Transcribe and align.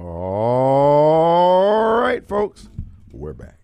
All 0.00 1.98
right, 1.98 2.24
folks, 2.28 2.68
we're 3.10 3.32
back. 3.32 3.58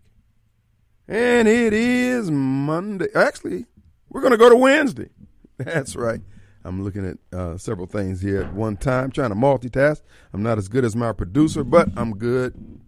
And 1.06 1.46
it 1.46 1.72
is 1.72 2.28
Monday. 2.28 3.06
Actually, 3.14 3.66
we're 4.08 4.20
going 4.20 4.32
to 4.32 4.36
go 4.36 4.48
to 4.48 4.56
Wednesday. 4.56 5.10
That's 5.58 5.94
right. 5.94 6.22
I'm 6.64 6.82
looking 6.82 7.06
at 7.06 7.18
uh, 7.32 7.56
several 7.56 7.86
things 7.86 8.20
here 8.20 8.42
at 8.42 8.52
one 8.52 8.76
time, 8.76 9.12
trying 9.12 9.28
to 9.28 9.36
multitask. 9.36 10.02
I'm 10.32 10.42
not 10.42 10.58
as 10.58 10.66
good 10.66 10.84
as 10.84 10.96
my 10.96 11.12
producer, 11.12 11.62
but 11.62 11.90
I'm 11.96 12.16
good 12.16 12.80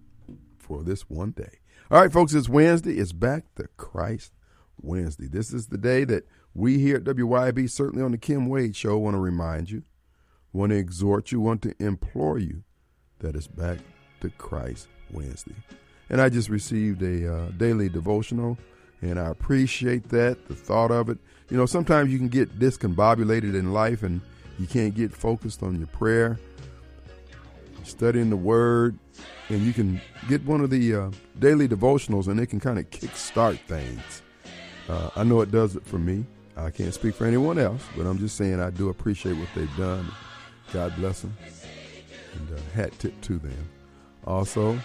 for 0.59 0.83
this 0.83 1.03
one 1.03 1.31
day. 1.31 1.61
All 1.89 2.01
right, 2.01 2.12
folks, 2.12 2.34
it's 2.34 2.49
Wednesday. 2.49 2.95
It's 2.95 3.12
back 3.12 3.45
to 3.55 3.69
Christ 3.77 4.33
Wednesday. 4.83 5.28
This 5.28 5.53
is 5.53 5.69
the 5.69 5.78
day 5.78 6.03
that 6.03 6.27
we 6.53 6.78
here 6.78 6.97
at 6.97 7.05
WYB, 7.05 7.71
certainly 7.71 8.03
on 8.05 8.11
the 8.11 8.19
Kim 8.19 8.49
Wade 8.49 8.75
Show, 8.75 8.99
want 8.99 9.15
to 9.15 9.21
remind 9.21 9.71
you, 9.71 9.84
want 10.53 10.71
to 10.71 10.77
exhort 10.77 11.31
you, 11.31 11.39
want 11.39 11.62
to 11.62 11.77
implore 11.78 12.39
you 12.39 12.65
that 13.27 13.35
it's 13.35 13.49
back 13.49 13.79
to 14.21 14.31
Christ 14.31 14.87
Wednesday. 15.11 15.57
And 16.09 16.21
I 16.21 16.29
just 16.29 16.49
received 16.49 17.03
a 17.03 17.35
uh, 17.35 17.49
daily 17.57 17.89
devotional, 17.89 18.57
and 19.03 19.19
I 19.19 19.27
appreciate 19.27 20.09
that, 20.11 20.47
the 20.47 20.55
thought 20.55 20.93
of 20.93 21.09
it. 21.09 21.19
You 21.51 21.57
know, 21.57 21.67
sometimes 21.67 22.13
you 22.13 22.19
can 22.19 22.29
get 22.29 22.59
discombobulated 22.61 23.55
in 23.55 23.73
life 23.73 24.05
and 24.05 24.21
you 24.61 24.67
can't 24.67 24.95
get 24.95 25.13
focused 25.13 25.65
on 25.65 25.77
your 25.77 25.89
prayer, 25.89 26.39
studying 27.83 28.31
the 28.31 28.37
Word, 28.37 28.97
and 29.49 29.61
you 29.63 29.73
can 29.73 30.01
get 30.29 30.45
one 30.45 30.61
of 30.61 30.71
the 30.71 30.95
uh, 30.95 31.11
daily 31.41 31.69
devotionals 31.69 32.29
and 32.29 32.39
it 32.39 32.47
can 32.47 32.61
kind 32.61 32.79
of 32.79 32.89
kickstart 32.91 33.59
things. 33.61 34.23
Uh, 34.89 35.11
I 35.17 35.25
know 35.25 35.41
it 35.41 35.51
does 35.51 35.75
it 35.75 35.85
for 35.85 35.99
me. 35.99 36.25
I 36.57 36.71
can't 36.71 36.95
speak 36.95 37.17
for 37.17 37.27
anyone 37.27 37.59
else, 37.59 37.83
but 37.97 38.07
I'm 38.07 38.19
just 38.19 38.37
saying 38.37 38.61
I 38.61 38.71
do 38.71 38.89
appreciate 38.89 39.35
what 39.35 39.49
they've 39.55 39.77
done. 39.77 40.07
God 40.73 40.95
bless 40.97 41.21
them 41.21 41.37
and 42.37 42.59
uh, 42.59 42.61
hat 42.75 42.97
tip 42.98 43.19
to 43.23 43.39
them. 43.39 43.69
Also, 44.27 44.79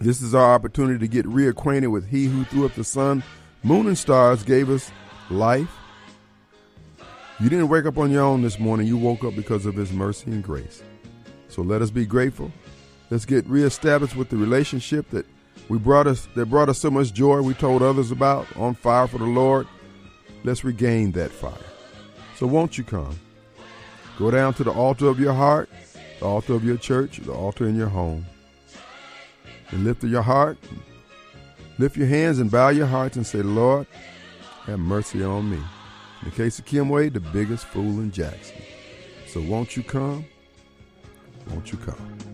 this 0.00 0.22
is 0.22 0.34
our 0.34 0.54
opportunity 0.54 0.98
to 0.98 1.08
get 1.08 1.26
reacquainted 1.26 1.90
with 1.90 2.08
He 2.08 2.26
who 2.26 2.44
threw 2.44 2.64
up 2.64 2.74
the 2.74 2.84
sun, 2.84 3.22
moon, 3.62 3.86
and 3.86 3.98
stars, 3.98 4.42
gave 4.42 4.70
us 4.70 4.90
life. 5.28 5.70
You 7.38 7.48
didn't 7.48 7.68
wake 7.68 7.86
up 7.86 7.98
on 7.98 8.10
your 8.10 8.22
own 8.22 8.42
this 8.42 8.58
morning. 8.58 8.86
You 8.86 8.96
woke 8.96 9.24
up 9.24 9.34
because 9.34 9.66
of 9.66 9.74
His 9.74 9.92
mercy 9.92 10.30
and 10.30 10.42
grace. 10.42 10.82
So 11.48 11.62
let 11.62 11.82
us 11.82 11.90
be 11.90 12.06
grateful. 12.06 12.52
Let's 13.10 13.24
get 13.24 13.46
reestablished 13.46 14.14
with 14.14 14.28
the 14.28 14.36
relationship 14.36 15.10
that 15.10 15.26
we 15.68 15.78
brought 15.78 16.06
us 16.06 16.28
that 16.34 16.46
brought 16.46 16.68
us 16.68 16.78
so 16.78 16.90
much 16.90 17.12
joy. 17.12 17.40
We 17.40 17.54
told 17.54 17.82
others 17.82 18.10
about 18.10 18.46
on 18.56 18.74
fire 18.74 19.06
for 19.06 19.18
the 19.18 19.24
Lord. 19.24 19.66
Let's 20.44 20.64
regain 20.64 21.12
that 21.12 21.30
fire. 21.30 21.52
So 22.36 22.46
won't 22.46 22.78
you 22.78 22.84
come? 22.84 23.18
Go 24.18 24.30
down 24.30 24.54
to 24.54 24.64
the 24.64 24.70
altar 24.70 25.08
of 25.08 25.18
your 25.18 25.34
heart 25.34 25.68
the 26.20 26.26
altar 26.26 26.52
of 26.52 26.64
your 26.64 26.76
church, 26.76 27.18
the 27.18 27.32
altar 27.32 27.66
in 27.66 27.74
your 27.74 27.88
home. 27.88 28.26
And 29.70 29.84
lift 29.84 30.04
your 30.04 30.22
heart, 30.22 30.58
lift 31.78 31.96
your 31.96 32.06
hands 32.06 32.38
and 32.38 32.50
bow 32.50 32.68
your 32.68 32.86
hearts 32.86 33.16
and 33.16 33.26
say, 33.26 33.42
Lord, 33.42 33.86
have 34.66 34.78
mercy 34.78 35.22
on 35.24 35.50
me. 35.50 35.56
In 35.56 36.28
the 36.28 36.36
case 36.36 36.58
of 36.58 36.66
Kim 36.66 36.88
Wade, 36.88 37.14
the 37.14 37.20
biggest 37.20 37.64
fool 37.66 38.00
in 38.00 38.10
Jackson. 38.10 38.56
So 39.26 39.40
won't 39.40 39.76
you 39.76 39.82
come? 39.82 40.26
Won't 41.48 41.72
you 41.72 41.78
come? 41.78 42.29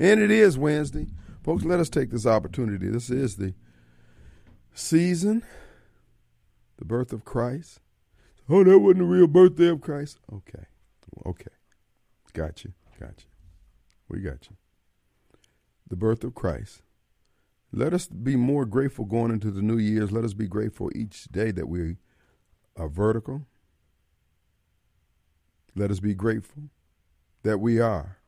And 0.00 0.18
it 0.18 0.30
is 0.30 0.56
Wednesday. 0.58 1.08
Folks, 1.44 1.62
let 1.62 1.78
us 1.78 1.90
take 1.90 2.10
this 2.10 2.24
opportunity. 2.24 2.88
This 2.88 3.10
is 3.10 3.36
the 3.36 3.52
season, 4.72 5.44
the 6.78 6.86
birth 6.86 7.12
of 7.12 7.26
Christ. 7.26 7.80
Oh, 8.48 8.64
that 8.64 8.78
wasn't 8.78 9.00
the 9.00 9.04
real 9.04 9.26
birthday 9.26 9.68
of 9.68 9.82
Christ. 9.82 10.18
Okay. 10.32 10.64
Okay. 11.26 11.50
Got 12.32 12.64
you. 12.64 12.72
Got 12.98 13.14
you. 13.18 13.30
We 14.08 14.20
got 14.20 14.48
you. 14.48 14.56
The 15.86 15.96
birth 15.96 16.24
of 16.24 16.34
Christ. 16.34 16.80
Let 17.70 17.92
us 17.92 18.06
be 18.06 18.36
more 18.36 18.64
grateful 18.64 19.04
going 19.04 19.30
into 19.30 19.50
the 19.50 19.62
new 19.62 19.76
years. 19.76 20.10
Let 20.10 20.24
us 20.24 20.32
be 20.32 20.48
grateful 20.48 20.90
each 20.94 21.24
day 21.24 21.50
that 21.50 21.68
we 21.68 21.96
are 22.74 22.88
vertical. 22.88 23.46
Let 25.76 25.90
us 25.90 26.00
be 26.00 26.14
grateful 26.14 26.64
that 27.42 27.58
we 27.58 27.78
are. 27.80 28.19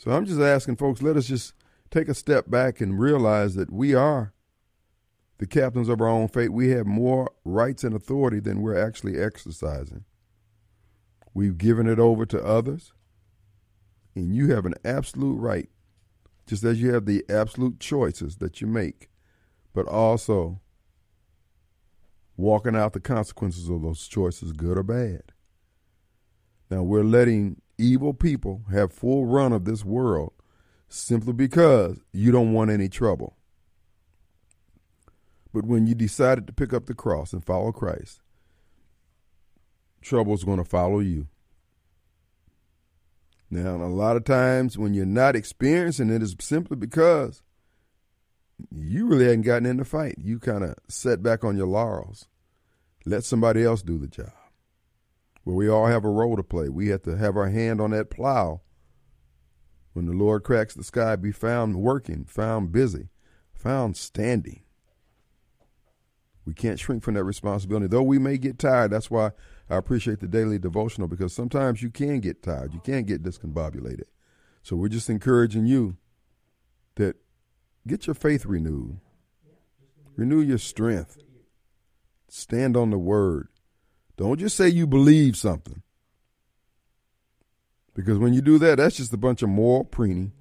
So 0.00 0.12
I'm 0.12 0.24
just 0.24 0.40
asking 0.40 0.76
folks, 0.76 1.02
let 1.02 1.18
us 1.18 1.26
just 1.26 1.52
take 1.90 2.08
a 2.08 2.14
step 2.14 2.48
back 2.48 2.80
and 2.80 2.98
realize 2.98 3.54
that 3.56 3.70
we 3.70 3.94
are 3.94 4.32
the 5.36 5.46
captains 5.46 5.90
of 5.90 6.00
our 6.00 6.08
own 6.08 6.26
fate. 6.26 6.54
We 6.54 6.70
have 6.70 6.86
more 6.86 7.30
rights 7.44 7.84
and 7.84 7.94
authority 7.94 8.40
than 8.40 8.62
we're 8.62 8.82
actually 8.82 9.20
exercising. 9.20 10.04
We've 11.34 11.58
given 11.58 11.86
it 11.86 11.98
over 11.98 12.24
to 12.24 12.42
others. 12.42 12.94
And 14.14 14.34
you 14.34 14.54
have 14.54 14.64
an 14.64 14.74
absolute 14.86 15.36
right, 15.36 15.68
just 16.46 16.64
as 16.64 16.80
you 16.80 16.94
have 16.94 17.04
the 17.04 17.22
absolute 17.28 17.78
choices 17.78 18.38
that 18.38 18.62
you 18.62 18.66
make, 18.66 19.10
but 19.74 19.86
also 19.86 20.62
walking 22.38 22.74
out 22.74 22.94
the 22.94 23.00
consequences 23.00 23.68
of 23.68 23.82
those 23.82 24.08
choices, 24.08 24.52
good 24.52 24.78
or 24.78 24.82
bad. 24.82 25.24
Now, 26.70 26.84
we're 26.84 27.04
letting 27.04 27.60
evil 27.80 28.14
people 28.14 28.62
have 28.70 28.92
full 28.92 29.26
run 29.26 29.52
of 29.52 29.64
this 29.64 29.84
world 29.84 30.32
simply 30.88 31.32
because 31.32 31.98
you 32.12 32.30
don't 32.30 32.52
want 32.52 32.70
any 32.70 32.88
trouble. 32.88 33.36
But 35.52 35.64
when 35.64 35.86
you 35.86 35.94
decided 35.94 36.46
to 36.46 36.52
pick 36.52 36.72
up 36.72 36.86
the 36.86 36.94
cross 36.94 37.32
and 37.32 37.44
follow 37.44 37.72
Christ, 37.72 38.20
trouble's 40.00 40.44
going 40.44 40.58
to 40.58 40.64
follow 40.64 41.00
you. 41.00 41.26
Now, 43.50 43.76
a 43.76 43.86
lot 43.86 44.16
of 44.16 44.24
times 44.24 44.78
when 44.78 44.94
you're 44.94 45.06
not 45.06 45.34
experiencing 45.34 46.10
it, 46.10 46.22
is 46.22 46.36
simply 46.40 46.76
because 46.76 47.42
you 48.70 49.06
really 49.06 49.24
hadn't 49.24 49.42
gotten 49.42 49.66
in 49.66 49.78
the 49.78 49.84
fight. 49.84 50.16
You 50.18 50.38
kind 50.38 50.62
of 50.62 50.74
set 50.88 51.22
back 51.22 51.42
on 51.44 51.56
your 51.56 51.66
laurels. 51.66 52.28
Let 53.04 53.24
somebody 53.24 53.64
else 53.64 53.82
do 53.82 53.98
the 53.98 54.06
job. 54.06 54.32
Where 55.44 55.56
we 55.56 55.68
all 55.68 55.86
have 55.86 56.04
a 56.04 56.10
role 56.10 56.36
to 56.36 56.42
play. 56.42 56.68
We 56.68 56.88
have 56.88 57.02
to 57.02 57.16
have 57.16 57.36
our 57.36 57.48
hand 57.48 57.80
on 57.80 57.90
that 57.92 58.10
plow. 58.10 58.60
When 59.92 60.06
the 60.06 60.12
Lord 60.12 60.44
cracks 60.44 60.74
the 60.74 60.84
sky, 60.84 61.16
be 61.16 61.32
found 61.32 61.76
working, 61.76 62.24
found 62.24 62.72
busy, 62.72 63.08
found 63.52 63.96
standing. 63.96 64.62
We 66.44 66.54
can't 66.54 66.78
shrink 66.78 67.02
from 67.02 67.14
that 67.14 67.24
responsibility. 67.24 67.86
Though 67.86 68.02
we 68.02 68.18
may 68.18 68.38
get 68.38 68.58
tired, 68.58 68.90
that's 68.90 69.10
why 69.10 69.32
I 69.68 69.76
appreciate 69.76 70.20
the 70.20 70.26
daily 70.26 70.58
devotional 70.58 71.06
because 71.06 71.32
sometimes 71.32 71.82
you 71.82 71.90
can 71.90 72.20
get 72.20 72.42
tired. 72.42 72.74
You 72.74 72.80
can 72.80 73.04
get 73.04 73.22
discombobulated. 73.22 74.06
So 74.62 74.76
we're 74.76 74.88
just 74.88 75.10
encouraging 75.10 75.66
you 75.66 75.96
that 76.96 77.16
get 77.86 78.06
your 78.06 78.14
faith 78.14 78.46
renewed, 78.46 78.98
renew 80.16 80.40
your 80.40 80.58
strength, 80.58 81.18
stand 82.28 82.76
on 82.76 82.90
the 82.90 82.98
word. 82.98 83.48
Don't 84.20 84.38
just 84.38 84.54
say 84.54 84.68
you 84.68 84.86
believe 84.86 85.34
something. 85.34 85.80
Because 87.94 88.18
when 88.18 88.34
you 88.34 88.42
do 88.42 88.58
that, 88.58 88.76
that's 88.76 88.98
just 88.98 89.14
a 89.14 89.16
bunch 89.16 89.40
of 89.40 89.48
moral 89.48 89.84
preening. 89.84 90.32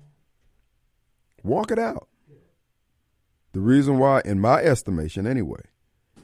Walk 1.43 1.71
it 1.71 1.79
out. 1.79 2.09
The 3.53 3.61
reason 3.61 3.97
why, 3.97 4.21
in 4.25 4.41
my 4.41 4.61
estimation 4.61 5.25
anyway, 5.25 5.61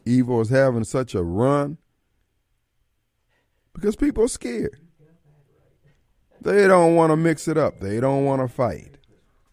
evil 0.05 0.41
is 0.41 0.49
having 0.49 0.83
such 0.83 1.15
a 1.15 1.23
run 1.23 1.77
because 3.73 3.95
people 3.95 4.25
are 4.25 4.27
scared. 4.27 4.77
They 6.41 6.67
don't 6.67 6.95
want 6.95 7.11
to 7.11 7.15
mix 7.15 7.47
it 7.47 7.57
up. 7.57 7.79
They 7.79 8.01
don't 8.01 8.25
want 8.25 8.41
to 8.41 8.53
fight. 8.53 8.97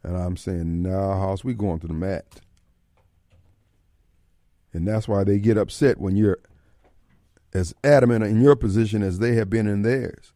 And 0.03 0.17
I'm 0.17 0.37
saying, 0.37 0.83
nah, 0.83 1.21
house, 1.21 1.45
we 1.45 1.55
going 1.55 1.79
to 1.79 1.87
the 1.87 1.95
mat. 1.95 2.41
And 4.73 4.89
that's 4.89 5.07
why 5.07 5.23
they 5.23 5.39
get 5.39 5.57
upset 5.57 5.99
when 5.99 6.17
you're 6.17 6.41
as 7.53 7.75
adamant 7.85 8.25
in 8.25 8.41
your 8.41 8.57
position 8.57 9.03
as 9.03 9.19
they 9.19 9.35
have 9.35 9.51
been 9.51 9.67
in 9.67 9.83
theirs. 9.83 10.33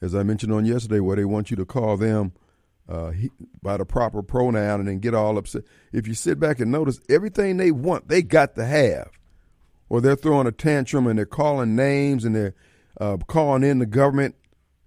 As 0.00 0.14
I 0.14 0.22
mentioned 0.22 0.52
on 0.52 0.64
yesterday, 0.64 1.00
where 1.00 1.16
they 1.16 1.24
want 1.24 1.50
you 1.50 1.56
to 1.56 1.64
call 1.64 1.96
them 1.96 2.32
uh, 2.88 3.12
by 3.62 3.76
the 3.76 3.84
proper 3.84 4.22
pronoun 4.22 4.80
and 4.80 4.88
then 4.88 4.98
get 4.98 5.14
all 5.14 5.38
upset. 5.38 5.62
If 5.92 6.08
you 6.08 6.14
sit 6.14 6.40
back 6.40 6.58
and 6.58 6.72
notice, 6.72 7.00
everything 7.08 7.56
they 7.56 7.70
want, 7.70 8.08
they 8.08 8.22
got 8.22 8.56
to 8.56 8.64
have. 8.64 9.10
Or 9.88 10.00
they're 10.00 10.16
throwing 10.16 10.46
a 10.46 10.52
tantrum 10.52 11.06
and 11.06 11.18
they're 11.18 11.26
calling 11.26 11.76
names 11.76 12.24
and 12.24 12.34
they're 12.34 12.54
uh, 13.00 13.18
calling 13.18 13.62
in 13.62 13.78
the 13.78 13.86
government 13.86 14.34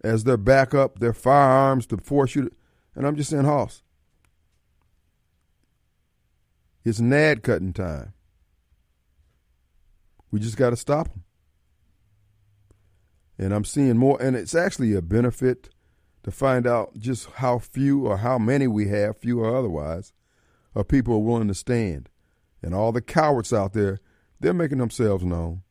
as 0.03 0.23
their 0.23 0.37
backup, 0.37 0.99
their 0.99 1.13
firearms 1.13 1.85
to 1.87 1.97
force 1.97 2.35
you 2.35 2.49
to. 2.49 2.51
And 2.95 3.07
I'm 3.07 3.15
just 3.15 3.29
saying, 3.29 3.45
Hoss, 3.45 3.81
it's 6.83 6.99
nad 6.99 7.43
cutting 7.43 7.73
time. 7.73 8.13
We 10.31 10.39
just 10.39 10.57
got 10.57 10.71
to 10.71 10.75
stop 10.75 11.09
them. 11.09 11.23
And 13.37 13.53
I'm 13.53 13.65
seeing 13.65 13.97
more, 13.97 14.21
and 14.21 14.35
it's 14.35 14.55
actually 14.55 14.93
a 14.93 15.01
benefit 15.01 15.69
to 16.23 16.31
find 16.31 16.65
out 16.65 16.97
just 16.97 17.29
how 17.31 17.59
few 17.59 18.05
or 18.05 18.17
how 18.17 18.37
many 18.37 18.67
we 18.67 18.87
have, 18.87 19.17
few 19.17 19.41
or 19.41 19.55
otherwise, 19.55 20.13
of 20.75 20.87
people 20.87 21.15
are 21.15 21.19
willing 21.19 21.47
to 21.47 21.53
stand. 21.53 22.09
And 22.61 22.73
all 22.73 22.91
the 22.91 23.01
cowards 23.01 23.51
out 23.51 23.73
there, 23.73 23.99
they're 24.39 24.53
making 24.53 24.77
themselves 24.77 25.23
known. 25.23 25.63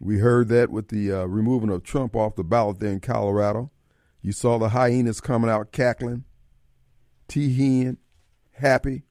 We 0.00 0.18
heard 0.18 0.48
that 0.48 0.70
with 0.70 0.88
the 0.88 1.12
uh, 1.12 1.24
removing 1.24 1.70
of 1.70 1.82
Trump 1.82 2.16
off 2.16 2.36
the 2.36 2.44
ballot 2.44 2.80
there 2.80 2.92
in 2.92 3.00
Colorado. 3.00 3.70
You 4.22 4.32
saw 4.32 4.58
the 4.58 4.70
hyenas 4.70 5.20
coming 5.20 5.50
out 5.50 5.72
cackling, 5.72 6.24
tee 7.28 7.94
happy. 8.52 9.02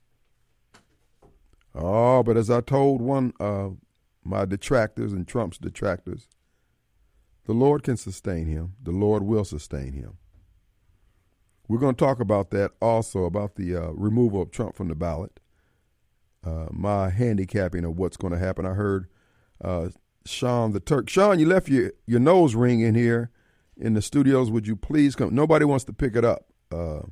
Oh, 1.76 2.24
but 2.24 2.38
as 2.38 2.50
I 2.50 2.62
told 2.62 3.02
one 3.02 3.34
of 3.40 3.78
my 4.24 4.46
detractors 4.46 5.14
and 5.14 5.28
Trump's 5.28 5.58
detractors, 5.58 6.28
the 7.46 7.54
Lord 7.54 7.84
can 7.84 7.98
sustain 7.98 8.48
him. 8.48 8.74
The 8.82 8.92
Lord 8.92 9.24
will 9.24 9.44
sustain 9.44 9.94
him. 9.94 10.18
We're 11.68 11.80
going 11.80 11.96
to 11.96 12.06
talk 12.06 12.20
about 12.20 12.52
that 12.52 12.72
also, 12.82 13.26
about 13.26 13.56
the 13.56 13.76
uh, 13.76 13.92
removal 13.92 14.42
of 14.42 14.52
Trump 14.52 14.76
from 14.76 14.90
the 14.90 14.96
ballot. 14.96 15.40
Uh, 16.46 16.68
my 16.72 17.10
handicapping 17.10 17.86
of 17.86 17.98
what's 17.98 18.18
going 18.18 18.34
to 18.34 18.40
happen. 18.40 18.66
I 18.66 18.74
heard 18.74 19.08
uh, 19.64 19.90
Sean 20.26 20.74
the 20.74 20.80
Turk. 20.80 21.10
Sean, 21.10 21.40
you 21.40 21.48
left 21.48 21.70
your, 21.70 21.92
your 22.06 22.20
nose 22.20 22.54
ring 22.54 22.82
in 22.82 22.96
here 22.96 23.32
in 23.78 23.94
the 23.94 24.02
studios. 24.02 24.52
Would 24.52 24.68
you 24.68 24.76
please 24.76 25.16
come? 25.16 25.34
Nobody 25.34 25.64
wants 25.64 25.86
to 25.86 25.94
pick 25.94 26.16
it 26.16 26.26
up. 26.26 26.46
Uh, 26.72 27.04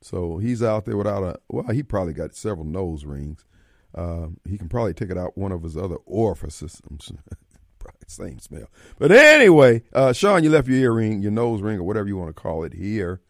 so 0.00 0.38
he's 0.38 0.62
out 0.62 0.84
there 0.84 0.96
without 0.96 1.22
a, 1.22 1.38
well, 1.48 1.72
he 1.72 1.82
probably 1.82 2.12
got 2.12 2.34
several 2.34 2.66
nose 2.66 3.04
rings. 3.04 3.44
Uh, 3.94 4.28
he 4.48 4.58
can 4.58 4.68
probably 4.68 4.94
take 4.94 5.10
it 5.10 5.18
out 5.18 5.36
one 5.36 5.52
of 5.52 5.62
his 5.62 5.76
other 5.76 5.96
orifices. 6.06 6.80
Same 8.06 8.38
smell. 8.38 8.68
But 8.98 9.10
anyway, 9.10 9.82
uh, 9.92 10.12
Sean, 10.12 10.44
you 10.44 10.50
left 10.50 10.68
your 10.68 10.78
earring, 10.78 11.22
your 11.22 11.32
nose 11.32 11.62
ring, 11.62 11.78
or 11.78 11.84
whatever 11.84 12.08
you 12.08 12.16
want 12.16 12.34
to 12.34 12.40
call 12.40 12.64
it 12.64 12.74
here. 12.74 13.20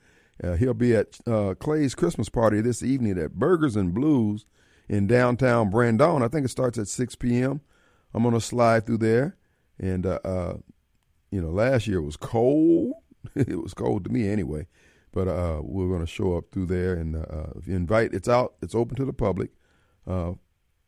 Uh, 0.42 0.54
he'll 0.54 0.74
be 0.74 0.94
at 0.94 1.18
uh, 1.26 1.54
Clay's 1.54 1.94
Christmas 1.94 2.28
party 2.28 2.60
this 2.60 2.82
evening 2.82 3.18
at 3.18 3.34
Burgers 3.34 3.76
and 3.76 3.94
Blues 3.94 4.44
in 4.88 5.06
downtown 5.06 5.70
Brandon. 5.70 6.22
I 6.22 6.28
think 6.28 6.44
it 6.44 6.50
starts 6.50 6.78
at 6.78 6.88
6 6.88 7.14
p.m. 7.16 7.60
I'm 8.12 8.22
going 8.22 8.34
to 8.34 8.40
slide 8.40 8.86
through 8.86 8.98
there. 8.98 9.36
And, 9.78 10.04
uh, 10.04 10.18
uh, 10.24 10.54
you 11.30 11.40
know, 11.40 11.50
last 11.50 11.86
year 11.86 11.98
it 11.98 12.04
was 12.04 12.16
cold. 12.16 12.94
it 13.36 13.62
was 13.62 13.74
cold 13.74 14.04
to 14.04 14.10
me 14.10 14.28
anyway. 14.28 14.66
But 15.12 15.28
uh, 15.28 15.60
we're 15.62 15.88
going 15.88 16.00
to 16.00 16.06
show 16.06 16.36
up 16.36 16.46
through 16.50 16.66
there 16.66 16.94
and 16.94 17.14
invite. 17.66 18.14
It's 18.14 18.28
out. 18.28 18.54
It's 18.62 18.74
open 18.74 18.96
to 18.96 19.04
the 19.04 19.12
public, 19.12 19.50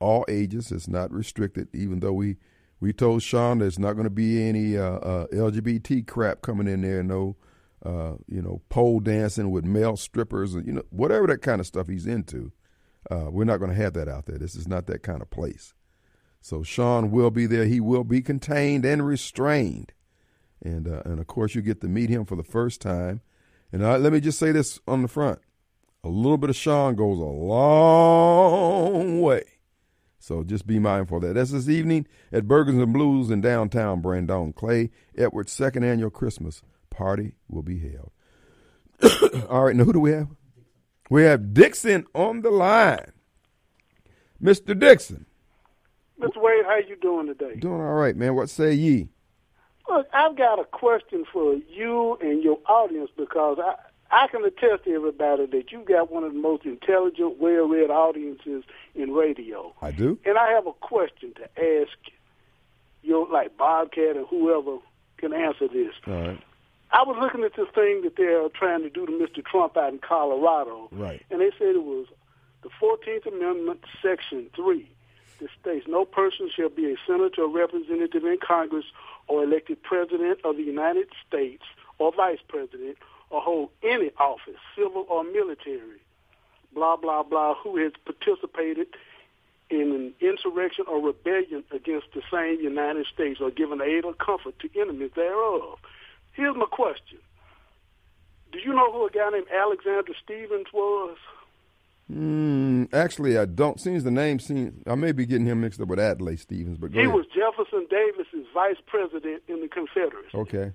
all 0.00 0.24
ages. 0.28 0.72
It's 0.72 0.88
not 0.88 1.12
restricted, 1.12 1.68
even 1.74 2.00
though 2.00 2.12
we– 2.12 2.36
we 2.84 2.92
told 2.92 3.22
Sean 3.22 3.60
there's 3.60 3.78
not 3.78 3.94
going 3.94 4.04
to 4.04 4.10
be 4.10 4.46
any 4.46 4.76
uh, 4.76 4.96
uh, 4.96 5.26
LGBT 5.28 6.06
crap 6.06 6.42
coming 6.42 6.68
in 6.68 6.82
there. 6.82 7.02
No, 7.02 7.34
uh, 7.82 8.16
you 8.28 8.42
know, 8.42 8.60
pole 8.68 9.00
dancing 9.00 9.50
with 9.50 9.64
male 9.64 9.96
strippers, 9.96 10.54
and 10.54 10.66
you 10.66 10.74
know, 10.74 10.82
whatever 10.90 11.26
that 11.28 11.40
kind 11.40 11.62
of 11.62 11.66
stuff 11.66 11.88
he's 11.88 12.06
into. 12.06 12.52
Uh, 13.10 13.28
we're 13.30 13.44
not 13.44 13.56
going 13.56 13.70
to 13.70 13.76
have 13.76 13.94
that 13.94 14.06
out 14.06 14.26
there. 14.26 14.36
This 14.36 14.54
is 14.54 14.68
not 14.68 14.86
that 14.86 15.02
kind 15.02 15.22
of 15.22 15.30
place. 15.30 15.72
So 16.42 16.62
Sean 16.62 17.10
will 17.10 17.30
be 17.30 17.46
there. 17.46 17.64
He 17.64 17.80
will 17.80 18.04
be 18.04 18.20
contained 18.20 18.84
and 18.84 19.06
restrained, 19.06 19.94
and 20.62 20.86
uh, 20.86 21.00
and 21.06 21.20
of 21.20 21.26
course 21.26 21.54
you 21.54 21.62
get 21.62 21.80
to 21.80 21.88
meet 21.88 22.10
him 22.10 22.26
for 22.26 22.36
the 22.36 22.44
first 22.44 22.82
time. 22.82 23.22
And 23.72 23.82
let 23.82 24.12
me 24.12 24.20
just 24.20 24.38
say 24.38 24.52
this 24.52 24.78
on 24.86 25.00
the 25.00 25.08
front: 25.08 25.38
a 26.02 26.10
little 26.10 26.36
bit 26.36 26.50
of 26.50 26.56
Sean 26.56 26.96
goes 26.96 27.18
a 27.18 27.22
long 27.22 29.22
way. 29.22 29.44
So 30.24 30.42
just 30.42 30.66
be 30.66 30.78
mindful 30.78 31.18
of 31.18 31.22
that. 31.24 31.34
That's 31.34 31.50
this 31.50 31.68
evening 31.68 32.06
at 32.32 32.48
Burgers 32.48 32.76
and 32.76 32.94
Blues 32.94 33.30
in 33.30 33.42
downtown 33.42 34.00
Brandon. 34.00 34.54
Clay 34.54 34.90
Edwards' 35.18 35.52
second 35.52 35.84
annual 35.84 36.08
Christmas 36.08 36.62
party 36.88 37.34
will 37.46 37.62
be 37.62 37.78
held. 37.78 38.10
All 39.50 39.64
right, 39.64 39.76
now 39.76 39.84
who 39.84 39.92
do 39.92 40.00
we 40.00 40.12
have? 40.12 40.28
We 41.10 41.24
have 41.24 41.52
Dixon 41.52 42.06
on 42.14 42.40
the 42.40 42.50
line. 42.50 43.12
Mr. 44.42 44.78
Dixon. 44.78 45.26
Mr. 46.18 46.40
Wade, 46.40 46.64
how 46.64 46.78
you 46.78 46.96
doing 47.02 47.26
today? 47.26 47.56
Doing 47.56 47.82
all 47.82 47.94
right, 47.94 48.16
man. 48.16 48.34
What 48.34 48.48
say 48.48 48.72
ye? 48.72 49.10
Look, 49.88 50.06
I've 50.14 50.38
got 50.38 50.58
a 50.58 50.64
question 50.64 51.26
for 51.30 51.54
you 51.68 52.16
and 52.22 52.42
your 52.42 52.58
audience 52.66 53.10
because 53.14 53.58
I, 53.62 53.74
I 54.14 54.28
can 54.28 54.44
attest 54.44 54.84
to 54.84 54.94
everybody 54.94 55.46
that 55.46 55.72
you've 55.72 55.86
got 55.86 56.08
one 56.08 56.22
of 56.22 56.32
the 56.32 56.38
most 56.38 56.64
intelligent, 56.64 57.40
well-read 57.40 57.90
audiences 57.90 58.62
in 58.94 59.10
radio. 59.10 59.74
I 59.82 59.90
do. 59.90 60.20
And 60.24 60.38
I 60.38 60.52
have 60.52 60.68
a 60.68 60.72
question 60.72 61.34
to 61.34 61.82
ask 61.82 61.98
you, 63.02 63.26
like 63.32 63.56
Bobcat 63.56 64.16
or 64.16 64.24
whoever 64.26 64.78
can 65.16 65.32
answer 65.32 65.66
this. 65.66 65.94
All 66.06 66.12
right. 66.14 66.40
I 66.92 67.02
was 67.02 67.16
looking 67.20 67.42
at 67.42 67.56
this 67.56 67.66
thing 67.74 68.02
that 68.02 68.14
they're 68.16 68.48
trying 68.50 68.82
to 68.82 68.88
do 68.88 69.04
to 69.04 69.10
Mr. 69.10 69.44
Trump 69.44 69.76
out 69.76 69.92
in 69.92 69.98
Colorado. 69.98 70.88
Right. 70.92 71.20
And 71.28 71.40
they 71.40 71.50
said 71.58 71.74
it 71.74 71.82
was 71.82 72.06
the 72.62 72.70
14th 72.80 73.26
Amendment, 73.26 73.80
Section 74.00 74.48
3. 74.54 74.88
that 75.40 75.48
states 75.60 75.86
no 75.88 76.04
person 76.04 76.48
shall 76.54 76.68
be 76.68 76.92
a 76.92 76.96
senator 77.04 77.42
or 77.42 77.48
representative 77.48 78.24
in 78.24 78.38
Congress 78.40 78.84
or 79.26 79.42
elected 79.42 79.82
president 79.82 80.38
of 80.44 80.56
the 80.56 80.62
United 80.62 81.08
States 81.26 81.64
or 81.98 82.12
vice 82.12 82.38
president 82.46 82.96
or 83.30 83.40
hold 83.40 83.70
any 83.82 84.10
office, 84.18 84.56
civil 84.76 85.06
or 85.08 85.24
military, 85.24 86.00
blah, 86.72 86.96
blah, 86.96 87.22
blah, 87.22 87.54
who 87.54 87.76
has 87.76 87.92
participated 88.04 88.86
in 89.70 89.92
an 89.92 90.12
insurrection 90.20 90.84
or 90.88 91.00
rebellion 91.00 91.64
against 91.72 92.06
the 92.14 92.22
same 92.32 92.60
United 92.60 93.06
States 93.12 93.40
or 93.40 93.50
given 93.50 93.80
aid 93.80 94.04
or 94.04 94.12
comfort 94.14 94.54
to 94.60 94.68
enemies 94.80 95.10
thereof. 95.16 95.78
Here's 96.32 96.56
my 96.56 96.66
question. 96.70 97.18
Do 98.52 98.58
you 98.60 98.72
know 98.72 98.92
who 98.92 99.06
a 99.06 99.10
guy 99.10 99.30
named 99.30 99.46
Alexander 99.52 100.12
Stephens 100.22 100.66
was? 100.72 101.16
Mm, 102.12 102.92
actually, 102.92 103.38
I 103.38 103.46
don't. 103.46 103.80
Seems 103.80 104.04
the 104.04 104.10
name 104.10 104.38
seems. 104.38 104.74
I 104.86 104.94
may 104.94 105.12
be 105.12 105.24
getting 105.24 105.46
him 105.46 105.62
mixed 105.62 105.80
up 105.80 105.88
with 105.88 105.98
Adlai 105.98 106.36
Stevens, 106.36 106.76
but 106.76 106.92
He 106.92 107.00
ahead. 107.00 107.14
was 107.14 107.24
Jefferson 107.34 107.86
Davis's 107.88 108.46
vice 108.52 108.76
president 108.86 109.42
in 109.48 109.60
the 109.62 109.68
Confederacy. 109.68 110.28
okay. 110.34 110.72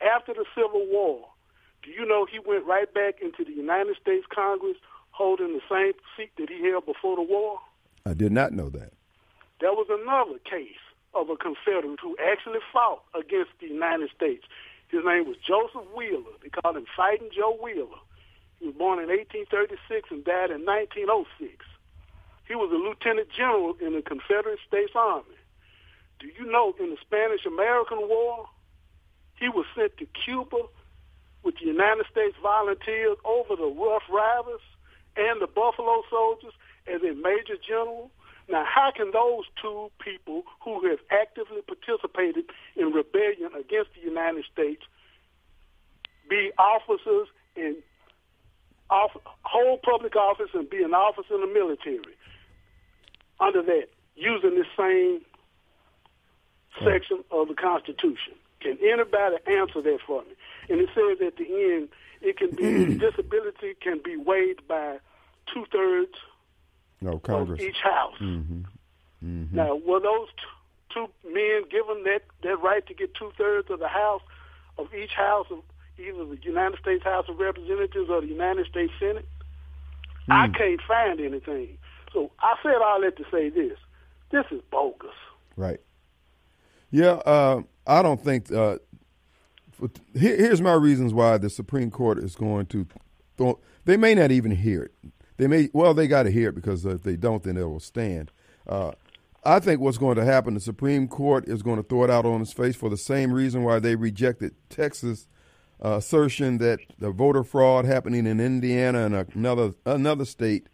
After 0.00 0.32
the 0.32 0.44
Civil 0.54 0.86
War, 0.90 1.28
do 1.88 1.94
you 1.94 2.06
know 2.06 2.26
he 2.26 2.38
went 2.38 2.66
right 2.66 2.92
back 2.92 3.22
into 3.22 3.44
the 3.44 3.56
United 3.56 3.96
States 3.96 4.26
Congress 4.28 4.76
holding 5.10 5.54
the 5.54 5.62
same 5.70 5.94
seat 6.14 6.30
that 6.36 6.50
he 6.50 6.62
held 6.68 6.84
before 6.84 7.16
the 7.16 7.22
war? 7.22 7.60
I 8.04 8.12
did 8.12 8.30
not 8.30 8.52
know 8.52 8.68
that. 8.68 8.92
There 9.60 9.72
was 9.72 9.86
another 9.88 10.38
case 10.44 10.84
of 11.14 11.30
a 11.30 11.36
Confederate 11.36 11.98
who 11.98 12.14
actually 12.20 12.60
fought 12.70 13.04
against 13.14 13.52
the 13.58 13.68
United 13.68 14.10
States. 14.14 14.44
His 14.88 15.00
name 15.02 15.26
was 15.26 15.38
Joseph 15.40 15.88
Wheeler. 15.96 16.36
They 16.42 16.50
called 16.50 16.76
him 16.76 16.84
Fighting 16.94 17.30
Joe 17.34 17.56
Wheeler. 17.56 17.96
He 18.60 18.66
was 18.66 18.76
born 18.76 19.00
in 19.00 19.08
1836 19.08 20.10
and 20.10 20.22
died 20.24 20.50
in 20.50 20.68
1906. 20.68 21.64
He 22.46 22.54
was 22.54 22.68
a 22.70 22.76
lieutenant 22.76 23.32
general 23.32 23.76
in 23.80 23.94
the 23.94 24.02
Confederate 24.02 24.60
States 24.68 24.92
Army. 24.94 25.40
Do 26.20 26.26
you 26.26 26.44
know 26.52 26.74
in 26.78 26.90
the 26.90 27.00
Spanish 27.00 27.46
American 27.46 28.12
War, 28.12 28.44
he 29.40 29.48
was 29.48 29.64
sent 29.74 29.96
to 29.96 30.06
Cuba 30.12 30.68
with 31.48 31.56
the 31.56 31.64
United 31.64 32.04
States 32.12 32.36
volunteers 32.42 33.16
over 33.24 33.56
the 33.56 33.72
Rough 33.72 34.02
Riders 34.12 34.60
and 35.16 35.40
the 35.40 35.46
Buffalo 35.46 36.02
Soldiers 36.10 36.52
as 36.86 37.00
a 37.00 37.14
major 37.14 37.56
general? 37.66 38.10
Now, 38.50 38.66
how 38.68 38.92
can 38.94 39.12
those 39.12 39.44
two 39.56 39.90
people 39.98 40.42
who 40.62 40.86
have 40.90 40.98
actively 41.10 41.62
participated 41.62 42.44
in 42.76 42.92
rebellion 42.92 43.48
against 43.58 43.94
the 43.96 44.04
United 44.04 44.44
States 44.52 44.82
be 46.28 46.52
officers 46.58 47.28
and 47.56 47.76
off, 48.90 49.12
hold 49.40 49.80
public 49.80 50.16
office 50.16 50.50
and 50.52 50.68
be 50.68 50.82
an 50.82 50.92
officer 50.92 51.34
in 51.34 51.40
the 51.40 51.46
military 51.46 52.12
under 53.40 53.62
that, 53.62 53.88
using 54.16 54.54
the 54.54 54.66
same 54.76 55.24
section 56.84 57.24
of 57.30 57.48
the 57.48 57.54
Constitution? 57.54 58.36
Can 58.60 58.76
anybody 58.82 59.36
answer 59.46 59.80
that 59.80 59.98
for 60.06 60.22
me? 60.24 60.34
And 60.68 60.80
it 60.80 60.88
says 60.94 61.26
at 61.26 61.36
the 61.36 61.44
end, 61.46 61.88
it 62.20 62.36
can 62.36 62.50
be 62.50 62.94
disability 62.98 63.74
can 63.80 64.00
be 64.04 64.16
waived 64.16 64.66
by 64.68 64.98
two 65.52 65.64
thirds 65.72 66.12
No, 67.00 67.12
of 67.12 67.22
Congress. 67.22 67.60
each 67.60 67.78
house. 67.82 68.14
Mm-hmm. 68.20 68.62
Now, 69.56 69.74
were 69.76 70.00
those 70.00 70.28
t- 70.28 70.94
two 70.94 71.08
men 71.32 71.62
given 71.70 72.04
that, 72.04 72.22
that 72.42 72.56
right 72.62 72.86
to 72.86 72.94
get 72.94 73.14
two 73.14 73.32
thirds 73.36 73.70
of 73.70 73.78
the 73.80 73.88
House 73.88 74.22
of 74.78 74.92
each 74.94 75.12
house 75.16 75.46
of 75.50 75.58
either 75.98 76.24
the 76.24 76.38
United 76.42 76.78
States 76.80 77.02
House 77.02 77.24
of 77.28 77.38
Representatives 77.38 78.08
or 78.10 78.20
the 78.20 78.28
United 78.28 78.66
States 78.66 78.92
Senate? 79.00 79.26
I 80.30 80.48
can't 80.48 80.80
find 80.86 81.18
anything. 81.20 81.78
So 82.12 82.30
I 82.40 82.54
said 82.62 82.76
all 82.84 83.00
that 83.00 83.16
to 83.16 83.24
say 83.32 83.48
this: 83.48 83.78
this 84.30 84.44
is 84.50 84.60
bogus. 84.70 85.08
Right. 85.56 85.80
Yeah, 86.90 87.12
uh, 87.12 87.62
I 87.86 88.02
don't 88.02 88.22
think. 88.22 88.52
Uh, 88.52 88.76
here, 90.14 90.36
here's 90.36 90.60
my 90.60 90.74
reasons 90.74 91.14
why 91.14 91.38
the 91.38 91.50
Supreme 91.50 91.90
Court 91.90 92.18
is 92.18 92.34
going 92.34 92.66
to. 92.66 92.86
Throw, 93.36 93.60
they 93.84 93.96
may 93.96 94.14
not 94.14 94.30
even 94.30 94.50
hear 94.50 94.82
it. 94.82 94.94
They 95.36 95.46
may. 95.46 95.68
Well, 95.72 95.94
they 95.94 96.08
got 96.08 96.24
to 96.24 96.30
hear 96.30 96.48
it 96.50 96.54
because 96.54 96.84
if 96.84 97.02
they 97.02 97.16
don't, 97.16 97.42
then 97.42 97.56
it 97.56 97.68
will 97.68 97.80
stand. 97.80 98.32
Uh, 98.66 98.92
I 99.44 99.60
think 99.60 99.80
what's 99.80 99.98
going 99.98 100.16
to 100.16 100.24
happen, 100.24 100.54
the 100.54 100.60
Supreme 100.60 101.08
Court 101.08 101.48
is 101.48 101.62
going 101.62 101.76
to 101.76 101.82
throw 101.82 102.04
it 102.04 102.10
out 102.10 102.26
on 102.26 102.42
its 102.42 102.52
face 102.52 102.76
for 102.76 102.90
the 102.90 102.96
same 102.96 103.32
reason 103.32 103.62
why 103.62 103.78
they 103.78 103.94
rejected 103.94 104.54
Texas 104.68 105.28
uh, 105.84 105.96
assertion 105.96 106.58
that 106.58 106.80
the 106.98 107.10
voter 107.10 107.44
fraud 107.44 107.84
happening 107.84 108.26
in 108.26 108.40
Indiana 108.40 109.06
and 109.06 109.14
another 109.34 109.74
another 109.86 110.24
state 110.24 110.68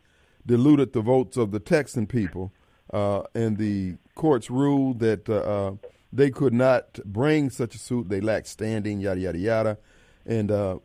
diluted 0.46 0.92
the 0.92 1.02
votes 1.02 1.36
of 1.36 1.50
the 1.50 1.60
Texan 1.60 2.06
people, 2.06 2.52
uh, 2.92 3.22
and 3.34 3.58
the 3.58 3.96
courts 4.14 4.50
ruled 4.50 5.00
that 5.00 5.28
uh, 5.28 5.34
uh, 5.34 5.72
they 6.14 6.30
could 6.30 6.54
not 6.54 7.00
bring 7.04 7.50
such 7.50 7.74
a 7.74 7.78
suit. 7.78 8.08
They 8.08 8.20
lacked 8.20 8.46
standing, 8.46 9.00
yada 9.00 9.20
yada 9.20 9.38
yada, 9.38 9.78
and 10.24 10.50
uh, 10.50 10.78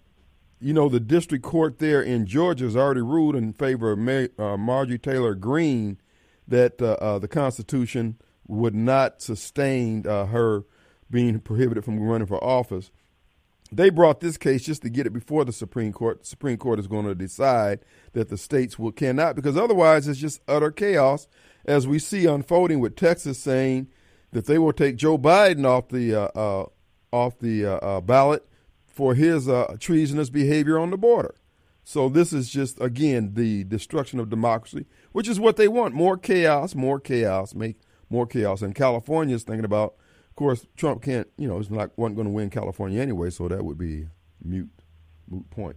you 0.60 0.74
know 0.74 0.90
the 0.90 1.00
district 1.00 1.44
court 1.44 1.80
there 1.80 2.02
in 2.02 2.26
Georgia 2.26 2.66
has 2.66 2.76
already 2.76 3.02
ruled 3.02 3.36
in 3.36 3.54
favor 3.54 3.92
of 3.92 4.00
Mar- 4.00 4.30
uh, 4.38 4.58
Marjorie 4.58 4.98
Taylor 5.00 5.36
Greene 5.36 6.00
that 6.48 6.82
uh, 6.82 6.94
uh, 7.00 7.20
the 7.20 7.28
Constitution 7.28 8.18
would 8.48 8.74
not 8.74 9.22
sustain 9.22 10.06
uh, 10.08 10.26
her 10.26 10.66
being 11.12 11.40
prohibited 11.40 11.86
from 11.86 12.00
running 12.00 12.28
for 12.28 12.44
office 12.44 12.92
they 13.72 13.90
brought 13.90 14.20
this 14.20 14.38
case 14.38 14.64
just 14.64 14.82
to 14.82 14.90
get 14.90 15.06
it 15.06 15.14
before 15.14 15.46
the 15.46 15.54
Supreme 15.54 15.94
Court. 15.94 16.22
The 16.22 16.26
Supreme 16.26 16.58
Court 16.58 16.80
is 16.80 16.88
going 16.88 17.06
to 17.06 17.16
decide 17.16 17.80
that 18.14 18.30
the 18.30 18.38
states 18.38 18.80
will 18.80 18.92
cannot 18.92 19.36
because 19.36 19.58
otherwise 19.58 20.08
it's 20.08 20.20
just 20.20 20.42
utter 20.48 20.72
chaos 20.72 21.28
as 21.66 21.88
we 21.88 22.00
see 22.00 22.26
unfolding 22.26 22.80
with 22.80 22.96
Texas 22.96 23.38
saying 23.38 23.88
that 24.32 24.46
they 24.46 24.58
will 24.58 24.74
take 24.74 24.96
Joe 24.96 25.18
Biden 25.18 25.66
off 25.66 25.90
the 25.90 26.16
uh, 26.16 26.30
uh, 26.36 26.66
off 27.12 27.40
the 27.40 27.66
uh, 27.66 27.76
uh, 27.78 28.02
ballot 28.02 28.46
for 28.88 29.16
his 29.16 29.48
uh, 29.48 29.76
treasonous 29.80 30.30
behavior 30.30 30.78
on 30.78 30.92
the 30.92 30.98
border. 30.98 31.36
So 31.84 32.10
this 32.10 32.34
is 32.34 32.50
just 32.50 32.80
again 32.82 33.34
the 33.34 33.64
destruction 33.64 34.20
of 34.20 34.30
democracy, 34.30 34.86
which 35.12 35.28
is 35.28 35.40
what 35.40 35.58
they 35.58 35.68
want: 35.68 35.94
more 35.94 36.18
chaos, 36.18 36.76
more 36.76 37.00
chaos, 37.00 37.56
make 37.56 37.80
more 38.10 38.28
chaos. 38.28 38.62
And 38.62 38.76
California 38.76 39.36
is 39.36 39.44
thinking 39.44 39.66
about 39.66 39.96
of 40.30 40.36
course, 40.36 40.66
Trump 40.78 41.02
can't, 41.02 41.28
you 41.38 41.48
know, 41.48 41.60
is 41.60 41.70
not 41.70 41.92
wasn't 41.98 42.16
going 42.16 42.28
to 42.28 42.34
win 42.34 42.50
California 42.50 43.02
anyway, 43.02 43.30
so 43.30 43.48
that 43.48 43.66
would 43.66 43.78
be 43.78 44.08
mute, 44.44 44.70
moot 45.28 45.50
point. 45.50 45.76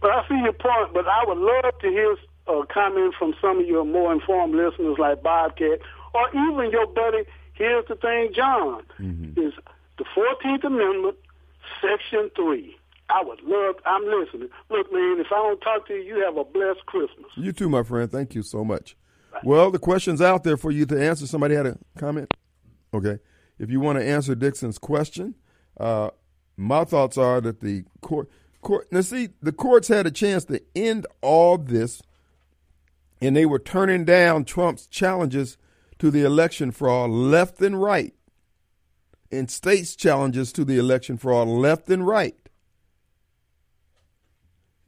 But 0.00 0.10
I 0.10 0.28
see 0.28 0.34
your 0.42 0.52
point, 0.52 0.92
but 0.92 1.06
I 1.06 1.24
would 1.26 1.38
love 1.38 1.78
to 1.80 1.88
hear 1.88 2.16
a 2.48 2.66
comment 2.66 3.14
from 3.18 3.34
some 3.40 3.60
of 3.60 3.66
your 3.66 3.84
more 3.84 4.12
informed 4.12 4.54
listeners 4.54 4.96
like 4.98 5.22
Bobcat 5.22 5.80
or 6.14 6.28
even 6.30 6.70
your 6.70 6.86
buddy, 6.86 7.24
here's 7.56 7.86
the 7.88 7.96
thing, 7.96 8.30
John, 8.34 8.82
is 9.36 9.52
the 9.98 10.04
14th 10.16 10.64
Amendment, 10.64 11.16
Section 11.80 12.30
3. 12.36 12.76
I 13.08 13.22
would 13.22 13.40
love, 13.42 13.76
I'm 13.84 14.04
listening. 14.04 14.48
Look, 14.70 14.92
man, 14.92 15.18
if 15.20 15.28
I 15.30 15.36
don't 15.36 15.60
talk 15.60 15.86
to 15.88 15.94
you, 15.94 16.02
you 16.02 16.24
have 16.24 16.36
a 16.36 16.44
blessed 16.44 16.84
Christmas. 16.86 17.26
You 17.36 17.52
too, 17.52 17.68
my 17.68 17.82
friend. 17.82 18.10
Thank 18.10 18.34
you 18.34 18.42
so 18.42 18.64
much. 18.64 18.96
Well, 19.44 19.70
the 19.70 19.78
question's 19.78 20.20
out 20.20 20.44
there 20.44 20.56
for 20.56 20.70
you 20.70 20.86
to 20.86 21.00
answer. 21.00 21.26
Somebody 21.26 21.54
had 21.54 21.66
a 21.66 21.78
comment? 21.98 22.32
Okay. 22.92 23.18
If 23.58 23.70
you 23.70 23.80
want 23.80 23.98
to 23.98 24.04
answer 24.04 24.34
Dixon's 24.34 24.78
question, 24.78 25.34
uh, 25.78 26.10
my 26.56 26.84
thoughts 26.84 27.16
are 27.18 27.40
that 27.42 27.60
the 27.60 27.84
court, 28.00 28.28
court, 28.62 28.88
now 28.90 29.02
see, 29.02 29.28
the 29.42 29.52
courts 29.52 29.88
had 29.88 30.06
a 30.06 30.10
chance 30.10 30.44
to 30.46 30.60
end 30.74 31.06
all 31.20 31.58
this, 31.58 32.02
and 33.20 33.36
they 33.36 33.46
were 33.46 33.58
turning 33.58 34.04
down 34.04 34.44
Trump's 34.44 34.86
challenges 34.86 35.58
to 35.98 36.10
the 36.10 36.22
election 36.22 36.70
fraud 36.70 37.10
left 37.10 37.60
and 37.60 37.80
right, 37.80 38.14
and 39.30 39.50
states' 39.50 39.96
challenges 39.96 40.52
to 40.52 40.64
the 40.64 40.78
election 40.78 41.16
fraud 41.16 41.48
left 41.48 41.88
and 41.88 42.06
right. 42.06 42.36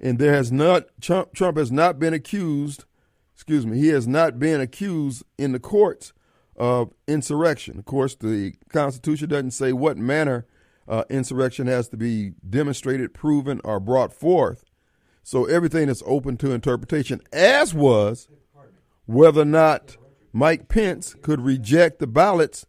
And 0.00 0.19
there 0.19 0.35
has 0.35 0.53
not 0.53 0.85
Trump, 1.00 1.35
Trump 1.35 1.57
has 1.57 1.73
not 1.73 1.99
been 1.99 2.15
accused. 2.15 2.85
Excuse 3.35 3.67
me, 3.67 3.79
he 3.79 3.88
has 3.88 4.07
not 4.07 4.38
been 4.38 4.61
accused 4.61 5.25
in 5.37 5.53
the 5.53 5.61
courts 5.61 6.12
of 6.57 6.93
insurrection. 7.07 7.79
Of 7.79 7.85
course, 7.85 8.15
the 8.15 8.55
Constitution 8.69 9.29
doesn't 9.29 9.53
say 9.53 9.73
what 9.73 9.97
manner 9.97 10.47
uh, 10.88 11.05
insurrection 11.09 11.67
has 11.67 11.88
to 11.91 11.97
be 11.97 12.33
demonstrated, 12.49 13.15
proven, 13.15 13.61
or 13.65 13.79
brought 13.79 14.12
forth. 14.12 14.65
So 15.23 15.45
everything 15.45 15.88
is 15.88 16.03
open 16.07 16.37
to 16.38 16.53
interpretation, 16.53 17.21
as 17.33 17.75
was 17.75 18.29
whether 19.07 19.43
or 19.43 19.47
not 19.47 19.97
Mike 20.32 20.68
Pence 20.68 21.14
could 21.23 21.40
reject 21.40 21.99
the 21.99 22.06
ballots, 22.06 22.66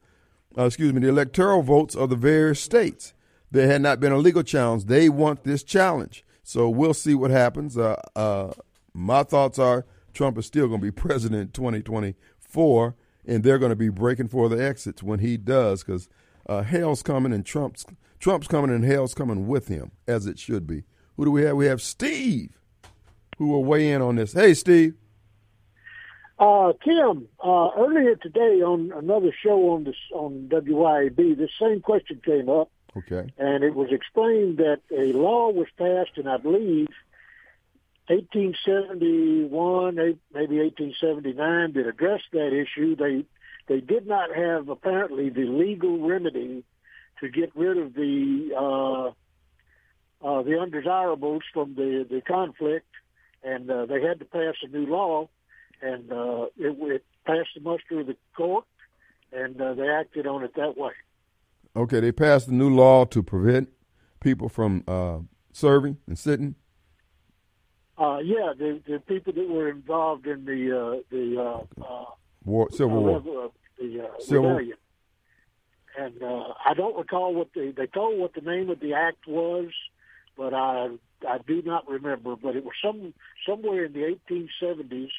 uh, 0.57 0.65
excuse 0.65 0.93
me, 0.93 1.01
the 1.01 1.09
electoral 1.09 1.61
votes 1.61 1.95
of 1.95 2.09
the 2.09 2.15
various 2.15 2.59
states. 2.59 3.13
There 3.51 3.67
had 3.67 3.81
not 3.81 3.99
been 3.99 4.11
a 4.11 4.17
legal 4.17 4.43
challenge. 4.43 4.85
They 4.85 5.09
want 5.09 5.43
this 5.43 5.63
challenge. 5.63 6.23
So 6.43 6.69
we'll 6.69 6.93
see 6.93 7.15
what 7.15 7.31
happens. 7.31 7.77
Uh, 7.77 8.01
uh, 8.15 8.53
my 8.93 9.23
thoughts 9.23 9.59
are 9.59 9.85
Trump 10.13 10.37
is 10.37 10.45
still 10.45 10.67
going 10.67 10.81
to 10.81 10.85
be 10.85 10.91
president 10.91 11.41
in 11.41 11.51
2024, 11.51 12.95
and 13.25 13.43
they're 13.43 13.59
going 13.59 13.69
to 13.69 13.75
be 13.75 13.89
breaking 13.89 14.27
for 14.27 14.49
the 14.49 14.63
exits 14.63 15.03
when 15.03 15.19
he 15.19 15.37
does, 15.37 15.83
because 15.83 16.09
uh, 16.47 16.63
hell's 16.63 17.03
coming 17.03 17.31
and 17.31 17.45
Trump's 17.45 17.85
Trump's 18.19 18.47
coming 18.47 18.71
and 18.71 18.83
hell's 18.83 19.13
coming 19.13 19.47
with 19.47 19.69
him, 19.69 19.91
as 20.07 20.25
it 20.25 20.37
should 20.37 20.67
be. 20.67 20.83
Who 21.15 21.25
do 21.25 21.31
we 21.31 21.43
have? 21.43 21.55
We 21.55 21.67
have 21.67 21.81
Steve, 21.81 22.59
who 23.37 23.47
will 23.47 23.63
weigh 23.63 23.91
in 23.91 24.01
on 24.01 24.15
this. 24.15 24.33
Hey, 24.33 24.53
Steve. 24.53 24.95
Uh, 26.39 26.71
Tim, 26.85 27.27
uh, 27.43 27.69
earlier 27.77 28.15
today 28.15 28.61
on 28.61 28.93
another 28.95 29.33
show 29.43 29.71
on 29.71 29.83
this 29.83 29.97
on 30.13 30.47
WYAB, 30.49 31.37
this 31.37 31.49
same 31.59 31.81
question 31.81 32.21
came 32.23 32.47
up, 32.47 32.71
Okay. 32.95 33.31
and 33.37 33.63
it 33.63 33.75
was 33.75 33.89
explained 33.91 34.57
that 34.57 34.79
a 34.89 35.11
law 35.11 35.49
was 35.49 35.67
passed, 35.77 36.17
and 36.17 36.29
I 36.29 36.37
believe 36.37 36.87
1871, 38.07 39.99
eh, 39.99 40.13
maybe 40.33 40.59
1879, 40.59 41.73
that 41.73 41.87
addressed 41.87 42.31
that 42.31 42.53
issue. 42.53 42.95
They 42.95 43.25
they 43.67 43.81
did 43.81 44.07
not 44.07 44.33
have 44.33 44.69
apparently 44.69 45.29
the 45.29 45.43
legal 45.45 45.99
remedy 46.07 46.63
to 47.19 47.29
get 47.29 47.55
rid 47.55 47.77
of 47.77 47.93
the 47.93 48.51
uh, 48.57 49.07
uh, 50.25 50.41
the 50.43 50.57
undesirables 50.57 51.43
from 51.53 51.75
the 51.75 52.07
the 52.09 52.21
conflict, 52.21 52.87
and 53.43 53.69
uh, 53.69 53.85
they 53.85 54.01
had 54.01 54.19
to 54.19 54.25
pass 54.25 54.55
a 54.63 54.67
new 54.69 54.85
law, 54.85 55.27
and 55.81 56.11
uh, 56.11 56.45
it, 56.57 56.75
it 56.79 57.05
passed 57.25 57.49
the 57.55 57.61
muster 57.61 57.99
of 58.01 58.07
the 58.07 58.15
court, 58.35 58.65
and 59.31 59.59
uh, 59.61 59.73
they 59.73 59.87
acted 59.87 60.27
on 60.27 60.43
it 60.43 60.55
that 60.55 60.77
way. 60.77 60.91
Okay, 61.75 61.99
they 61.99 62.11
passed 62.11 62.47
a 62.47 62.53
new 62.53 62.69
law 62.69 63.05
to 63.05 63.21
prevent 63.23 63.69
people 64.19 64.49
from 64.49 64.83
uh, 64.87 65.19
serving 65.53 65.97
and 66.07 66.17
sitting. 66.17 66.55
Uh, 67.97 68.19
yeah, 68.19 68.53
the 68.57 68.81
the 68.87 68.99
people 68.99 69.33
that 69.33 69.49
were 69.49 69.69
involved 69.69 70.25
in 70.25 70.45
the 70.45 70.75
uh, 70.75 71.01
the 71.11 71.37
uh, 71.37 71.83
uh, 71.83 72.05
War, 72.45 72.69
Civil 72.71 72.97
uh, 72.97 73.19
War. 73.19 73.51
the 73.77 74.03
uh, 74.03 74.19
Civil- 74.19 74.49
rebellion. 74.49 74.77
And 75.97 76.23
uh, 76.23 76.53
I 76.65 76.75
don't 76.75 76.95
recall 76.97 77.33
what 77.33 77.51
the 77.53 77.73
they 77.75 77.87
told 77.87 78.19
what 78.19 78.33
the 78.33 78.41
name 78.41 78.69
of 78.69 78.79
the 78.79 78.93
act 78.93 79.27
was, 79.27 79.67
but 80.37 80.53
I 80.53 80.89
I 81.27 81.39
do 81.45 81.61
not 81.61 81.89
remember. 81.89 82.35
But 82.37 82.55
it 82.55 82.63
was 82.63 82.73
some 82.81 83.13
somewhere 83.45 83.85
in 83.85 83.93
the 83.93 84.15
1870s 84.31 85.09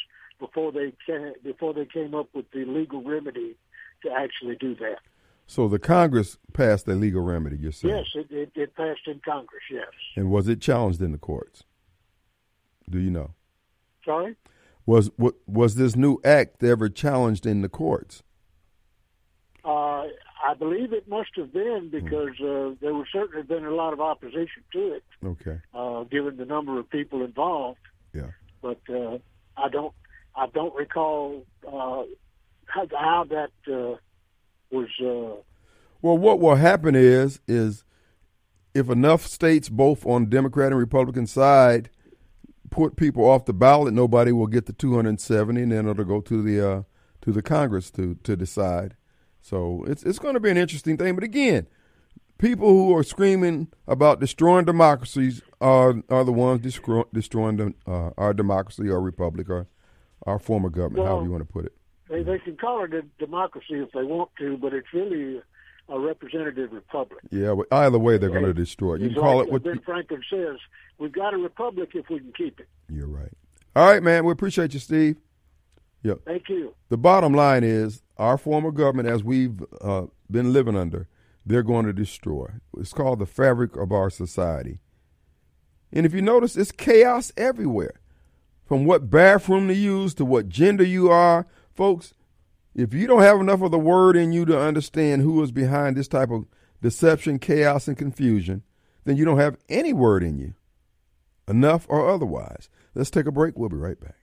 before 0.41 0.73
they 0.73 0.93
ca- 1.07 1.35
before 1.45 1.73
they 1.75 1.85
came 1.87 2.15
up 2.15 2.29
with 2.35 2.51
the 2.51 2.65
legal 2.65 3.03
remedy 3.03 3.57
to 4.03 4.11
actually 4.11 4.57
do 4.57 4.75
that. 4.77 4.99
So 5.47 5.69
the 5.69 5.79
Congress 5.79 6.39
passed 6.53 6.87
a 6.89 6.95
legal 6.95 7.23
remedy. 7.23 7.57
You're 7.57 7.73
saying? 7.73 7.95
Yes, 7.97 8.07
it, 8.15 8.31
it, 8.31 8.51
it 8.55 8.75
passed 8.77 9.07
in 9.07 9.21
Congress. 9.25 9.63
Yes. 9.71 9.89
And 10.17 10.31
was 10.31 10.49
it 10.49 10.61
challenged 10.61 11.01
in 11.01 11.13
the 11.13 11.19
courts? 11.19 11.65
Do 12.89 12.99
you 12.99 13.11
know? 13.11 13.33
Sorry. 14.05 14.35
Was 14.87 15.11
wa- 15.19 15.33
was 15.47 15.75
this 15.77 15.95
new 15.95 16.19
act 16.25 16.63
ever 16.65 16.89
challenged 16.89 17.47
in 17.47 17.63
the 17.63 17.69
courts? 17.69 18.23
Uh, 19.65 20.05
I 20.43 20.55
believe 20.59 20.93
it 20.95 21.07
must 21.07 21.31
have 21.37 21.53
been 21.53 21.91
because 21.93 22.31
uh, 22.41 22.75
there 22.81 22.95
was 22.95 23.07
certainly 23.13 23.43
been 23.43 23.65
a 23.67 23.75
lot 23.75 23.93
of 23.93 24.01
opposition 24.01 24.63
to 24.73 24.95
it, 24.95 25.05
Okay. 25.25 25.59
uh, 25.75 26.05
given 26.05 26.39
the 26.39 26.47
number 26.47 26.79
of 26.81 26.89
people 26.89 27.23
involved. 27.23 27.79
Yeah. 28.15 28.31
But 28.63 28.81
uh, 28.89 29.19
I 29.59 29.69
don't, 29.69 29.93
I 30.35 30.47
don't 30.49 30.75
recall 30.75 31.45
uh, 31.67 32.03
how, 32.67 32.87
how 32.97 33.25
that 33.31 33.51
uh, 33.67 33.97
was. 34.71 34.89
Uh, 35.01 35.41
Well, 36.03 36.19
what 36.19 36.41
will 36.41 36.57
happen 36.57 36.95
is 36.95 37.41
is 37.47 37.85
if 38.75 38.89
enough 38.89 39.27
states, 39.27 39.69
both 39.69 40.07
on 40.07 40.27
Democrat 40.27 40.73
and 40.73 40.79
Republican 40.79 41.27
side, 41.27 41.91
put 42.71 42.97
people 42.97 43.25
off 43.29 43.45
the 43.45 43.53
ballot, 43.53 43.93
nobody 43.93 44.33
will 44.33 44.47
get 44.47 44.67
the 44.67 44.73
270, 44.73 45.63
and 45.63 45.73
then 45.73 45.89
it'll 45.89 46.05
go 46.05 46.21
to 46.21 46.43
the 46.43 46.71
uh, 46.71 46.83
to 47.23 47.33
the 47.33 47.43
Congress 47.43 47.91
to 47.93 48.17
to 48.23 48.37
decide. 48.37 48.97
So 49.41 49.85
it's 49.87 50.03
it's 50.05 50.19
going 50.19 50.35
to 50.35 50.41
be 50.41 50.51
an 50.51 50.57
interesting 50.57 50.97
thing. 50.97 51.15
But 51.15 51.25
again, 51.25 51.67
people 52.39 52.69
who 52.69 52.97
are 52.97 53.03
screaming 53.03 53.69
about 53.87 54.21
destroying 54.21 54.65
democracies 54.65 55.43
are 55.61 56.03
are 56.09 56.25
the 56.25 56.33
ones 56.33 56.63
destroy, 56.63 57.03
destroying 57.13 57.75
uh, 57.87 58.11
our 58.17 58.33
democracy, 58.33 58.91
our 58.91 59.01
republic, 59.01 59.51
or 59.51 59.67
our 60.27 60.39
form 60.39 60.65
of 60.65 60.73
government, 60.73 61.07
however 61.07 61.25
you 61.25 61.31
want 61.31 61.47
to 61.47 61.53
put 61.53 61.65
it. 61.67 61.73
they, 62.09 62.23
they 62.23 62.39
can 62.39 62.57
call 62.57 62.85
it 62.85 62.93
a 62.95 63.03
democracy 63.19 63.75
if 63.75 63.91
they 63.93 64.03
want 64.05 64.31
to, 64.39 64.57
but 64.57 64.73
it's 64.75 64.93
really 64.93 65.41
a 65.89 65.99
representative 65.99 66.73
republic. 66.73 67.21
Yeah, 67.31 67.55
but 67.55 67.67
either 67.73 67.99
way, 67.99 68.17
they're 68.19 68.31
going 68.31 68.45
to 68.45 68.55
destroy 68.55 68.95
it. 68.95 69.01
You 69.01 69.07
It's 69.07 69.15
can 69.15 69.23
call 69.23 69.39
like 69.39 69.47
it 69.49 69.53
what. 69.53 69.63
Ben 69.65 69.81
Franklin 69.85 70.23
says: 70.31 70.57
"We've 70.99 71.13
got 71.13 71.35
a 71.35 71.39
republic 71.39 71.91
if 71.95 72.09
we 72.09 72.19
can 72.21 72.33
keep 72.33 72.61
it." 72.61 72.69
You're 72.89 73.09
right. 73.09 73.33
All 73.75 73.87
right, 73.91 74.03
man. 74.03 74.25
We 74.25 74.33
appreciate 74.33 74.73
you, 74.75 74.81
Steve. 74.81 75.17
Yep. 76.03 76.21
Thank 76.25 76.49
you. 76.49 76.75
The 76.89 76.97
bottom 76.97 77.33
line 77.35 77.63
is 77.65 78.03
our 78.17 78.39
form 78.39 78.65
of 78.65 78.75
government, 78.75 79.09
as 79.09 79.23
we've 79.23 79.63
uh, 79.81 80.07
been 80.31 80.53
living 80.53 80.77
under, 80.77 81.09
they're 81.45 81.63
going 81.63 81.87
to 81.87 81.93
destroy. 81.93 82.49
It's 82.79 82.93
called 82.93 83.19
the 83.19 83.27
fabric 83.27 83.77
of 83.77 83.93
our 83.93 84.11
society. 84.11 84.81
And 85.93 86.07
if 86.07 86.15
you 86.15 86.23
notice, 86.23 86.57
it's 86.57 86.73
chaos 86.73 87.33
everywhere. 87.37 88.01
From 88.71 88.85
what 88.85 89.11
bathroom 89.11 89.67
to 89.67 89.75
use 89.75 90.15
to 90.15 90.25
what 90.25 90.49
gender 90.49 90.85
you 90.85 91.11
are, 91.11 91.49
folks. 91.75 92.15
If 92.73 92.95
you 92.95 93.09
don't 93.09 93.23
have 93.23 93.41
enough 93.41 93.63
of 93.63 93.73
the 93.73 93.81
word 93.81 94.15
in 94.17 94.31
you 94.31 94.45
to 94.45 94.57
understand 94.57 95.23
who 95.23 95.43
is 95.43 95.51
behind 95.51 95.97
this 95.97 96.07
type 96.07 96.31
of 96.31 96.47
deception, 96.81 97.41
chaos, 97.41 97.89
and 97.89 97.99
confusion, 97.99 98.63
then 99.05 99.17
you 99.17 99.25
don't 99.25 99.41
have 99.41 99.57
any 99.69 99.93
word 99.93 100.23
in 100.23 100.39
you, 100.39 100.55
enough 101.49 101.85
or 101.89 102.09
otherwise. 102.09 102.69
Let's 102.95 103.11
take 103.11 103.27
a 103.27 103.33
break. 103.33 103.59
We'll 103.59 103.71
be 103.71 103.77
right 103.77 103.99
back. 103.99 104.15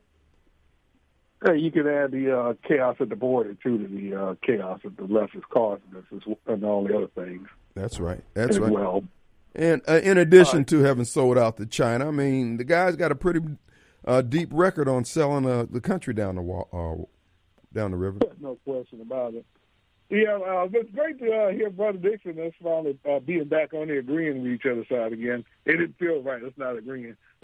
Hey, 1.45 1.57
you 1.57 1.71
could 1.71 1.87
add 1.87 2.11
the 2.11 2.37
uh, 2.37 2.53
chaos 2.67 2.97
at 2.99 3.09
the 3.09 3.15
border 3.15 3.55
too 3.55 3.79
to 3.79 3.87
the 3.87 4.15
uh, 4.15 4.35
chaos 4.45 4.79
that 4.83 4.95
the 4.95 5.05
left 5.05 5.33
is 5.35 5.41
causing 5.49 5.87
us 5.97 6.03
and 6.45 6.63
all 6.63 6.83
the 6.85 6.95
other 6.95 7.07
things 7.15 7.47
That's 7.73 7.99
right. 7.99 8.21
That's 8.35 8.51
as 8.51 8.59
right. 8.59 8.71
well. 8.71 9.03
And 9.53 9.81
uh, 9.87 9.99
in 10.03 10.17
addition 10.17 10.65
to 10.65 10.79
having 10.79 11.05
sold 11.05 11.37
out 11.37 11.57
to 11.57 11.65
China, 11.65 12.07
I 12.07 12.11
mean, 12.11 12.57
the 12.57 12.63
guy's 12.63 12.95
got 12.95 13.11
a 13.11 13.15
pretty 13.15 13.41
uh, 14.05 14.21
deep 14.21 14.49
record 14.51 14.87
on 14.87 15.03
selling 15.03 15.45
uh, 15.45 15.65
the 15.69 15.81
country 15.81 16.13
down 16.13 16.35
the 16.35 16.41
wa- 16.41 16.67
uh, 16.71 17.03
down 17.73 17.91
the 17.91 17.97
river. 17.97 18.19
No 18.39 18.57
question 18.63 19.01
about 19.01 19.33
it. 19.33 19.45
Yeah, 20.09 20.35
uh, 20.35 20.67
it's 20.73 20.91
great 20.91 21.19
to 21.19 21.31
uh, 21.31 21.51
hear 21.51 21.69
Brother 21.69 21.97
Dixon 21.97 22.37
us 22.39 22.51
finally 22.61 22.99
uh, 23.09 23.19
being 23.19 23.45
back 23.45 23.73
on 23.73 23.87
there 23.87 23.99
agreeing 23.99 24.43
with 24.43 24.51
each 24.51 24.65
other's 24.65 24.89
side 24.89 25.13
again. 25.13 25.45
It 25.65 25.77
didn't 25.77 25.97
feel 25.97 26.21
right. 26.21 26.43
It's 26.43 26.57
not 26.57 26.77
agreeing. 26.77 27.15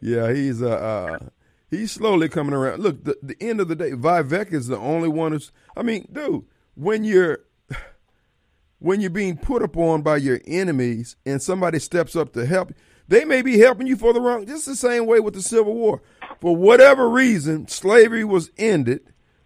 yeah, 0.00 0.32
he's 0.32 0.62
uh, 0.62 0.68
uh, 0.68 1.18
he's 1.70 1.90
slowly 1.90 2.28
coming 2.28 2.54
around. 2.54 2.82
Look, 2.82 3.02
the, 3.02 3.16
the 3.20 3.36
end 3.40 3.60
of 3.60 3.66
the 3.66 3.74
day, 3.74 3.90
Vivek 3.90 4.52
is 4.52 4.68
the 4.68 4.78
only 4.78 5.08
one 5.08 5.32
who's. 5.32 5.50
I 5.76 5.82
mean, 5.82 6.06
dude, 6.12 6.44
when 6.76 7.02
you're 7.02 7.40
when 8.78 9.00
you're 9.00 9.10
being 9.10 9.36
put 9.36 9.62
upon 9.62 10.02
by 10.02 10.16
your 10.18 10.40
enemies 10.46 11.16
and 11.26 11.42
somebody 11.42 11.78
steps 11.78 12.14
up 12.16 12.32
to 12.34 12.46
help, 12.46 12.72
they 13.08 13.24
may 13.24 13.42
be 13.42 13.58
helping 13.58 13.86
you 13.86 13.96
for 13.96 14.12
the 14.12 14.20
wrong. 14.20 14.46
Just 14.46 14.66
the 14.66 14.76
same 14.76 15.06
way 15.06 15.20
with 15.20 15.34
the 15.34 15.42
Civil 15.42 15.74
War. 15.74 16.02
For 16.40 16.54
whatever 16.54 17.08
reason, 17.08 17.66
slavery 17.68 18.24
was 18.24 18.50
ended. 18.58 19.00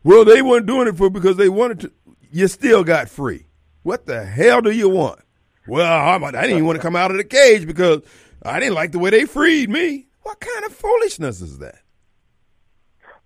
Well, 0.04 0.24
they 0.24 0.42
weren't 0.42 0.66
doing 0.66 0.88
it 0.88 0.96
for 0.96 1.08
because 1.10 1.36
they 1.36 1.48
wanted 1.48 1.80
to. 1.80 1.92
You 2.30 2.48
still 2.48 2.82
got 2.84 3.08
free. 3.08 3.46
What 3.82 4.06
the 4.06 4.24
hell 4.24 4.60
do 4.62 4.70
you 4.70 4.88
want? 4.88 5.20
Well, 5.66 5.86
I'm- 5.90 6.24
I 6.24 6.30
didn't 6.32 6.50
even 6.50 6.66
want 6.66 6.76
to 6.76 6.82
come 6.82 6.96
out 6.96 7.10
of 7.12 7.16
the 7.18 7.24
cage 7.24 7.66
because 7.66 8.02
I 8.42 8.58
didn't 8.58 8.74
like 8.74 8.92
the 8.92 8.98
way 8.98 9.10
they 9.10 9.26
freed 9.26 9.70
me. 9.70 10.08
What 10.22 10.40
kind 10.40 10.64
of 10.64 10.72
foolishness 10.72 11.40
is 11.40 11.58
that? 11.58 11.78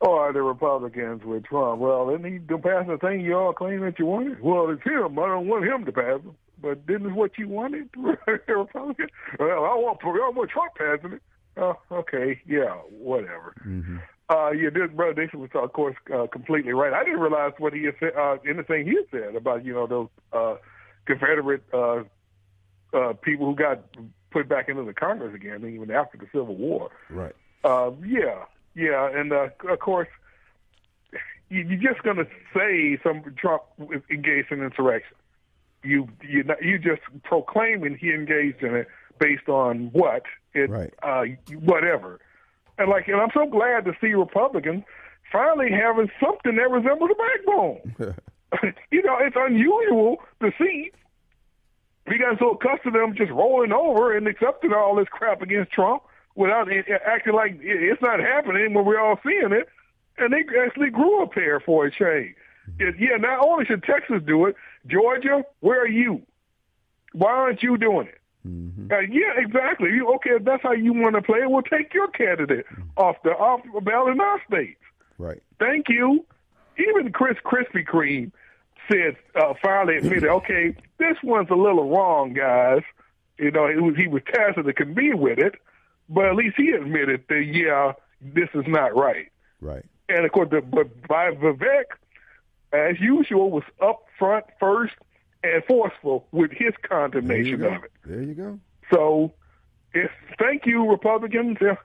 Or 0.01 0.33
the 0.33 0.43
Republicans 0.43 1.25
with 1.25 1.45
Trump. 1.45 1.81
Well, 1.81 2.11
didn't 2.11 2.31
he 2.31 2.39
pass 2.39 2.87
the 2.87 2.99
thing 3.01 3.21
you 3.21 3.35
all 3.35 3.55
claim 3.55 3.81
that 3.81 3.99
you 3.99 4.05
wanted? 4.05 4.43
Well, 4.43 4.69
it's 4.71 4.83
him. 4.83 5.19
I 5.19 5.27
don't 5.27 5.49
want 5.49 5.65
him 5.65 5.87
to 5.87 5.93
pass 5.93 6.21
it. 6.25 6.35
But 6.61 6.87
didn't 6.87 7.09
it 7.09 7.15
what 7.15 7.39
you 7.39 7.49
wanted, 7.49 7.89
Republican? 7.97 9.09
Well, 9.39 9.65
I 9.65 9.75
want, 9.75 9.99
I 10.03 10.09
want 10.09 10.51
Trump 10.51 10.75
passing 10.75 11.15
it. 11.15 11.23
Oh, 11.59 11.75
okay, 11.91 12.41
yeah, 12.47 12.75
whatever. 12.91 13.55
Uh, 14.29 14.51
yeah, 14.51 14.71
this 14.71 14.91
brother 14.95 15.15
Dixon 15.15 15.41
was, 15.41 15.51
of 15.55 15.73
course, 15.73 15.97
uh, 16.13 16.27
completely 16.27 16.73
right. 16.73 16.93
I 16.93 17.05
didn't 17.05 17.21
realize 17.21 17.53
what 17.59 17.73
he 17.73 17.85
had 17.85 17.95
said, 18.01 18.13
uh, 18.19 18.37
anything 18.47 18.87
he 18.87 18.97
had 18.97 19.07
said 19.11 19.37
about, 19.37 19.65
you 19.65 19.73
know, 19.73 19.87
those 19.87 20.09
uh, 20.33 20.57
Confederate 21.07 21.63
uh, 21.73 22.03
uh, 22.93 23.13
people 23.23 23.47
who 23.47 23.55
got 23.55 23.85
put 24.31 24.49
back 24.49 24.69
into 24.69 24.85
the 24.85 24.93
Congress 24.93 25.35
again, 25.35 25.65
even 25.65 25.91
after 25.91 26.19
the 26.19 26.27
Civil 26.27 26.57
War. 26.57 26.91
Right. 27.09 27.35
Uh, 27.65 27.93
yeah, 28.05 28.45
yeah, 28.77 29.09
and 29.13 29.33
uh, 29.33 29.49
of 29.69 29.79
course, 29.81 30.09
you, 31.49 31.63
you're 31.63 31.93
just 31.93 32.05
going 32.05 32.19
to 32.19 32.27
say 32.55 32.99
some 33.03 33.23
Trump 33.37 33.63
engaged 34.11 34.53
in 34.53 34.63
insurrection. 34.63 35.17
You 35.83 36.09
you 36.23 36.45
you 36.61 36.79
just 36.79 37.01
proclaiming 37.25 37.97
he 37.97 38.11
engaged 38.13 38.63
in 38.63 38.75
it 38.75 38.89
based 39.19 39.49
on 39.49 39.91
what 39.93 40.25
it 40.53 40.69
Right. 40.69 40.93
uh, 41.03 41.25
whatever, 41.61 42.21
and 42.77 42.91
like 42.91 43.09
and 43.09 43.17
I'm 43.21 43.31
so 43.33 43.47
glad 43.47 43.87
to 43.87 43.93
see 44.01 44.13
Republicans 44.13 44.85
finally 45.33 45.71
having 45.71 46.11
something 46.23 46.57
that 46.57 46.71
resembles 46.71 47.11
a 47.11 47.15
backbone. 47.15 48.15
you 48.91 49.03
know, 49.03 49.17
it's 49.21 49.37
unusual 49.39 50.19
to 50.41 50.53
see. 50.59 50.93
We 52.09 52.19
got 52.19 52.39
so 52.39 52.51
accustomed 52.51 52.95
to 52.95 53.01
them 53.01 53.17
just 53.17 53.33
rolling 53.33 53.73
over 53.73 54.17
and 54.17 54.29
accepting 54.29 54.73
all 54.73 54.95
this 54.95 55.09
crap 55.09 55.43
against 55.43 55.73
Trump 55.73 56.03
without 56.37 56.69
acting 56.71 57.35
like 57.35 57.59
it's 57.61 58.01
not 58.01 58.21
happening 58.21 58.75
when 58.75 58.85
we're 58.85 59.01
all 59.01 59.19
seeing 59.25 59.53
it. 59.53 59.69
And 60.19 60.33
they 60.33 60.45
actually 60.65 60.91
grew 60.91 61.23
a 61.23 61.27
pair 61.27 61.61
for 61.61 61.87
a 61.87 61.91
change. 61.91 62.37
Yeah, 62.79 63.17
not 63.19 63.45
only 63.45 63.65
should 63.65 63.83
Texas 63.83 64.23
do 64.27 64.47
it, 64.47 64.57
Georgia, 64.87 65.45
where 65.61 65.83
are 65.83 65.89
you? 65.89 66.23
Why 67.13 67.31
aren't 67.31 67.63
you 67.63 67.77
doing 67.77 68.07
it? 68.07 68.21
Uh, 68.91 69.01
yeah, 69.01 69.33
exactly. 69.37 69.91
You, 69.91 70.15
okay, 70.15 70.31
if 70.31 70.45
that's 70.45 70.63
how 70.63 70.73
you 70.73 70.93
want 70.93 71.17
to 71.17 71.23
play 71.23 71.41
it, 71.41 71.51
we'll 71.51 71.63
take 71.63 71.93
your 71.93 72.09
candidate 72.09 72.67
off 72.97 73.17
the 73.25 73.31
off 73.31 73.61
the 73.75 73.81
ballot 73.81 74.13
in 74.13 74.21
our 74.21 74.41
states. 74.47 74.81
Right. 75.19 75.43
Thank 75.59 75.89
you. 75.89 76.25
Even 76.79 77.11
Chris 77.11 77.37
Krispy 77.45 77.85
Kreme 77.85 78.31
said 78.91 79.17
uh, 79.35 79.55
finally 79.63 79.97
admitted, 79.97 80.25
okay, 80.29 80.77
this 80.99 81.17
one's 81.23 81.51
a 81.51 81.55
little 81.55 81.91
wrong, 81.91 82.35
guys. 82.35 82.83
You 83.39 83.51
know, 83.51 83.67
it 83.67 83.83
was 83.83 83.97
he 83.97 84.07
was 84.07 84.23
tasked 84.33 84.65
to 84.65 84.73
convene 84.73 85.19
with 85.19 85.39
it, 85.39 85.57
but 86.09 86.27
at 86.27 86.35
least 86.37 86.57
he 86.57 86.71
admitted 86.71 87.25
that 87.29 87.45
yeah, 87.45 87.93
this 88.21 88.49
is 88.55 88.65
not 88.67 88.97
right. 88.97 89.31
Right. 89.61 89.85
And 90.09 90.25
of 90.25 90.33
course, 90.33 90.49
the, 90.51 90.61
but 90.61 91.07
by 91.07 91.33
Vivek, 91.33 91.85
as 92.73 93.01
usual, 93.01 93.51
was 93.51 93.65
up 93.81 94.05
front 94.19 94.45
first 94.61 94.95
and 95.43 95.65
forceful 95.65 96.27
with 96.33 96.51
his 96.53 96.75
condemnation 96.83 97.63
of 97.65 97.85
it. 97.85 97.93
There 98.05 98.23
you 98.23 98.35
go. 98.35 98.59
So, 98.93 99.33
if 99.93 100.11
thank 100.39 100.67
you, 100.67 100.89
Republicans. 100.89 101.59
If 101.61 101.79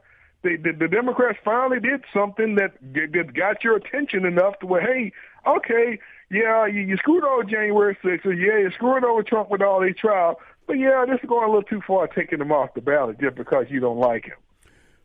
the, 0.44 0.58
the, 0.58 0.72
the 0.72 0.88
Democrats 0.88 1.40
finally 1.44 1.80
did 1.80 2.04
something 2.14 2.56
that, 2.56 2.74
that 2.94 3.34
got 3.34 3.64
your 3.64 3.76
attention 3.76 4.26
enough 4.26 4.58
to 4.60 4.66
where, 4.66 4.82
hey, 4.82 5.12
okay, 5.46 6.00
yeah, 6.32 6.66
you, 6.66 6.82
you 6.82 6.98
screwed 6.98 7.24
over 7.24 7.44
January 7.44 7.98
6th, 8.04 8.26
or 8.26 8.34
yeah, 8.34 8.58
you 8.58 8.72
screwed 8.72 9.04
over 9.04 9.22
Trump 9.22 9.50
with 9.50 9.62
all 9.62 9.82
these 9.82 9.96
trials, 9.98 10.38
but 10.68 10.74
yeah, 10.74 11.06
this 11.08 11.20
is 11.22 11.28
going 11.28 11.44
a 11.44 11.48
little 11.48 11.64
too 11.64 11.82
far 11.86 12.08
taking 12.08 12.40
him 12.40 12.52
off 12.52 12.74
the 12.74 12.82
ballot 12.82 13.20
just 13.20 13.36
because 13.36 13.66
you 13.70 13.80
don't 13.80 13.98
like 13.98 14.26
him. 14.26 14.38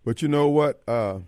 But 0.05 0.23
you 0.23 0.29
know 0.29 0.49
what? 0.49 0.83
Uh, 0.87 1.21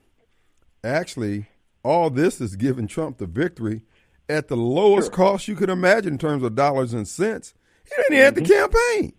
actually, 0.85 1.47
all 1.83 2.11
this 2.11 2.41
is 2.41 2.57
giving 2.57 2.87
Trump 2.87 3.19
the 3.19 3.27
victory 3.27 3.83
at 4.29 4.49
the 4.49 4.57
lowest 4.57 5.11
cost 5.13 5.49
you 5.49 5.57
could 5.57 5.71
imagine 5.71 6.15
in 6.15 6.19
terms 6.19 6.43
of 6.43 6.55
dollars 6.55 6.93
and 6.93 7.09
cents. 7.09 7.55
He 7.85 7.91
didn't 7.97 8.13
even 8.15 8.25
have 8.25 8.35
the 8.35 8.43
campaign. 8.43 9.15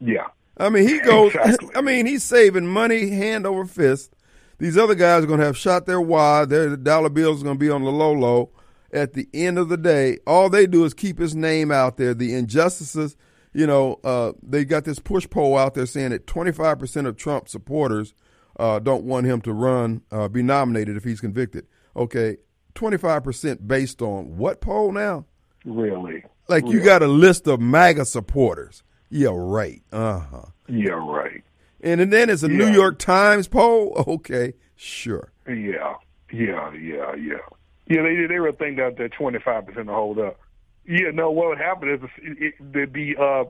Yeah. 0.00 0.28
I 0.56 0.68
mean, 0.68 0.86
he 0.88 1.00
goes. 1.00 1.34
Exactly. 1.42 1.70
I 1.74 1.80
mean, 1.80 2.06
he's 2.06 2.22
saving 2.22 2.66
money 2.66 3.10
hand 3.10 3.46
over 3.46 3.64
fist. 3.64 4.14
These 4.58 4.78
other 4.78 4.94
guys 4.94 5.24
are 5.24 5.26
going 5.26 5.40
to 5.40 5.46
have 5.46 5.56
shot 5.56 5.86
their 5.86 6.00
wad. 6.00 6.50
Their 6.50 6.76
dollar 6.76 7.08
bills 7.08 7.40
are 7.40 7.44
going 7.44 7.56
to 7.56 7.60
be 7.60 7.70
on 7.70 7.82
the 7.82 7.90
low 7.90 8.12
low. 8.12 8.50
At 8.92 9.14
the 9.14 9.26
end 9.32 9.58
of 9.58 9.68
the 9.68 9.76
day, 9.76 10.18
all 10.26 10.50
they 10.50 10.66
do 10.66 10.84
is 10.84 10.94
keep 10.94 11.18
his 11.18 11.34
name 11.34 11.72
out 11.72 11.96
there. 11.96 12.14
The 12.14 12.34
injustices, 12.34 13.16
you 13.52 13.66
know, 13.66 14.00
uh, 14.04 14.32
they 14.42 14.64
got 14.64 14.84
this 14.84 14.98
push 14.98 15.28
poll 15.28 15.56
out 15.58 15.74
there 15.74 15.86
saying 15.86 16.10
that 16.10 16.26
25% 16.26 17.06
of 17.06 17.16
Trump 17.16 17.48
supporters 17.48 18.14
uh, 18.58 18.78
don't 18.78 19.04
want 19.04 19.26
him 19.26 19.40
to 19.42 19.52
run, 19.52 20.02
uh, 20.10 20.28
be 20.28 20.42
nominated 20.42 20.96
if 20.96 21.04
he's 21.04 21.20
convicted. 21.20 21.66
Okay, 21.96 22.38
25% 22.74 23.66
based 23.66 24.00
on 24.02 24.36
what 24.36 24.60
poll 24.60 24.92
now? 24.92 25.26
Really. 25.64 26.24
Like 26.48 26.66
you 26.66 26.80
got 26.80 27.02
a 27.02 27.06
list 27.06 27.46
of 27.46 27.60
MAGA 27.60 28.04
supporters. 28.04 28.82
Yeah, 29.10 29.30
right. 29.32 29.82
Uh 29.92 30.18
huh. 30.20 30.44
Yeah, 30.68 30.92
right. 30.92 31.44
And 31.82 32.12
then 32.12 32.30
it's 32.30 32.42
a 32.42 32.48
New 32.48 32.68
York 32.68 32.98
Times 32.98 33.48
poll. 33.48 34.04
Okay, 34.06 34.54
sure. 34.76 35.32
Yeah, 35.46 35.94
yeah, 36.32 36.72
yeah, 36.74 37.14
yeah. 37.14 37.38
Yeah, 37.86 38.02
they 38.02 38.26
they 38.26 38.38
were 38.40 38.52
thinking 38.52 38.76
that 38.76 38.96
that 38.96 39.12
twenty 39.12 39.38
five 39.38 39.66
percent 39.66 39.86
to 39.86 39.92
hold 39.92 40.18
up. 40.18 40.38
Yeah, 40.86 41.10
no. 41.12 41.30
What 41.30 41.48
would 41.48 41.58
happen 41.58 41.88
is 41.88 42.00
it, 42.18 42.54
it, 42.58 42.72
the 42.72 42.86
the 42.86 43.22
uh, 43.22 43.44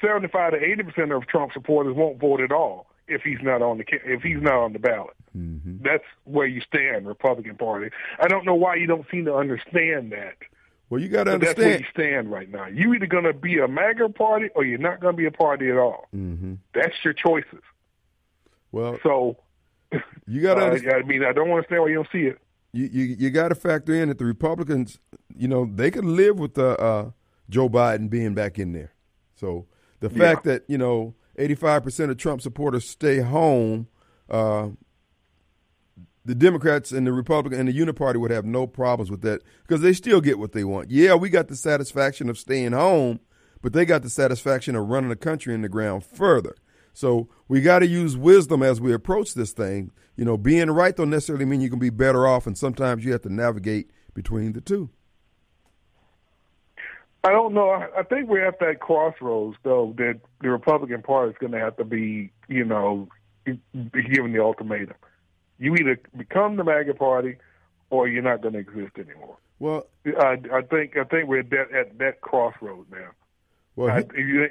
seventy 0.00 0.28
five 0.28 0.52
to 0.52 0.58
eighty 0.62 0.82
percent 0.82 1.12
of 1.12 1.26
Trump 1.26 1.52
supporters 1.52 1.94
won't 1.94 2.18
vote 2.18 2.40
at 2.40 2.52
all 2.52 2.86
if 3.08 3.22
he's 3.22 3.38
not 3.42 3.62
on 3.62 3.78
the 3.78 3.84
if 4.04 4.22
he's 4.22 4.40
not 4.40 4.54
on 4.64 4.72
the 4.72 4.78
ballot. 4.78 5.14
That's 5.34 6.04
where 6.24 6.46
you 6.46 6.62
stand, 6.62 7.06
Republican 7.06 7.56
Party. 7.56 7.90
I 8.18 8.26
don't 8.28 8.46
know 8.46 8.54
why 8.54 8.76
you 8.76 8.86
don't 8.86 9.04
seem 9.10 9.26
to 9.26 9.34
understand 9.34 10.10
that. 10.12 10.36
Well, 10.88 11.00
you 11.00 11.08
got 11.08 11.24
to 11.24 11.32
But 11.32 11.40
that's 11.42 11.58
where 11.58 11.66
understand. 11.74 11.80
you 11.96 12.02
stand 12.02 12.30
right 12.32 12.50
now. 12.50 12.66
You 12.68 12.94
either 12.94 13.06
going 13.06 13.24
to 13.24 13.34
be 13.34 13.58
a 13.58 13.68
MAGA 13.68 14.08
party 14.10 14.48
or 14.54 14.64
you're 14.64 14.78
not 14.78 15.00
going 15.00 15.12
to 15.14 15.16
be 15.16 15.26
a 15.26 15.30
party 15.30 15.68
at 15.70 15.76
all. 15.76 16.06
hmm 16.12 16.54
That's 16.74 16.94
your 17.04 17.12
choices. 17.12 17.60
Well, 18.72 18.98
So, 19.02 19.36
you 20.26 20.40
got 20.42 20.54
to 20.54 20.66
uh. 20.66 20.94
I 20.94 21.02
mean, 21.02 21.22
I 21.24 21.32
don't 21.32 21.50
understand 21.50 21.82
why 21.82 21.88
you 21.88 21.94
don't 21.96 22.08
see 22.12 22.26
it. 22.28 22.38
You 22.76 22.88
you, 22.92 23.16
you 23.18 23.30
got 23.30 23.48
to 23.48 23.54
factor 23.54 23.94
in 23.94 24.08
that 24.08 24.18
the 24.18 24.24
Republicans, 24.24 24.98
you 25.34 25.48
know, 25.48 25.68
they 25.72 25.90
could 25.90 26.04
live 26.04 26.38
with 26.38 26.54
the 26.54 26.78
uh, 26.80 27.10
Joe 27.48 27.68
Biden 27.68 28.10
being 28.10 28.34
back 28.34 28.58
in 28.58 28.72
there. 28.72 28.92
So 29.34 29.66
the 30.00 30.10
Yeah. 30.10 30.18
fact 30.34 30.44
that 30.44 30.64
you 30.68 30.78
know 30.78 31.14
eighty 31.38 31.54
five 31.54 31.82
percent 31.82 32.10
of 32.10 32.16
Trump 32.18 32.40
supporters 32.42 32.88
stay 32.90 33.18
home, 33.20 33.88
uh, 34.30 34.68
the 36.24 36.34
Democrats 36.34 36.90
and 36.92 37.06
the 37.06 37.12
Republican 37.12 37.60
and 37.60 37.68
the 37.68 37.78
Uniparty 37.78 38.16
would 38.16 38.30
have 38.30 38.44
no 38.44 38.66
problems 38.66 39.10
with 39.10 39.22
that 39.22 39.42
because 39.62 39.80
they 39.80 39.92
still 39.92 40.20
get 40.20 40.38
what 40.38 40.52
they 40.52 40.64
want. 40.64 40.90
Yeah, 40.90 41.14
we 41.14 41.28
got 41.28 41.48
the 41.48 41.56
satisfaction 41.56 42.28
of 42.28 42.36
staying 42.36 42.72
home, 42.72 43.20
but 43.62 43.72
they 43.72 43.84
got 43.84 44.02
the 44.02 44.10
satisfaction 44.10 44.74
of 44.74 44.88
running 44.88 45.10
the 45.10 45.16
country 45.16 45.54
in 45.54 45.62
the 45.62 45.68
ground 45.68 46.04
further. 46.04 46.56
So 46.96 47.28
we 47.46 47.60
got 47.60 47.80
to 47.80 47.86
use 47.86 48.16
wisdom 48.16 48.62
as 48.62 48.80
we 48.80 48.94
approach 48.94 49.34
this 49.34 49.52
thing. 49.52 49.90
You 50.16 50.24
know, 50.24 50.38
being 50.38 50.70
right 50.70 50.96
don't 50.96 51.10
necessarily 51.10 51.44
mean 51.44 51.60
you 51.60 51.68
can 51.68 51.78
be 51.78 51.90
better 51.90 52.26
off, 52.26 52.46
and 52.46 52.56
sometimes 52.56 53.04
you 53.04 53.12
have 53.12 53.20
to 53.22 53.28
navigate 53.32 53.90
between 54.14 54.54
the 54.54 54.62
two. 54.62 54.88
I 57.22 57.32
don't 57.32 57.52
know. 57.52 57.68
I, 57.68 58.02
think 58.04 58.30
we're 58.30 58.46
at 58.46 58.60
that 58.60 58.80
crossroads, 58.80 59.58
though, 59.62 59.92
that 59.98 60.20
the 60.40 60.48
Republican 60.48 61.02
Party 61.02 61.32
is 61.32 61.36
going 61.38 61.52
to 61.52 61.58
have 61.58 61.76
to 61.76 61.84
be, 61.84 62.32
you 62.48 62.64
know, 62.64 63.08
given 63.44 64.32
the 64.32 64.40
ultimatum. 64.40 64.96
You 65.58 65.74
either 65.74 66.00
become 66.16 66.56
the 66.56 66.64
MAGA 66.64 66.94
Party, 66.94 67.36
or 67.90 68.08
you're 68.08 68.22
not 68.22 68.40
going 68.40 68.54
to 68.54 68.60
exist 68.60 68.96
anymore. 68.96 69.36
Well, 69.58 69.86
I, 70.18 70.38
I 70.50 70.62
think 70.62 70.96
I 70.96 71.04
think 71.04 71.28
we're 71.28 71.40
at 71.40 71.50
that, 71.50 71.72
at 71.72 71.98
that 71.98 72.22
crossroad 72.22 72.86
now. 72.90 73.10
Well, 73.76 73.90
I, 73.90 74.00
he- 74.00 74.04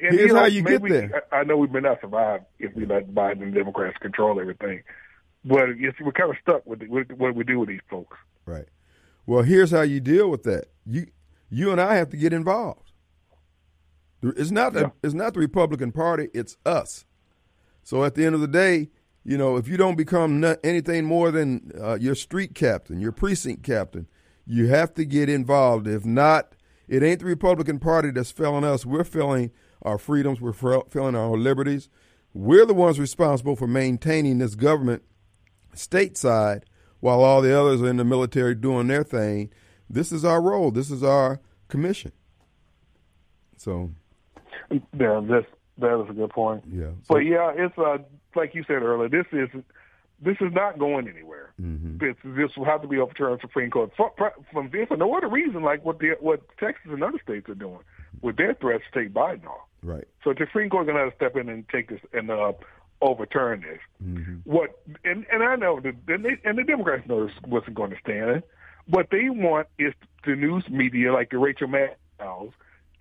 and, 0.06 0.14
here's 0.18 0.32
know, 0.32 0.40
how 0.40 0.46
you 0.46 0.62
get 0.64 0.82
there. 0.84 1.24
I, 1.32 1.38
I 1.38 1.44
know 1.44 1.58
we 1.58 1.68
may 1.68 1.82
not 1.82 2.00
survive 2.02 2.42
if 2.60 2.74
we 2.76 2.86
let 2.86 3.10
Biden 3.14 3.42
and 3.44 3.54
Democrats 3.54 3.98
control 3.98 4.40
everything, 4.40 4.84
but 5.44 5.70
it's, 5.78 6.00
we're 6.00 6.12
kind 6.14 6.30
of 6.30 6.38
stuck 6.42 6.66
with, 6.66 6.82
it, 6.82 6.90
with 6.90 7.12
what 7.12 7.36
we 7.36 7.44
do 7.44 7.60
with 7.60 7.70
these 7.70 7.82
folks. 7.90 8.18
Right. 8.46 8.68
Well, 9.26 9.42
here's 9.44 9.72
how 9.72 9.82
you 9.82 10.00
deal 10.00 10.30
with 10.30 10.44
that. 10.44 10.66
You 10.86 11.08
you 11.50 11.72
and 11.72 11.82
I 11.82 11.96
have 11.96 12.10
to 12.12 12.18
get 12.18 12.32
involved. 12.34 12.92
It's 14.22 14.52
not 14.52 14.74
the, 14.74 14.80
Yeah. 14.82 14.90
it's 15.04 15.14
not 15.14 15.34
the 15.34 15.40
Republican 15.40 15.92
Party. 15.92 16.30
It's 16.34 16.58
us. 16.66 17.06
So 17.84 18.04
at 18.04 18.16
the 18.16 18.26
end 18.26 18.34
of 18.36 18.42
the 18.42 18.48
day, 18.48 18.90
you 19.24 19.38
know, 19.38 19.56
if 19.58 19.68
you 19.68 19.78
don't 19.78 19.96
become 19.96 20.40
no- 20.40 20.58
anything 20.64 21.06
more 21.06 21.30
than 21.32 21.72
uh, 21.80 21.98
your 22.00 22.16
street 22.16 22.56
captain, 22.56 23.00
your 23.00 23.12
precinct 23.12 23.64
captain, 23.64 24.08
you 24.46 24.68
have 24.68 24.94
to 24.96 25.06
get 25.06 25.30
involved. 25.30 25.88
If 25.88 26.06
not, 26.06 26.54
it 26.88 27.04
ain't 27.04 27.20
the 27.20 27.26
Republican 27.26 27.80
Party 27.80 28.12
that's 28.12 28.32
failing 28.32 28.64
us. 28.64 28.86
We're 28.86 29.04
failing 29.04 29.52
our 29.82 29.98
freedoms. 29.98 30.40
We're 30.42 30.54
fa- 30.54 30.84
failing 30.90 31.16
our 31.16 31.38
liberties. 31.38 31.90
We're 32.34 32.66
the 32.66 32.74
ones 32.74 33.00
responsible 33.00 33.56
for 33.56 33.68
maintaining 33.68 34.40
this 34.40 34.56
government 34.56 35.04
stateside 35.76 36.64
while 37.00 37.22
all 37.22 37.42
the 37.42 37.58
others 37.58 37.82
are 37.82 37.88
in 37.90 37.98
the 37.98 38.04
military 38.06 38.56
doing 38.56 38.88
their 38.88 39.04
thing. 39.04 39.50
This 39.90 40.12
is 40.12 40.26
our 40.26 40.42
role. 40.42 40.72
This 40.72 40.90
is 40.92 41.04
our 41.04 41.40
commission. 41.68 42.12
So, 43.58 43.92
Yeah, 44.72 45.22
that's 45.28 45.46
that 45.78 46.02
is 46.04 46.10
a 46.10 46.14
good 46.14 46.30
point. 46.30 46.64
yeah. 46.72 46.92
So, 47.04 47.16
But 47.16 47.20
yeah, 47.20 47.52
it's 47.56 47.78
uh, 47.78 47.98
like 48.36 48.56
you 48.56 48.64
said 48.68 48.82
earlier. 48.82 49.10
This 49.10 49.26
is 49.32 49.50
this 50.20 50.38
is 50.40 50.52
not 50.54 50.80
going 50.80 51.08
anywhere. 51.08 51.52
Mhm. 51.62 52.00
This 52.00 52.16
this 52.24 52.56
will 52.58 52.66
have 52.66 52.82
to 52.82 52.88
be 52.88 52.98
overturned 52.98 53.42
Supreme 53.42 53.70
Court 53.70 53.92
for, 53.96 54.12
for, 54.18 54.34
for, 54.52 54.98
no 54.98 55.16
other 55.16 55.28
reason, 55.28 55.62
like 55.62 55.84
what 55.84 56.00
the 56.00 56.16
what 56.20 56.42
Texas 56.58 56.92
and 56.92 57.04
other 57.04 57.20
states 57.20 57.50
are 57.50 57.56
doing 57.56 57.80
with 58.22 58.38
their 58.38 58.54
threats 58.54 58.84
to 58.92 59.00
take 59.02 59.14
Biden 59.14 59.46
off. 59.46 59.68
right. 59.84 60.08
So 60.24 60.34
the 60.34 60.46
Supreme 60.46 60.70
Court 60.70 60.86
going 60.86 60.98
to 60.98 61.04
have 61.04 61.12
to 61.12 61.16
step 61.16 61.36
in 61.36 61.50
and 61.50 61.68
take 61.70 61.90
this 61.90 62.00
and 62.14 62.32
uh, 62.32 62.54
overturn 63.02 63.62
this. 63.62 63.80
Mhm. 64.04 64.42
What 64.46 64.80
and 65.04 65.26
and 65.32 65.44
I 65.44 65.56
know 65.56 65.80
that 65.82 65.96
and, 66.08 66.26
they, 66.26 66.38
and 66.44 66.58
the 66.58 66.64
Democrats 66.64 67.08
know 67.08 67.26
this 67.28 67.36
wasn't 67.48 67.76
going 67.76 67.92
to 67.92 68.00
stand. 68.00 68.44
What 68.88 69.10
they 69.10 69.30
want 69.30 69.68
is 69.78 69.94
the 70.26 70.36
news 70.36 70.70
media 70.70 71.12
like 71.12 71.32
the 71.32 71.40
Rachel 71.40 71.68
Maddows 71.68 72.52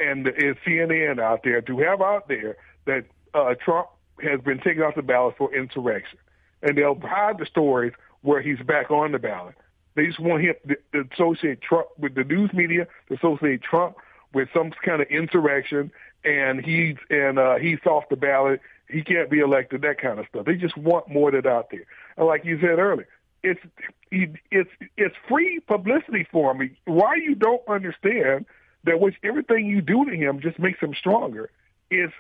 and 0.00 0.27
the 0.27 0.35
and 0.35 0.57
CNN 0.66 1.20
out 1.20 1.42
there 1.44 1.61
to 1.61 1.79
have 1.79 2.00
out 2.00 2.29
there 2.29 2.57
that 2.87 3.05
uh, 3.35 3.55
Trump 3.64 3.88
has 4.22 4.40
been 4.40 4.59
taken 4.59 4.83
off 4.83 4.94
the 4.94 5.03
ballot 5.03 5.35
for 5.37 5.55
insurrection, 5.55 6.18
and 6.64 6.77
they'll 6.77 6.98
hide 6.98 7.38
the 7.38 7.46
stories 7.46 7.92
where 8.22 8.40
he's 8.42 8.59
back 8.61 8.90
on 8.90 9.12
the 9.12 9.18
ballot. 9.18 9.55
They 9.94 10.07
just 10.07 10.18
want 10.18 10.42
him 10.42 10.55
to, 10.92 11.09
associate 11.12 11.61
Trump 11.61 11.87
with 11.98 12.14
the 12.14 12.24
news 12.24 12.53
media, 12.53 12.88
to 13.09 13.14
associate 13.14 13.62
Trump 13.62 13.96
with 14.33 14.48
some 14.53 14.72
kind 14.85 15.00
of 15.00 15.09
insurrection, 15.09 15.92
and 16.24 16.64
he's 16.64 16.96
and 17.11 17.38
uh, 17.38 17.57
he's 17.57 17.79
off 17.87 18.05
the 18.11 18.16
ballot. 18.16 18.61
He 18.88 19.03
can't 19.03 19.31
be 19.31 19.38
elected. 19.38 19.83
That 19.83 20.00
kind 20.00 20.18
of 20.18 20.27
stuff. 20.29 20.46
They 20.46 20.57
just 20.57 20.77
want 20.77 21.09
more 21.09 21.35
of 21.35 21.44
that 21.44 21.48
out 21.48 21.70
there. 21.70 21.87
And 22.16 22.27
like 22.27 22.44
you 22.44 22.59
said 22.61 22.79
earlier, 22.79 23.09
it's 23.44 23.61
it's 24.11 24.70
it's 24.96 25.14
free 25.29 25.61
publicity 25.61 26.27
for 26.33 26.53
him. 26.53 26.77
Why 26.87 27.14
you 27.16 27.35
don't 27.35 27.62
understand 27.68 28.46
that 28.85 29.00
which 29.00 29.14
everything 29.22 29.66
you 29.66 29.81
do 29.81 30.05
to 30.05 30.16
him 30.16 30.40
just 30.40 30.59
makes 30.59 30.81
him 30.81 30.94
stronger 30.94 31.50
is, 31.90 32.11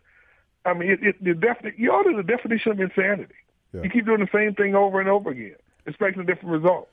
I 0.64 0.74
mean, 0.74 0.90
it, 0.90 1.02
it 1.02 1.24
the 1.24 1.34
definite 1.34 1.78
you 1.78 1.90
are 1.92 2.16
the 2.16 2.22
definition 2.22 2.72
of 2.72 2.80
insanity. 2.80 3.34
Yeah. 3.74 3.82
You 3.82 3.90
keep 3.90 4.06
doing 4.06 4.20
the 4.20 4.28
same 4.32 4.54
thing 4.54 4.76
over 4.76 5.00
and 5.00 5.08
over 5.08 5.30
again, 5.30 5.56
expecting 5.84 6.22
a 6.22 6.24
different 6.24 6.62
result. 6.62 6.88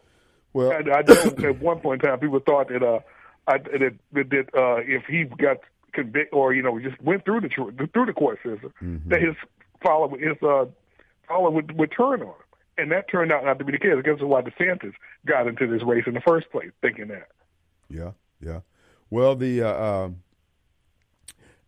Well, 0.53 0.71
I, 0.71 0.77
I 0.77 1.01
know 1.03 1.49
at 1.49 1.61
one 1.61 1.79
point 1.79 2.03
in 2.03 2.09
time 2.09 2.19
people 2.19 2.39
thought 2.39 2.69
that 2.69 2.81
uh, 2.81 2.99
I, 3.47 3.59
that, 3.59 3.93
that 4.13 4.49
uh, 4.55 4.77
if 4.77 5.03
he 5.05 5.25
got 5.25 5.57
convicted 5.93 6.33
or 6.33 6.53
you 6.53 6.63
know 6.63 6.79
just 6.79 6.99
went 7.01 7.23
through 7.23 7.41
the 7.41 7.49
through 7.93 8.05
the 8.07 8.13
court 8.13 8.39
system, 8.43 8.73
that 9.05 9.21
his 9.21 9.35
follow 9.83 10.09
his 10.09 10.41
uh, 10.41 10.65
follow 11.27 11.51
would, 11.51 11.77
would 11.77 11.91
turn 11.95 12.21
on 12.21 12.27
him, 12.27 12.33
and 12.77 12.91
that 12.91 13.09
turned 13.09 13.31
out 13.31 13.45
not 13.45 13.59
to 13.59 13.65
be 13.65 13.73
the 13.73 13.77
case. 13.77 13.91
I 13.97 14.01
guess 14.01 14.15
that's 14.17 14.23
why 14.23 14.41
DeSantis 14.41 14.93
got 15.25 15.47
into 15.47 15.67
this 15.67 15.83
race 15.83 16.05
in 16.07 16.15
the 16.15 16.21
first 16.21 16.51
place, 16.51 16.71
thinking 16.81 17.09
that. 17.09 17.29
Yeah, 17.89 18.11
yeah. 18.43 18.61
Well, 19.11 19.35
the 19.35 19.61
uh, 19.61 19.83
um, 19.83 20.23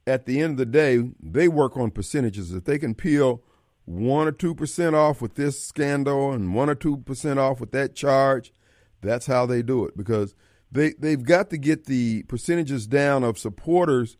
at 0.07 0.25
the 0.25 0.41
end 0.41 0.53
of 0.53 0.57
the 0.57 0.65
day, 0.65 1.07
they 1.21 1.47
work 1.47 1.77
on 1.77 1.91
percentages. 1.91 2.51
If 2.51 2.63
they 2.65 2.79
can 2.79 2.95
peel 2.95 3.43
one 3.85 4.27
or 4.27 4.31
two 4.31 4.55
percent 4.55 4.95
off 4.95 5.21
with 5.21 5.35
this 5.35 5.61
scandal 5.63 6.31
and 6.31 6.53
one 6.55 6.69
or 6.69 6.75
two 6.75 6.97
percent 6.97 7.39
off 7.39 7.59
with 7.59 7.71
that 7.71 7.95
charge, 7.95 8.53
that's 9.01 9.25
how 9.25 9.45
they 9.45 9.61
do 9.61 9.85
it 9.85 9.97
because 9.97 10.35
they 10.71 10.93
they've 10.99 11.23
got 11.23 11.49
to 11.49 11.57
get 11.57 11.85
the 11.85 12.23
percentages 12.23 12.87
down 12.87 13.23
of 13.23 13.37
supporters 13.37 14.17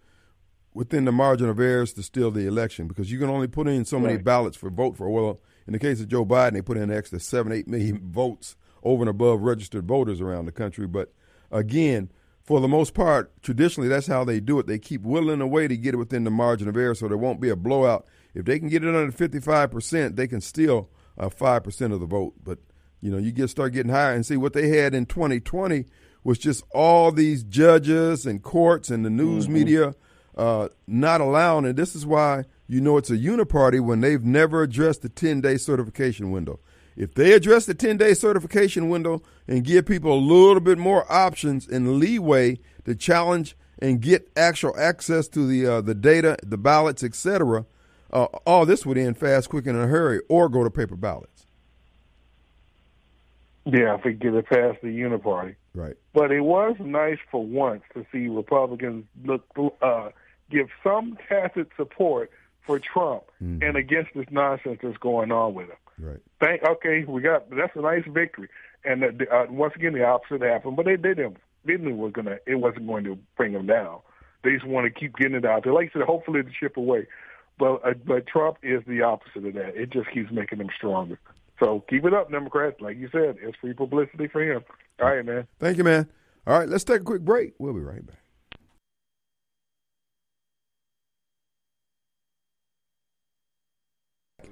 within 0.73 1.05
the 1.05 1.11
margin 1.11 1.47
of 1.49 1.59
errors 1.59 1.93
to 1.93 2.03
steal 2.03 2.31
the 2.31 2.47
election 2.47 2.87
because 2.87 3.11
you 3.11 3.19
can 3.19 3.29
only 3.29 3.47
put 3.47 3.67
in 3.67 3.85
so 3.85 3.99
many 3.99 4.15
Right. 4.15 4.23
ballots 4.23 4.57
for 4.57 4.69
vote 4.69 4.97
for. 4.97 5.09
Well, 5.09 5.39
in 5.67 5.73
the 5.73 5.79
case 5.79 6.01
of 6.01 6.07
Joe 6.07 6.25
Biden, 6.25 6.53
they 6.53 6.61
put 6.61 6.77
in 6.77 6.83
an 6.83 6.91
extra 6.97 7.19
seven, 7.19 7.51
eight 7.51 7.67
million 7.67 7.99
votes 8.11 8.55
over 8.83 9.03
and 9.03 9.09
above 9.09 9.41
registered 9.41 9.87
voters 9.87 10.19
around 10.19 10.45
the 10.45 10.51
country. 10.51 10.87
But 10.87 11.13
again, 11.51 12.09
for 12.41 12.59
the 12.59 12.67
most 12.67 12.93
part, 12.93 13.31
traditionally 13.41 13.87
that's 13.87 14.07
how 14.07 14.25
they 14.25 14.39
do 14.41 14.59
it. 14.59 14.67
They 14.67 14.79
keep 14.79 15.03
whittling 15.03 15.39
away 15.41 15.67
to 15.69 15.77
get 15.77 15.93
it 15.93 15.97
within 15.97 16.25
the 16.25 16.31
margin 16.31 16.67
of 16.67 16.75
error, 16.75 16.95
so 16.95 17.07
there 17.07 17.17
won't 17.17 17.39
be 17.39 17.49
a 17.49 17.55
blowout. 17.55 18.05
If 18.33 18.45
they 18.45 18.59
can 18.59 18.69
get 18.69 18.83
it 18.83 18.95
under 18.95 19.11
fifty-five 19.11 19.71
percent, 19.71 20.15
they 20.15 20.27
can 20.27 20.41
steal 20.41 20.89
uh, 21.17 21.29
five 21.29 21.63
percent 21.63 21.93
of 21.93 21.99
the 21.99 22.05
vote. 22.05 22.33
But 22.43 22.59
you 23.01 23.11
know, 23.11 23.17
you 23.17 23.31
get 23.31 23.49
start 23.49 23.73
getting 23.73 23.91
higher 23.91 24.13
and 24.13 24.25
see 24.25 24.37
what 24.37 24.53
they 24.53 24.69
had 24.69 24.95
in 24.95 25.05
2020 25.05 25.85
was 26.23 26.37
just 26.37 26.63
all 26.73 27.11
these 27.11 27.43
judges 27.43 28.25
and 28.25 28.41
courts 28.41 28.89
and 28.89 29.05
the 29.05 29.09
news 29.09 29.49
media 29.49 29.93
uh, 30.37 30.69
not 30.87 31.21
allowing 31.21 31.65
it. 31.65 31.75
This 31.75 31.95
is 31.95 32.05
why 32.05 32.45
you 32.67 32.81
know 32.81 32.97
it's 32.97 33.09
a 33.09 33.17
uniparty 33.17 33.79
when 33.79 34.01
they've 34.01 34.23
never 34.23 34.63
addressed 34.63 35.01
the 35.01 35.09
10 35.09 35.41
day 35.41 35.57
certification 35.57 36.31
window. 36.31 36.59
If 36.95 37.13
they 37.15 37.33
address 37.33 37.65
the 37.65 37.73
10 37.73 37.97
day 37.97 38.13
certification 38.13 38.89
window 38.89 39.21
and 39.47 39.63
give 39.63 39.85
people 39.85 40.13
a 40.13 40.19
little 40.19 40.59
bit 40.59 40.77
more 40.77 41.11
options 41.11 41.67
and 41.67 41.97
leeway 41.97 42.59
to 42.85 42.95
challenge 42.95 43.55
and 43.79 44.01
get 44.01 44.31
actual 44.35 44.77
access 44.77 45.27
to 45.29 45.45
the 45.45 45.65
uh, 45.65 45.81
the 45.81 45.95
data, 45.95 46.37
the 46.43 46.57
ballots, 46.57 47.03
etc., 47.03 47.65
uh, 48.13 48.25
all 48.45 48.65
this 48.65 48.85
would 48.85 48.97
end 48.97 49.17
fast, 49.17 49.49
quick, 49.49 49.65
and 49.65 49.75
in 49.75 49.83
a 49.83 49.87
hurry, 49.87 50.21
or 50.29 50.47
go 50.47 50.63
to 50.63 50.69
paper 50.69 50.95
ballots. 50.95 51.45
Yeah, 53.65 53.95
if 53.95 54.05
we 54.05 54.13
get 54.13 54.33
it 54.33 54.45
past 54.45 54.79
the 54.81 54.89
uniparty. 54.89 55.55
Right. 55.73 55.95
But 56.13 56.31
it 56.31 56.41
was 56.41 56.75
nice 56.79 57.17
for 57.31 57.43
once 57.43 57.81
to 57.93 58.05
see 58.11 58.27
Republicans 58.27 59.05
look 59.25 59.43
uh, 59.81 60.09
give 60.51 60.67
some 60.83 61.17
tacit 61.27 61.69
support 61.75 62.29
for 62.65 62.79
Trump 62.79 63.23
and 63.39 63.75
against 63.75 64.11
this 64.15 64.27
nonsense 64.31 64.79
that's 64.81 64.97
going 64.97 65.31
on 65.31 65.53
with 65.53 65.67
him. 65.67 65.77
Right. 65.97 66.19
Thank 66.39 66.63
okay, 66.63 67.03
we 67.07 67.21
got 67.21 67.49
that's 67.49 67.75
a 67.75 67.81
nice 67.81 68.03
victory. 68.07 68.49
And 68.85 69.03
uh, 69.03 69.25
uh, 69.31 69.45
once 69.49 69.73
again, 69.75 69.93
the 69.93 70.03
opposite 70.03 70.41
happened, 70.41 70.75
but 70.75 70.85
they 70.85 70.97
didn't. 70.97 71.37
They 71.65 71.77
knew 71.77 71.91
it 71.91 71.97
was 71.97 72.11
gonna. 72.13 72.37
It 72.45 72.55
wasn't 72.55 72.87
going 72.87 73.05
to 73.05 73.17
bring 73.37 73.53
them 73.53 73.65
down. 73.65 73.99
They 74.43 74.51
just 74.51 74.65
want 74.65 74.85
to 74.85 74.99
keep 74.99 75.15
getting 75.15 75.35
it 75.35 75.45
out 75.45 75.63
there. 75.63 75.73
Like 75.73 75.91
I 75.91 75.99
said, 75.99 76.01
hopefully 76.03 76.41
the 76.41 76.51
chip 76.59 76.75
away. 76.75 77.07
But 77.57 77.85
uh, 77.85 77.93
but 78.05 78.27
Trump 78.27 78.57
is 78.63 78.81
the 78.87 79.01
opposite 79.01 79.45
of 79.45 79.53
that. 79.53 79.75
It 79.75 79.91
just 79.91 80.11
keeps 80.11 80.31
making 80.31 80.57
them 80.57 80.69
stronger. 80.75 81.19
So 81.59 81.83
keep 81.89 82.03
it 82.05 82.13
up, 82.13 82.31
Democrats. 82.31 82.81
Like 82.81 82.97
you 82.97 83.09
said, 83.11 83.37
it's 83.41 83.57
free 83.57 83.73
publicity 83.73 84.27
for 84.27 84.41
him. 84.41 84.63
All 84.99 85.07
right, 85.07 85.25
man. 85.25 85.47
Thank 85.59 85.77
you, 85.77 85.83
man. 85.83 86.09
All 86.45 86.59
right, 86.59 86.67
let's 86.67 86.83
take 86.83 87.01
a 87.01 87.03
quick 87.03 87.21
break. 87.21 87.53
We'll 87.57 87.73
be 87.73 87.79
right 87.79 88.05
back. 88.05 88.17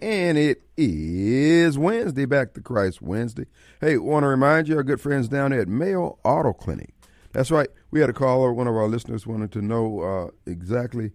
And 0.01 0.37
it 0.37 0.63
is 0.77 1.77
Wednesday, 1.77 2.25
Back 2.25 2.53
to 2.53 2.61
Christ 2.61 3.03
Wednesday. 3.03 3.45
Hey, 3.79 3.97
want 3.97 4.23
to 4.23 4.27
remind 4.27 4.67
you, 4.67 4.77
our 4.77 4.83
good 4.83 4.99
friends 4.99 5.27
down 5.27 5.53
at 5.53 5.67
Mayo 5.67 6.17
Auto 6.23 6.53
Clinic. 6.53 6.93
That's 7.33 7.51
right. 7.51 7.69
We 7.91 7.99
had 7.99 8.09
a 8.09 8.13
caller, 8.13 8.51
one 8.51 8.67
of 8.67 8.75
our 8.75 8.87
listeners 8.87 9.27
wanted 9.27 9.51
to 9.51 9.61
know 9.61 10.01
uh, 10.01 10.49
exactly 10.49 11.11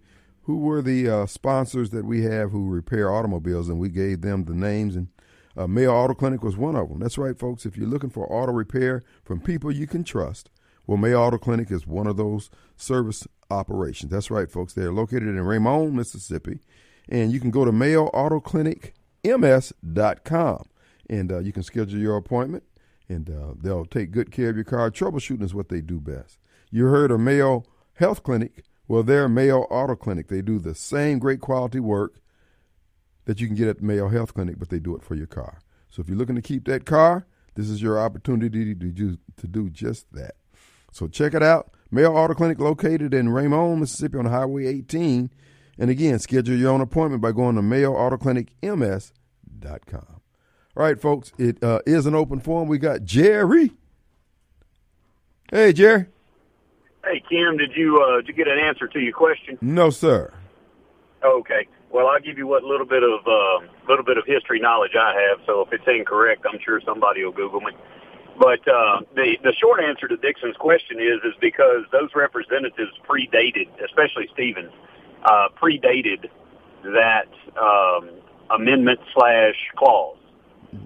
who 0.46 0.56
were 0.58 0.80
the 0.80 1.08
uh, 1.08 1.26
sponsors 1.26 1.90
that 1.90 2.04
we 2.04 2.22
have 2.22 2.52
who 2.52 2.68
repair 2.68 3.12
automobiles, 3.12 3.68
and 3.68 3.80
we 3.80 3.88
gave 3.88 4.20
them 4.20 4.44
the 4.44 4.54
names. 4.54 4.94
And 4.94 5.08
uh, 5.56 5.66
Mayo 5.66 5.92
Auto 5.92 6.14
Clinic 6.14 6.44
was 6.44 6.56
one 6.56 6.76
of 6.76 6.88
them. 6.88 7.00
That's 7.00 7.18
right, 7.18 7.36
folks. 7.36 7.66
If 7.66 7.76
you're 7.76 7.88
looking 7.88 8.10
for 8.10 8.32
auto 8.32 8.52
repair 8.52 9.02
from 9.24 9.40
people 9.40 9.72
you 9.72 9.88
can 9.88 10.04
trust, 10.04 10.48
well, 10.86 10.98
Mayo 10.98 11.20
Auto 11.20 11.38
Clinic 11.38 11.72
is 11.72 11.84
one 11.84 12.06
of 12.06 12.16
those 12.16 12.48
service 12.76 13.26
operations. 13.50 14.12
That's 14.12 14.30
right, 14.30 14.48
folks. 14.48 14.72
They're 14.72 14.92
located 14.92 15.24
in 15.24 15.40
Raymond, 15.40 15.94
Mississippi, 15.94 16.60
and 17.08 17.32
you 17.32 17.40
can 17.40 17.50
go 17.50 17.64
to 17.64 17.72
mayoautoclinicms.com 17.72 20.68
and 21.08 21.32
uh, 21.32 21.38
you 21.40 21.52
can 21.52 21.64
schedule 21.64 21.98
your 21.98 22.16
appointment, 22.16 22.62
and 23.08 23.30
uh, 23.30 23.54
they'll 23.60 23.84
take 23.84 24.12
good 24.12 24.30
care 24.30 24.50
of 24.50 24.56
your 24.56 24.64
car. 24.64 24.92
Troubleshooting 24.92 25.42
is 25.42 25.54
what 25.54 25.70
they 25.70 25.80
do 25.80 25.98
best. 26.00 26.38
You 26.70 26.86
heard 26.86 27.10
of 27.10 27.18
Mayo 27.18 27.64
Health 27.94 28.22
Clinic? 28.22 28.62
Well, 28.88 29.02
they're 29.02 29.28
Mayo 29.28 29.62
Auto 29.62 29.96
Clinic. 29.96 30.28
They 30.28 30.42
do 30.42 30.58
the 30.58 30.74
same 30.74 31.18
great 31.18 31.40
quality 31.40 31.80
work 31.80 32.20
that 33.24 33.40
you 33.40 33.46
can 33.46 33.56
get 33.56 33.68
at 33.68 33.82
Mayo 33.82 34.08
Health 34.08 34.34
Clinic, 34.34 34.58
but 34.58 34.68
they 34.68 34.78
do 34.78 34.94
it 34.94 35.02
for 35.02 35.14
your 35.14 35.26
car. 35.26 35.60
So 35.90 36.00
if 36.00 36.08
you're 36.08 36.18
looking 36.18 36.36
to 36.36 36.42
keep 36.42 36.64
that 36.66 36.86
car, 36.86 37.26
this 37.54 37.68
is 37.68 37.82
your 37.82 37.98
opportunity 37.98 38.74
to 38.74 38.74
do, 38.74 39.18
to 39.36 39.46
do 39.46 39.70
just 39.70 40.12
that. 40.12 40.36
So 40.92 41.08
check 41.08 41.34
it 41.34 41.42
out. 41.42 41.72
Mayo 41.90 42.14
Auto 42.14 42.34
Clinic 42.34 42.60
located 42.60 43.12
in 43.12 43.28
Raymond, 43.28 43.80
Mississippi 43.80 44.18
on 44.18 44.26
Highway 44.26 44.66
18. 44.66 45.30
And 45.78 45.90
again, 45.90 46.18
schedule 46.18 46.56
your 46.56 46.72
own 46.72 46.80
appointment 46.80 47.22
by 47.22 47.32
going 47.32 47.56
to 47.56 47.62
mayoautoclinicms.com. 47.62 50.20
All 50.76 50.82
right, 50.82 51.00
folks, 51.00 51.32
it 51.38 51.62
uh, 51.62 51.80
is 51.86 52.06
an 52.06 52.14
open 52.14 52.40
forum. 52.40 52.68
We 52.68 52.78
got 52.78 53.04
Jerry. 53.04 53.72
Hey, 55.50 55.72
Jerry. 55.72 56.06
Hey 57.06 57.22
Kim, 57.28 57.56
did 57.56 57.70
you 57.76 58.02
uh, 58.02 58.16
did 58.16 58.28
you 58.28 58.34
get 58.34 58.48
an 58.48 58.58
answer 58.58 58.88
to 58.88 58.98
your 58.98 59.12
question? 59.12 59.56
No, 59.60 59.90
sir. 59.90 60.32
Okay. 61.22 61.68
Well, 61.92 62.08
I'll 62.08 62.20
give 62.20 62.36
you 62.36 62.48
what 62.48 62.64
little 62.64 62.86
bit 62.86 63.04
of 63.04 63.20
uh, 63.26 63.66
little 63.88 64.04
bit 64.04 64.18
of 64.18 64.24
history 64.26 64.58
knowledge 64.58 64.92
I 64.98 65.14
have. 65.14 65.38
So 65.46 65.60
if 65.60 65.72
it's 65.72 65.84
incorrect, 65.86 66.44
I'm 66.52 66.58
sure 66.64 66.80
somebody 66.84 67.24
will 67.24 67.32
Google 67.32 67.60
me. 67.60 67.72
But 68.38 68.66
uh, 68.66 69.00
the 69.14 69.38
the 69.44 69.54
short 69.60 69.80
answer 69.80 70.08
to 70.08 70.16
Dixon's 70.16 70.56
question 70.56 70.98
is 70.98 71.22
is 71.22 71.34
because 71.40 71.84
those 71.92 72.10
representatives 72.16 72.90
predated, 73.08 73.68
especially 73.84 74.26
Stephens, 74.32 74.72
uh, 75.24 75.48
predated 75.62 76.28
that 76.82 77.30
um, 77.56 78.10
amendment 78.50 78.98
slash 79.14 79.54
clause. 79.76 80.18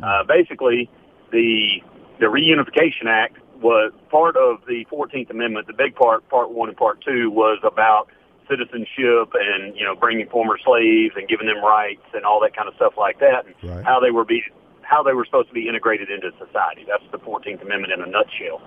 Uh, 0.02 0.22
basically, 0.24 0.90
the 1.32 1.80
the 2.20 2.26
Reunification 2.26 3.08
Act 3.08 3.38
was 3.60 3.92
part 4.10 4.36
of 4.36 4.58
the 4.66 4.84
Fourteenth 4.88 5.30
Amendment. 5.30 5.66
The 5.66 5.72
big 5.72 5.94
part, 5.94 6.28
Part 6.28 6.50
One 6.50 6.68
and 6.68 6.76
Part 6.76 7.02
Two, 7.04 7.30
was 7.30 7.58
about 7.62 8.08
citizenship 8.48 9.32
and 9.34 9.76
you 9.76 9.84
know 9.84 9.94
bringing 9.94 10.28
former 10.28 10.58
slaves 10.64 11.14
and 11.16 11.28
giving 11.28 11.46
them 11.46 11.62
rights 11.62 12.02
and 12.14 12.24
all 12.24 12.40
that 12.40 12.54
kind 12.56 12.68
of 12.68 12.74
stuff 12.74 12.94
like 12.98 13.20
that, 13.20 13.46
and 13.46 13.54
Right. 13.62 13.84
how 13.84 14.00
they 14.00 14.10
were 14.10 14.24
be 14.24 14.42
how 14.82 15.02
they 15.02 15.12
were 15.12 15.24
supposed 15.24 15.48
to 15.48 15.54
be 15.54 15.68
integrated 15.68 16.10
into 16.10 16.32
society. 16.44 16.84
That's 16.88 17.04
the 17.12 17.18
Fourteenth 17.18 17.62
Amendment 17.62 17.92
in 17.92 18.02
a 18.02 18.06
nutshell. 18.06 18.60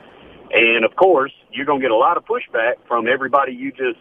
And 0.52 0.86
of 0.86 0.96
course, 0.96 1.34
you're 1.52 1.66
going 1.66 1.80
to 1.82 1.84
get 1.84 1.92
a 1.92 1.98
lot 1.98 2.16
of 2.16 2.26
pushback 2.26 2.76
from 2.88 3.08
everybody 3.08 3.54
you 3.54 3.72
just 3.72 4.00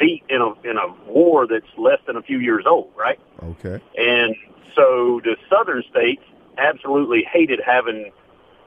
beat 0.00 0.24
in 0.28 0.40
a 0.40 0.50
in 0.68 0.76
a 0.76 0.88
war 1.10 1.46
that's 1.46 1.66
less 1.76 2.00
than 2.06 2.16
a 2.16 2.22
few 2.22 2.38
years 2.38 2.64
old, 2.66 2.90
right? 2.96 3.20
Okay. 3.42 3.80
And 3.96 4.34
so 4.74 5.20
the 5.22 5.36
southern 5.48 5.84
states 5.90 6.22
absolutely 6.58 7.24
hated 7.30 7.60
having 7.64 8.10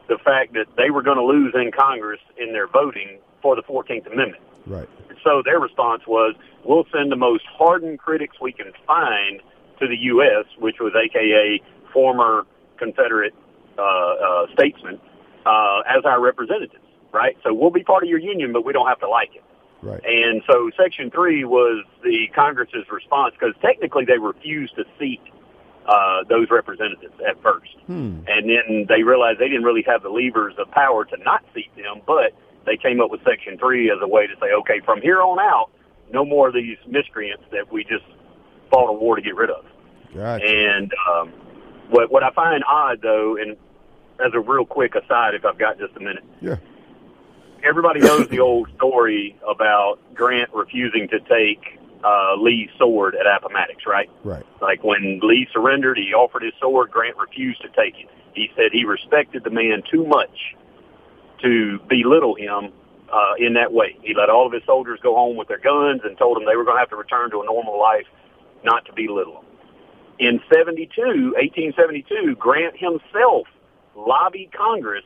the 0.08 0.18
fact 0.24 0.54
that 0.54 0.68
they 0.78 0.90
were 0.90 1.02
going 1.02 1.18
to 1.18 1.24
lose 1.24 1.54
in 1.56 1.72
Congress 1.72 2.20
in 2.38 2.54
their 2.54 2.68
voting 2.68 3.20
for 3.42 3.56
the 3.56 3.64
14th 3.64 4.12
Amendment. 4.12 4.44
Right. 4.66 4.90
So 5.24 5.42
their 5.44 5.60
response 5.60 6.04
was, 6.08 6.36
we'll 6.64 6.86
send 6.92 7.12
the 7.12 7.18
most 7.18 7.44
hardened 7.46 8.00
critics 8.00 8.38
we 8.42 8.52
can 8.52 8.72
find 8.86 9.42
to 9.80 9.88
the 9.88 9.98
U.S., 9.98 10.46
which 10.60 10.78
was 10.80 10.94
AKA 10.96 11.62
former 11.94 12.46
Confederate 12.78 13.34
uh, 13.78 13.82
uh, 13.82 14.48
statesmen, 14.54 15.00
uh, 15.46 15.82
as 15.88 16.04
our 16.06 16.22
representatives, 16.22 16.84
right? 17.14 17.38
So 17.44 17.54
we'll 17.54 17.72
be 17.72 17.84
part 17.84 18.04
of 18.04 18.10
your 18.10 18.20
union, 18.20 18.54
but 18.54 18.66
we 18.66 18.74
don't 18.74 18.88
have 18.88 19.00
to 19.00 19.10
like 19.10 19.36
it. 19.36 19.44
Right. 19.82 20.04
And 20.04 20.42
so 20.50 20.72
Section 20.76 21.12
3 21.12 21.46
was 21.46 21.86
the 22.04 22.28
Congress's 22.34 22.90
response 22.92 23.36
because 23.40 23.56
technically 23.62 24.06
they 24.06 24.18
refused 24.18 24.76
to 24.76 24.86
seat 25.00 25.22
uh, 25.88 26.24
those 26.30 26.50
representatives 26.52 27.14
at 27.28 27.42
first, 27.42 27.72
and 27.88 28.26
then 28.28 28.86
they 28.90 29.04
realized 29.04 29.40
they 29.40 29.48
didn't 29.48 29.64
really 29.64 29.84
have 29.88 30.04
the 30.04 30.10
levers 30.10 30.54
of 30.60 30.70
power 30.72 31.06
to 31.06 31.18
not 31.24 31.44
seat 31.56 31.70
them, 31.78 32.02
but 32.06 32.34
they 32.66 32.76
came 32.78 33.00
up 33.00 33.10
with 33.10 33.22
Section 33.24 33.58
Three 33.58 33.90
as 33.90 33.98
a 34.02 34.08
way 34.08 34.28
to 34.28 34.34
say, 34.42 34.48
okay, 34.62 34.82
from 34.84 35.02
here 35.02 35.22
on 35.22 35.40
out, 35.40 35.70
no 36.12 36.26
more 36.26 36.50
of 36.50 36.54
these 36.54 36.78
miscreants 36.88 37.44
that 37.52 37.72
we 37.72 37.84
just 37.84 38.04
fought 38.70 38.90
a 38.90 38.94
war 38.94 39.16
to 39.16 39.22
get 39.22 39.36
rid 39.36 39.50
of. 39.50 39.64
Gotcha. 40.14 40.46
And 40.46 40.92
um, 41.10 41.30
what 41.90 42.12
what 42.12 42.24
I 42.24 42.32
find 42.32 42.64
odd 42.70 43.00
though, 43.02 43.38
and 43.38 43.56
as 44.20 44.32
a 44.34 44.40
real 44.40 44.66
quick 44.66 44.96
aside, 44.96 45.36
if 45.36 45.46
I've 45.46 45.58
got 45.60 45.78
just 45.80 45.96
a 45.96 46.00
minute, 46.00 46.24
Yeah. 46.42 46.58
everybody 47.64 48.00
knows 48.02 48.28
the 48.30 48.40
old 48.40 48.68
story 48.76 49.38
about 49.48 50.00
Grant 50.14 50.50
refusing 50.54 51.08
to 51.10 51.20
take 51.22 51.77
uh, 52.04 52.36
Lee's 52.38 52.70
sword 52.78 53.16
at 53.16 53.26
Appomattox, 53.26 53.86
right? 53.86 54.10
Right. 54.24 54.46
Like 54.62 54.84
when 54.84 55.20
Lee 55.24 55.48
surrendered, 55.52 55.98
he 55.98 56.14
offered 56.14 56.44
his 56.44 56.54
sword. 56.60 56.92
Grant 56.92 57.18
refused 57.18 57.62
to 57.62 57.70
take 57.70 57.96
it. 58.00 58.10
He 58.34 58.50
said 58.56 58.72
he 58.72 58.86
respected 58.86 59.44
the 59.44 59.50
man 59.50 59.84
too 59.90 60.06
much 60.06 60.56
to 61.42 61.80
belittle 61.90 62.36
him 62.36 62.72
uh, 63.12 63.34
in 63.40 63.54
that 63.54 63.74
way. 63.74 63.98
He 64.02 64.14
let 64.14 64.30
all 64.30 64.46
of 64.46 64.54
his 64.54 64.64
soldiers 64.66 65.00
go 65.02 65.16
home 65.16 65.38
with 65.38 65.48
their 65.48 65.60
guns 65.60 66.02
and 66.04 66.18
told 66.18 66.38
them 66.38 66.46
they 66.46 66.56
were 66.56 66.64
going 66.64 66.76
to 66.76 66.80
have 66.80 66.90
to 66.90 66.96
return 66.96 67.32
to 67.32 67.42
a 67.42 67.46
normal 67.46 67.80
life, 67.80 68.06
not 68.64 68.86
to 68.86 68.94
belittle 68.94 69.34
them. 69.34 69.44
In 70.20 70.40
72, 70.52 71.34
1872, 71.38 72.36
Grant 72.36 72.76
himself 72.76 73.48
lobbied 73.96 74.52
Congress 74.52 75.06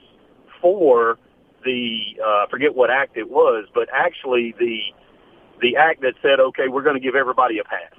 for 0.62 1.18
the 1.64 2.18
uh, 2.20 2.46
I 2.46 2.46
forget 2.50 2.76
what 2.76 2.90
act 2.90 3.18
it 3.18 3.30
was, 3.30 3.68
but 3.74 3.88
actually 3.94 4.56
the 4.58 4.80
the 5.62 5.78
act 5.78 6.02
that 6.02 6.14
said, 6.22 6.40
okay, 6.40 6.68
we're 6.68 6.82
going 6.82 6.96
to 6.96 7.02
give 7.02 7.16
everybody 7.16 7.60
a 7.60 7.64
pass. 7.64 7.94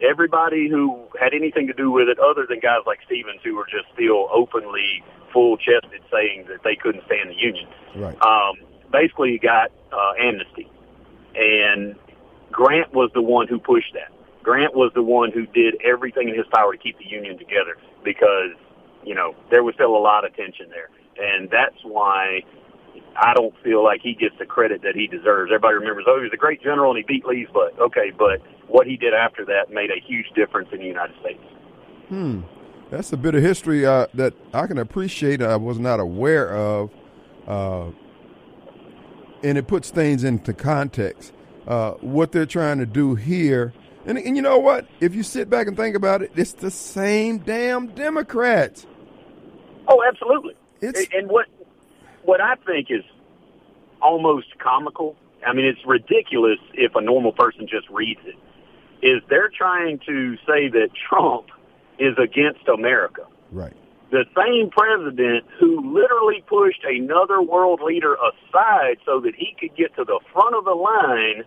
Everybody 0.00 0.68
who 0.68 1.08
had 1.20 1.34
anything 1.34 1.66
to 1.66 1.72
do 1.72 1.90
with 1.90 2.08
it, 2.08 2.18
other 2.18 2.46
than 2.48 2.60
guys 2.60 2.86
like 2.86 2.98
Stephens, 3.06 3.40
who 3.42 3.56
were 3.56 3.66
just 3.66 3.86
still 3.94 4.28
openly, 4.32 5.02
full-chested, 5.32 6.02
saying 6.12 6.46
that 6.48 6.62
they 6.62 6.76
couldn't 6.76 7.04
stand 7.06 7.30
the 7.30 7.34
Union, 7.34 7.68
Right. 7.96 8.16
um, 8.22 8.56
basically 8.92 9.38
got 9.38 9.72
uh, 9.92 10.12
amnesty. 10.20 10.70
And 11.34 11.96
Grant 12.52 12.94
was 12.94 13.10
the 13.14 13.22
one 13.22 13.48
who 13.48 13.58
pushed 13.58 13.92
that. 13.94 14.12
Grant 14.42 14.74
was 14.74 14.92
the 14.94 15.02
one 15.02 15.32
who 15.32 15.46
did 15.46 15.74
everything 15.84 16.28
in 16.28 16.36
his 16.36 16.46
power 16.54 16.72
to 16.72 16.78
keep 16.78 16.96
the 16.98 17.06
Union 17.06 17.36
together 17.36 17.76
because, 18.04 18.52
you 19.04 19.14
know, 19.14 19.34
there 19.50 19.64
was 19.64 19.74
still 19.74 19.96
a 19.96 19.98
lot 19.98 20.24
of 20.24 20.34
tension 20.36 20.70
there. 20.70 20.88
And 21.18 21.50
that's 21.50 21.76
why 21.82 22.42
I 23.16 23.34
don't 23.34 23.54
feel 23.62 23.82
like 23.82 24.00
he 24.02 24.14
gets 24.14 24.34
the 24.38 24.46
credit 24.46 24.82
that 24.82 24.94
he 24.94 25.06
deserves. 25.06 25.50
Everybody 25.52 25.74
remembers, 25.76 26.04
oh, 26.06 26.16
he 26.16 26.22
was 26.24 26.32
a 26.32 26.36
great 26.36 26.62
general 26.62 26.90
and 26.94 26.98
he 26.98 27.04
beat 27.04 27.26
Lee's 27.26 27.48
butt. 27.52 27.78
Okay, 27.78 28.12
but 28.16 28.40
what 28.68 28.86
he 28.86 28.96
did 28.96 29.14
after 29.14 29.44
that 29.46 29.70
made 29.70 29.90
a 29.90 30.00
huge 30.06 30.26
difference 30.34 30.68
in 30.72 30.78
the 30.78 30.86
United 30.86 31.16
States. 31.20 31.42
Hmm. 32.08 32.40
That's 32.90 33.12
a 33.12 33.16
bit 33.16 33.34
of 33.34 33.42
history 33.42 33.84
uh, 33.84 34.06
that 34.14 34.34
I 34.54 34.66
can 34.66 34.78
appreciate. 34.78 35.42
I 35.42 35.56
was 35.56 35.78
not 35.78 36.00
aware 36.00 36.54
of, 36.56 36.90
uh, 37.46 37.90
and 39.42 39.58
it 39.58 39.66
puts 39.66 39.90
things 39.90 40.24
into 40.24 40.54
context. 40.54 41.32
Uh, 41.66 41.92
what 42.00 42.32
they're 42.32 42.46
trying 42.46 42.78
to 42.78 42.86
do 42.86 43.14
here, 43.14 43.74
and, 44.06 44.16
and 44.16 44.36
you 44.36 44.42
know 44.42 44.58
what? 44.58 44.86
If 45.00 45.14
you 45.14 45.22
sit 45.22 45.50
back 45.50 45.66
and 45.66 45.76
think 45.76 45.96
about 45.96 46.22
it, 46.22 46.32
it's 46.34 46.54
the 46.54 46.70
same 46.70 47.38
damn 47.38 47.88
Democrats. 47.88 48.86
Oh, 49.86 50.02
absolutely. 50.08 50.54
It's- 50.80 51.06
and 51.12 51.28
what 51.28 51.44
what 52.28 52.42
I 52.42 52.56
think 52.66 52.90
is 52.90 53.04
almost 54.02 54.48
comical. 54.58 55.16
I 55.46 55.54
mean, 55.54 55.64
it's 55.64 55.80
ridiculous 55.86 56.58
if 56.74 56.94
a 56.94 57.00
normal 57.00 57.32
person 57.32 57.66
just 57.66 57.88
reads 57.88 58.20
it. 58.26 58.36
Is 59.00 59.22
they're 59.30 59.48
trying 59.48 59.98
to 60.04 60.36
say 60.46 60.68
that 60.68 60.90
Trump 61.08 61.46
is 61.98 62.18
against 62.18 62.68
America. 62.68 63.22
Right. 63.50 63.72
The 64.10 64.26
same 64.36 64.68
president 64.68 65.46
who 65.58 65.94
literally 65.94 66.44
pushed 66.46 66.84
another 66.84 67.40
world 67.40 67.80
leader 67.82 68.14
aside 68.14 68.98
so 69.06 69.20
that 69.20 69.34
he 69.34 69.56
could 69.58 69.74
get 69.74 69.96
to 69.96 70.04
the 70.04 70.20
front 70.30 70.54
of 70.54 70.66
the 70.66 70.74
line 70.74 71.44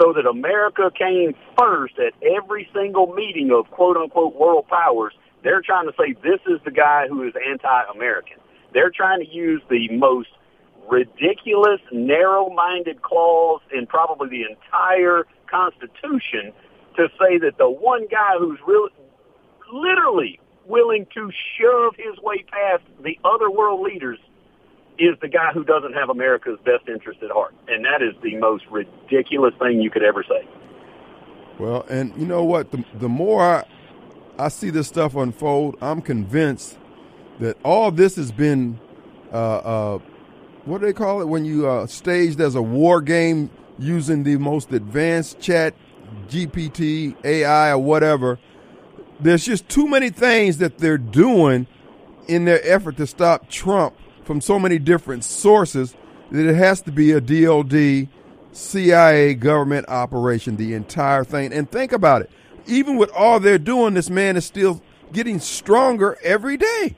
so 0.00 0.14
that 0.14 0.24
America 0.24 0.90
came 0.98 1.34
first 1.58 1.98
at 1.98 2.14
every 2.24 2.66
single 2.74 3.12
meeting 3.12 3.50
of 3.52 3.70
quote 3.70 3.98
unquote 3.98 4.34
world 4.36 4.68
powers. 4.68 5.12
They're 5.42 5.60
trying 5.60 5.86
to 5.86 5.92
say 5.98 6.14
this 6.22 6.40
is 6.46 6.60
the 6.64 6.70
guy 6.70 7.08
who 7.08 7.28
is 7.28 7.34
anti-American. 7.46 8.38
They're 8.74 8.90
trying 8.90 9.24
to 9.24 9.28
use 9.28 9.62
the 9.70 9.88
most 9.96 10.28
ridiculous, 10.90 11.80
narrow-minded 11.92 13.00
clause 13.02 13.62
in 13.72 13.86
probably 13.86 14.28
the 14.28 14.42
entire 14.50 15.24
Constitution 15.50 16.52
to 16.96 17.08
say 17.18 17.38
that 17.38 17.56
the 17.58 17.70
one 17.70 18.06
guy 18.10 18.32
who's 18.38 18.58
really, 18.66 18.90
literally 19.72 20.40
willing 20.66 21.06
to 21.14 21.30
shove 21.58 21.94
his 21.96 22.18
way 22.22 22.44
past 22.50 22.82
the 23.02 23.18
other 23.24 23.50
world 23.50 23.80
leaders 23.80 24.18
is 24.98 25.16
the 25.20 25.28
guy 25.28 25.50
who 25.52 25.64
doesn't 25.64 25.92
have 25.92 26.08
America's 26.08 26.58
best 26.64 26.88
interest 26.88 27.22
at 27.22 27.30
heart. 27.30 27.54
And 27.68 27.84
that 27.84 28.02
is 28.02 28.14
the 28.22 28.36
most 28.36 28.64
ridiculous 28.70 29.54
thing 29.58 29.80
you 29.80 29.90
could 29.90 30.04
ever 30.04 30.22
say. 30.22 30.46
Well, 31.58 31.84
and 31.88 32.14
you 32.16 32.26
know 32.26 32.44
what? 32.44 32.70
The, 32.70 32.84
the 32.94 33.08
more 33.08 33.42
I, 33.42 33.64
I 34.38 34.48
see 34.48 34.70
this 34.70 34.88
stuff 34.88 35.14
unfold, 35.14 35.76
I'm 35.80 36.00
convinced 36.00 36.78
that 37.40 37.56
all 37.64 37.90
this 37.90 38.16
has 38.16 38.32
been, 38.32 38.78
uh, 39.32 39.36
uh, 39.36 39.98
what 40.64 40.80
do 40.80 40.86
they 40.86 40.92
call 40.92 41.20
it 41.20 41.26
when 41.26 41.44
you 41.44 41.68
uh, 41.68 41.86
staged 41.86 42.40
as 42.40 42.54
a 42.54 42.62
war 42.62 43.00
game 43.00 43.50
using 43.78 44.22
the 44.22 44.36
most 44.36 44.72
advanced 44.72 45.40
chat, 45.40 45.74
GPT, 46.28 47.16
AI, 47.24 47.70
or 47.70 47.78
whatever. 47.78 48.38
There's 49.20 49.44
just 49.44 49.68
too 49.68 49.86
many 49.86 50.10
things 50.10 50.58
that 50.58 50.78
they're 50.78 50.98
doing 50.98 51.66
in 52.28 52.44
their 52.44 52.60
effort 52.64 52.96
to 52.96 53.06
stop 53.06 53.48
Trump 53.48 53.94
from 54.24 54.40
so 54.40 54.58
many 54.58 54.78
different 54.78 55.24
sources 55.24 55.94
that 56.30 56.48
it 56.48 56.54
has 56.54 56.80
to 56.82 56.92
be 56.92 57.12
a 57.12 57.20
DOD, 57.20 58.08
CIA 58.52 59.34
government 59.34 59.88
operation, 59.88 60.56
the 60.56 60.74
entire 60.74 61.24
thing. 61.24 61.52
And 61.52 61.70
think 61.70 61.92
about 61.92 62.22
it. 62.22 62.30
Even 62.66 62.96
with 62.96 63.10
all 63.10 63.40
they're 63.40 63.58
doing, 63.58 63.94
this 63.94 64.08
man 64.08 64.36
is 64.36 64.44
still 64.44 64.82
getting 65.12 65.38
stronger 65.38 66.18
every 66.22 66.56
day. 66.56 66.96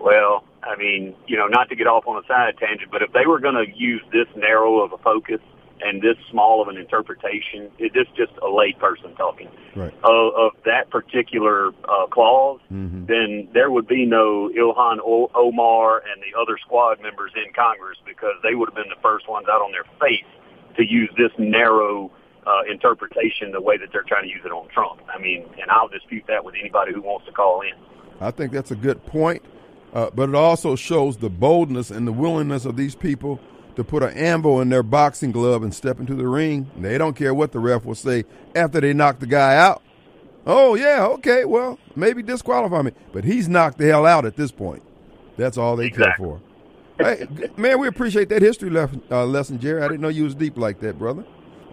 Well, 0.00 0.44
I 0.62 0.76
mean, 0.76 1.14
you 1.26 1.36
know, 1.36 1.46
not 1.46 1.68
to 1.68 1.76
get 1.76 1.86
off 1.86 2.06
on 2.06 2.22
a 2.22 2.26
side 2.26 2.56
tangent, 2.58 2.90
but 2.90 3.02
if 3.02 3.12
they 3.12 3.26
were 3.26 3.38
going 3.38 3.54
to 3.54 3.66
use 3.76 4.02
this 4.12 4.26
narrow 4.36 4.80
of 4.80 4.92
a 4.92 4.98
focus 4.98 5.40
and 5.82 6.02
this 6.02 6.16
small 6.30 6.60
of 6.60 6.68
an 6.68 6.76
interpretation, 6.76 7.70
it 7.78 7.92
is 7.96 8.06
just 8.16 8.32
a 8.42 8.48
lay 8.48 8.72
person 8.78 9.14
talking 9.16 9.48
Right. 9.74 9.94
of, 10.04 10.34
of 10.34 10.52
that 10.64 10.90
particular 10.90 11.68
uh, 11.88 12.06
clause, 12.10 12.60
then 12.70 13.48
there 13.54 13.70
would 13.70 13.86
be 13.86 14.04
no 14.04 14.50
Ilhan 14.50 14.98
o- 15.04 15.30
Omar 15.34 15.98
and 15.98 16.20
the 16.22 16.38
other 16.38 16.58
squad 16.58 17.00
members 17.00 17.32
in 17.36 17.52
Congress 17.54 17.96
because 18.04 18.34
they 18.42 18.54
would 18.54 18.68
have 18.68 18.74
been 18.74 18.90
the 18.90 19.00
first 19.02 19.28
ones 19.28 19.46
out 19.50 19.62
on 19.62 19.72
their 19.72 19.84
face 20.00 20.26
to 20.76 20.84
use 20.84 21.10
this 21.16 21.30
narrow 21.38 22.10
uh, 22.46 22.62
interpretation 22.70 23.52
the 23.52 23.60
way 23.60 23.76
that 23.78 23.88
they're 23.92 24.04
trying 24.06 24.24
to 24.24 24.28
use 24.30 24.42
it 24.44 24.52
on 24.52 24.68
Trump. 24.68 25.00
I 25.14 25.18
mean, 25.20 25.42
and 25.60 25.70
I'll 25.70 25.88
dispute 25.88 26.24
that 26.28 26.44
with 26.44 26.54
anybody 26.60 26.92
who 26.92 27.00
wants 27.02 27.26
to 27.26 27.32
call 27.32 27.62
in. 27.62 27.72
I 28.20 28.30
think 28.30 28.52
that's 28.52 28.70
a 28.70 28.76
good 28.76 29.04
point. 29.06 29.42
Uh, 29.92 30.10
but 30.14 30.28
it 30.28 30.34
also 30.34 30.76
shows 30.76 31.16
the 31.16 31.30
boldness 31.30 31.90
and 31.90 32.06
the 32.06 32.12
willingness 32.12 32.64
of 32.64 32.76
these 32.76 32.94
people 32.94 33.40
to 33.76 33.82
put 33.84 34.02
an 34.02 34.10
ambo 34.16 34.60
in 34.60 34.68
their 34.68 34.82
boxing 34.82 35.32
glove 35.32 35.62
and 35.62 35.74
step 35.74 35.98
into 36.00 36.14
the 36.14 36.26
ring. 36.28 36.70
They 36.78 36.98
don't 36.98 37.14
care 37.16 37.34
what 37.34 37.52
the 37.52 37.58
ref 37.58 37.84
will 37.84 37.94
say 37.94 38.24
after 38.54 38.80
they 38.80 38.92
knock 38.92 39.18
the 39.20 39.26
guy 39.26 39.56
out. 39.56 39.82
Oh, 40.46 40.74
yeah, 40.74 41.04
okay, 41.06 41.44
well, 41.44 41.78
maybe 41.96 42.22
disqualify 42.22 42.82
me. 42.82 42.92
But 43.12 43.24
he's 43.24 43.48
knocked 43.48 43.78
the 43.78 43.86
hell 43.86 44.06
out 44.06 44.24
at 44.24 44.36
this 44.36 44.50
point. 44.50 44.82
That's 45.36 45.56
all 45.58 45.76
they 45.76 45.86
Exactly. 45.86 46.26
care 46.28 46.38
for. 46.38 46.40
Hey, 46.98 47.26
man, 47.56 47.78
we 47.78 47.88
appreciate 47.88 48.28
that 48.28 48.42
history 48.42 48.70
uh, 49.10 49.24
lesson, 49.26 49.58
Jerry. 49.58 49.82
I 49.82 49.88
didn't 49.88 50.00
know 50.02 50.08
you 50.08 50.24
was 50.24 50.34
deep 50.34 50.56
like 50.58 50.80
that, 50.80 50.98
brother. 50.98 51.24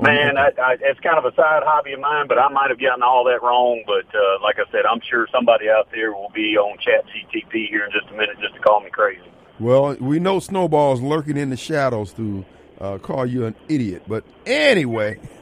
Man, 0.02 0.38
I, 0.38 0.50
I, 0.62 0.78
it's 0.80 1.00
kind 1.00 1.18
of 1.18 1.26
a 1.26 1.36
side 1.36 1.64
hobby 1.66 1.94
of 1.94 2.00
mine, 2.00 2.28
but 2.28 2.38
I 2.38 2.50
might 2.50 2.70
have 2.70 2.80
gotten 2.80 3.02
all 3.02 3.24
that 3.26 3.42
wrong. 3.42 3.84
But 3.86 4.06
uh, 4.16 4.44
like 4.44 4.58
I 4.60 4.70
said, 4.72 4.86
I'm 4.86 5.02
sure 5.10 5.28
somebody 5.32 5.70
out 5.70 5.90
there 5.92 6.12
will 6.14 6.32
be 6.34 6.56
on 6.58 6.78
Chat 6.78 7.06
GTP 7.08 7.68
here 7.70 7.84
in 7.84 7.92
just 7.92 8.08
a 8.14 8.16
minute 8.16 8.38
just 8.40 8.54
to 8.56 8.62
call 8.62 8.82
me 8.82 8.90
crazy. 8.92 9.22
Well, 9.60 9.96
we 10.00 10.20
know 10.20 10.40
Snowball's 10.40 11.02
lurking 11.02 11.36
in 11.36 11.50
the 11.50 11.58
shadows 11.58 12.14
to 12.14 12.46
uh, 12.80 12.98
call 13.00 13.26
you 13.26 13.46
an 13.46 13.56
idiot. 13.68 14.04
But 14.08 14.24
anyway, 14.46 15.20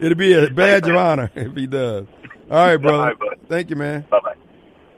it'll 0.00 0.18
be 0.18 0.34
a 0.34 0.50
badge 0.50 0.88
of 0.88 0.96
honor 0.96 1.30
if 1.34 1.54
he 1.54 1.66
does. 1.66 2.06
All 2.50 2.66
right, 2.66 2.76
brother. 2.76 2.98
All 2.98 3.06
right, 3.06 3.18
bud. 3.18 3.38
Thank 3.48 3.70
you, 3.70 3.76
man. 3.76 4.04
Bye 4.10 4.20
bye. 4.22 4.34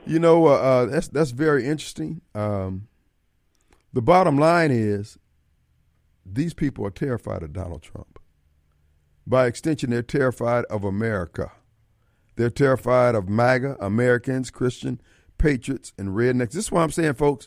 You 0.06 0.18
know, 0.18 0.46
uh, 0.46 0.50
uh, 0.50 0.84
that's 0.86 1.08
that's 1.08 1.30
very 1.30 1.66
interesting. 1.66 2.20
Um, 2.34 2.88
the 3.92 4.02
bottom 4.02 4.38
line 4.38 4.70
is, 4.70 5.18
these 6.24 6.54
people 6.54 6.86
are 6.86 6.90
terrified 6.90 7.42
of 7.42 7.52
Donald 7.52 7.82
Trump. 7.82 8.17
By 9.28 9.46
extension, 9.46 9.90
they're 9.90 10.02
terrified 10.02 10.64
of 10.70 10.84
America. 10.84 11.52
They're 12.36 12.48
terrified 12.48 13.14
of 13.14 13.28
MAGA, 13.28 13.76
Americans, 13.78 14.50
Christian 14.50 15.02
patriots, 15.36 15.92
and 15.98 16.10
rednecks. 16.10 16.52
This 16.52 16.64
is 16.64 16.72
why 16.72 16.82
I'm 16.82 16.90
saying, 16.90 17.12
folks, 17.14 17.46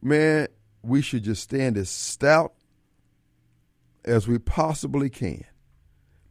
man, 0.00 0.48
we 0.82 1.02
should 1.02 1.24
just 1.24 1.42
stand 1.42 1.76
as 1.76 1.90
stout 1.90 2.54
as 4.02 4.26
we 4.26 4.38
possibly 4.38 5.10
can. 5.10 5.44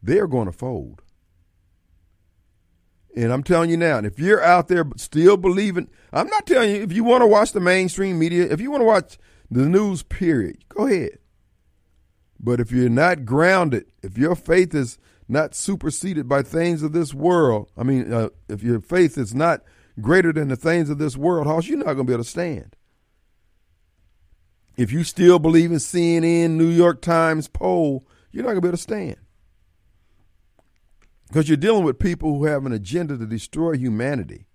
They're 0.02 0.26
going 0.26 0.46
to 0.46 0.52
fold. 0.52 1.02
And 3.14 3.32
I'm 3.32 3.44
telling 3.44 3.70
you 3.70 3.76
now, 3.76 3.98
and 3.98 4.06
if 4.08 4.18
you're 4.18 4.42
out 4.42 4.66
there 4.66 4.84
still 4.96 5.36
believing, 5.36 5.88
I'm 6.12 6.26
not 6.26 6.46
telling 6.46 6.70
you 6.74 6.82
if 6.82 6.92
you 6.92 7.04
want 7.04 7.22
to 7.22 7.28
watch 7.28 7.52
the 7.52 7.60
mainstream 7.60 8.18
media, 8.18 8.48
if 8.50 8.60
you 8.60 8.72
want 8.72 8.80
to 8.80 8.86
watch 8.86 9.18
the 9.52 9.68
news, 9.68 10.02
period, 10.02 10.64
go 10.68 10.88
ahead. 10.88 11.19
But 12.42 12.58
if 12.58 12.72
you're 12.72 12.88
not 12.88 13.24
grounded, 13.26 13.86
if 14.02 14.16
your 14.16 14.34
faith 14.34 14.74
is 14.74 14.98
not 15.28 15.54
superseded 15.54 16.28
by 16.28 16.42
things 16.42 16.82
of 16.82 16.92
this 16.92 17.12
world, 17.12 17.70
I 17.76 17.82
mean, 17.82 18.12
uh, 18.12 18.30
if 18.48 18.62
your 18.62 18.80
faith 18.80 19.18
is 19.18 19.34
not 19.34 19.62
greater 20.00 20.32
than 20.32 20.48
the 20.48 20.56
things 20.56 20.88
of 20.88 20.98
this 20.98 21.16
world, 21.16 21.46
Hoss, 21.46 21.66
you're 21.66 21.78
not 21.78 21.84
going 21.84 21.98
to 21.98 22.04
be 22.04 22.12
able 22.14 22.24
to 22.24 22.30
stand. 22.30 22.74
If 24.76 24.90
you 24.90 25.04
still 25.04 25.38
believe 25.38 25.70
in 25.70 25.76
CNN, 25.76 26.52
New 26.52 26.68
York 26.68 27.02
Times 27.02 27.48
poll, 27.48 28.06
you're 28.32 28.44
not 28.44 28.50
going 28.50 28.62
to 28.62 28.62
be 28.62 28.68
able 28.68 28.78
to 28.78 28.82
stand. 28.82 29.16
Because 31.28 31.48
you're 31.48 31.56
dealing 31.58 31.84
with 31.84 31.98
people 31.98 32.38
who 32.38 32.46
have 32.46 32.64
an 32.64 32.72
agenda 32.72 33.18
to 33.18 33.26
destroy 33.26 33.76
humanity. 33.76 34.46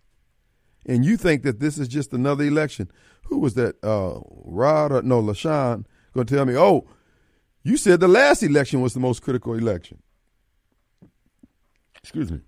And 0.88 1.06
you 1.06 1.18
think 1.18 1.44
that 1.44 1.60
this 1.60 1.78
is 1.78 1.88
just 1.88 2.14
another 2.14 2.44
election. 2.44 2.90
Who 3.26 3.40
was 3.40 3.54
that? 3.54 3.76
Uh, 3.84 4.20
Rod 4.44 4.92
or 4.92 5.02
no, 5.04 5.22
LaShawn 5.22 5.86
going 6.16 6.26
to 6.26 6.36
tell 6.36 6.46
me, 6.46 6.58
oh, 6.58 6.88
you 7.66 7.78
said 7.78 8.00
the 8.00 8.08
last 8.08 8.44
election 8.44 8.80
was 8.80 8.94
the 8.94 9.00
most 9.00 9.24
critical 9.24 9.56
election. 9.56 10.02
Excuse 11.98 12.32
me. 12.32 12.42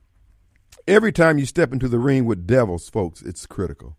Every 0.88 1.12
time 1.12 1.40
you 1.40 1.48
step 1.48 1.74
into 1.74 1.90
the 1.90 1.98
ring 1.98 2.26
with 2.26 2.46
devils, 2.46 2.88
folks, 2.88 3.24
it's 3.24 3.48
critical. 3.48 3.98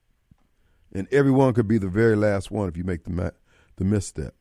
And 0.92 1.08
everyone 1.12 1.54
could 1.54 1.66
be 1.66 1.76
the 1.76 1.88
very 1.88 2.14
last 2.14 2.52
one 2.52 2.68
if 2.68 2.76
you 2.76 2.84
make 2.84 3.02
the, 3.02 3.10
ma- 3.10 3.30
the 3.76 3.84
misstep. 3.84 4.34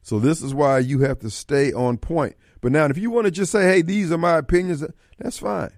So 0.00 0.18
this 0.18 0.42
is 0.42 0.54
why 0.54 0.78
you 0.78 1.00
have 1.00 1.18
to 1.20 1.28
stay 1.28 1.70
on 1.70 1.98
point. 1.98 2.34
But 2.62 2.72
now, 2.72 2.86
if 2.86 2.96
you 2.96 3.10
want 3.10 3.26
to 3.26 3.30
just 3.30 3.52
say, 3.52 3.64
hey, 3.64 3.82
these 3.82 4.10
are 4.10 4.18
my 4.18 4.38
opinions, 4.38 4.82
that's 5.18 5.38
fine. 5.38 5.72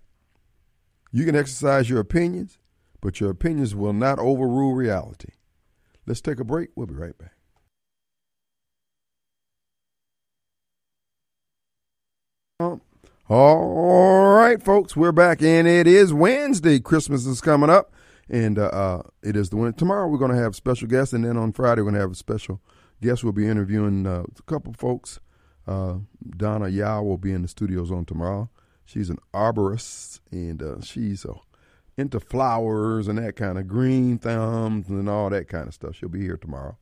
You 1.11 1.25
can 1.25 1.35
exercise 1.35 1.91
your 1.91 1.99
opinions, 1.99 2.59
but 3.01 3.18
your 3.20 3.31
opinions 3.31 3.75
will 3.75 3.93
not 3.93 4.20
overrule 4.20 4.75
reality. 4.75 5.33
Let's 6.07 6.20
take 6.20 6.39
a 6.39 6.45
break. 6.45 6.70
We'll 6.77 6.87
be 6.87 6.95
right 6.95 7.18
back. 7.18 7.35
Um, 12.61 12.81
all 13.29 14.35
right, 14.35 14.62
folks, 14.62 14.95
we're 14.95 15.11
back, 15.11 15.41
and 15.41 15.66
it 15.66 15.87
is 15.87 16.12
Wednesday. 16.12 16.79
Christmas 16.79 17.25
is 17.25 17.41
coming 17.41 17.70
up, 17.70 17.91
and 18.29 18.59
uh, 18.59 18.66
uh, 18.66 19.03
it 19.22 19.35
is 19.35 19.49
the 19.49 19.57
winter. 19.57 19.79
Tomorrow 19.79 20.09
we're 20.09 20.18
going 20.18 20.31
to 20.31 20.37
have 20.37 20.55
special 20.55 20.89
guests, 20.89 21.14
and 21.14 21.25
then 21.25 21.39
on 21.39 21.53
Friday 21.53 21.81
we're 21.81 21.87
going 21.87 21.95
to 21.95 22.01
have 22.01 22.12
a 22.12 22.16
special 22.16 22.61
guest. 23.01 23.25
We'll 23.25 23.33
be 23.33 23.49
interviewing 23.49 24.07
uh, 24.07 24.25
a 24.39 24.43
couple 24.43 24.75
folks. 24.75 25.20
Uh, 25.66 26.01
Donna 26.37 26.68
Yao 26.68 27.03
will 27.03 27.16
be 27.16 27.33
in 27.33 27.41
the 27.41 27.49
studios 27.49 27.91
on 27.91 28.05
tomorrow. 28.05 28.51
She's 28.85 29.09
an 29.09 29.18
arborist, 29.33 30.20
and 30.31 30.62
uh, 30.62 30.83
she's 30.83 31.25
uh, 31.25 31.33
into 31.97 32.20
flowers 32.20 33.09
and 33.09 33.16
that 33.16 33.37
kind 33.37 33.57
of 33.57 33.66
green 33.66 34.18
thumbs 34.18 34.91
and 34.91 35.09
all 35.09 35.31
that 35.31 35.49
kind 35.49 35.66
of 35.66 35.72
stuff. 35.72 35.97
She'll 35.97 36.11
be 36.11 36.20
here 36.20 36.37
tomorrow. 36.37 36.77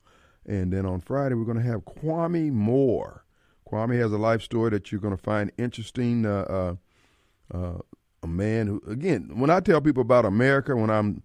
And 0.45 0.73
then 0.73 0.87
on 0.87 1.03
Friday, 1.03 1.37
we're 1.37 1.45
going 1.45 1.59
to 1.59 1.63
have 1.63 1.85
Kwame 1.85 2.51
Moore. 2.51 3.22
Kwame 3.73 3.99
has 3.99 4.13
a 4.13 4.19
life 4.19 4.43
story 4.43 4.71
that 4.71 4.93
you're 4.93 5.01
going 5.01 5.17
to 5.17 5.23
find 5.23 5.51
interesting. 5.57 6.27
Uh, 6.27 6.77
uh, 7.53 7.57
uh, 7.57 7.79
a 8.23 8.27
man 8.27 8.67
who, 8.67 8.83
again, 8.87 9.31
when 9.35 9.51
I 9.51 9.61
tell 9.61 9.81
people 9.81 10.03
about 10.03 10.25
America, 10.25 10.77
when 10.77 10.91
I'm, 10.91 11.23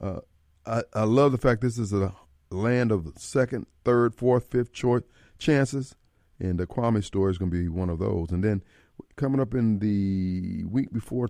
uh, 0.00 0.20
I, 0.66 0.82
I 0.94 1.04
love 1.04 1.32
the 1.32 1.38
fact 1.38 1.60
this 1.60 1.78
is 1.78 1.92
a 1.92 2.12
land 2.50 2.90
of 2.90 3.12
second, 3.16 3.66
third, 3.84 4.14
fourth, 4.14 4.50
fifth 4.50 4.72
choice 4.72 5.02
chances, 5.38 5.94
and 6.38 6.58
the 6.58 6.66
Kwame 6.66 7.04
story 7.04 7.30
is 7.30 7.38
going 7.38 7.50
to 7.50 7.56
be 7.56 7.68
one 7.68 7.90
of 7.90 7.98
those. 7.98 8.30
And 8.30 8.42
then 8.42 8.62
coming 9.16 9.40
up 9.40 9.54
in 9.54 9.78
the 9.78 10.64
week 10.64 10.92
before 10.92 11.28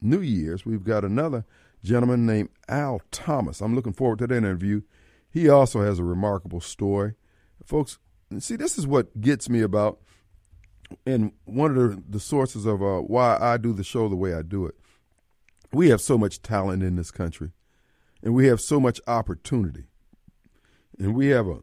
New 0.00 0.20
Year's, 0.20 0.66
we've 0.66 0.84
got 0.84 1.04
another 1.04 1.44
gentleman 1.84 2.26
named 2.26 2.50
Al 2.68 3.00
Thomas. 3.10 3.60
I'm 3.60 3.74
looking 3.74 3.92
forward 3.92 4.18
to 4.18 4.26
that 4.26 4.36
interview. 4.36 4.82
He 5.30 5.48
also 5.48 5.82
has 5.82 5.98
a 5.98 6.04
remarkable 6.04 6.60
story. 6.60 7.14
Folks, 7.64 7.98
see, 8.40 8.56
this 8.56 8.78
is 8.78 8.86
what 8.86 9.20
gets 9.20 9.48
me 9.48 9.60
about, 9.62 9.98
and 11.04 11.32
one 11.44 11.76
of 11.76 11.76
the, 11.76 12.02
the 12.08 12.20
sources 12.20 12.66
of 12.66 12.82
uh, 12.82 13.00
why 13.00 13.36
I 13.40 13.56
do 13.56 13.72
the 13.72 13.82
show 13.82 14.08
the 14.08 14.16
way 14.16 14.34
I 14.34 14.42
do 14.42 14.66
it. 14.66 14.76
We 15.72 15.88
have 15.88 16.00
so 16.00 16.16
much 16.16 16.42
talent 16.42 16.82
in 16.82 16.96
this 16.96 17.10
country, 17.10 17.50
and 18.22 18.34
we 18.34 18.46
have 18.46 18.60
so 18.60 18.78
much 18.78 19.00
opportunity. 19.06 19.84
And 20.98 21.14
we 21.14 21.28
have 21.28 21.48
a 21.48 21.60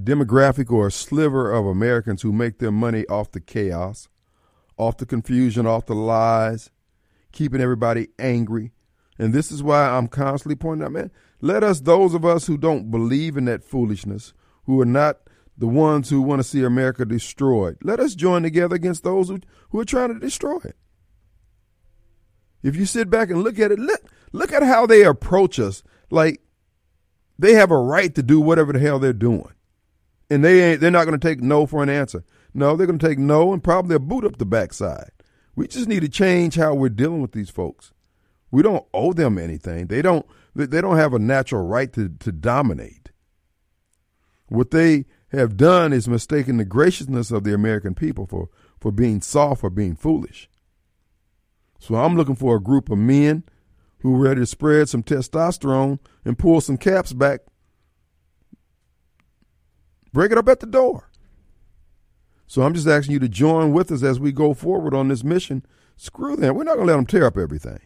demographic 0.00 0.72
or 0.72 0.88
a 0.88 0.92
sliver 0.92 1.52
of 1.52 1.66
Americans 1.66 2.22
who 2.22 2.32
make 2.32 2.58
their 2.58 2.72
money 2.72 3.06
off 3.06 3.30
the 3.30 3.40
chaos, 3.40 4.08
off 4.76 4.96
the 4.96 5.06
confusion, 5.06 5.66
off 5.66 5.86
the 5.86 5.94
lies, 5.94 6.70
keeping 7.32 7.60
everybody 7.60 8.08
angry. 8.18 8.72
And 9.18 9.32
this 9.32 9.52
is 9.52 9.62
why 9.62 9.88
I'm 9.88 10.08
constantly 10.08 10.56
pointing 10.56 10.84
out, 10.84 10.92
man, 10.92 11.10
let 11.40 11.62
us, 11.62 11.80
those 11.80 12.14
of 12.14 12.24
us 12.24 12.46
who 12.46 12.56
don't 12.56 12.90
believe 12.90 13.36
in 13.36 13.44
that 13.44 13.62
foolishness, 13.62 14.32
who 14.64 14.80
are 14.80 14.86
not 14.86 15.23
the 15.56 15.66
ones 15.66 16.10
who 16.10 16.20
want 16.20 16.40
to 16.40 16.48
see 16.48 16.62
America 16.62 17.04
destroyed, 17.04 17.78
let 17.82 18.00
us 18.00 18.14
join 18.14 18.42
together 18.42 18.74
against 18.74 19.04
those 19.04 19.28
who, 19.28 19.40
who 19.70 19.80
are 19.80 19.84
trying 19.84 20.12
to 20.12 20.18
destroy 20.18 20.58
it. 20.64 20.76
If 22.62 22.76
you 22.76 22.86
sit 22.86 23.10
back 23.10 23.30
and 23.30 23.44
look 23.44 23.58
at 23.58 23.70
it, 23.70 23.78
look, 23.78 24.02
look 24.32 24.52
at 24.52 24.62
how 24.62 24.86
they 24.86 25.04
approach 25.04 25.60
us. 25.60 25.82
Like 26.10 26.40
they 27.38 27.54
have 27.54 27.70
a 27.70 27.78
right 27.78 28.14
to 28.14 28.22
do 28.22 28.40
whatever 28.40 28.72
the 28.72 28.78
hell 28.78 28.98
they're 28.98 29.12
doing. 29.12 29.52
And 30.30 30.42
they 30.42 30.72
ain't 30.72 30.80
they're 30.80 30.90
not 30.90 31.04
gonna 31.04 31.18
take 31.18 31.42
no 31.42 31.66
for 31.66 31.82
an 31.82 31.90
answer. 31.90 32.24
No, 32.54 32.74
they're 32.74 32.86
gonna 32.86 32.98
take 32.98 33.18
no 33.18 33.52
and 33.52 33.62
probably 33.62 33.96
a 33.96 34.00
boot 34.00 34.24
up 34.24 34.38
the 34.38 34.46
backside. 34.46 35.10
We 35.54 35.68
just 35.68 35.88
need 35.88 36.00
to 36.00 36.08
change 36.08 36.56
how 36.56 36.74
we're 36.74 36.88
dealing 36.88 37.20
with 37.20 37.32
these 37.32 37.50
folks. 37.50 37.92
We 38.50 38.62
don't 38.62 38.86
owe 38.94 39.12
them 39.12 39.38
anything. 39.38 39.88
They 39.88 40.00
don't 40.00 40.24
they 40.54 40.80
don't 40.80 40.96
have 40.96 41.12
a 41.12 41.18
natural 41.18 41.66
right 41.66 41.92
to, 41.92 42.08
to 42.08 42.32
dominate. 42.32 43.10
What 44.48 44.70
they 44.70 45.04
have 45.34 45.56
done 45.56 45.92
is 45.92 46.08
mistaken 46.08 46.56
the 46.56 46.64
graciousness 46.64 47.30
of 47.30 47.44
the 47.44 47.54
American 47.54 47.94
people 47.94 48.26
for, 48.26 48.48
for 48.80 48.92
being 48.92 49.20
soft 49.20 49.64
or 49.64 49.70
being 49.70 49.96
foolish. 49.96 50.48
So 51.78 51.96
I'm 51.96 52.16
looking 52.16 52.36
for 52.36 52.56
a 52.56 52.62
group 52.62 52.90
of 52.90 52.98
men 52.98 53.44
who 53.98 54.14
are 54.14 54.28
ready 54.28 54.40
to 54.40 54.46
spread 54.46 54.88
some 54.88 55.02
testosterone 55.02 55.98
and 56.24 56.38
pull 56.38 56.60
some 56.60 56.76
caps 56.76 57.12
back. 57.12 57.40
Break 60.12 60.32
it 60.32 60.38
up 60.38 60.48
at 60.48 60.60
the 60.60 60.66
door. 60.66 61.10
So 62.46 62.62
I'm 62.62 62.74
just 62.74 62.86
asking 62.86 63.14
you 63.14 63.18
to 63.20 63.28
join 63.28 63.72
with 63.72 63.90
us 63.90 64.02
as 64.02 64.20
we 64.20 64.30
go 64.30 64.54
forward 64.54 64.94
on 64.94 65.08
this 65.08 65.24
mission. 65.24 65.64
Screw 65.96 66.36
them. 66.36 66.54
We're 66.54 66.64
not 66.64 66.76
going 66.76 66.86
to 66.86 66.92
let 66.92 66.96
them 66.96 67.06
tear 67.06 67.26
up 67.26 67.36
everything. 67.36 67.80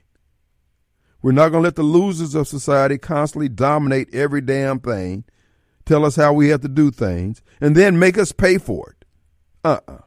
We're 1.22 1.32
not 1.32 1.50
going 1.50 1.62
to 1.62 1.66
let 1.66 1.76
the 1.76 1.82
losers 1.82 2.34
of 2.34 2.48
society 2.48 2.98
constantly 2.98 3.48
dominate 3.48 4.14
every 4.14 4.40
damn 4.40 4.78
thing, 4.78 5.24
tell 5.88 6.04
us 6.04 6.16
how 6.16 6.32
we 6.32 6.50
have 6.50 6.60
to 6.60 6.68
do 6.68 6.90
things, 6.90 7.42
and 7.60 7.74
then 7.74 7.98
make 7.98 8.18
us 8.18 8.30
pay 8.30 8.58
for 8.58 8.90
it. 8.90 9.04
Uh 9.64 9.80
uh 9.88 9.98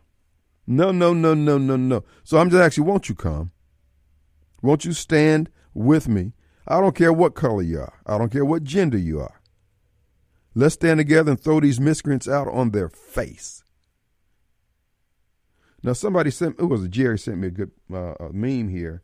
No, 0.68 0.92
no, 0.92 1.14
no, 1.14 1.34
no, 1.34 1.58
no, 1.58 1.76
no. 1.76 2.04
So 2.24 2.38
I'm 2.38 2.50
just 2.50 2.62
actually, 2.62 2.88
won't 2.88 3.10
you 3.10 3.16
come? 3.16 3.52
Won't 4.62 4.86
you 4.86 4.94
stand 4.94 5.50
with 5.74 6.08
me? 6.08 6.34
I 6.68 6.80
don't 6.80 6.96
care 6.96 7.12
what 7.12 7.34
color 7.34 7.64
you 7.64 7.80
are, 7.80 8.00
I 8.06 8.18
don't 8.18 8.32
care 8.32 8.46
what 8.46 8.64
gender 8.64 8.98
you 8.98 9.20
are. 9.20 9.42
Let's 10.54 10.76
stand 10.76 11.00
together 11.00 11.32
and 11.32 11.40
throw 11.40 11.60
these 11.60 11.80
miscreants 11.80 12.28
out 12.28 12.48
on 12.48 12.72
their 12.72 12.90
face. 12.90 13.64
Now, 15.84 15.94
somebody 15.94 16.30
sent, 16.30 16.60
it 16.60 16.66
was 16.66 16.88
Jerry 16.90 17.18
sent 17.18 17.40
me 17.40 17.48
a 17.48 17.52
good 17.52 17.72
uh, 17.92 18.14
a 18.20 18.32
meme 18.32 18.70
here. 18.70 19.02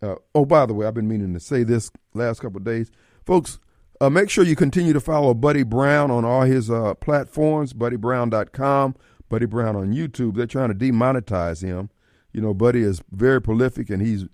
Uh, 0.00 0.16
oh, 0.34 0.44
by 0.44 0.66
the 0.66 0.74
way, 0.74 0.86
I've 0.86 0.94
been 0.94 1.08
meaning 1.08 1.34
to 1.34 1.40
say 1.40 1.64
this 1.64 1.90
last 2.12 2.40
couple 2.40 2.58
of 2.58 2.64
days. 2.64 2.90
Folks, 3.24 3.58
uh, 4.00 4.10
make 4.10 4.30
sure 4.30 4.44
you 4.44 4.56
continue 4.56 4.92
to 4.92 5.00
follow 5.00 5.34
Buddy 5.34 5.62
Brown 5.62 6.10
on 6.10 6.24
all 6.24 6.42
his 6.42 6.70
uh, 6.70 6.94
platforms, 6.94 7.72
buddybrown.com, 7.72 8.96
Buddy 9.28 9.46
Brown 9.46 9.76
on 9.76 9.92
YouTube. 9.92 10.36
They're 10.36 10.46
trying 10.46 10.68
to 10.70 10.74
demonetize 10.74 11.62
him. 11.62 11.90
You 12.32 12.40
know, 12.40 12.54
Buddy 12.54 12.82
is 12.82 13.02
very 13.10 13.40
prolific 13.40 13.90
and 13.90 14.02
he's 14.02 14.26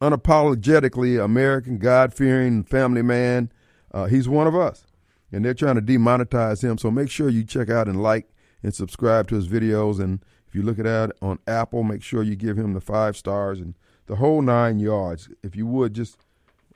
unapologetically 0.00 1.22
American, 1.22 1.78
God 1.78 2.12
fearing, 2.12 2.64
family 2.64 3.02
man. 3.02 3.52
Uh, 3.92 4.06
he's 4.06 4.28
one 4.28 4.46
of 4.46 4.56
us. 4.56 4.86
And 5.30 5.44
they're 5.44 5.54
trying 5.54 5.76
to 5.76 5.82
demonetize 5.82 6.62
him. 6.62 6.78
So 6.78 6.90
make 6.90 7.10
sure 7.10 7.28
you 7.28 7.44
check 7.44 7.70
out 7.70 7.88
and 7.88 8.02
like 8.02 8.28
and 8.62 8.74
subscribe 8.74 9.28
to 9.28 9.36
his 9.36 9.48
videos. 9.48 10.00
And 10.00 10.20
if 10.48 10.54
you 10.54 10.62
look 10.62 10.78
at 10.78 10.84
that 10.84 11.12
on 11.22 11.38
Apple, 11.46 11.82
make 11.82 12.02
sure 12.02 12.22
you 12.22 12.36
give 12.36 12.56
him 12.56 12.72
the 12.72 12.80
five 12.80 13.16
stars 13.16 13.60
and 13.60 13.74
the 14.06 14.16
whole 14.16 14.42
nine 14.42 14.78
yards. 14.78 15.28
If 15.42 15.56
you 15.56 15.66
would, 15.66 15.94
just 15.94 16.18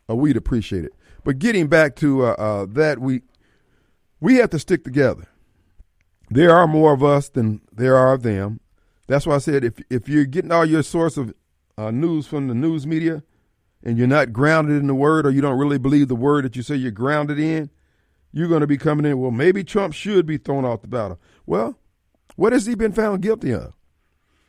uh, 0.09 0.17
we'd 0.17 0.37
appreciate 0.37 0.85
it. 0.85 0.95
But 1.29 1.41
getting 1.41 1.67
back 1.67 1.95
to 1.97 2.25
uh, 2.25 2.31
uh, 2.39 2.67
that, 2.71 3.01
we 3.01 3.21
we 4.19 4.37
have 4.37 4.49
to 4.49 4.59
stick 4.59 4.83
together. 4.83 5.29
There 6.31 6.51
are 6.57 6.67
more 6.67 6.95
of 6.95 7.05
us 7.05 7.29
than 7.29 7.61
there 7.71 7.99
are 7.99 8.15
of 8.15 8.23
them. 8.23 8.61
That's 9.09 9.27
why 9.27 9.35
I 9.35 9.39
said 9.39 9.63
if 9.63 9.75
if 9.91 10.09
you're 10.09 10.25
getting 10.25 10.51
all 10.51 10.65
your 10.65 10.83
source 10.83 11.19
of 11.19 11.35
uh, 11.77 11.91
news 11.91 12.27
from 12.27 12.49
the 12.49 12.55
news 12.55 12.87
media, 12.87 13.23
and 13.85 13.99
you're 13.99 14.07
not 14.07 14.33
grounded 14.33 14.81
in 14.81 14.87
the 14.87 14.95
word, 14.95 15.27
or 15.27 15.31
you 15.31 15.43
don't 15.43 15.59
really 15.59 15.77
believe 15.77 16.09
the 16.09 16.17
word 16.17 16.47
that 16.47 16.57
you 16.57 16.63
say 16.63 16.77
you're 16.77 16.91
grounded 16.91 17.39
in, 17.39 17.69
you're 18.33 18.49
going 18.49 18.63
to 18.63 18.67
be 18.67 18.79
coming 18.79 19.05
in. 19.05 19.19
Well, 19.19 19.31
maybe 19.31 19.63
Trump 19.63 19.93
should 19.93 20.25
be 20.25 20.39
thrown 20.39 20.65
off 20.65 20.81
the 20.81 20.89
battle. 20.89 21.21
Well, 21.45 21.79
what 22.37 22.55
has 22.55 22.65
he 22.65 22.75
been 22.75 22.93
found 22.93 23.21
guilty 23.21 23.53
of? 23.53 23.75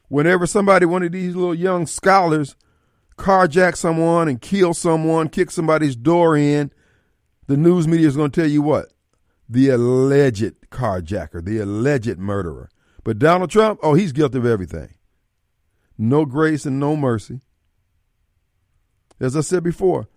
Whenever 0.07 0.47
somebody, 0.47 0.85
one 0.85 1.03
of 1.03 1.11
these 1.11 1.35
little 1.35 1.53
young 1.53 1.85
scholars, 1.85 2.55
carjack 3.19 3.75
someone 3.75 4.27
and 4.27 4.41
kill 4.41 4.73
someone, 4.73 5.29
kick 5.29 5.51
somebody's 5.51 5.95
door 5.95 6.35
in, 6.35 6.71
the 7.47 7.57
news 7.57 7.87
media 7.87 8.07
is 8.07 8.15
going 8.15 8.31
to 8.31 8.41
tell 8.41 8.49
you 8.49 8.61
what? 8.61 8.87
The 9.47 9.69
alleged 9.69 10.69
carjacker, 10.71 11.43
the 11.43 11.59
alleged 11.59 12.17
murderer. 12.17 12.69
But 13.03 13.19
Donald 13.19 13.51
Trump, 13.51 13.79
oh, 13.83 13.93
he's 13.93 14.11
guilty 14.11 14.37
of 14.37 14.45
everything. 14.45 14.95
No 15.97 16.25
grace 16.25 16.65
and 16.65 16.79
no 16.79 16.95
mercy. 16.95 17.41
As 19.19 19.35
I 19.35 19.41
said 19.41 19.63
before, 19.63 20.07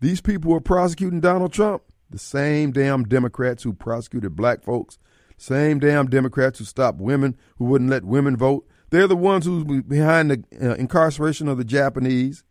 these 0.00 0.20
people 0.20 0.50
who 0.50 0.56
are 0.56 0.60
prosecuting 0.60 1.20
Donald 1.20 1.52
Trump, 1.52 1.82
the 2.08 2.18
same 2.18 2.72
damn 2.72 3.04
Democrats 3.04 3.62
who 3.62 3.74
prosecuted 3.74 4.36
black 4.36 4.62
folks, 4.62 4.98
same 5.36 5.78
damn 5.78 6.08
Democrats 6.08 6.58
who 6.58 6.64
stopped 6.64 6.98
women, 6.98 7.36
who 7.58 7.66
wouldn't 7.66 7.90
let 7.90 8.04
women 8.04 8.36
vote. 8.36 8.66
They're 8.90 9.06
the 9.06 9.16
ones 9.16 9.44
who's 9.44 9.64
behind 9.82 10.30
the 10.30 10.44
uh, 10.60 10.74
incarceration 10.74 11.48
of 11.48 11.58
the 11.58 11.64
Japanese. 11.64 12.42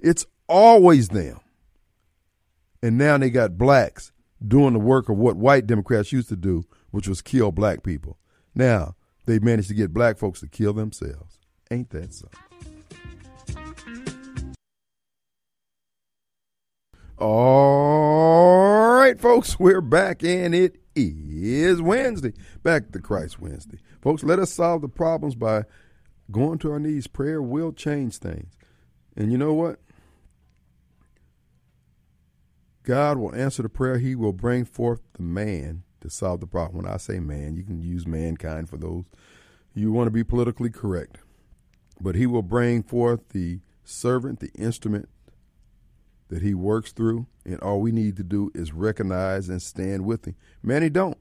It's 0.00 0.24
always 0.48 1.08
them. 1.08 1.40
And 2.82 2.98
now 2.98 3.18
they 3.18 3.30
got 3.30 3.58
blacks 3.58 4.12
doing 4.46 4.72
the 4.72 4.78
work 4.78 5.08
of 5.08 5.16
what 5.16 5.36
white 5.36 5.66
Democrats 5.66 6.10
used 6.12 6.28
to 6.30 6.36
do, 6.36 6.64
which 6.90 7.06
was 7.06 7.22
kill 7.22 7.52
black 7.52 7.82
people. 7.82 8.18
Now 8.54 8.96
they 9.26 9.38
managed 9.38 9.68
to 9.68 9.74
get 9.74 9.92
black 9.92 10.18
folks 10.18 10.40
to 10.40 10.48
kill 10.48 10.72
themselves. 10.72 11.38
Ain't 11.70 11.90
that 11.90 12.12
so? 12.12 12.28
All 17.18 18.94
right, 18.96 19.20
folks, 19.20 19.60
we're 19.60 19.80
back, 19.80 20.24
and 20.24 20.54
it 20.54 20.80
is 20.96 21.80
Wednesday. 21.80 22.32
Back 22.64 22.90
to 22.92 22.98
Christ 22.98 23.38
Wednesday. 23.38 23.78
Folks, 24.02 24.22
let 24.22 24.38
us 24.38 24.52
solve 24.52 24.82
the 24.82 24.88
problems 24.88 25.34
by 25.34 25.62
going 26.30 26.58
to 26.58 26.72
our 26.72 26.80
knees. 26.80 27.06
Prayer 27.06 27.40
will 27.40 27.72
change 27.72 28.18
things. 28.18 28.52
And 29.16 29.32
you 29.32 29.38
know 29.38 29.54
what? 29.54 29.78
God 32.82 33.16
will 33.16 33.34
answer 33.34 33.62
the 33.62 33.68
prayer. 33.68 33.98
He 33.98 34.14
will 34.14 34.32
bring 34.32 34.64
forth 34.64 35.00
the 35.14 35.22
man 35.22 35.84
to 36.00 36.10
solve 36.10 36.40
the 36.40 36.46
problem. 36.46 36.82
When 36.82 36.92
I 36.92 36.96
say 36.96 37.20
man, 37.20 37.54
you 37.54 37.62
can 37.62 37.80
use 37.80 38.06
mankind 38.06 38.68
for 38.68 38.76
those 38.76 39.04
you 39.74 39.92
want 39.92 40.06
to 40.06 40.10
be 40.10 40.24
politically 40.24 40.70
correct. 40.70 41.18
But 42.00 42.14
he 42.14 42.26
will 42.26 42.42
bring 42.42 42.82
forth 42.82 43.28
the 43.30 43.60
servant, 43.84 44.40
the 44.40 44.50
instrument 44.54 45.08
that 46.28 46.42
he 46.42 46.54
works 46.54 46.92
through, 46.92 47.26
and 47.44 47.60
all 47.60 47.80
we 47.80 47.92
need 47.92 48.16
to 48.16 48.22
do 48.22 48.50
is 48.54 48.72
recognize 48.72 49.48
and 49.48 49.62
stand 49.62 50.04
with 50.04 50.26
him. 50.26 50.34
Many 50.62 50.88
don't. 50.88 51.18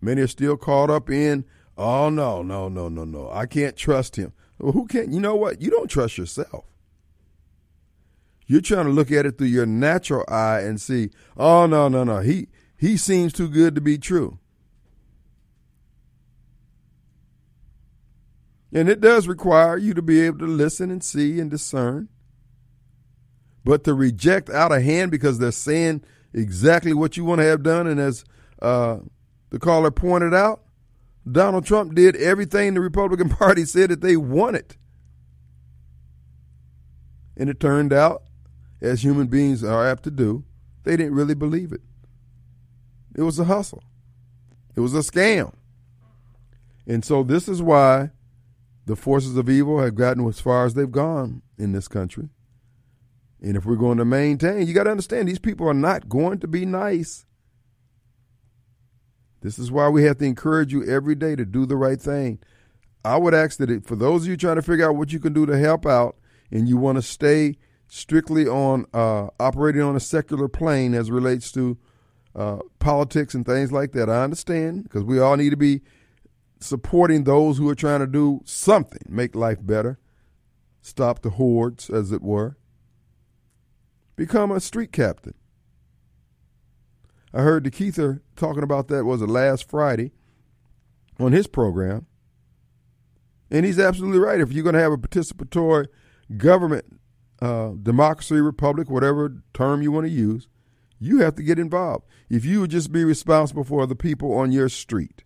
Many 0.00 0.20
are 0.20 0.28
still 0.28 0.56
caught 0.56 0.90
up 0.90 1.08
in, 1.08 1.44
oh 1.76 2.10
no, 2.10 2.42
no, 2.42 2.68
no, 2.68 2.88
no, 2.88 3.04
no. 3.04 3.30
I 3.30 3.46
can't 3.46 3.76
trust 3.76 4.16
him. 4.16 4.32
Well, 4.58 4.72
who 4.72 4.86
can? 4.86 5.12
You 5.12 5.20
know 5.20 5.34
what? 5.34 5.60
You 5.60 5.70
don't 5.70 5.88
trust 5.88 6.18
yourself. 6.18 6.64
You're 8.46 8.60
trying 8.60 8.86
to 8.86 8.92
look 8.92 9.10
at 9.10 9.26
it 9.26 9.38
through 9.38 9.46
your 9.48 9.66
natural 9.66 10.24
eye 10.28 10.60
and 10.60 10.80
see, 10.80 11.10
oh 11.36 11.66
no, 11.66 11.88
no, 11.88 12.04
no. 12.04 12.20
He 12.20 12.48
he 12.76 12.96
seems 12.96 13.32
too 13.32 13.48
good 13.48 13.74
to 13.74 13.80
be 13.80 13.98
true. 13.98 14.38
And 18.72 18.88
it 18.88 19.00
does 19.00 19.28
require 19.28 19.76
you 19.76 19.92
to 19.94 20.02
be 20.02 20.20
able 20.22 20.38
to 20.38 20.46
listen 20.46 20.90
and 20.90 21.04
see 21.04 21.38
and 21.38 21.50
discern. 21.50 22.08
But 23.64 23.84
to 23.84 23.94
reject 23.94 24.50
out 24.50 24.72
of 24.72 24.82
hand 24.82 25.10
because 25.10 25.38
they're 25.38 25.52
saying 25.52 26.02
exactly 26.32 26.94
what 26.94 27.16
you 27.16 27.24
want 27.24 27.40
to 27.40 27.46
have 27.46 27.62
done, 27.62 27.86
and 27.86 28.00
as 28.00 28.24
uh, 28.60 28.98
the 29.50 29.58
caller 29.58 29.90
pointed 29.90 30.34
out, 30.34 30.62
Donald 31.30 31.64
Trump 31.64 31.94
did 31.94 32.16
everything 32.16 32.74
the 32.74 32.80
Republican 32.80 33.28
Party 33.36 33.64
said 33.64 33.90
that 33.90 34.00
they 34.00 34.16
wanted. 34.16 34.76
And 37.36 37.48
it 37.48 37.60
turned 37.60 37.92
out, 37.92 38.24
as 38.80 39.02
human 39.02 39.28
beings 39.28 39.62
are 39.62 39.88
apt 39.88 40.02
to 40.04 40.10
do, 40.10 40.44
they 40.84 40.96
didn't 40.96 41.14
really 41.14 41.34
believe 41.34 41.72
it. 41.72 41.80
It 43.14 43.22
was 43.22 43.38
a 43.38 43.44
hustle, 43.44 43.82
it 44.74 44.80
was 44.80 44.94
a 44.94 44.98
scam. 44.98 45.54
And 46.86 47.04
so, 47.04 47.22
this 47.22 47.48
is 47.48 47.62
why 47.62 48.10
the 48.86 48.96
forces 48.96 49.36
of 49.36 49.48
evil 49.48 49.80
have 49.80 49.94
gotten 49.94 50.26
as 50.26 50.40
far 50.40 50.66
as 50.66 50.74
they've 50.74 50.90
gone 50.90 51.42
in 51.56 51.72
this 51.72 51.86
country. 51.86 52.28
And 53.40 53.56
if 53.56 53.64
we're 53.64 53.76
going 53.76 53.98
to 53.98 54.04
maintain, 54.04 54.66
you 54.66 54.74
got 54.74 54.84
to 54.84 54.90
understand 54.90 55.28
these 55.28 55.38
people 55.38 55.68
are 55.68 55.74
not 55.74 56.08
going 56.08 56.38
to 56.40 56.48
be 56.48 56.64
nice. 56.64 57.26
This 59.42 59.58
is 59.58 59.70
why 59.70 59.88
we 59.88 60.04
have 60.04 60.18
to 60.18 60.24
encourage 60.24 60.72
you 60.72 60.84
every 60.84 61.14
day 61.14 61.36
to 61.36 61.44
do 61.44 61.66
the 61.66 61.76
right 61.76 62.00
thing. 62.00 62.38
I 63.04 63.16
would 63.16 63.34
ask 63.34 63.58
that 63.58 63.70
it, 63.70 63.86
for 63.86 63.96
those 63.96 64.22
of 64.22 64.28
you 64.28 64.36
trying 64.36 64.56
to 64.56 64.62
figure 64.62 64.88
out 64.88 64.96
what 64.96 65.12
you 65.12 65.20
can 65.20 65.32
do 65.32 65.44
to 65.46 65.58
help 65.58 65.84
out 65.86 66.16
and 66.50 66.68
you 66.68 66.76
want 66.76 66.96
to 66.96 67.02
stay 67.02 67.56
strictly 67.88 68.46
on 68.46 68.86
uh, 68.94 69.28
operating 69.38 69.82
on 69.82 69.96
a 69.96 70.00
secular 70.00 70.48
plane 70.48 70.94
as 70.94 71.10
relates 71.10 71.52
to 71.52 71.76
uh, 72.34 72.58
politics 72.78 73.34
and 73.34 73.44
things 73.44 73.72
like 73.72 73.92
that, 73.92 74.08
I 74.08 74.22
understand 74.22 74.84
because 74.84 75.02
we 75.02 75.18
all 75.18 75.36
need 75.36 75.50
to 75.50 75.56
be 75.56 75.82
supporting 76.60 77.24
those 77.24 77.58
who 77.58 77.68
are 77.68 77.74
trying 77.74 78.00
to 78.00 78.06
do 78.06 78.40
something, 78.44 79.02
make 79.08 79.34
life 79.34 79.58
better, 79.60 79.98
stop 80.80 81.20
the 81.20 81.30
hordes, 81.30 81.90
as 81.90 82.12
it 82.12 82.22
were 82.22 82.56
become 84.16 84.52
a 84.52 84.60
street 84.60 84.92
captain. 84.92 85.34
I 87.34 87.42
heard 87.42 87.64
DeKeither 87.64 88.20
talking 88.36 88.62
about 88.62 88.88
that 88.88 89.04
was 89.04 89.22
it 89.22 89.28
last 89.28 89.68
Friday 89.68 90.12
on 91.18 91.32
his 91.32 91.46
program. 91.46 92.06
And 93.50 93.64
he's 93.64 93.78
absolutely 93.78 94.18
right. 94.18 94.40
If 94.40 94.52
you're 94.52 94.64
going 94.64 94.74
to 94.74 94.80
have 94.80 94.92
a 94.92 94.98
participatory 94.98 95.86
government, 96.36 97.00
uh, 97.40 97.72
democracy, 97.82 98.40
republic, 98.40 98.90
whatever 98.90 99.42
term 99.52 99.82
you 99.82 99.92
want 99.92 100.06
to 100.06 100.12
use, 100.12 100.48
you 100.98 101.18
have 101.18 101.34
to 101.36 101.42
get 101.42 101.58
involved. 101.58 102.06
If 102.30 102.44
you 102.44 102.60
would 102.60 102.70
just 102.70 102.92
be 102.92 103.04
responsible 103.04 103.64
for 103.64 103.86
the 103.86 103.96
people 103.96 104.32
on 104.34 104.52
your 104.52 104.68
street, 104.68 105.24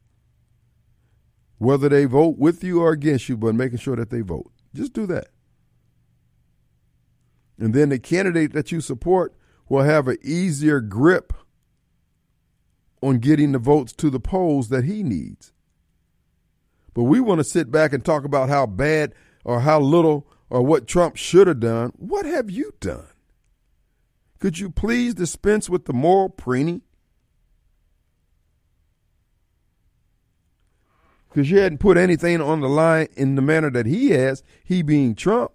whether 1.58 1.88
they 1.88 2.04
vote 2.04 2.38
with 2.38 2.64
you 2.64 2.82
or 2.82 2.92
against 2.92 3.28
you, 3.28 3.36
but 3.36 3.54
making 3.54 3.78
sure 3.78 3.96
that 3.96 4.10
they 4.10 4.20
vote, 4.20 4.50
just 4.74 4.92
do 4.92 5.06
that. 5.06 5.28
And 7.58 7.74
then 7.74 7.88
the 7.88 7.98
candidate 7.98 8.52
that 8.52 8.72
you 8.72 8.80
support 8.80 9.34
will 9.68 9.82
have 9.82 10.08
an 10.08 10.18
easier 10.22 10.80
grip 10.80 11.32
on 13.06 13.18
getting 13.18 13.52
the 13.52 13.58
votes 13.58 13.92
to 13.92 14.10
the 14.10 14.18
polls 14.18 14.68
that 14.68 14.84
he 14.84 15.02
needs. 15.02 15.52
But 16.92 17.04
we 17.04 17.20
want 17.20 17.38
to 17.38 17.44
sit 17.44 17.70
back 17.70 17.92
and 17.92 18.04
talk 18.04 18.24
about 18.24 18.48
how 18.48 18.66
bad 18.66 19.14
or 19.44 19.60
how 19.60 19.78
little 19.78 20.26
or 20.50 20.62
what 20.62 20.88
Trump 20.88 21.16
should 21.16 21.46
have 21.46 21.60
done. 21.60 21.92
What 21.96 22.26
have 22.26 22.50
you 22.50 22.72
done? 22.80 23.06
Could 24.40 24.58
you 24.58 24.70
please 24.70 25.14
dispense 25.14 25.70
with 25.70 25.84
the 25.84 25.92
moral 25.92 26.28
preening? 26.28 26.82
Because 31.28 31.50
you 31.50 31.58
hadn't 31.58 31.78
put 31.78 31.96
anything 31.96 32.40
on 32.40 32.60
the 32.60 32.68
line 32.68 33.08
in 33.16 33.36
the 33.36 33.42
manner 33.42 33.70
that 33.70 33.86
he 33.86 34.10
has, 34.10 34.42
he 34.64 34.82
being 34.82 35.14
Trump. 35.14 35.52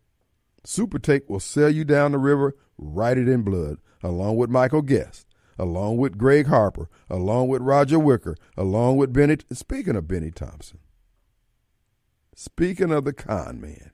SuperTalk 0.65 1.29
will 1.29 1.41
sell 1.41 1.69
you 1.69 1.85
down 1.85 2.13
the 2.13 2.19
river, 2.19 2.57
write 2.79 3.19
it 3.19 3.29
in 3.29 3.43
blood, 3.43 3.79
along 4.03 4.37
with 4.37 4.49
Michael 4.49 4.83
Guest, 4.83 5.27
along 5.59 5.99
with 5.99 6.17
Gregg 6.17 6.47
Harper, 6.47 6.89
along 7.11 7.49
with 7.49 7.63
Roger 7.63 7.99
Wicker, 7.99 8.37
along 8.57 8.97
with 8.97 9.13
Bennie. 9.13 9.39
Speaking 9.53 9.97
of 9.97 10.09
Bennie 10.09 10.31
Thompson, 10.31 10.79
speaking 12.35 12.93
of 12.93 13.05
the 13.05 13.13
con 13.13 13.61
man. 13.61 13.91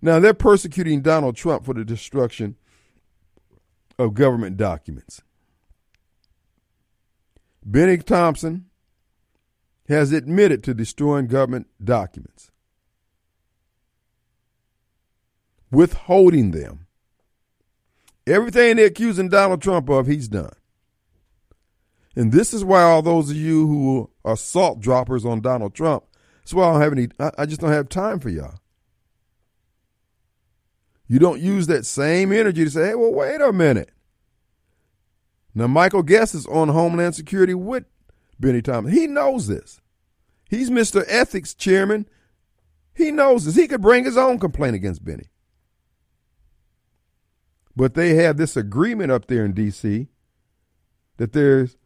Now 0.00 0.18
they're 0.18 0.34
persecuting 0.34 1.02
Donald 1.02 1.36
Trump 1.36 1.64
for 1.64 1.74
the 1.74 1.84
destruction 1.84 2.56
of 3.98 4.14
government 4.14 4.56
documents. 4.56 5.22
Bennie 7.64 7.98
Thompson 7.98 8.66
has 9.88 10.12
admitted 10.12 10.62
to 10.64 10.74
destroying 10.74 11.26
government 11.26 11.66
documents, 11.82 12.50
withholding 15.70 16.50
them. 16.50 16.86
Everything 18.26 18.76
they're 18.76 18.86
accusing 18.86 19.30
Donald 19.30 19.62
Trump 19.62 19.88
of, 19.88 20.06
he's 20.06 20.28
done. 20.28 20.52
And 22.14 22.32
this 22.32 22.52
is 22.52 22.64
why 22.64 22.82
all 22.82 23.00
those 23.00 23.30
of 23.30 23.36
you 23.36 23.66
who 23.66 24.10
are 24.24 24.36
salt 24.36 24.80
droppers 24.80 25.24
on 25.24 25.40
Donald 25.40 25.74
Trump, 25.74 26.04
that's 26.40 26.52
why 26.52 26.64
I 26.64 26.72
don't 26.72 26.80
have 26.80 26.92
any 26.92 27.08
I, 27.18 27.30
I 27.38 27.46
just 27.46 27.60
don't 27.60 27.72
have 27.72 27.88
time 27.88 28.20
for 28.20 28.28
y'all. 28.28 28.58
You 31.06 31.18
don't 31.18 31.40
use 31.40 31.66
that 31.68 31.86
same 31.86 32.32
energy 32.32 32.64
to 32.64 32.70
say, 32.70 32.88
hey, 32.88 32.94
well, 32.94 33.12
wait 33.12 33.40
a 33.40 33.52
minute. 33.52 33.90
Now, 35.58 35.66
Michael 35.66 36.04
Guest 36.04 36.36
is 36.36 36.46
on 36.46 36.68
Homeland 36.68 37.16
Security 37.16 37.52
with 37.52 37.82
Bennie 38.38 38.62
Thomas. 38.62 38.92
He 38.92 39.08
knows 39.08 39.48
this. 39.48 39.80
He's 40.48 40.70
Mr. 40.70 41.04
Ethics 41.08 41.52
Chairman. 41.52 42.06
He 42.94 43.10
knows 43.10 43.44
this. 43.44 43.56
He 43.56 43.66
could 43.66 43.82
bring 43.82 44.04
his 44.04 44.16
own 44.16 44.38
complaint 44.38 44.76
against 44.76 45.04
Bennie. 45.04 45.30
But 47.74 47.94
they 47.94 48.14
have 48.14 48.36
this 48.36 48.56
agreement 48.56 49.10
up 49.10 49.26
there 49.26 49.44
in 49.44 49.52
D.C. 49.52 50.06
that 51.16 51.32
there's 51.32 51.76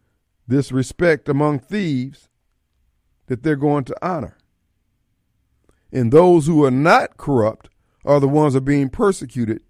this 0.46 0.70
respect 0.70 1.26
among 1.26 1.58
thieves 1.58 2.28
that 3.28 3.42
they're 3.42 3.56
going 3.56 3.84
to 3.84 4.06
honor. 4.06 4.36
And 5.90 6.12
those 6.12 6.46
who 6.46 6.62
are 6.62 6.70
not 6.70 7.16
corrupt 7.16 7.70
are 8.04 8.20
the 8.20 8.28
ones 8.28 8.52
that 8.52 8.58
are 8.58 8.66
being 8.66 8.90
persecuted. 8.90 9.62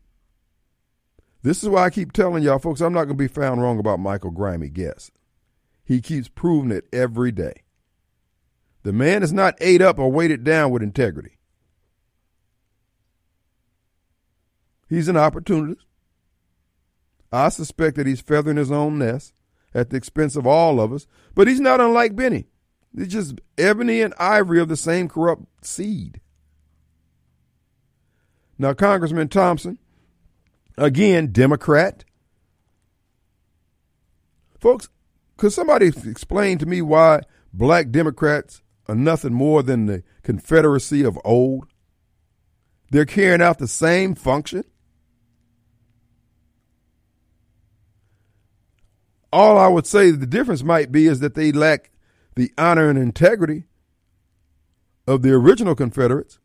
This 1.43 1.62
is 1.62 1.68
why 1.68 1.84
I 1.84 1.90
keep 1.90 2.12
telling 2.12 2.43
y'all, 2.43 2.59
folks, 2.59 2.80
I'm 2.80 2.93
not 2.93 3.05
going 3.05 3.16
to 3.18 3.24
be 3.24 3.28
found 3.28 3.61
wrong 3.61 3.78
about 3.78 3.99
Michael 3.99 4.30
Grimy 4.30 4.68
Guest. 4.68 5.11
He 5.84 6.01
keeps 6.01 6.28
proving 6.28 6.70
it 6.70 6.86
every 6.93 7.32
day. 7.32 7.62
The 8.84 8.93
man 8.93 9.22
is 9.22 9.32
not 9.32 9.57
ate 9.61 9.82
up 9.82 9.99
or 9.99 10.11
weighted 10.11 10.45
down 10.45 10.70
with 10.70 10.82
integrity. 10.82 11.38
He's 14.88 15.09
an 15.09 15.16
opportunist. 15.16 15.84
I 17.32 17.49
suspect 17.49 17.97
that 17.97 18.07
he's 18.07 18.20
feathering 18.20 18.59
his 18.59 18.70
own 18.70 18.99
nest 18.99 19.32
at 19.74 19.90
the 19.90 19.97
expense 19.97 20.36
of 20.36 20.47
all 20.47 20.80
of 20.80 20.93
us, 20.93 21.07
but 21.34 21.49
he's 21.49 21.61
not 21.61 21.80
unlike 21.80 22.14
Bennie. 22.14 22.47
He's 22.95 23.09
just 23.09 23.40
ebony 23.57 24.03
and 24.03 24.12
ivory 24.18 24.61
of 24.61 24.68
the 24.68 24.76
same 24.76 25.09
corrupt 25.09 25.64
seed. 25.64 26.20
Now, 28.59 28.74
Congressman 28.74 29.28
Thompson, 29.28 29.78
again, 30.83 31.28
Democrat. 31.28 32.05
Folks, 34.59 34.89
could 35.37 35.53
somebody 35.53 35.87
explain 35.87 36.59
to 36.59 36.66
me 36.66 36.83
why 36.83 37.22
black 37.53 37.91
Democrats 37.91 38.62
are 38.89 38.95
nothing 38.95 39.33
more 39.33 39.62
than 39.62 39.87
the 39.87 40.03
Confederacy 40.22 41.05
of 41.05 41.18
old? 41.24 41.66
They're 42.91 43.07
carrying 43.07 43.41
out 43.41 43.59
the 43.59 43.68
same 43.68 44.14
function. 44.14 44.64
All 49.33 49.57
I 49.57 49.68
would 49.68 49.87
say 49.87 50.11
the 50.11 50.26
difference 50.26 50.62
might 50.62 50.93
be 50.93 51.07
is 51.07 51.20
that 51.20 51.35
they 51.35 51.53
lack 51.53 51.91
the 52.35 52.53
honor 52.59 52.91
and 52.91 52.99
integrity 52.99 53.64
of 55.07 55.22
the 55.22 55.33
original 55.33 55.74
Confederates. 55.74 56.39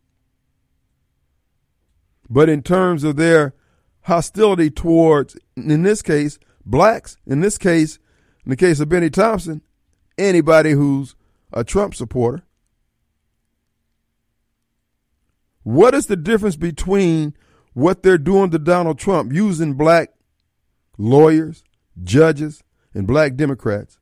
But 2.29 2.49
in 2.49 2.61
terms 2.61 3.03
of 3.03 3.15
their 3.15 3.53
hostility 4.07 4.69
towards, 4.69 5.35
in 5.57 5.83
this 5.83 6.01
case, 6.01 6.39
blacks, 6.65 7.17
in 7.25 7.41
this 7.41 7.57
case, 7.57 7.99
in 8.45 8.49
the 8.49 8.55
case 8.55 8.79
of 8.79 8.87
Bennie 8.87 9.09
Thompson, 9.09 9.61
anybody 10.17 10.71
who's 10.71 11.13
a 11.51 11.65
Trump 11.65 11.93
supporter. 11.93 12.43
What 15.63 15.93
is 15.93 16.05
the 16.05 16.15
difference 16.15 16.55
between 16.55 17.35
what 17.73 18.01
they're 18.01 18.17
doing 18.17 18.49
to 18.51 18.59
Donald 18.59 18.97
Trump 18.97 19.33
using 19.33 19.73
black 19.73 20.13
lawyers, 20.97 21.65
judges, 22.01 22.63
and 22.93 23.05
black 23.05 23.35
Democrats 23.35 23.99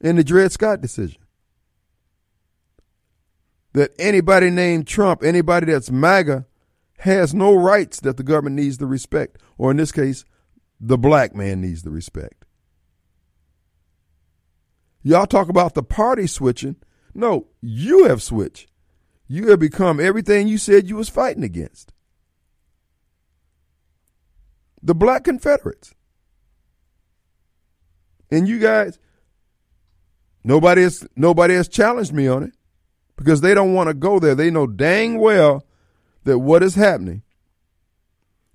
and 0.00 0.16
the 0.16 0.22
Dred 0.22 0.52
Scott 0.52 0.80
decision? 0.80 1.20
That 3.72 3.90
anybody 3.98 4.50
named 4.50 4.86
Trump, 4.86 5.24
anybody 5.24 5.66
that's 5.66 5.90
MAGA, 5.90 6.46
has 7.02 7.34
no 7.34 7.52
rights 7.52 7.98
that 8.00 8.16
the 8.16 8.22
government 8.22 8.54
needs 8.54 8.78
to 8.78 8.86
respect, 8.86 9.42
or 9.58 9.72
in 9.72 9.76
this 9.76 9.90
case, 9.90 10.24
the 10.78 10.96
black 10.96 11.34
man 11.34 11.60
needs 11.60 11.82
to 11.82 11.90
respect. 11.90 12.44
Y'all 15.02 15.26
talk 15.26 15.48
about 15.48 15.74
the 15.74 15.82
party 15.82 16.28
switching. 16.28 16.76
No, 17.12 17.48
you 17.60 18.04
have 18.04 18.22
switched. 18.22 18.68
You 19.26 19.50
have 19.50 19.58
become 19.58 19.98
everything 19.98 20.46
you 20.46 20.58
said 20.58 20.88
you 20.88 20.94
was 20.94 21.08
fighting 21.08 21.42
against. 21.42 21.92
The 24.80 24.94
black 24.94 25.24
Confederates. 25.24 25.94
And 28.30 28.46
you 28.46 28.60
guys, 28.60 29.00
nobody 30.44 30.82
has 30.82 31.04
nobody 31.16 31.54
has 31.54 31.68
challenged 31.68 32.12
me 32.12 32.28
on 32.28 32.44
it 32.44 32.52
because 33.16 33.40
they 33.40 33.54
don't 33.54 33.74
want 33.74 33.88
to 33.88 33.94
go 33.94 34.20
there. 34.20 34.36
They 34.36 34.50
know 34.50 34.68
dang 34.68 35.18
well 35.18 35.64
that 36.24 36.38
what 36.38 36.62
is 36.62 36.74
happening 36.74 37.22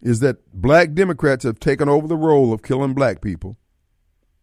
is 0.02 0.20
that 0.20 0.38
black 0.54 0.94
Democrats 0.94 1.44
have 1.44 1.60
taken 1.60 1.90
over 1.90 2.08
the 2.08 2.16
role 2.16 2.54
of 2.54 2.64
killing 2.64 2.94
black 2.94 3.22
people 3.22 3.58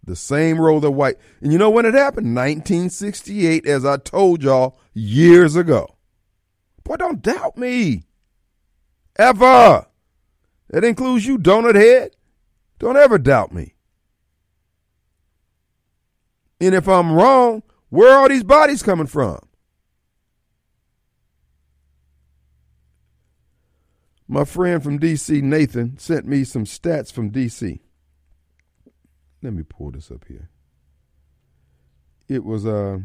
the 0.06 0.16
same 0.16 0.60
role 0.60 0.80
that 0.80 0.90
white. 0.90 1.16
And 1.40 1.52
you 1.52 1.58
know 1.58 1.70
when 1.70 1.86
it 1.86 1.94
happened? 1.94 2.34
1968, 2.34 3.66
as 3.66 3.84
I 3.84 3.96
told 3.96 4.42
y'all 4.42 4.78
years 4.92 5.56
ago. 5.56 5.96
Boy, 6.82 6.96
don't 6.96 7.22
doubt 7.22 7.56
me. 7.56 8.04
Ever. 9.16 9.86
That 10.70 10.84
includes 10.84 11.26
you, 11.26 11.38
donut 11.38 11.74
head. 11.74 12.10
Don't 12.78 12.96
ever 12.96 13.18
doubt 13.18 13.52
me. 13.52 13.74
And 16.60 16.74
if 16.74 16.88
I'm 16.88 17.12
wrong, 17.12 17.62
where 17.88 18.12
are 18.12 18.22
all 18.22 18.28
these 18.28 18.44
bodies 18.44 18.82
coming 18.82 19.06
from? 19.06 19.38
My 24.34 24.44
friend 24.44 24.82
from 24.82 24.98
DC, 24.98 25.40
Nathan, 25.42 25.96
sent 25.96 26.26
me 26.26 26.42
some 26.42 26.64
stats 26.64 27.12
from 27.12 27.30
DC. 27.30 27.78
Let 29.42 29.52
me 29.52 29.62
pull 29.62 29.92
this 29.92 30.10
up 30.10 30.24
here. 30.26 30.50
It 32.26 32.42
was 32.42 32.66
uh 32.66 32.98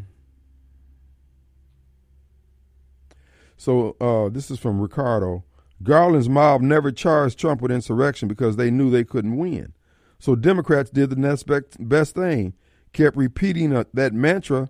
so 3.58 3.96
uh 4.02 4.30
this 4.30 4.50
is 4.50 4.58
from 4.58 4.82
Ricardo. 4.82 5.44
Garland's 5.84 6.28
mob 6.28 6.62
never 6.62 6.92
charged 6.92 7.38
Trump 7.38 7.62
with 7.62 7.72
insurrection 7.72 8.28
because 8.28 8.56
they 8.56 8.72
knew 8.72 8.90
they 8.90 9.04
couldn't 9.04 9.38
win. 9.38 9.74
So 10.18 10.36
Democrats 10.36 10.90
did 10.90 11.12
the 11.12 11.16
next 11.16 11.46
best 11.80 12.16
thing, 12.16 12.56
kept 12.92 13.16
repeating 13.16 13.72
a, 13.72 13.86
that 13.94 14.14
mantra 14.14 14.70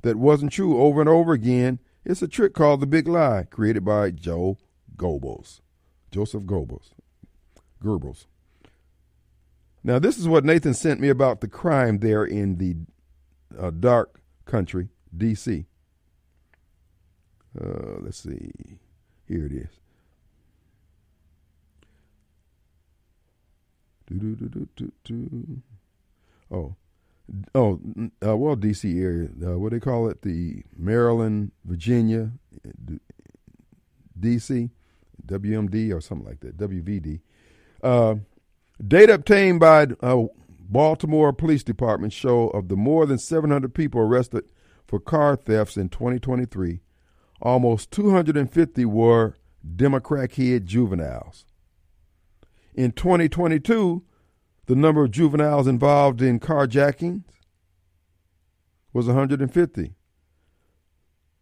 that 0.00 0.16
wasn't 0.16 0.52
true 0.52 0.80
over 0.80 1.02
and 1.02 1.10
over 1.10 1.34
again. 1.34 1.80
It's 2.06 2.22
a 2.22 2.28
trick 2.28 2.54
called 2.54 2.80
the 2.80 2.86
big 2.86 3.06
lie, 3.06 3.44
created 3.50 3.84
by 3.84 4.12
Joe 4.12 4.56
Goebbels, 4.96 5.60
Joseph 6.10 6.44
Goebbels, 6.44 6.90
Goebbels. 7.82 8.26
Now, 9.84 9.98
this 9.98 10.18
is 10.18 10.28
what 10.28 10.44
Nathan 10.44 10.74
sent 10.74 11.00
me 11.00 11.08
about 11.08 11.40
the 11.40 11.48
crime 11.48 11.98
there 11.98 12.24
in 12.24 12.58
the 12.58 12.76
uh, 13.58 13.70
dark 13.70 14.20
country, 14.44 14.88
D.C. 15.16 15.66
Uh, 17.58 18.00
let's 18.00 18.18
see. 18.18 18.50
Here 19.26 19.46
it 19.46 19.52
is. 19.52 19.68
Oh, 26.50 26.76
oh, 27.54 27.80
uh, 28.26 28.36
well, 28.36 28.56
D.C. 28.56 28.98
area. 28.98 29.28
Uh, 29.44 29.58
what 29.58 29.70
do 29.70 29.76
they 29.76 29.84
call 29.84 30.08
it? 30.08 30.22
The 30.22 30.62
Maryland, 30.76 31.52
Virginia, 31.64 32.32
D.C., 34.18 34.70
WMD 35.28 35.94
or 35.94 36.00
something 36.00 36.26
like 36.26 36.40
that, 36.40 36.56
WVD. 36.56 37.20
Uh, 37.82 38.16
Data 38.86 39.14
obtained 39.14 39.60
by 39.60 39.88
uh, 40.00 40.24
Baltimore 40.60 41.32
Police 41.32 41.64
Department 41.64 42.12
show 42.12 42.48
of 42.48 42.68
the 42.68 42.76
more 42.76 43.06
than 43.06 43.18
700 43.18 43.74
people 43.74 44.00
arrested 44.00 44.44
for 44.86 45.00
car 45.00 45.36
thefts 45.36 45.76
in 45.76 45.88
2023, 45.88 46.80
almost 47.42 47.90
250 47.90 48.84
were 48.84 49.34
Democrat 49.76 50.34
head 50.34 50.66
juveniles. 50.66 51.44
In 52.74 52.92
2022, 52.92 54.04
the 54.66 54.76
number 54.76 55.04
of 55.04 55.10
juveniles 55.10 55.66
involved 55.66 56.22
in 56.22 56.38
carjackings 56.38 57.24
was 58.92 59.06
150. 59.06 59.94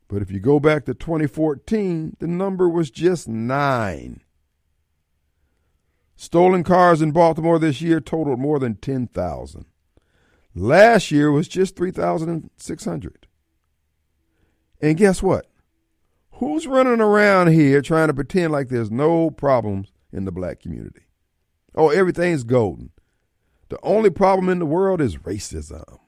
But 0.09 0.23
if 0.23 0.31
you 0.31 0.41
go 0.41 0.61
back 0.61 0.85
to 0.85 0.95
2014, 0.95 2.17
the 2.21 2.27
number 2.27 2.69
was 2.69 2.91
just 2.91 3.27
nine. 3.27 4.23
Stolen 6.17 6.65
cars 6.65 7.03
in 7.03 7.11
Baltimore 7.11 7.59
this 7.59 7.83
year 7.83 8.01
totaled 8.01 8.39
more 8.39 8.59
than 8.59 8.77
10,000. 8.77 9.67
Last 10.55 11.11
year 11.11 11.31
was 11.31 11.49
just 11.49 11.77
3,600. 11.77 13.27
And 14.81 14.97
guess 14.97 15.23
what? 15.23 15.47
Who's 16.33 16.67
running 16.67 17.01
around 17.01 17.49
here 17.49 17.83
trying 17.83 18.09
to 18.09 18.15
pretend 18.15 18.53
like 18.53 18.69
there's 18.69 18.91
no 18.91 19.31
problems 19.31 19.93
in 20.13 20.25
the 20.25 20.33
black 20.33 20.61
community? 20.61 21.03
Oh, 21.75 21.91
everything's 21.91 22.45
golden. 22.45 22.91
The 23.69 23.79
only 23.83 24.11
problem 24.11 24.49
in 24.49 24.59
the 24.59 24.67
world 24.67 25.01
is 25.01 25.17
racism. 25.17 25.99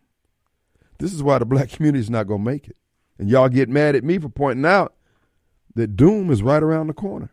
This 0.98 1.12
is 1.12 1.22
why 1.22 1.38
the 1.38 1.44
black 1.44 1.70
community 1.70 2.00
is 2.00 2.10
not 2.10 2.26
going 2.26 2.44
to 2.44 2.50
make 2.50 2.68
it. 2.68 2.76
And 3.18 3.28
y'all 3.28 3.48
get 3.48 3.68
mad 3.68 3.96
at 3.96 4.04
me 4.04 4.18
for 4.18 4.28
pointing 4.28 4.64
out 4.64 4.94
that 5.74 5.96
doom 5.96 6.30
is 6.30 6.42
right 6.42 6.62
around 6.62 6.86
the 6.86 6.94
corner. 6.94 7.30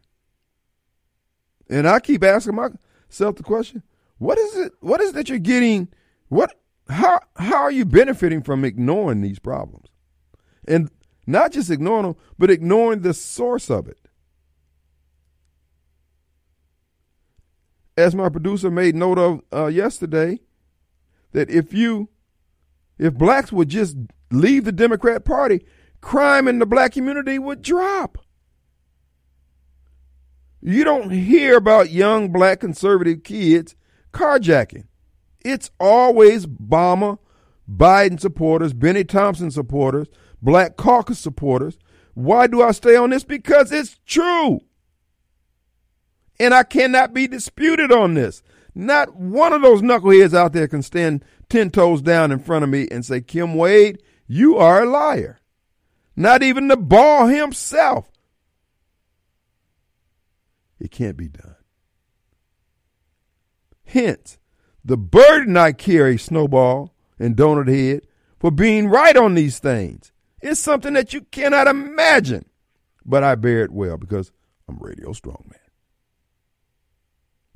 And 1.69 1.88
I 1.88 1.99
keep 1.99 2.23
asking 2.23 2.55
myself 2.55 3.36
the 3.36 3.43
question, 3.43 3.83
what 4.17 4.38
is 4.38 4.55
it 4.55 4.73
what 4.79 5.01
is 5.01 5.13
that 5.13 5.29
you're 5.29 5.39
getting 5.39 5.89
what 6.29 6.53
how 6.89 7.19
how 7.36 7.61
are 7.61 7.71
you 7.71 7.86
benefiting 7.86 8.41
from 8.41 8.63
ignoring 8.63 9.21
these 9.21 9.39
problems? 9.39 9.88
And 10.67 10.89
not 11.27 11.51
just 11.51 11.69
ignoring 11.69 12.03
them, 12.03 12.15
but 12.38 12.51
ignoring 12.51 13.01
the 13.01 13.13
source 13.13 13.69
of 13.69 13.88
it. 13.88 13.99
As 17.97 18.13
my 18.13 18.29
producer 18.29 18.69
made 18.69 18.95
note 18.95 19.17
of 19.17 19.41
uh, 19.53 19.67
yesterday, 19.67 20.39
that 21.31 21.49
if 21.49 21.73
you 21.73 22.09
if 22.97 23.13
blacks 23.13 23.51
would 23.51 23.69
just 23.69 23.95
leave 24.39 24.65
the 24.65 24.71
Democrat 24.71 25.25
Party, 25.25 25.65
crime 26.01 26.47
in 26.47 26.59
the 26.59 26.65
black 26.65 26.93
community 26.93 27.39
would 27.39 27.61
drop. 27.61 28.17
You 30.61 30.83
don't 30.83 31.11
hear 31.11 31.57
about 31.57 31.91
young 31.91 32.31
black 32.31 32.59
conservative 32.59 33.23
kids 33.23 33.75
carjacking. 34.11 34.86
It's 35.43 35.69
always 35.79 36.47
Obama, 36.47 37.19
Biden 37.69 38.19
supporters, 38.19 38.73
Bennie 38.73 39.03
Thompson 39.03 39.51
supporters, 39.51 40.07
Black 40.41 40.75
Caucus 40.75 41.19
supporters. 41.19 41.77
Why 42.15 42.47
do 42.47 42.63
I 42.63 42.71
stay 42.71 42.95
on 42.95 43.11
this? 43.11 43.23
Because 43.23 43.71
it's 43.71 43.99
true. 44.05 44.61
And 46.39 46.53
I 46.53 46.63
cannot 46.63 47.13
be 47.13 47.27
disputed 47.27 47.91
on 47.91 48.15
this. 48.15 48.41
Not 48.73 49.15
one 49.15 49.53
of 49.53 49.61
those 49.61 49.81
knuckleheads 49.81 50.33
out 50.33 50.53
there 50.53 50.67
can 50.67 50.81
stand 50.81 51.23
10 51.49 51.69
toes 51.71 52.01
down 52.01 52.31
in 52.31 52.39
front 52.39 52.63
of 52.63 52.69
me 52.69 52.88
and 52.91 53.05
say, 53.05 53.21
Kim 53.21 53.55
Wade, 53.55 54.01
you 54.28 54.57
are 54.57 54.84
a 54.84 54.89
liar. 54.89 55.39
Not 56.15 56.43
even 56.43 56.67
the 56.67 56.78
ball 56.78 57.28
himself. 57.28 58.09
It 60.80 60.91
can't 60.91 61.17
be 61.17 61.28
done. 61.28 61.55
Hence, 63.86 64.38
the 64.84 64.97
burden 64.97 65.57
I 65.57 65.71
carry, 65.71 66.17
Snowball 66.17 66.93
and 67.17 67.36
Donut 67.36 67.67
Head, 67.67 68.07
for 68.39 68.51
being 68.51 68.88
right 68.88 69.15
on 69.15 69.34
these 69.34 69.59
things. 69.59 70.11
It's 70.41 70.59
something 70.59 70.93
that 70.93 71.13
you 71.13 71.21
cannot 71.21 71.67
imagine. 71.67 72.45
But 73.05 73.23
I 73.23 73.36
bear 73.36 73.63
it 73.63 73.71
well 73.71 73.97
because 73.97 74.32
I'm 74.67 74.78
Radio 74.80 75.11
Strongman. 75.11 75.53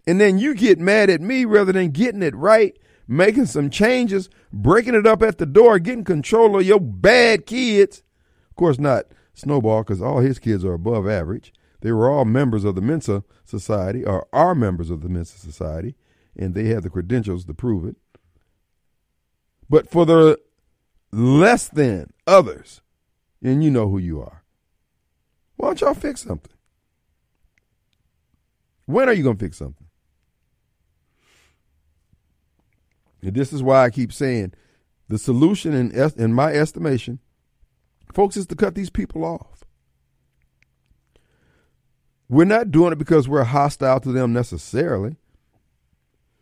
And 0.07 0.19
then 0.19 0.39
you 0.39 0.55
get 0.55 0.79
mad 0.79 1.09
at 1.09 1.21
me 1.21 1.45
rather 1.45 1.71
than 1.71 1.91
getting 1.91 2.23
it 2.23 2.35
right, 2.35 2.77
making 3.09 3.47
some 3.47 3.71
changes, 3.71 4.29
breaking 4.53 4.93
it 4.93 5.07
up 5.07 5.23
at 5.23 5.39
the 5.39 5.45
door, 5.47 5.79
getting 5.79 6.03
control 6.03 6.59
of 6.59 6.65
your 6.65 6.79
bad 6.79 7.47
kids. 7.47 8.03
Of 8.51 8.55
course, 8.55 8.77
not 8.77 9.05
Snowball 9.33 9.81
because 9.81 10.01
all 10.01 10.19
his 10.19 10.37
kids 10.37 10.63
are 10.63 10.73
above 10.73 11.09
average. 11.09 11.51
They 11.81 11.91
were 11.91 12.09
all 12.09 12.23
members 12.23 12.63
of 12.63 12.75
the 12.75 12.81
Mensa 12.81 13.23
Society, 13.45 14.05
or 14.05 14.27
are 14.31 14.53
members 14.53 14.91
of 14.91 15.01
the 15.01 15.09
Mensa 15.09 15.39
Society, 15.39 15.95
and 16.37 16.53
they 16.53 16.65
have 16.65 16.83
the 16.83 16.89
credentials 16.89 17.45
to 17.45 17.53
prove 17.53 17.85
it. 17.85 17.95
But 19.69 19.89
for 19.89 20.05
the 20.05 20.39
less 21.11 21.67
than 21.67 22.11
others, 22.27 22.81
and 23.41 23.63
you 23.63 23.71
know 23.71 23.89
who 23.89 23.97
you 23.97 24.21
are, 24.21 24.43
why 25.55 25.69
don't 25.69 25.81
y'all 25.81 25.93
fix 25.93 26.21
something? 26.21 26.53
When 28.85 29.09
are 29.09 29.13
you 29.13 29.23
going 29.23 29.37
to 29.37 29.45
fix 29.45 29.57
something? 29.57 29.88
And 33.21 33.33
this 33.33 33.51
is 33.51 33.61
why 33.61 33.83
I 33.83 33.89
keep 33.89 34.13
saying 34.13 34.53
the 35.07 35.17
solution, 35.17 35.73
in, 35.73 36.11
in 36.17 36.33
my 36.33 36.53
estimation, 36.53 37.19
folks, 38.13 38.37
is 38.37 38.47
to 38.47 38.55
cut 38.55 38.75
these 38.75 38.89
people 38.89 39.25
off. 39.25 39.63
We're 42.29 42.45
not 42.45 42.71
doing 42.71 42.93
it 42.93 42.99
because 42.99 43.27
we're 43.27 43.43
hostile 43.43 43.99
to 44.01 44.11
them 44.11 44.33
necessarily. 44.33 45.17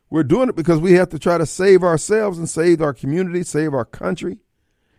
We're 0.10 0.24
doing 0.24 0.50
it 0.50 0.56
because 0.56 0.80
we 0.80 0.94
have 0.94 1.10
to 1.10 1.20
try 1.20 1.38
to 1.38 1.46
save 1.46 1.84
ourselves 1.84 2.38
and 2.38 2.50
save 2.50 2.82
our 2.82 2.94
community, 2.94 3.44
save 3.44 3.74
our 3.74 3.86
country. 3.86 4.40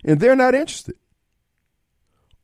And 0.05 0.19
they're 0.21 0.37
not 0.37 0.55
interested. 0.55 0.97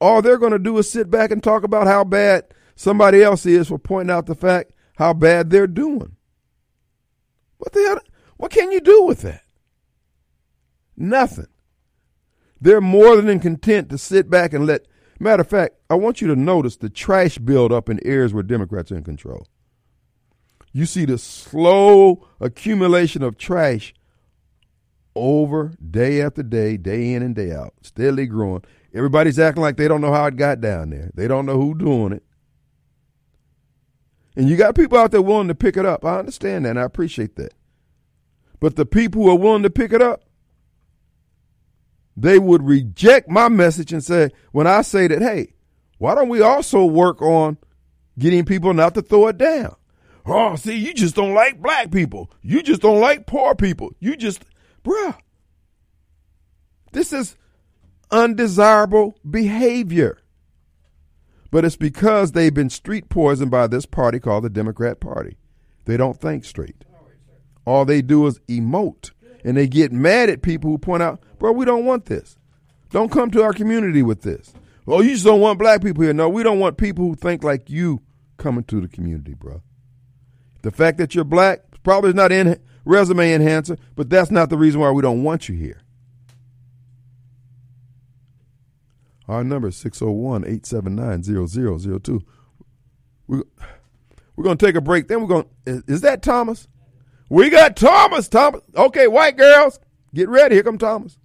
All 0.00 0.20
they're 0.20 0.38
going 0.38 0.52
to 0.52 0.58
do 0.58 0.76
is 0.78 0.90
sit 0.90 1.10
back 1.10 1.30
and 1.30 1.42
talk 1.42 1.62
about 1.62 1.86
how 1.86 2.04
bad 2.04 2.44
somebody 2.74 3.22
else 3.22 3.46
is 3.46 3.68
for 3.68 3.78
pointing 3.78 4.14
out 4.14 4.26
the 4.26 4.34
fact 4.34 4.72
how 4.96 5.12
bad 5.14 5.50
they're 5.50 5.66
doing. 5.66 6.16
What 7.58 7.72
the 7.72 7.80
hell? 7.80 8.00
What 8.36 8.50
can 8.50 8.72
you 8.72 8.80
do 8.80 9.04
with 9.04 9.22
that? 9.22 9.42
Nothing. 10.96 11.48
They're 12.60 12.80
more 12.80 13.20
than 13.20 13.40
content 13.40 13.90
to 13.90 13.98
sit 13.98 14.30
back 14.30 14.52
and 14.52 14.66
let. 14.66 14.86
Matter 15.20 15.42
of 15.42 15.48
fact, 15.48 15.76
I 15.88 15.94
want 15.94 16.20
you 16.20 16.28
to 16.28 16.36
notice 16.36 16.76
the 16.76 16.88
trash 16.88 17.38
buildup 17.38 17.88
in 17.88 18.04
areas 18.06 18.32
where 18.34 18.42
Democrats 18.42 18.90
are 18.90 18.96
in 18.96 19.04
control. 19.04 19.46
You 20.72 20.86
see 20.86 21.04
the 21.04 21.18
slow 21.18 22.26
accumulation 22.40 23.22
of 23.22 23.38
trash 23.38 23.94
over 25.14 25.72
day 25.90 26.20
after 26.20 26.42
day, 26.42 26.76
day 26.76 27.12
in 27.12 27.22
and 27.22 27.34
day 27.34 27.52
out, 27.52 27.74
steadily 27.82 28.26
growing. 28.26 28.64
Everybody's 28.92 29.38
acting 29.38 29.62
like 29.62 29.76
they 29.76 29.88
don't 29.88 30.00
know 30.00 30.12
how 30.12 30.26
it 30.26 30.36
got 30.36 30.60
down 30.60 30.90
there. 30.90 31.10
They 31.14 31.28
don't 31.28 31.46
know 31.46 31.60
who 31.60 31.74
doing 31.74 32.12
it. 32.12 32.24
And 34.36 34.48
you 34.48 34.56
got 34.56 34.74
people 34.74 34.98
out 34.98 35.12
there 35.12 35.22
willing 35.22 35.48
to 35.48 35.54
pick 35.54 35.76
it 35.76 35.86
up. 35.86 36.04
I 36.04 36.18
understand 36.18 36.64
that 36.64 36.70
and 36.70 36.80
I 36.80 36.82
appreciate 36.82 37.36
that. 37.36 37.52
But 38.64 38.76
the 38.76 38.86
people 38.86 39.24
who 39.24 39.30
are 39.30 39.38
willing 39.38 39.62
to 39.64 39.68
pick 39.68 39.92
it 39.92 40.00
up, 40.00 40.24
they 42.16 42.38
would 42.38 42.62
reject 42.62 43.28
my 43.28 43.50
message 43.50 43.92
and 43.92 44.02
say, 44.02 44.30
when 44.52 44.66
I 44.66 44.80
say 44.80 45.06
that, 45.06 45.20
hey, 45.20 45.52
why 45.98 46.14
don't 46.14 46.30
we 46.30 46.40
also 46.40 46.86
work 46.86 47.20
on 47.20 47.58
getting 48.18 48.46
people 48.46 48.72
not 48.72 48.94
to 48.94 49.02
throw 49.02 49.26
it 49.26 49.36
down? 49.36 49.76
Oh, 50.24 50.56
see, 50.56 50.76
you 50.78 50.94
just 50.94 51.14
don't 51.14 51.34
like 51.34 51.60
black 51.60 51.90
people. 51.90 52.30
You 52.40 52.62
just 52.62 52.80
don't 52.80 53.00
like 53.02 53.26
poor 53.26 53.54
people. 53.54 53.94
You 54.00 54.16
just, 54.16 54.42
bruh. 54.82 55.18
This 56.92 57.12
is 57.12 57.36
undesirable 58.10 59.18
behavior. 59.28 60.22
But 61.50 61.66
it's 61.66 61.76
because 61.76 62.32
they've 62.32 62.54
been 62.54 62.70
street 62.70 63.10
poisoned 63.10 63.50
by 63.50 63.66
this 63.66 63.84
party 63.84 64.20
called 64.20 64.44
the 64.44 64.48
Democrat 64.48 65.00
Party. 65.00 65.36
They 65.84 65.98
don't 65.98 66.18
think 66.18 66.46
straight. 66.46 66.82
All 67.66 67.84
they 67.84 68.02
do 68.02 68.26
is 68.26 68.38
emote. 68.48 69.10
And 69.44 69.56
they 69.56 69.66
get 69.66 69.92
mad 69.92 70.30
at 70.30 70.42
people 70.42 70.70
who 70.70 70.78
point 70.78 71.02
out, 71.02 71.20
bro, 71.38 71.52
we 71.52 71.64
don't 71.64 71.84
want 71.84 72.06
this. 72.06 72.38
Don't 72.90 73.10
come 73.10 73.30
to 73.32 73.42
our 73.42 73.52
community 73.52 74.02
with 74.02 74.22
this. 74.22 74.54
Oh, 74.86 75.00
you 75.00 75.12
just 75.12 75.24
don't 75.24 75.40
want 75.40 75.58
black 75.58 75.82
people 75.82 76.02
here. 76.02 76.12
No, 76.12 76.28
we 76.28 76.42
don't 76.42 76.58
want 76.58 76.76
people 76.76 77.06
who 77.06 77.14
think 77.14 77.42
like 77.42 77.70
you 77.70 78.02
coming 78.36 78.64
to 78.64 78.80
the 78.80 78.88
community, 78.88 79.34
bro. 79.34 79.62
The 80.62 80.70
fact 80.70 80.98
that 80.98 81.14
you're 81.14 81.24
black 81.24 81.60
probably 81.82 82.10
is 82.10 82.14
not 82.14 82.32
in 82.32 82.58
resume 82.84 83.32
enhancer, 83.32 83.76
but 83.96 84.10
that's 84.10 84.30
not 84.30 84.50
the 84.50 84.56
reason 84.56 84.80
why 84.80 84.90
we 84.90 85.02
don't 85.02 85.22
want 85.22 85.48
you 85.48 85.54
here. 85.54 85.80
Our 89.26 89.42
number 89.42 89.68
is 89.68 89.76
601 89.76 90.44
879 90.44 91.22
0002. 91.22 92.20
We're 93.26 93.42
going 94.42 94.58
to 94.58 94.66
take 94.66 94.74
a 94.74 94.80
break. 94.80 95.08
Then 95.08 95.20
we're 95.22 95.28
going 95.28 95.46
to. 95.66 95.82
Is 95.86 96.02
that 96.02 96.22
Thomas? 96.22 96.68
We 97.28 97.50
got 97.50 97.76
Thomas. 97.76 98.28
Thomas. 98.28 98.62
Okay, 98.76 99.06
white 99.06 99.36
girls, 99.36 99.80
get 100.14 100.28
ready. 100.28 100.56
Here 100.56 100.62
come 100.62 100.78
Thomas. 100.78 101.18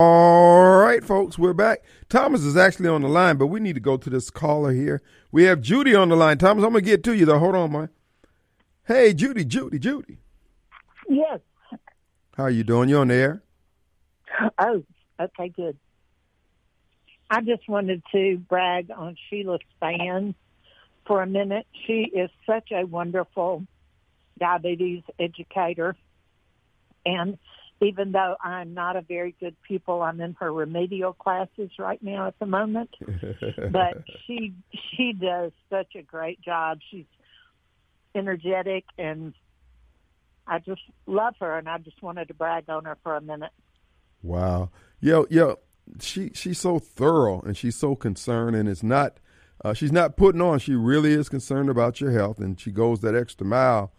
All 0.00 0.78
right, 0.78 1.04
folks, 1.04 1.38
we're 1.38 1.52
back. 1.54 1.84
Thomas 2.08 2.42
is 2.42 2.56
actually 2.56 2.88
on 2.88 3.02
the 3.02 3.08
line, 3.08 3.36
but 3.36 3.46
we 3.46 3.60
need 3.60 3.74
to 3.74 3.80
go 3.80 3.96
to 3.96 4.10
this 4.10 4.28
caller 4.28 4.72
here. 4.72 5.02
We 5.30 5.44
have 5.44 5.60
Judy 5.60 5.94
on 5.94 6.08
the 6.08 6.16
line. 6.16 6.36
Thomas, 6.38 6.64
I'm 6.64 6.72
going 6.72 6.84
to 6.84 6.90
get 6.90 7.04
to 7.04 7.16
you, 7.16 7.24
though. 7.24 7.38
Hold 7.38 7.54
on, 7.54 7.72
man. 7.72 7.88
Hey, 8.86 9.14
Judy, 9.14 9.44
Judy, 9.44 9.78
Judy. 9.78 10.18
Yes. 11.08 11.40
How 12.36 12.44
are 12.44 12.50
you 12.50 12.64
doing? 12.64 12.88
You 12.88 12.98
on 12.98 13.08
the 13.08 13.14
air? 13.14 13.42
Oh, 14.58 14.82
okay, 15.20 15.48
good. 15.48 15.78
I 17.34 17.40
just 17.40 17.68
wanted 17.68 18.00
to 18.12 18.38
brag 18.48 18.92
on 18.96 19.16
Sheila 19.28 19.58
Span 19.74 20.36
for 21.04 21.20
a 21.20 21.26
minute. 21.26 21.66
She 21.84 22.08
is 22.14 22.30
such 22.46 22.70
a 22.70 22.84
wonderful 22.84 23.66
diabetes 24.38 25.02
educator. 25.18 25.96
And 27.04 27.36
even 27.80 28.12
though 28.12 28.36
I'm 28.40 28.72
not 28.72 28.94
a 28.94 29.00
very 29.00 29.34
good 29.40 29.56
pupil, 29.66 30.00
I'm 30.00 30.20
in 30.20 30.36
her 30.38 30.52
remedial 30.52 31.12
classes 31.12 31.72
right 31.76 32.00
now 32.00 32.28
at 32.28 32.38
the 32.38 32.46
moment. 32.46 32.94
but 33.72 34.04
she 34.28 34.54
she 34.96 35.12
does 35.12 35.50
such 35.68 35.96
a 35.96 36.02
great 36.02 36.40
job. 36.40 36.78
She's 36.88 37.06
energetic 38.14 38.84
and 38.96 39.34
I 40.46 40.60
just 40.60 40.82
love 41.06 41.34
her 41.40 41.58
and 41.58 41.68
I 41.68 41.78
just 41.78 42.00
wanted 42.00 42.28
to 42.28 42.34
brag 42.34 42.70
on 42.70 42.84
her 42.84 42.96
for 43.02 43.16
a 43.16 43.20
minute. 43.20 43.50
Wow. 44.22 44.70
Yo, 45.00 45.26
yo, 45.30 45.58
she 46.00 46.30
she's 46.34 46.58
so 46.58 46.78
thorough 46.78 47.40
and 47.42 47.56
she's 47.56 47.76
so 47.76 47.94
concerned 47.94 48.56
and 48.56 48.68
it's 48.68 48.82
not 48.82 49.18
uh, 49.64 49.72
she's 49.72 49.92
not 49.92 50.16
putting 50.16 50.40
on. 50.40 50.58
She 50.58 50.74
really 50.74 51.12
is 51.12 51.28
concerned 51.28 51.70
about 51.70 52.00
your 52.00 52.10
health 52.10 52.38
and 52.38 52.60
she 52.60 52.70
goes 52.70 53.00
that 53.00 53.14
extra 53.14 53.46
mile. 53.46 53.92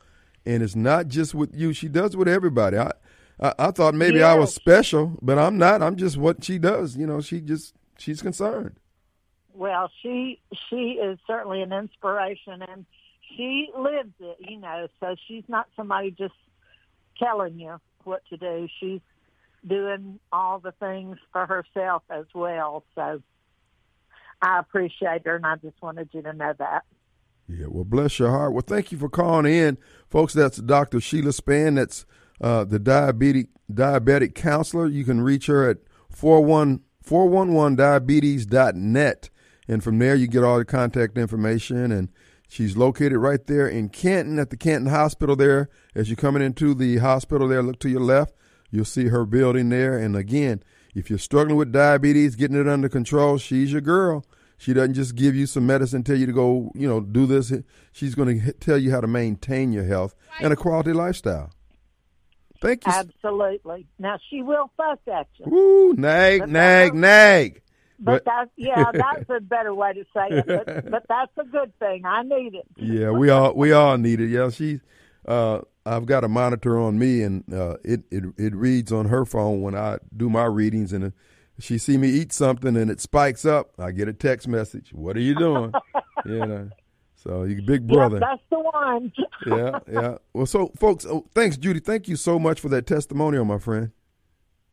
And 0.45 0.61
it's 0.61 0.75
not 0.75 1.07
just 1.07 1.33
with 1.33 1.55
you. 1.55 1.73
She 1.73 1.87
does 1.87 2.15
with 2.15 2.27
everybody. 2.27 2.77
I 2.77 2.91
I, 3.39 3.53
I 3.57 3.71
thought 3.71 3.95
maybe 3.95 4.23
I 4.23 4.35
was 4.35 4.53
special, 4.53 5.17
but 5.21 5.37
I'm 5.37 5.57
not. 5.57 5.81
I'm 5.81 5.95
just 5.95 6.17
what 6.17 6.43
she 6.43 6.57
does. 6.57 6.95
You 6.95 7.07
know, 7.07 7.21
she 7.21 7.41
just 7.41 7.73
she's 7.97 8.21
concerned. 8.21 8.77
Well, 9.53 9.89
she 10.01 10.39
she 10.69 10.99
is 11.01 11.17
certainly 11.27 11.61
an 11.61 11.73
inspiration, 11.73 12.61
and 12.61 12.85
she 13.35 13.69
lives 13.77 14.13
it. 14.19 14.37
You 14.39 14.59
know, 14.59 14.87
so 14.99 15.15
she's 15.27 15.43
not 15.47 15.67
somebody 15.75 16.11
just 16.11 16.33
telling 17.17 17.59
you 17.59 17.79
what 18.03 18.23
to 18.29 18.37
do. 18.37 18.67
She's 18.79 19.01
doing 19.67 20.19
all 20.31 20.59
the 20.59 20.71
things 20.73 21.17
for 21.31 21.45
herself 21.45 22.03
as 22.09 22.25
well. 22.33 22.83
So 22.95 23.21
I 24.41 24.59
appreciate 24.59 25.25
her, 25.25 25.35
and 25.35 25.45
I 25.45 25.55
just 25.57 25.81
wanted 25.81 26.09
you 26.11 26.21
to 26.21 26.33
know 26.33 26.53
that. 26.57 26.83
Yeah, 27.47 27.67
well, 27.69 27.83
bless 27.83 28.19
your 28.19 28.31
heart. 28.31 28.53
Well, 28.53 28.63
thank 28.65 28.91
you 28.91 28.97
for 28.97 29.09
calling 29.09 29.51
in, 29.51 29.77
folks. 30.09 30.33
That's 30.33 30.57
Dr. 30.57 30.99
Sheila 30.99 31.31
Span. 31.31 31.75
That's 31.75 32.05
uh, 32.41 32.63
the 32.63 32.79
diabetic 32.79 33.49
diabetic 33.71 34.35
counselor. 34.35 34.87
You 34.87 35.05
can 35.05 35.21
reach 35.21 35.47
her 35.47 35.69
at 35.69 35.77
41 36.09 36.81
411diabetes.net. 37.05 39.29
And 39.67 39.83
from 39.83 39.99
there, 39.99 40.15
you 40.15 40.27
get 40.27 40.43
all 40.43 40.57
the 40.57 40.65
contact 40.65 41.17
information. 41.17 41.91
And 41.91 42.09
she's 42.47 42.77
located 42.77 43.17
right 43.17 43.45
there 43.45 43.67
in 43.67 43.89
Canton 43.89 44.39
at 44.39 44.49
the 44.49 44.57
Canton 44.57 44.89
Hospital 44.89 45.35
there. 45.35 45.69
As 45.93 46.09
you're 46.09 46.15
coming 46.15 46.41
into 46.41 46.73
the 46.73 46.97
hospital 46.97 47.47
there, 47.47 47.61
look 47.61 47.77
to 47.79 47.89
your 47.89 48.01
left. 48.01 48.33
You'll 48.75 48.85
see 48.85 49.07
her 49.07 49.25
building 49.25 49.69
there. 49.69 49.97
And 49.97 50.15
again, 50.17 50.61
if 50.93 51.09
you're 51.09 51.17
struggling 51.19 51.55
with 51.55 51.71
diabetes, 51.71 52.35
getting 52.35 52.57
it 52.59 52.67
under 52.67 52.89
control, 52.89 53.37
she's 53.37 53.71
your 53.71 53.81
girl. 53.81 54.25
She 54.57 54.73
doesn't 54.73 54.93
just 54.95 55.15
give 55.15 55.33
you 55.35 55.45
some 55.47 55.65
medicine, 55.65 56.03
tell 56.03 56.17
you 56.17 56.25
to 56.25 56.33
go, 56.33 56.71
you 56.75 56.87
know, 56.87 56.99
do 56.99 57.25
this. 57.25 57.53
She's 57.93 58.15
going 58.15 58.41
to 58.41 58.51
tell 58.53 58.77
you 58.77 58.91
how 58.91 59.01
to 59.01 59.07
maintain 59.07 59.71
your 59.71 59.83
health 59.85 60.13
and 60.41 60.51
a 60.51 60.55
quality 60.55 60.91
lifestyle. 60.93 61.51
Thank 62.61 62.85
you. 62.85 62.91
Absolutely. 62.93 63.87
Now 63.99 64.17
she 64.29 64.41
will 64.41 64.71
fuss 64.77 64.97
at 65.13 65.27
you, 65.37 65.45
Woo, 65.47 65.93
nag, 65.93 66.39
But 66.41 66.49
nag, 66.49 66.93
nag. 66.95 67.61
but 67.99 68.23
But- 68.23 68.25
that's 68.25 68.51
yeah, 68.57 68.91
that's 68.93 69.29
a 69.29 69.39
better 69.41 69.73
way 69.73 69.93
to 69.93 70.03
say 70.13 70.27
it. 70.37 70.45
But, 70.47 70.65
but 70.91 71.03
that's 71.07 71.31
a 71.37 71.43
good 71.45 71.77
thing. 71.79 72.05
I 72.05 72.23
need 72.23 72.55
it. 72.55 72.65
Yeah, 72.77 73.11
we 73.11 73.29
all 73.29 73.53
we 73.53 73.71
all 73.73 73.97
need 73.97 74.19
it. 74.21 74.29
Yeah, 74.29 74.49
she. 74.49 74.79
Uh, 75.27 75.61
I've 75.85 76.05
got 76.05 76.23
a 76.23 76.27
monitor 76.27 76.79
on 76.79 76.97
me, 76.97 77.21
and 77.21 77.43
uh, 77.53 77.77
it 77.83 78.03
it 78.11 78.23
it 78.37 78.55
reads 78.55 78.91
on 78.91 79.05
her 79.07 79.25
phone 79.25 79.61
when 79.61 79.75
I 79.75 79.99
do 80.15 80.29
my 80.29 80.45
readings, 80.45 80.91
and 80.93 81.13
she 81.59 81.77
see 81.77 81.97
me 81.97 82.09
eat 82.09 82.33
something 82.33 82.75
and 82.75 82.91
it 82.91 82.99
spikes 82.99 83.45
up, 83.45 83.71
I 83.79 83.91
get 83.91 84.07
a 84.07 84.13
text 84.13 84.47
message. 84.47 84.91
What 84.93 85.15
are 85.15 85.21
you 85.21 85.35
doing? 85.35 85.73
you 86.25 86.45
know. 86.45 86.69
So 87.15 87.43
you 87.43 87.61
big 87.61 87.87
brother. 87.87 88.19
Yep, 88.19 88.29
that's 88.29 88.41
the 88.51 88.59
one. 88.59 89.13
yeah, 89.47 89.79
yeah. 89.91 90.17
Well, 90.33 90.45
so 90.45 90.71
folks, 90.77 91.05
oh, 91.05 91.25
thanks, 91.33 91.57
Judy. 91.57 91.79
Thank 91.79 92.07
you 92.07 92.15
so 92.17 92.37
much 92.37 92.59
for 92.59 92.69
that 92.69 92.85
testimonial, 92.85 93.45
my 93.45 93.57
friend. 93.57 93.91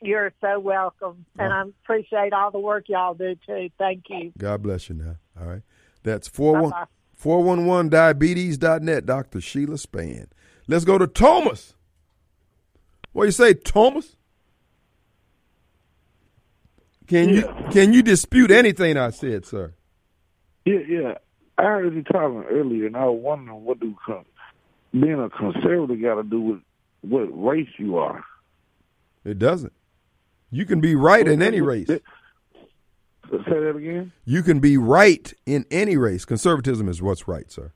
You're 0.02 0.32
so 0.40 0.58
welcome, 0.58 1.24
and 1.38 1.52
I 1.52 1.62
appreciate 1.62 2.32
all 2.32 2.50
the 2.50 2.58
work 2.58 2.88
y'all 2.88 3.14
do 3.14 3.36
too. 3.46 3.68
Thank 3.78 4.04
you. 4.10 4.32
God 4.36 4.62
bless 4.62 4.88
you 4.88 4.96
now. 4.96 5.16
All 5.40 5.46
right. 5.46 5.62
That's 6.02 6.28
41- 6.28 6.70
Bye-bye. 6.70 6.86
411diabetes.net, 7.22 9.06
Dr. 9.06 9.40
Sheila 9.40 9.78
Span. 9.78 10.26
Let's 10.68 10.84
go 10.84 10.98
to 10.98 11.06
Thomas. 11.06 11.74
What 13.12 13.24
do 13.24 13.28
you 13.28 13.32
say, 13.32 13.54
Thomas? 13.54 14.16
Can 17.06 17.28
you 17.28 17.42
can 17.70 17.92
you 17.92 18.02
dispute 18.02 18.50
anything 18.50 18.96
I 18.96 19.10
said, 19.10 19.44
sir? 19.44 19.74
Yeah, 20.64 20.78
yeah. 20.88 21.14
I 21.58 21.64
heard 21.64 21.94
you 21.94 22.02
talking 22.02 22.44
earlier, 22.50 22.86
and 22.86 22.96
I 22.96 23.04
was 23.04 23.20
wondering 23.22 23.64
what 23.64 23.80
do 23.80 23.94
being 24.92 25.20
a 25.20 25.28
conservative 25.28 26.00
got 26.00 26.14
to 26.14 26.22
do 26.22 26.40
with 26.40 26.60
what 27.02 27.26
race 27.26 27.68
you 27.78 27.98
are. 27.98 28.24
It 29.24 29.38
doesn't. 29.38 29.72
You 30.50 30.64
can 30.64 30.80
be 30.80 30.94
right 30.94 31.26
in 31.26 31.42
any 31.42 31.60
race. 31.60 31.88
Say 31.88 32.00
that 33.30 33.76
again. 33.76 34.12
You 34.24 34.42
can 34.42 34.60
be 34.60 34.76
right 34.76 35.32
in 35.46 35.64
any 35.70 35.96
race. 35.96 36.24
Conservatism 36.24 36.88
is 36.88 37.00
what's 37.00 37.26
right, 37.26 37.50
sir. 37.50 37.72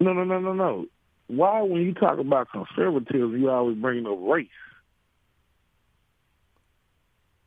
No, 0.00 0.12
no, 0.12 0.24
no, 0.24 0.40
no, 0.40 0.52
no. 0.52 0.86
Why, 1.34 1.62
when 1.62 1.80
you 1.80 1.94
talk 1.94 2.18
about 2.18 2.48
conservatism, 2.52 3.40
you 3.40 3.48
always 3.48 3.78
bring 3.78 4.06
up 4.06 4.18
race? 4.20 4.48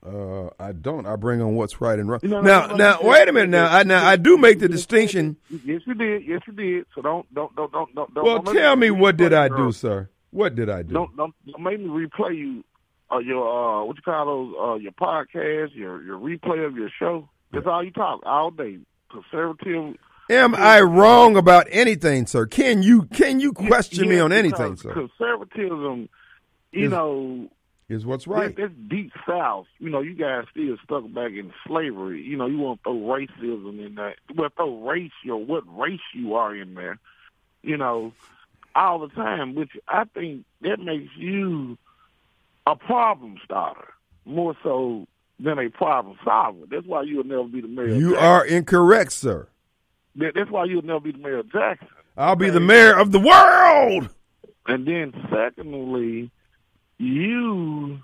Uh, 0.04 0.50
I 0.60 0.72
don't. 0.72 1.06
I 1.06 1.16
bring 1.16 1.40
on 1.40 1.56
what's 1.56 1.80
right 1.82 2.00
and 2.00 2.10
wrong. 2.10 2.20
No, 2.24 2.42
no, 2.42 2.42
now, 2.42 2.68
no, 2.68 2.68
no, 2.68 2.76
now, 2.76 2.98
wait 3.02 3.28
a 3.28 3.32
minute. 3.32 3.50
Now, 3.50 3.72
I, 3.72 3.84
now 3.84 4.04
I 4.04 4.16
do 4.16 4.38
make 4.38 4.58
the 4.58 4.68
distinction. 4.68 5.38
Yes, 5.50 5.82
you 5.86 5.94
did. 5.94 6.26
Yes, 6.26 6.42
you 6.48 6.54
did. 6.54 6.86
So 6.96 7.04
don't, 7.04 7.32
don't, 7.34 7.56
don't, 7.56 7.72
don't, 7.72 7.94
don't. 7.94 8.14
Well, 8.16 8.42
don't 8.42 8.56
tell 8.56 8.76
me 8.76 8.90
what 8.90 9.18
did 9.18 9.34
I 9.34 9.50
do, 9.50 9.72
sir? 9.72 10.10
What 10.32 10.56
did 10.56 10.70
I 10.70 10.82
do? 10.82 10.94
Don't, 10.94 11.16
don't, 11.16 11.34
don't 11.46 11.62
make 11.62 11.80
me 11.80 11.88
replay 11.88 12.38
you. 12.38 12.64
Uh, 13.12 13.20
your 13.20 13.48
uh, 13.48 13.86
what 13.86 13.98
you 13.98 14.02
call 14.02 14.26
those? 14.26 14.56
Uh, 14.60 14.76
your 14.76 14.94
podcast, 14.94 15.76
your 15.76 16.02
your 16.04 16.18
replay 16.18 16.66
of 16.66 16.76
your 16.76 16.90
show. 17.00 17.30
That's 17.52 17.68
all 17.68 17.84
you 17.84 17.92
talk 17.92 18.22
all 18.26 18.50
day. 18.50 18.80
Conservative. 19.12 19.96
Am 20.30 20.55
I 20.55 20.82
wrong 20.82 21.38
about 21.38 21.67
anything, 21.69 22.26
sir? 22.26 22.45
Can 22.47 22.82
you 22.82 23.03
can 23.03 23.39
you 23.39 23.53
question 23.53 24.09
me 24.09 24.19
on 24.19 24.32
anything, 24.32 24.76
sir? 24.76 24.91
Conservatism, 24.93 26.09
you 26.71 26.86
Is- 26.86 26.91
know, 26.91 27.47
Is 27.89 28.05
what's 28.05 28.26
right. 28.26 28.55
That's 28.55 28.73
deep 28.88 29.11
south. 29.28 29.67
You 29.78 29.91
know, 29.91 29.99
you 30.01 30.15
guys 30.15 30.45
still 30.49 30.78
stuck 30.84 31.03
back 31.13 31.32
in 31.34 31.53
slavery. 31.67 32.23
You 32.23 32.38
know, 32.38 32.47
you 32.47 32.57
want 32.57 32.80
to 32.80 32.84
throw 32.84 32.95
racism 32.95 33.86
in 33.86 33.93
there. 33.95 34.15
Well, 34.36 34.49
throw 34.55 34.88
race, 34.89 35.11
your 35.23 35.38
what 35.38 35.63
race 35.78 35.99
you 36.13 36.34
are 36.36 36.55
in 36.55 36.73
there. 36.73 36.97
You 37.61 37.78
know, 37.78 38.13
all 38.73 38.99
the 38.99 39.09
time. 39.09 39.53
Which 39.53 39.71
I 39.88 40.05
think 40.05 40.45
that 40.61 40.80
makes 40.80 41.15
you 41.15 41.78
a 42.65 42.76
problem 42.76 43.38
starter 43.45 43.93
more 44.26 44.55
so 44.63 45.05
than 45.39 45.59
a 45.59 45.69
problem 45.69 46.17
solver. 46.26 46.65
That's 46.67 46.88
why 46.88 47.03
you'll 47.03 47.26
never 47.26 47.43
be 47.43 47.61
the 47.61 47.67
mayor. 47.67 47.93
You 47.93 48.15
are 48.15 48.43
incorrect, 48.43 49.11
sir. 49.11 49.47
That- 50.18 50.34
That's 50.36 50.49
why 50.51 50.66
you'll 50.66 50.82
never 50.84 50.99
be 50.99 51.11
the 51.11 51.18
mayor 51.20 51.39
of 51.39 51.51
Jackson. 51.51 51.88
I'll 52.18 52.36
be 52.36 52.49
the 52.49 52.59
mayor 52.61 52.97
of 52.97 53.11
the 53.11 53.20
world. 53.20 54.09
And 54.68 54.88
then 54.88 55.13
secondly, 55.32 56.32
you 56.97 57.99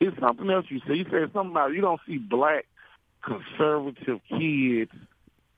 it's 0.00 0.18
something 0.20 0.50
else 0.50 0.66
you 0.68 0.80
said. 0.86 0.96
You 0.96 1.04
said 1.10 1.30
something 1.32 1.52
about 1.52 1.72
you 1.72 1.80
don't 1.80 2.00
see 2.06 2.18
black 2.18 2.66
conservative 3.24 4.20
kids. 4.28 4.90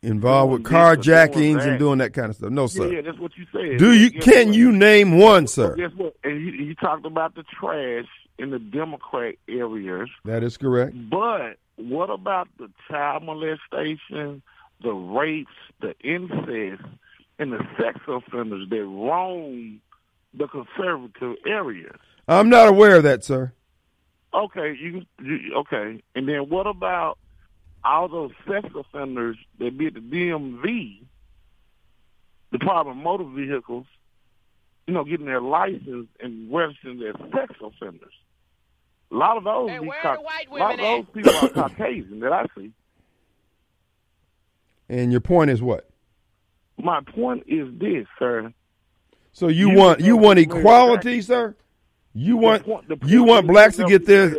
Involved 0.00 0.52
with 0.52 0.62
carjackings 0.62 1.66
and 1.66 1.76
doing 1.76 1.98
that 1.98 2.12
kind 2.14 2.30
of 2.30 2.36
stuff. 2.36 2.50
No, 2.50 2.62
Yeah, 2.62 2.66
sir. 2.68 2.92
yeah, 2.92 3.00
that's 3.00 3.18
what 3.18 3.32
you 3.36 3.46
said. 3.52 3.78
Do 3.78 3.92
you 3.92 4.10
Guess 4.10 4.24
can 4.24 4.46
what? 4.48 4.56
you 4.56 4.70
name 4.70 5.18
one, 5.18 5.48
sir? 5.48 5.74
Guess 5.74 5.90
what? 5.96 6.14
And 6.22 6.40
you, 6.40 6.52
you 6.52 6.74
talked 6.76 7.04
about 7.04 7.34
the 7.34 7.42
trash 7.42 8.06
in 8.38 8.50
the 8.50 8.60
Democrat 8.60 9.34
areas, 9.48 10.08
That 10.24 10.44
is 10.44 10.56
correct. 10.56 10.94
but 11.10 11.56
what 11.74 12.10
about 12.10 12.46
the 12.58 12.70
child 12.88 13.24
molestation, 13.24 14.40
the 14.82 14.92
rapes, 14.92 15.50
the 15.80 15.94
incest, 16.00 16.82
and 17.38 17.52
the 17.52 17.60
sex 17.78 17.98
offenders 18.06 18.68
that 18.70 18.84
roam 18.84 19.80
the 20.34 20.46
conservative 20.48 21.36
areas? 21.46 21.96
I'm 22.26 22.48
not 22.48 22.68
aware 22.68 22.96
of 22.96 23.02
that, 23.04 23.24
sir. 23.24 23.52
Okay, 24.34 24.76
you, 24.78 25.02
you 25.22 25.54
okay, 25.58 26.02
and 26.14 26.28
then 26.28 26.48
what 26.50 26.66
about 26.66 27.18
all 27.84 28.08
those 28.08 28.32
sex 28.46 28.68
offenders 28.74 29.38
that 29.58 29.76
be 29.78 29.86
at 29.86 29.94
the 29.94 30.00
DMV, 30.00 31.02
Department 32.52 32.98
of 32.98 33.02
Motor 33.02 33.24
Vehicles, 33.24 33.86
you 34.86 34.92
know, 34.94 35.04
getting 35.04 35.26
their 35.26 35.40
license 35.40 36.08
and 36.20 36.52
registering 36.54 36.98
their 36.98 37.14
sex 37.32 37.54
offenders? 37.62 38.12
A 39.10 39.14
lot 39.14 39.38
of 39.38 39.44
those, 39.44 39.70
Hey, 39.70 39.78
be 39.78 39.86
where 39.86 40.02
Cau- 40.02 40.16
the 40.16 40.20
white 40.20 40.48
a 40.50 40.54
lot 40.54 40.74
of 40.74 40.78
those 40.80 41.04
people 41.14 41.34
are 41.34 41.48
Caucasian 41.68 42.20
that 42.20 42.32
I 42.32 42.44
see. 42.54 42.72
And 44.88 45.12
your 45.12 45.20
point 45.20 45.50
is 45.50 45.60
what? 45.62 45.88
My 46.78 47.00
point 47.14 47.44
is 47.46 47.68
this, 47.78 48.06
sir. 48.18 48.52
So 49.32 49.48
you 49.48 49.70
You 49.70 49.76
want 49.76 50.00
you 50.00 50.16
want 50.16 50.38
it's 50.38 50.52
equality, 50.54 51.20
sir? 51.22 51.54
You 52.14 52.36
want 52.36 52.64
point- 52.64 52.88
the 52.88 52.98
you 53.06 53.22
want 53.24 53.46
blacks 53.46 53.76
to 53.76 53.84
get 53.84 54.06
their 54.06 54.30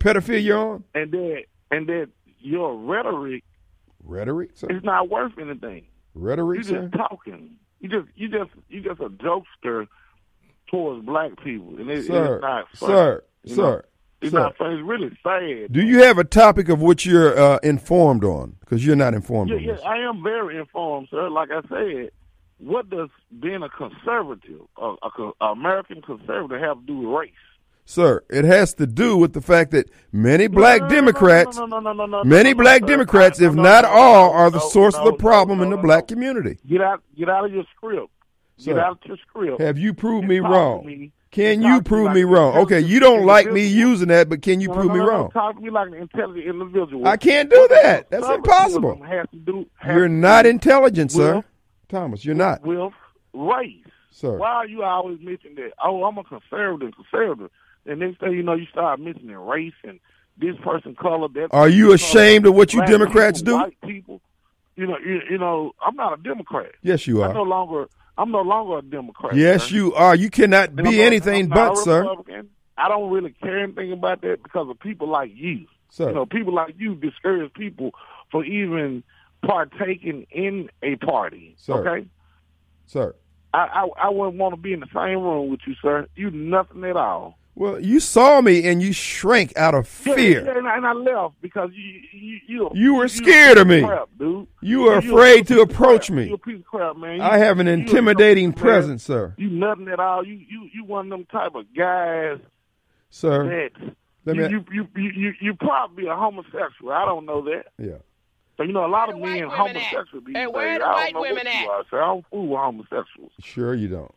pedophilia 0.00 0.56
on? 0.56 0.84
and 0.94 1.12
that 1.12 1.42
and 1.70 1.86
that 1.88 2.08
your 2.38 2.76
rhetoric 2.76 3.44
Rhetoric, 4.02 4.50
sir. 4.54 4.68
is 4.70 4.82
not 4.82 5.08
worth 5.10 5.32
anything. 5.38 5.84
Rhetoric, 6.14 6.58
You 6.58 6.64
sir. 6.64 6.82
just 6.82 6.94
talking. 6.94 7.56
You 7.80 7.88
just 7.88 8.08
you 8.16 8.28
just 8.28 8.50
you 8.68 8.80
just 8.80 9.00
a 9.00 9.08
jokester 9.10 9.86
towards 10.70 11.04
black 11.04 11.32
people, 11.44 11.76
and 11.78 11.90
it, 11.90 12.06
Sir, 12.06 12.34
it's 12.36 12.42
not 12.42 12.64
funny. 12.76 12.92
sir, 12.92 13.24
sir, 13.46 13.62
know? 13.62 13.82
It's 14.20 14.32
funny. 14.32 14.74
It's 14.74 14.82
really 14.82 15.10
sad. 15.22 15.72
Do 15.72 15.82
you 15.82 16.02
have 16.02 16.18
a 16.18 16.24
topic 16.24 16.68
of 16.68 16.82
which 16.82 17.06
you're 17.06 17.38
uh, 17.38 17.58
informed 17.62 18.24
on? 18.24 18.56
Because 18.60 18.84
you're 18.84 18.96
not 18.96 19.14
informed 19.14 19.50
Yeah, 19.50 19.56
yeah. 19.56 19.88
I 19.88 19.96
am 19.98 20.22
very 20.22 20.58
informed, 20.58 21.08
sir. 21.10 21.28
Like 21.30 21.50
I 21.50 21.62
said, 21.68 22.10
what 22.58 22.90
does 22.90 23.08
being 23.40 23.62
a 23.62 23.68
conservative, 23.68 24.60
a, 24.76 24.94
a, 25.02 25.30
a 25.40 25.44
American 25.52 26.02
conservative, 26.02 26.60
have 26.60 26.80
to 26.80 26.86
do 26.86 26.98
with 26.98 27.08
race? 27.08 27.32
Sir, 27.86 28.22
it 28.30 28.44
has 28.44 28.74
to 28.74 28.86
do 28.86 29.16
with 29.16 29.32
the 29.32 29.40
fact 29.40 29.72
that 29.72 29.90
many 30.12 30.46
black 30.46 30.88
Democrats, 30.88 31.58
many 32.24 32.52
black. 32.52 32.86
Democrats, 32.86 33.40
if 33.40 33.54
not 33.54 33.84
all, 33.84 34.30
are 34.30 34.48
the 34.48 34.60
source 34.60 34.94
of 34.94 35.04
the 35.06 35.14
problem 35.14 35.60
in 35.60 35.70
the 35.70 35.76
black 35.76 36.06
community. 36.06 36.58
Get 36.68 36.80
out, 36.80 37.02
get 37.16 37.28
out 37.28 37.46
of 37.46 37.52
your 37.52 37.64
script. 37.74 38.12
Sir, 38.58 38.74
get 38.74 38.78
out 38.78 38.98
of 39.02 39.08
your 39.08 39.16
script. 39.28 39.60
Have 39.60 39.76
you 39.76 39.92
proved 39.92 40.28
me 40.28 40.38
wrong? 40.38 40.86
me. 40.86 41.10
Can 41.30 41.62
you 41.62 41.68
to 41.68 41.74
me 41.76 41.80
prove 41.82 42.04
like 42.06 42.14
me 42.16 42.24
wrong? 42.24 42.56
Okay, 42.58 42.80
you 42.80 42.98
don't 42.98 43.24
like 43.24 43.50
me 43.52 43.64
using 43.66 44.08
that, 44.08 44.28
but 44.28 44.42
can 44.42 44.60
you 44.60 44.68
No, 44.68 44.74
prove 44.74 44.86
no, 44.88 44.92
me 44.94 44.98
no, 44.98 45.04
no, 45.06 45.10
wrong? 45.10 45.30
Talk 45.30 45.54
to 45.56 45.60
me 45.60 45.70
like 45.70 45.88
an 45.88 45.94
intelligent 45.94 46.44
individual. 46.46 47.06
I 47.06 47.16
can't 47.16 47.48
do 47.48 47.68
that. 47.70 48.10
That's 48.10 48.26
Conservatism 48.26 48.84
impossible. 48.84 49.28
Do, 49.44 49.66
You're 49.86 50.08
not 50.08 50.44
intelligent, 50.46 51.12
sir. 51.12 51.36
with- 51.36 51.44
Thomas, 51.88 52.24
you're 52.24 52.34
not. 52.34 52.62
With 52.62 52.92
race. 53.32 53.76
Sir. 54.10 54.36
Why 54.36 54.50
are 54.50 54.66
you 54.66 54.82
always 54.82 55.18
mentioning 55.20 55.54
that? 55.56 55.72
Oh, 55.82 56.04
I'm 56.04 56.18
a 56.18 56.24
conservative, 56.24 56.92
conservative. 56.96 57.50
And 57.86 58.00
next 58.00 58.18
thing 58.20 58.32
you 58.32 58.42
know, 58.42 58.54
you 58.54 58.66
start 58.66 58.98
mentioning 59.00 59.36
race 59.36 59.72
and 59.84 59.98
this 60.36 60.56
person 60.64 60.94
color. 60.96 61.28
That 61.28 61.48
Are 61.52 61.68
you 61.68 61.92
ashamed 61.92 62.44
color, 62.44 62.52
of 62.52 62.56
what 62.56 62.74
you 62.74 62.84
Democrats 62.86 63.40
people, 63.40 63.58
do? 63.58 63.62
White 63.64 63.80
people. 63.82 64.20
You 64.76 64.86
know, 64.88 64.98
you, 64.98 65.20
you 65.30 65.38
know, 65.38 65.72
I'm 65.84 65.94
not 65.96 66.18
a 66.18 66.22
Democrat. 66.22 66.72
Yes, 66.82 67.06
you 67.06 67.22
are. 67.22 67.28
I'm 67.30 67.34
no 67.36 67.42
longer. 67.42 67.88
I'm 68.20 68.30
no 68.30 68.42
longer 68.42 68.78
a 68.78 68.82
Democrat. 68.82 69.34
Yes, 69.34 69.64
sir. 69.64 69.76
you 69.76 69.94
are. 69.94 70.14
You 70.14 70.28
cannot 70.28 70.68
And 70.70 70.82
be 70.84 71.00
anything 71.02 71.48
but, 71.48 71.76
sir. 71.76 72.06
I 72.76 72.88
don't 72.88 73.10
really 73.10 73.30
care 73.42 73.60
anything 73.60 73.92
about 73.92 74.20
that 74.20 74.42
because 74.42 74.68
of 74.68 74.78
people 74.78 75.08
like 75.08 75.30
you. 75.34 75.66
Sir. 75.90 76.08
You 76.08 76.14
know, 76.14 76.26
people 76.26 76.54
like 76.54 76.74
you 76.78 76.94
discourage 76.94 77.52
people 77.54 77.92
for 78.30 78.44
even 78.44 79.02
partaking 79.42 80.26
in 80.30 80.68
a 80.82 80.96
party. 80.96 81.54
Sir. 81.58 81.74
Okay, 81.88 82.06
Sir. 82.84 83.14
I, 83.54 83.58
I 83.58 83.88
I 84.06 84.08
wouldn't 84.10 84.36
want 84.36 84.54
to 84.54 84.60
be 84.60 84.74
in 84.74 84.80
the 84.80 84.86
same 84.94 85.22
room 85.22 85.50
with 85.50 85.60
you, 85.66 85.74
sir. 85.80 86.06
You 86.14 86.30
nothing 86.30 86.84
at 86.84 86.96
all. 86.96 87.38
Well, 87.60 87.78
you 87.78 88.00
saw 88.00 88.40
me 88.40 88.66
and 88.66 88.80
you 88.80 88.94
shrank 88.94 89.54
out 89.54 89.74
of 89.74 89.86
fear. 89.86 90.42
yeah, 90.46 90.56
and, 90.56 90.66
I, 90.66 90.78
and 90.78 90.86
I 90.86 90.92
left 90.94 91.34
because 91.42 91.68
you 91.74 92.00
you 92.10 92.38
you, 92.46 92.70
You 92.72 92.94
were 92.94 93.06
scared 93.06 93.58
a 93.58 93.60
of 93.60 93.66
me. 93.66 93.82
Crap, 93.82 94.08
dude. 94.18 94.46
You 94.62 94.80
were 94.80 94.94
a 94.94 94.98
afraid 94.98 95.46
to 95.48 95.60
approach 95.60 96.06
crap. 96.06 96.16
me. 96.16 96.28
You 96.28 96.34
a 96.34 96.38
piece 96.38 96.60
of 96.60 96.64
crap, 96.64 96.96
man. 96.96 97.20
I 97.20 97.36
have 97.36 97.58
an 97.58 97.68
intimidating 97.68 98.52
piece 98.52 98.60
of 98.60 98.62
presence, 98.62 99.02
sir. 99.04 99.34
You 99.36 99.50
nothing 99.50 99.88
at 99.88 100.00
all. 100.00 100.24
You 100.26 100.36
you 100.48 100.70
you 100.72 100.84
one 100.86 101.06
of 101.06 101.10
them 101.10 101.26
type 101.26 101.54
of 101.54 101.66
guys 101.76 102.38
Sir. 103.10 103.44
that 103.44 103.94
Let 104.24 104.36
you, 104.36 104.42
me- 104.42 104.48
you, 104.50 104.64
you 104.72 104.88
you 104.96 105.10
you 105.10 105.32
you 105.42 105.54
probably 105.54 106.06
a 106.06 106.16
homosexual. 106.16 106.92
I 106.92 107.04
don't 107.04 107.26
know 107.26 107.42
that. 107.42 107.64
Yeah. 107.78 107.98
So 108.56 108.62
you 108.62 108.72
know 108.72 108.86
a 108.86 108.88
lot 108.88 109.10
of 109.12 109.18
Where 109.18 109.32
the 109.34 109.40
men 109.40 109.48
white 109.48 109.76
at? 109.76 109.82
homosexual 109.90 110.22
these 110.24 110.34
Hey, 110.34 110.44
days. 110.46 110.54
where 110.54 110.78
the 110.78 110.84
I 110.86 110.88
don't 110.88 110.94
white 110.94 111.12
know 111.14 111.20
women 111.20 111.36
what 111.36 111.46
at? 111.46 111.62
you 111.62 111.68
are, 111.70 111.84
sir. 111.90 112.02
I 112.02 112.06
don't 112.06 112.24
fool 112.30 112.46
with 112.48 112.58
homosexuals. 112.58 113.32
Sure 113.42 113.74
you 113.74 113.88
don't. 113.88 114.14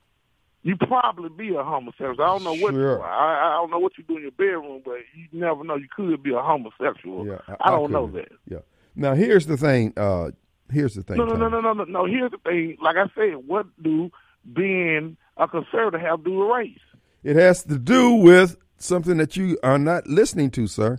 You 0.66 0.78
probably 0.78 1.30
be 1.30 1.54
a 1.56 1.64
homosexual. 1.64 2.22
I 2.22 2.28
don't 2.28 2.44
know 2.44 2.54
what 2.54 2.74
Sure. 2.74 2.98
you 2.98 3.02
are. 3.02 3.04
I, 3.04 3.50
I 3.50 3.52
don't 3.62 3.70
know 3.70 3.80
what 3.80 3.98
you 3.98 4.04
do 4.06 4.16
in 4.16 4.24
your 4.24 4.32
bedroom, 4.32 4.82
but 4.84 4.96
you 5.14 5.28
never 5.34 5.64
know. 5.64 5.76
You 5.76 5.88
could 5.94 6.24
be 6.24 6.34
a 6.34 6.42
homosexual. 6.42 7.28
Yeah. 7.28 7.40
I, 7.60 7.70
don't 7.70 7.92
know 7.92 8.08
that. 8.12 8.30
Yeah. 8.50 8.60
Now 8.96 9.14
here's 9.14 9.46
the 9.46 9.58
thing. 9.58 9.94
Uh, 9.98 10.32
here's 10.72 10.96
the 10.96 11.04
thing. 11.04 11.18
No, 11.18 11.26
no, 11.26 11.36
no, 11.36 11.50
no, 11.50 11.60
no, 11.60 11.74
no, 11.74 11.84
no. 11.84 12.06
Here's 12.06 12.32
the 12.32 12.38
thing. 12.38 12.78
Like 12.82 12.96
I 12.96 13.08
said, 13.14 13.46
what 13.46 13.66
do 13.82 14.10
being 14.54 15.18
a 15.38 15.48
conservative 15.48 16.00
have 16.00 16.20
to 16.20 16.24
do 16.30 16.40
with 16.40 16.50
race? 16.56 16.80
It 17.24 17.36
has 17.36 17.64
to 17.64 17.78
do 17.78 18.14
with 18.14 18.56
something 18.78 19.18
that 19.18 19.36
you 19.36 19.58
are 19.64 19.78
not 19.78 20.08
listening 20.08 20.50
to, 20.52 20.68
sir. 20.68 20.98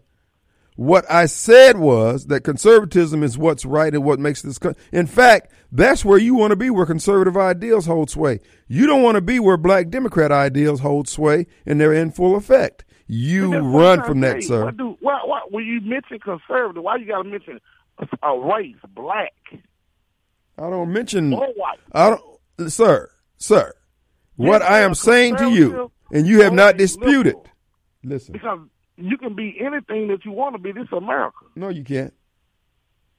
What 0.76 1.08
I 1.08 1.26
said 1.26 1.78
was 1.78 2.26
that 2.26 2.40
conservatism 2.42 3.22
is 3.22 3.38
what's 3.38 3.64
right 3.64 3.94
and 3.94 4.02
what 4.02 4.18
makes 4.18 4.42
this. 4.42 4.58
country. 4.58 4.82
In 4.92 5.06
fact, 5.06 5.52
that's 5.70 6.04
where 6.04 6.18
you 6.18 6.34
want 6.34 6.50
to 6.50 6.56
be, 6.56 6.68
where 6.68 6.84
conservative 6.86 7.36
ideals 7.36 7.86
hold 7.86 8.10
sway. 8.10 8.40
You 8.66 8.86
don't 8.86 9.02
want 9.02 9.14
to 9.14 9.20
be 9.20 9.38
where 9.38 9.56
black 9.56 9.88
Democrat 9.88 10.32
ideals 10.32 10.80
hold 10.80 11.08
sway 11.08 11.46
and 11.64 11.80
they're 11.80 11.92
in 11.92 12.10
full 12.10 12.34
effect. 12.34 12.84
You 13.06 13.44
And 13.44 13.52
that's 13.54 13.64
what 13.64 13.80
run 13.80 14.02
from 14.04 14.20
that, 14.20 14.36
you. 14.36 14.42
sir. 14.42 14.64
What 14.64 14.76
do, 14.76 14.96
why, 15.00 15.20
why, 15.24 15.40
when 15.50 15.64
you 15.64 15.80
mention 15.82 16.18
conservative, 16.18 16.82
why 16.82 16.96
you 16.96 17.06
got 17.06 17.22
to 17.22 17.28
mention 17.28 17.60
a, 18.22 18.36
race, 18.38 18.74
black 18.94 19.32
I 20.58 20.70
don't 20.70 20.92
mention. 20.92 21.32
or 21.32 21.46
white? 21.54 21.78
I 21.92 22.10
don't, 22.10 22.70
sir, 22.72 23.10
sir. 23.36 23.74
What 24.36 24.62
I 24.62 24.80
am 24.80 24.94
saying 24.94 25.36
to 25.36 25.50
you, 25.50 25.92
and 26.10 26.26
you 26.26 26.42
have 26.42 26.52
not 26.52 26.76
disputed. 26.76 27.36
Listen, 28.02 28.32
Because 28.32 28.58
you 28.96 29.16
can 29.18 29.34
be 29.34 29.56
anything 29.60 30.08
that 30.08 30.24
you 30.24 30.32
want 30.32 30.54
to 30.54 30.58
be. 30.60 30.72
This 30.72 30.84
is 30.84 30.92
America. 30.92 31.44
no, 31.56 31.68
you 31.68 31.84
can't. 31.84 32.12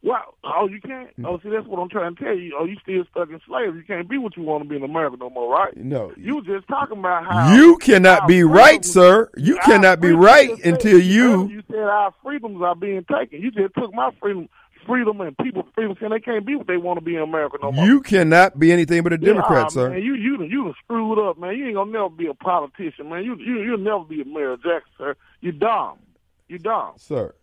Wow. 0.03 0.35
Oh, 0.43 0.67
you 0.67 0.79
can't? 0.81 1.09
Mm. 1.19 1.25
Oh, 1.25 1.39
see, 1.41 1.49
that's 1.49 1.65
what 1.65 1.79
I'm 1.79 1.89
trying 1.89 2.15
to 2.15 2.23
tell 2.23 2.37
you. 2.37 2.55
Oh, 2.59 2.65
you 2.65 2.75
still 2.83 3.03
stuck 3.09 3.31
in 3.31 3.39
slavery. 3.47 3.79
You 3.79 3.85
can't 3.85 4.07
be 4.07 4.19
what 4.19 4.37
you 4.37 4.43
want 4.43 4.61
to 4.61 4.69
be 4.69 4.75
in 4.75 4.83
America 4.83 5.17
no 5.19 5.31
more, 5.31 5.51
right? 5.51 5.75
No, 5.75 6.13
You 6.15 6.43
just 6.43 6.67
talking 6.67 6.99
about 6.99 7.25
how 7.25 7.55
You 7.55 7.77
cannot 7.77 8.27
be 8.27 8.43
right, 8.43 8.85
sir. 8.85 9.31
You 9.35 9.57
cannot 9.65 10.01
be 10.01 10.11
right 10.11 10.51
until 10.63 10.99
you. 10.99 11.47
You 11.47 11.63
said 11.71 11.79
our 11.79 12.13
freedoms 12.21 12.61
are 12.61 12.75
being 12.75 13.03
taken. 13.11 13.41
You 13.41 13.49
just 13.49 13.73
took 13.73 13.95
my 13.95 14.11
freedom, 14.21 14.47
freedom, 14.85 15.21
and 15.21 15.37
people 15.37 15.67
freedom, 15.73 15.95
saying 15.99 16.11
they 16.11 16.19
can't 16.19 16.45
be 16.45 16.55
what 16.55 16.67
they 16.67 16.77
want 16.77 16.97
to 16.99 17.05
be 17.05 17.15
in 17.15 17.21
America 17.21 17.57
no 17.61 17.71
more. 17.71 17.85
You 17.85 18.01
cannot 18.01 18.59
be 18.59 18.71
anything 18.71 19.03
but 19.03 19.13
a 19.13 19.19
Yeah, 19.19 19.33
Democrat, 19.33 19.65
ah, 19.65 19.69
sir. 19.69 19.89
Man, 19.89 20.01
you 20.01 20.15
you 20.15 20.43
you 20.43 20.73
screwed 20.83 21.19
up, 21.19 21.37
man. 21.37 21.55
You 21.55 21.65
ain't 21.67 21.75
gonna 21.75 21.91
never 21.91 22.09
be 22.09 22.27
a 22.27 22.33
politician, 22.33 23.09
man. 23.09 23.23
You 23.23 23.35
you 23.37 23.61
you'll 23.61 23.77
never 23.77 24.03
be 24.03 24.21
a 24.21 24.25
mayor, 24.25 24.55
Jackson, 24.57 24.91
sir. 24.97 25.15
You 25.41 25.51
dumb. 25.51 25.99
You 26.47 26.59
dumb. 26.59 26.93
Sir. 26.97 27.33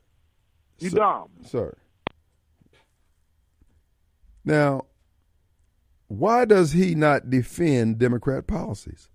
You 0.78 0.90
Sir. 0.90 0.96
dumb. 0.96 1.28
Sir. 1.44 1.76
Now, 4.44 4.86
why 6.08 6.44
does 6.44 6.72
he 6.72 6.94
not 6.94 7.30
defend 7.30 7.98
Democrat 7.98 8.46
policies? 8.46 9.08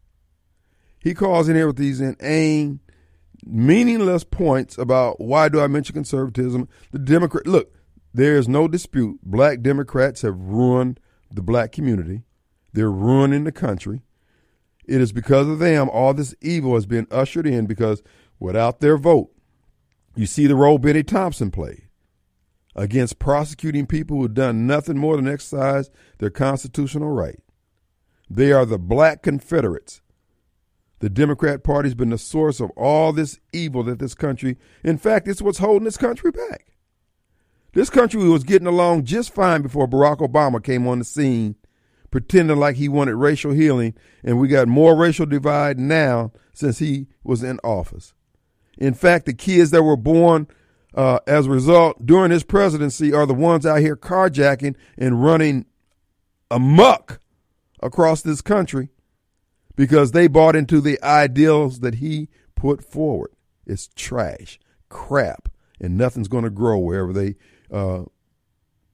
He 0.99 1.13
calls 1.13 1.47
in 1.47 1.55
here 1.55 1.67
with 1.67 1.77
these 1.77 2.01
inane, 2.01 2.79
meaningless 3.45 4.23
points 4.23 4.77
about 4.77 5.19
why 5.21 5.47
do 5.49 5.61
I 5.61 5.67
mention 5.67 5.93
conservatism? 5.93 6.67
The 6.91 6.99
Democrat 6.99 7.45
look, 7.45 7.73
there 8.17 8.35
is 8.35 8.47
no 8.47 8.67
dispute. 8.67 9.19
Black 9.23 9.61
Democrats 9.61 10.23
have 10.23 10.39
ruined 10.39 10.99
the 11.31 11.43
black 11.43 11.71
community. 11.71 12.23
They're 12.73 12.91
ruining 12.91 13.43
the 13.43 13.51
country. 13.51 14.01
It 14.85 15.01
is 15.01 15.11
because 15.11 15.47
of 15.47 15.59
them 15.59 15.87
all 15.87 16.15
this 16.15 16.33
evil 16.41 16.73
has 16.73 16.87
been 16.87 17.05
ushered 17.11 17.45
in 17.45 17.67
because 17.67 18.01
without 18.39 18.79
their 18.79 18.97
vote, 18.97 19.29
you 20.15 20.25
see 20.25 20.47
the 20.47 20.55
role 20.55 20.79
Bennie 20.79 21.03
Thompson 21.03 21.51
played 21.51 21.83
against 22.75 23.19
prosecuting 23.19 23.85
people 23.85 24.17
who've 24.17 24.33
done 24.33 24.65
nothing 24.65 24.97
more 24.97 25.15
than 25.15 25.27
exercise 25.27 25.91
their 26.17 26.31
constitutional 26.31 27.11
right. 27.11 27.39
They 28.31 28.51
are 28.51 28.65
the 28.65 28.79
black 28.79 29.21
Confederates. 29.21 30.01
The 31.01 31.09
Democrat 31.09 31.63
Party's 31.63 31.93
been 31.93 32.09
the 32.09 32.17
source 32.17 32.59
of 32.59 32.71
all 32.71 33.13
this 33.13 33.39
evil 33.53 33.83
that 33.83 33.99
this 33.99 34.15
country, 34.15 34.57
in 34.83 34.97
fact, 34.97 35.27
it's 35.27 35.39
what's 35.39 35.59
holding 35.59 35.83
this 35.83 35.97
country 35.97 36.31
back. 36.31 36.76
This 37.77 37.91
country 37.91 38.27
was 38.27 38.43
getting 38.43 38.67
along 38.67 39.03
just 39.03 39.35
fine 39.35 39.61
before 39.61 39.87
Barack 39.87 40.17
Obama 40.17 40.63
came 40.63 40.87
on 40.87 40.97
the 40.97 41.05
scene, 41.05 41.53
pretending 42.09 42.57
like 42.57 42.75
he 42.75 42.89
wanted 42.89 43.13
racial 43.13 43.51
healing, 43.51 43.93
and 44.23 44.39
we 44.39 44.47
got 44.47 44.67
more 44.67 44.95
racial 44.95 45.27
divide 45.27 45.77
now 45.77 46.31
since 46.53 46.79
he 46.79 47.05
was 47.23 47.43
in 47.43 47.59
office. 47.63 48.15
In 48.79 48.95
fact, 48.95 49.27
the 49.27 49.33
kids 49.35 49.69
that 49.69 49.83
were 49.83 49.95
born 49.95 50.47
uh, 50.95 51.19
as 51.27 51.45
a 51.45 51.51
result 51.51 52.03
during 52.03 52.31
his 52.31 52.43
presidency 52.43 53.13
are 53.13 53.27
the 53.27 53.35
ones 53.35 53.63
out 53.63 53.81
here 53.81 53.95
carjacking 53.95 54.75
and 54.97 55.23
running 55.23 55.67
amok 56.49 57.19
across 57.83 58.23
this 58.23 58.41
country 58.41 58.89
because 59.75 60.13
they 60.13 60.25
bought 60.25 60.55
into 60.55 60.81
the 60.81 60.99
ideals 61.03 61.81
that 61.81 61.93
he 61.93 62.27
put 62.55 62.83
forward. 62.83 63.33
It's 63.67 63.87
trash, 63.95 64.59
crap, 64.89 65.47
and 65.79 65.95
nothing's 65.95 66.27
going 66.27 66.43
to 66.43 66.49
grow 66.49 66.79
wherever 66.79 67.13
they 67.13 67.35
uh, 67.71 68.03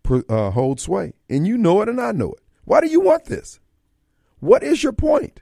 uh, 0.09 0.51
hold 0.51 0.79
sway. 0.79 1.13
And 1.29 1.47
you 1.47 1.57
know 1.57 1.81
it, 1.81 1.89
and 1.89 1.99
I 1.99 2.11
know 2.11 2.31
it. 2.31 2.41
Why 2.65 2.81
do 2.81 2.87
you 2.87 3.01
want 3.01 3.25
this? 3.25 3.59
What 4.39 4.63
is 4.63 4.83
your 4.83 4.93
point? 4.93 5.41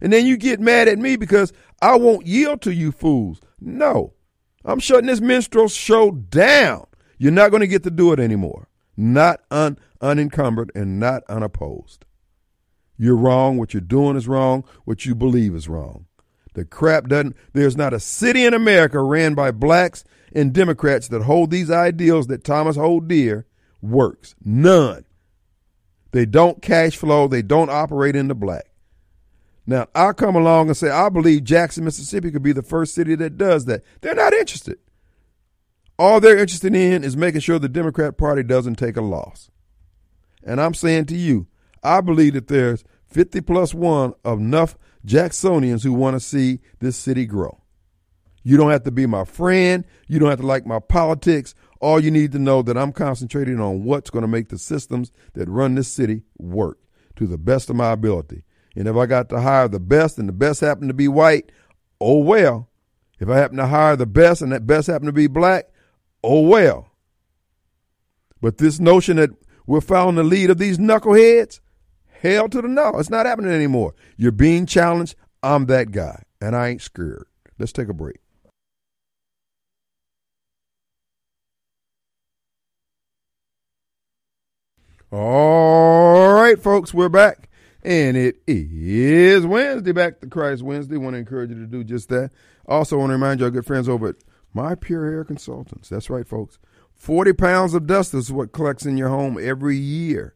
And 0.00 0.12
then 0.12 0.26
you 0.26 0.36
get 0.36 0.60
mad 0.60 0.88
at 0.88 0.98
me 0.98 1.16
because 1.16 1.52
I 1.80 1.96
won't 1.96 2.26
yield 2.26 2.60
to 2.62 2.74
you 2.74 2.90
fools. 2.90 3.40
No, 3.60 4.14
I'm 4.64 4.80
shutting 4.80 5.06
this 5.06 5.20
minstrel 5.20 5.68
show 5.68 6.10
down. 6.10 6.86
You're 7.18 7.30
not 7.30 7.50
going 7.50 7.60
to 7.60 7.68
get 7.68 7.84
to 7.84 7.90
do 7.90 8.12
it 8.12 8.18
anymore. 8.18 8.68
Not 8.96 9.40
un- 9.50 9.78
unencumbered 10.00 10.72
and 10.74 10.98
not 10.98 11.22
unopposed. 11.28 12.04
You're 12.96 13.16
wrong. 13.16 13.58
What 13.58 13.74
you're 13.74 13.80
doing 13.80 14.16
is 14.16 14.28
wrong. 14.28 14.64
What 14.84 15.06
you 15.06 15.14
believe 15.14 15.54
is 15.54 15.68
wrong. 15.68 16.06
The 16.54 16.64
crap 16.64 17.08
doesn't, 17.08 17.36
there's 17.52 17.76
not 17.76 17.94
a 17.94 18.00
city 18.00 18.44
in 18.44 18.54
America 18.54 19.00
ran 19.00 19.34
by 19.34 19.52
blacks 19.52 20.04
and 20.34 20.52
Democrats 20.52 21.08
that 21.08 21.22
hold 21.22 21.50
these 21.50 21.70
ideals 21.70 22.26
that 22.28 22.44
Thomas 22.44 22.76
hold 22.76 23.08
dear 23.08 23.46
works. 23.80 24.34
None. 24.44 25.04
They 26.12 26.26
don't 26.26 26.62
cash 26.62 26.96
flow, 26.96 27.26
they 27.26 27.42
don't 27.42 27.70
operate 27.70 28.16
in 28.16 28.28
the 28.28 28.34
black. 28.34 28.66
Now, 29.66 29.86
I'll 29.94 30.12
come 30.12 30.34
along 30.34 30.68
and 30.68 30.76
say, 30.76 30.90
I 30.90 31.08
believe 31.08 31.44
Jackson, 31.44 31.84
Mississippi 31.84 32.30
could 32.30 32.42
be 32.42 32.52
the 32.52 32.62
first 32.62 32.94
city 32.94 33.14
that 33.14 33.38
does 33.38 33.64
that. 33.66 33.82
They're 34.00 34.14
not 34.14 34.32
interested. 34.32 34.78
All 35.98 36.20
they're 36.20 36.38
interested 36.38 36.74
in 36.74 37.04
is 37.04 37.16
making 37.16 37.42
sure 37.42 37.58
the 37.58 37.68
Democrat 37.68 38.18
Party 38.18 38.42
doesn't 38.42 38.74
take 38.74 38.96
a 38.96 39.02
loss. 39.02 39.50
And 40.42 40.60
I'm 40.60 40.74
saying 40.74 41.06
to 41.06 41.16
you, 41.16 41.46
I 41.82 42.00
believe 42.00 42.34
that 42.34 42.48
there's 42.48 42.84
50 43.06 43.40
plus 43.42 43.72
one 43.72 44.14
of 44.24 44.40
enough 44.40 44.76
Jacksonians 45.06 45.84
who 45.84 45.92
want 45.92 46.14
to 46.14 46.20
see 46.20 46.60
this 46.80 46.96
city 46.96 47.24
grow. 47.24 47.61
You 48.42 48.56
don't 48.56 48.70
have 48.70 48.84
to 48.84 48.90
be 48.90 49.06
my 49.06 49.24
friend. 49.24 49.84
You 50.08 50.18
don't 50.18 50.30
have 50.30 50.40
to 50.40 50.46
like 50.46 50.66
my 50.66 50.78
politics. 50.78 51.54
All 51.80 52.00
you 52.00 52.10
need 52.10 52.32
to 52.32 52.38
know 52.38 52.62
that 52.62 52.76
I'm 52.76 52.92
concentrating 52.92 53.60
on 53.60 53.84
what's 53.84 54.10
going 54.10 54.22
to 54.22 54.28
make 54.28 54.48
the 54.48 54.58
systems 54.58 55.12
that 55.34 55.48
run 55.48 55.74
this 55.74 55.88
city 55.88 56.22
work 56.38 56.78
to 57.16 57.26
the 57.26 57.38
best 57.38 57.70
of 57.70 57.76
my 57.76 57.92
ability. 57.92 58.44
And 58.76 58.88
if 58.88 58.96
I 58.96 59.06
got 59.06 59.28
to 59.30 59.40
hire 59.40 59.68
the 59.68 59.80
best 59.80 60.18
and 60.18 60.28
the 60.28 60.32
best 60.32 60.60
happen 60.60 60.88
to 60.88 60.94
be 60.94 61.08
white, 61.08 61.52
oh 62.00 62.18
well. 62.18 62.68
If 63.20 63.28
I 63.28 63.36
happen 63.36 63.56
to 63.58 63.66
hire 63.66 63.96
the 63.96 64.06
best 64.06 64.42
and 64.42 64.52
that 64.52 64.66
best 64.66 64.88
happen 64.88 65.06
to 65.06 65.12
be 65.12 65.26
black, 65.26 65.66
oh 66.24 66.40
well. 66.40 66.88
But 68.40 68.58
this 68.58 68.80
notion 68.80 69.16
that 69.18 69.30
we're 69.66 69.80
following 69.80 70.16
the 70.16 70.24
lead 70.24 70.50
of 70.50 70.58
these 70.58 70.78
knuckleheads, 70.78 71.60
hell 72.20 72.48
to 72.48 72.62
the 72.62 72.68
no. 72.68 72.98
It's 72.98 73.10
not 73.10 73.26
happening 73.26 73.52
anymore. 73.52 73.94
You're 74.16 74.32
being 74.32 74.66
challenged. 74.66 75.14
I'm 75.42 75.66
that 75.66 75.92
guy, 75.92 76.22
and 76.40 76.56
I 76.56 76.68
ain't 76.68 76.82
scared. 76.82 77.26
Let's 77.58 77.72
take 77.72 77.88
a 77.88 77.94
break. 77.94 78.21
All 85.14 86.32
right, 86.32 86.58
folks, 86.58 86.94
we're 86.94 87.10
back. 87.10 87.50
And 87.82 88.16
it 88.16 88.36
is 88.46 89.44
Wednesday, 89.44 89.92
back 89.92 90.20
to 90.20 90.26
Christ 90.26 90.62
Wednesday. 90.62 90.96
Want 90.96 91.12
to 91.12 91.18
encourage 91.18 91.50
you 91.50 91.56
to 91.56 91.66
do 91.66 91.84
just 91.84 92.08
that. 92.08 92.30
Also, 92.66 92.96
want 92.96 93.10
to 93.10 93.14
remind 93.14 93.38
you, 93.38 93.44
our 93.44 93.50
good 93.50 93.66
friends 93.66 93.90
over 93.90 94.08
at 94.08 94.14
My 94.54 94.74
Pure 94.74 95.04
Air 95.04 95.24
Consultants. 95.24 95.90
That's 95.90 96.08
right, 96.08 96.26
folks. 96.26 96.58
40 96.94 97.34
pounds 97.34 97.74
of 97.74 97.86
dust 97.86 98.14
is 98.14 98.32
what 98.32 98.52
collects 98.52 98.86
in 98.86 98.96
your 98.96 99.10
home 99.10 99.38
every 99.38 99.76
year. 99.76 100.34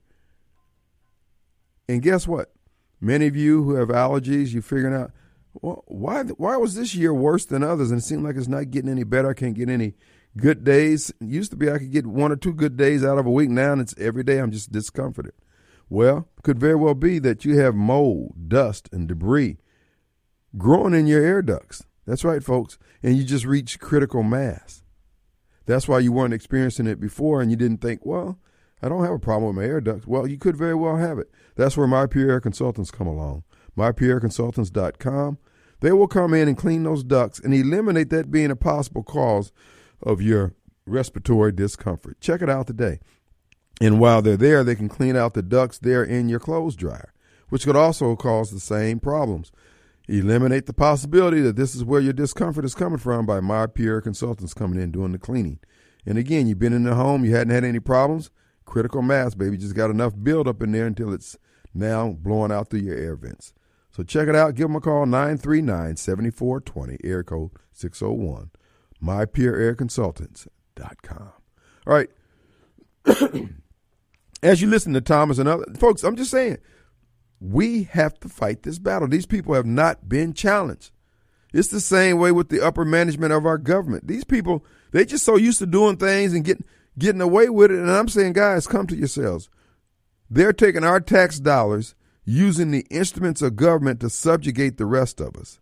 And 1.88 2.02
guess 2.02 2.28
what? 2.28 2.52
Many 3.00 3.28
of 3.28 3.34
you 3.34 3.62
who 3.62 3.76
have 3.76 3.88
allergies, 3.88 4.52
you're 4.52 4.60
figuring 4.60 4.94
out, 4.94 5.10
well, 5.54 5.84
why, 5.86 6.24
why 6.24 6.58
was 6.58 6.74
this 6.74 6.94
year 6.94 7.14
worse 7.14 7.46
than 7.46 7.62
others? 7.62 7.90
And 7.90 8.02
it 8.02 8.04
seems 8.04 8.24
like 8.24 8.36
it's 8.36 8.46
not 8.46 8.70
getting 8.70 8.90
any 8.90 9.04
better. 9.04 9.30
I 9.30 9.34
can't 9.34 9.54
get 9.54 9.70
any 9.70 9.94
good 10.36 10.64
days. 10.64 11.10
It 11.20 11.28
used 11.28 11.50
to 11.50 11.56
be 11.56 11.70
I 11.70 11.78
could 11.78 11.92
get 11.92 12.06
one 12.06 12.32
or 12.32 12.36
two 12.36 12.52
good 12.52 12.76
days 12.76 13.04
out 13.04 13.18
of 13.18 13.26
a 13.26 13.30
week. 13.30 13.50
Now 13.50 13.74
it's 13.74 13.94
every 13.98 14.22
day 14.22 14.38
I'm 14.38 14.50
just 14.50 14.72
discomforted. 14.72 15.32
Well, 15.88 16.28
could 16.42 16.58
very 16.58 16.74
well 16.74 16.94
be 16.94 17.18
that 17.20 17.44
you 17.44 17.58
have 17.58 17.74
mold, 17.74 18.48
dust, 18.48 18.88
and 18.92 19.06
debris 19.06 19.58
growing 20.58 20.94
in 20.94 21.06
your 21.06 21.24
air 21.24 21.42
ducts. 21.42 21.84
That's 22.06 22.24
right, 22.24 22.42
folks. 22.42 22.78
And 23.02 23.16
you 23.16 23.24
just 23.24 23.44
reached 23.44 23.80
critical 23.80 24.22
mass. 24.22 24.82
That's 25.66 25.88
why 25.88 25.98
you 25.98 26.12
weren't 26.12 26.34
experiencing 26.34 26.86
it 26.86 27.00
before 27.00 27.42
and 27.42 27.50
you 27.50 27.56
didn't 27.56 27.78
think, 27.78 28.06
well, 28.06 28.38
I 28.82 28.88
don't 28.88 29.04
have 29.04 29.14
a 29.14 29.18
problem 29.18 29.54
with 29.54 29.64
my 29.64 29.68
air 29.68 29.80
ducts. 29.80 30.06
Well, 30.06 30.26
you 30.26 30.38
could 30.38 30.56
very 30.56 30.74
well 30.74 30.96
have 30.96 31.18
it. 31.18 31.30
That's 31.56 31.76
where 31.76 31.86
My 31.86 32.06
Pure 32.06 32.30
Air 32.30 32.40
Consultants 32.40 32.90
come 32.90 33.06
along. 33.06 33.42
MyPureAirConsultants.com. 33.76 35.38
They 35.80 35.92
will 35.92 36.08
come 36.08 36.34
in 36.34 36.48
and 36.48 36.56
clean 36.56 36.84
those 36.84 37.04
ducts 37.04 37.40
and 37.40 37.52
eliminate 37.52 38.10
that 38.10 38.30
being 38.30 38.50
a 38.50 38.56
possible 38.56 39.02
cause 39.02 39.52
of 40.02 40.20
your 40.20 40.54
respiratory 40.86 41.52
discomfort. 41.52 42.20
Check 42.20 42.42
it 42.42 42.50
out 42.50 42.66
today. 42.66 43.00
And 43.80 44.00
while 44.00 44.22
they're 44.22 44.36
there, 44.36 44.64
they 44.64 44.74
can 44.74 44.88
clean 44.88 45.16
out 45.16 45.34
the 45.34 45.42
ducts 45.42 45.78
there 45.78 46.02
in 46.02 46.28
your 46.28 46.40
clothes 46.40 46.76
dryer, 46.76 47.12
which 47.48 47.64
could 47.64 47.76
also 47.76 48.16
cause 48.16 48.50
the 48.50 48.60
same 48.60 49.00
problems. 49.00 49.52
Eliminate 50.08 50.66
the 50.66 50.72
possibility 50.72 51.40
that 51.40 51.56
this 51.56 51.74
is 51.74 51.84
where 51.84 52.00
your 52.00 52.12
discomfort 52.12 52.64
is 52.64 52.74
coming 52.74 52.98
from 52.98 53.26
by 53.26 53.40
My 53.40 53.66
peer 53.66 54.00
Consultants 54.00 54.54
coming 54.54 54.80
in 54.80 54.92
doing 54.92 55.12
the 55.12 55.18
cleaning. 55.18 55.58
And 56.06 56.16
again, 56.16 56.46
you've 56.46 56.60
been 56.60 56.72
in 56.72 56.84
the 56.84 56.94
home, 56.94 57.24
you 57.24 57.34
hadn't 57.34 57.52
had 57.52 57.64
any 57.64 57.80
problems. 57.80 58.30
Critical 58.64 59.02
mass, 59.02 59.34
baby, 59.34 59.56
just 59.56 59.74
got 59.74 59.90
enough 59.90 60.12
buildup 60.22 60.62
in 60.62 60.72
there 60.72 60.86
until 60.86 61.12
it's 61.12 61.36
now 61.74 62.12
blowing 62.12 62.52
out 62.52 62.70
through 62.70 62.80
your 62.80 62.96
air 62.96 63.16
vents. 63.16 63.52
So 63.90 64.02
check 64.02 64.28
it 64.28 64.36
out. 64.36 64.54
Give 64.54 64.68
them 64.68 64.76
a 64.76 64.80
call, 64.80 65.06
939 65.06 65.96
7420, 65.96 66.98
air 67.02 67.24
code 67.24 67.50
601, 67.72 68.50
mypureairconsultants.com. 69.06 71.32
All 71.86 71.94
right. 71.94 72.10
As 74.42 74.60
you 74.60 74.68
listen 74.68 74.92
to 74.92 75.00
Thomas 75.00 75.38
and 75.38 75.48
other 75.48 75.64
folks, 75.78 76.04
I'm 76.04 76.16
just 76.16 76.30
saying, 76.30 76.58
we 77.40 77.84
have 77.84 78.18
to 78.20 78.28
fight 78.28 78.62
this 78.62 78.78
battle. 78.78 79.08
These 79.08 79.26
people 79.26 79.54
have 79.54 79.66
not 79.66 80.08
been 80.08 80.34
challenged. 80.34 80.90
It's 81.52 81.68
the 81.68 81.80
same 81.80 82.18
way 82.18 82.32
with 82.32 82.48
the 82.48 82.60
upper 82.60 82.84
management 82.84 83.32
of 83.32 83.46
our 83.46 83.58
government. 83.58 84.06
These 84.06 84.24
people, 84.24 84.64
they 84.90 85.04
just 85.04 85.24
so 85.24 85.36
used 85.36 85.58
to 85.60 85.66
doing 85.66 85.96
things 85.96 86.34
and 86.34 86.44
getting 86.44 86.64
getting 86.98 87.20
away 87.20 87.48
with 87.48 87.70
it. 87.70 87.78
And 87.78 87.90
I'm 87.90 88.08
saying, 88.08 88.34
guys, 88.34 88.66
come 88.66 88.86
to 88.88 88.96
yourselves. 88.96 89.48
They're 90.28 90.52
taking 90.52 90.84
our 90.84 91.00
tax 91.00 91.38
dollars, 91.38 91.94
using 92.24 92.72
the 92.72 92.86
instruments 92.90 93.42
of 93.42 93.56
government 93.56 94.00
to 94.00 94.10
subjugate 94.10 94.76
the 94.76 94.86
rest 94.86 95.20
of 95.20 95.36
us. 95.36 95.60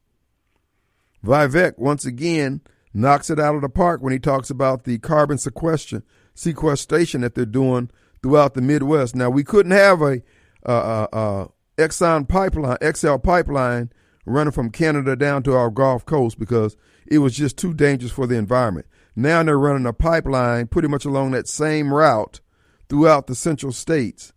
Vivek, 1.24 1.78
once 1.78 2.04
again, 2.04 2.60
knocks 2.94 3.28
it 3.28 3.40
out 3.40 3.56
of 3.56 3.60
the 3.60 3.68
park 3.68 4.00
when 4.00 4.12
he 4.12 4.18
talks 4.18 4.48
about 4.48 4.84
the 4.84 4.98
carbon 4.98 5.36
sequestration, 5.36 6.04
sequestration 6.34 7.20
that 7.20 7.34
they're 7.34 7.44
doing 7.44 7.90
throughout 8.22 8.54
the 8.54 8.62
Midwest. 8.62 9.14
Now, 9.14 9.28
we 9.28 9.44
couldn't 9.44 9.72
have 9.72 10.00
a, 10.00 10.22
uh, 10.64 11.06
uh, 11.12 11.48
Exxon 11.76 12.28
pipeline, 12.28 12.78
XL 12.94 13.16
pipeline 13.16 13.90
running 14.24 14.52
from 14.52 14.70
Canada 14.70 15.16
down 15.16 15.42
to 15.42 15.54
our 15.54 15.70
Gulf 15.70 16.06
Coast 16.06 16.38
because 16.38 16.76
it 17.06 17.18
was 17.18 17.34
just 17.34 17.58
too 17.58 17.74
dangerous 17.74 18.12
for 18.12 18.26
the 18.26 18.36
environment. 18.36 18.86
Now 19.16 19.42
they're 19.42 19.58
running 19.58 19.86
a 19.86 19.92
pipeline 19.92 20.68
pretty 20.68 20.88
much 20.88 21.04
along 21.04 21.32
that 21.32 21.48
same 21.48 21.92
route 21.92 22.40
throughout 22.88 23.26
the 23.26 23.34
central 23.34 23.72
states 23.72 24.32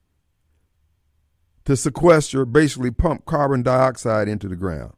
to 1.66 1.76
sequester, 1.76 2.46
basically 2.46 2.92
pump 2.92 3.26
carbon 3.26 3.62
dioxide 3.62 4.28
into 4.28 4.48
the 4.48 4.56
ground 4.56 4.94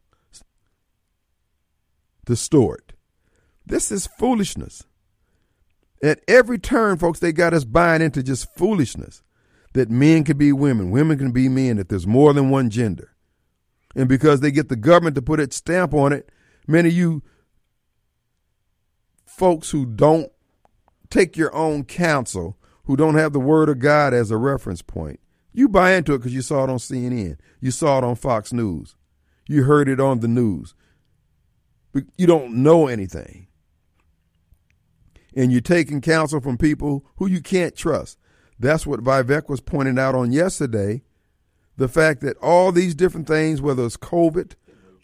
to 2.26 2.36
store 2.36 2.76
it. 2.76 2.89
This 3.70 3.92
is 3.92 4.08
foolishness. 4.08 4.82
At 6.02 6.20
every 6.26 6.58
turn, 6.58 6.98
folks, 6.98 7.20
they 7.20 7.32
got 7.32 7.54
us 7.54 7.64
buying 7.64 8.02
into 8.02 8.20
just 8.20 8.52
foolishness 8.56 9.22
that 9.74 9.88
men 9.88 10.24
can 10.24 10.36
be 10.36 10.52
women, 10.52 10.90
women 10.90 11.16
can 11.16 11.30
be 11.30 11.48
men, 11.48 11.76
that 11.76 11.88
there's 11.88 12.06
more 12.06 12.32
than 12.32 12.50
one 12.50 12.68
gender. 12.68 13.14
And 13.94 14.08
because 14.08 14.40
they 14.40 14.50
get 14.50 14.68
the 14.68 14.76
government 14.76 15.14
to 15.14 15.22
put 15.22 15.38
its 15.38 15.54
stamp 15.54 15.94
on 15.94 16.12
it, 16.12 16.30
many 16.66 16.88
of 16.88 16.94
you 16.96 17.22
folks 19.24 19.70
who 19.70 19.86
don't 19.86 20.32
take 21.08 21.36
your 21.36 21.54
own 21.54 21.84
counsel, 21.84 22.58
who 22.84 22.96
don't 22.96 23.14
have 23.14 23.32
the 23.32 23.38
word 23.38 23.68
of 23.68 23.78
God 23.78 24.12
as 24.12 24.32
a 24.32 24.36
reference 24.36 24.82
point, 24.82 25.20
you 25.52 25.68
buy 25.68 25.92
into 25.92 26.14
it 26.14 26.18
because 26.18 26.34
you 26.34 26.42
saw 26.42 26.64
it 26.64 26.70
on 26.70 26.78
CNN. 26.78 27.36
You 27.60 27.70
saw 27.70 27.98
it 27.98 28.04
on 28.04 28.16
Fox 28.16 28.52
News. 28.52 28.96
You 29.46 29.62
heard 29.62 29.88
it 29.88 30.00
on 30.00 30.20
the 30.20 30.28
news. 30.28 30.74
But 31.92 32.04
you 32.16 32.26
don't 32.26 32.64
know 32.64 32.88
anything. 32.88 33.46
And 35.34 35.52
you're 35.52 35.60
taking 35.60 36.00
counsel 36.00 36.40
from 36.40 36.58
people 36.58 37.04
who 37.16 37.28
you 37.28 37.40
can't 37.40 37.76
trust. 37.76 38.18
That's 38.58 38.86
what 38.86 39.02
Vivek 39.02 39.48
was 39.48 39.60
pointing 39.60 39.98
out 39.98 40.14
on 40.14 40.32
yesterday. 40.32 41.02
The 41.76 41.88
fact 41.88 42.20
that 42.20 42.36
all 42.38 42.72
these 42.72 42.94
different 42.94 43.26
things, 43.26 43.62
whether 43.62 43.84
it's 43.84 43.96
COVID, 43.96 44.54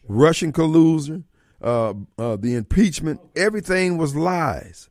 Russian 0.08 0.52
collusion, 0.52 1.24
uh, 1.62 1.94
uh, 2.18 2.36
the 2.36 2.54
impeachment, 2.54 3.20
everything 3.34 3.96
was 3.96 4.14
lies. 4.14 4.90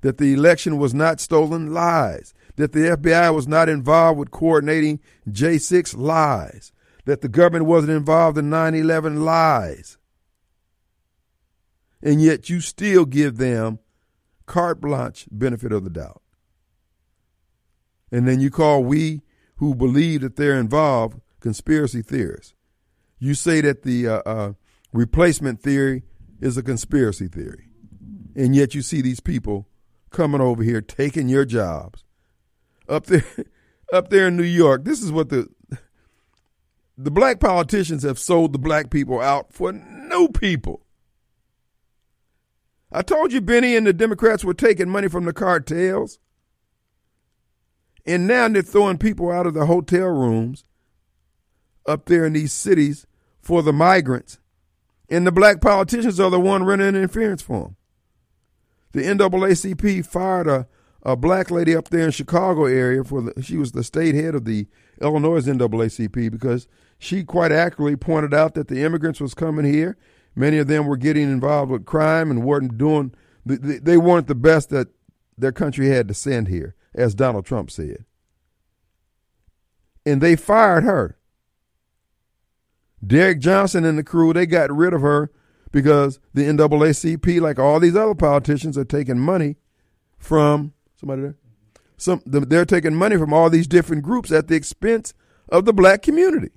That 0.00 0.18
the 0.18 0.34
election 0.34 0.78
was 0.78 0.92
not 0.92 1.20
stolen, 1.20 1.72
lies. 1.72 2.34
That 2.56 2.72
the 2.72 2.96
FBI 2.96 3.34
was 3.34 3.48
not 3.48 3.68
involved 3.68 4.18
with 4.18 4.30
coordinating 4.30 5.00
J6, 5.28 5.96
lies. 5.96 6.72
That 7.04 7.20
the 7.20 7.28
government 7.28 7.66
wasn't 7.66 7.92
involved 7.92 8.36
in 8.36 8.50
9 8.50 8.74
11, 8.74 9.24
lies. 9.24 9.96
And 12.02 12.20
yet 12.20 12.50
you 12.50 12.60
still 12.60 13.06
give 13.06 13.38
them 13.38 13.78
carte 14.46 14.80
blanche 14.80 15.26
benefit 15.30 15.72
of 15.72 15.84
the 15.84 15.90
doubt 15.90 16.22
and 18.14 18.28
then 18.28 18.40
you 18.40 18.48
call 18.48 18.84
we 18.84 19.22
who 19.56 19.74
believe 19.74 20.20
that 20.20 20.36
they're 20.36 20.58
involved 20.58 21.20
conspiracy 21.40 22.00
theorists. 22.00 22.54
You 23.18 23.34
say 23.34 23.60
that 23.60 23.82
the 23.82 24.06
uh, 24.06 24.22
uh, 24.24 24.52
replacement 24.92 25.60
theory 25.60 26.04
is 26.40 26.56
a 26.56 26.62
conspiracy 26.62 27.26
theory, 27.26 27.70
and 28.36 28.54
yet 28.54 28.72
you 28.72 28.82
see 28.82 29.02
these 29.02 29.18
people 29.18 29.66
coming 30.10 30.40
over 30.40 30.62
here 30.62 30.80
taking 30.80 31.28
your 31.28 31.44
jobs 31.44 32.04
up 32.88 33.06
there, 33.06 33.24
up 33.92 34.10
there 34.10 34.28
in 34.28 34.36
New 34.36 34.44
York. 34.44 34.84
This 34.84 35.02
is 35.02 35.10
what 35.10 35.30
the 35.30 35.48
the 36.96 37.10
black 37.10 37.40
politicians 37.40 38.04
have 38.04 38.20
sold 38.20 38.52
the 38.52 38.60
black 38.60 38.90
people 38.90 39.20
out 39.20 39.52
for 39.52 39.72
new 39.72 40.28
people. 40.28 40.83
I 42.94 43.02
told 43.02 43.32
you 43.32 43.40
Bennie 43.40 43.74
and 43.74 43.84
the 43.84 43.92
Democrats 43.92 44.44
were 44.44 44.54
taking 44.54 44.88
money 44.88 45.08
from 45.08 45.24
the 45.24 45.32
cartels. 45.32 46.20
And 48.06 48.28
now 48.28 48.46
they're 48.48 48.62
throwing 48.62 48.98
people 48.98 49.32
out 49.32 49.48
of 49.48 49.54
the 49.54 49.66
hotel 49.66 50.06
rooms 50.06 50.64
up 51.86 52.06
there 52.06 52.24
in 52.24 52.34
these 52.34 52.52
cities 52.52 53.04
for 53.42 53.62
the 53.62 53.72
migrants. 53.72 54.38
And 55.10 55.26
the 55.26 55.32
black 55.32 55.60
politicians 55.60 56.20
are 56.20 56.30
the 56.30 56.38
one 56.38 56.62
running 56.62 56.86
interference 56.86 57.42
for 57.42 57.64
them. 57.64 57.76
The 58.92 59.02
NAACP 59.02 60.06
fired 60.06 60.46
a, 60.46 60.68
a 61.02 61.16
black 61.16 61.50
lady 61.50 61.74
up 61.74 61.88
there 61.88 62.04
in 62.04 62.12
Chicago 62.12 62.66
area 62.66 63.02
for 63.02 63.22
the, 63.22 63.42
she 63.42 63.56
was 63.56 63.72
the 63.72 63.82
state 63.82 64.14
head 64.14 64.36
of 64.36 64.44
the 64.44 64.68
Illinois 65.00 65.40
NAACP 65.40 66.30
because 66.30 66.68
she 66.96 67.24
quite 67.24 67.50
accurately 67.50 67.96
pointed 67.96 68.32
out 68.32 68.54
that 68.54 68.68
the 68.68 68.84
immigrants 68.84 69.20
was 69.20 69.34
coming 69.34 69.64
here. 69.64 69.96
Many 70.36 70.58
of 70.58 70.66
them 70.66 70.86
were 70.86 70.96
getting 70.96 71.24
involved 71.24 71.70
with 71.70 71.84
crime 71.84 72.30
and 72.30 72.44
weren't 72.44 72.76
doing. 72.76 73.14
They, 73.46 73.96
weren't 73.96 74.26
the 74.26 74.34
best 74.34 74.70
that 74.70 74.88
their 75.36 75.52
country 75.52 75.88
had 75.88 76.08
to 76.08 76.14
send 76.14 76.48
here, 76.48 76.74
as 76.94 77.14
Donald 77.14 77.44
Trump 77.46 77.70
said. 77.70 78.04
And 80.06 80.20
they 80.20 80.36
fired 80.36 80.84
her. 80.84 81.18
Derrick 83.06 83.38
Johnson 83.38 83.84
and 83.84 83.98
the 83.98 84.02
crew, 84.02 84.32
they 84.32 84.46
got 84.46 84.72
rid 84.72 84.94
of 84.94 85.02
her 85.02 85.30
because 85.72 86.20
the 86.32 86.42
NAACP, 86.42 87.40
like 87.40 87.58
all 87.58 87.80
these 87.80 87.96
other 87.96 88.14
politicians, 88.14 88.78
are 88.78 88.84
taking 88.84 89.18
money 89.18 89.56
from 90.18 90.72
somebody 90.96 91.22
there. 91.22 91.36
Some 91.96 92.22
they're 92.26 92.64
taking 92.64 92.94
money 92.94 93.16
from 93.16 93.32
all 93.32 93.50
these 93.50 93.66
different 93.66 94.02
groups 94.02 94.32
at 94.32 94.48
the 94.48 94.56
expense 94.56 95.14
of 95.48 95.64
the 95.64 95.72
black 95.72 96.02
community, 96.02 96.50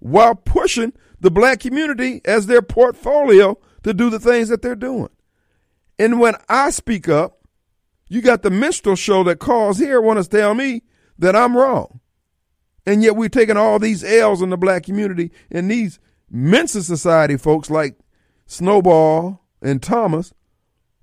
while 0.00 0.34
pushing 0.34 0.92
the 1.20 1.30
black 1.30 1.60
community 1.60 2.20
as 2.24 2.46
their 2.46 2.62
portfolio 2.62 3.58
to 3.82 3.94
do 3.94 4.10
the 4.10 4.20
things 4.20 4.48
that 4.48 4.62
they're 4.62 4.74
doing. 4.74 5.08
And 5.98 6.20
when 6.20 6.34
I 6.48 6.70
speak 6.70 7.08
up, 7.08 7.38
you 8.08 8.20
got 8.20 8.42
the 8.42 8.50
minstrel 8.50 8.96
show 8.96 9.24
that 9.24 9.38
calls 9.38 9.78
here 9.78 10.00
want 10.00 10.22
to 10.22 10.28
tell 10.28 10.54
me 10.54 10.82
that 11.18 11.34
I'm 11.34 11.56
wrong. 11.56 12.00
And 12.84 13.02
yet 13.02 13.16
we're 13.16 13.28
taking 13.28 13.56
all 13.56 13.78
these 13.78 14.04
L's 14.04 14.42
in 14.42 14.50
the 14.50 14.56
black 14.56 14.84
community 14.84 15.32
and 15.50 15.70
these 15.70 15.98
Mensa 16.30 16.82
Society 16.82 17.36
folks 17.36 17.70
like 17.70 17.98
Snowball 18.46 19.42
and 19.60 19.82
Thomas 19.82 20.32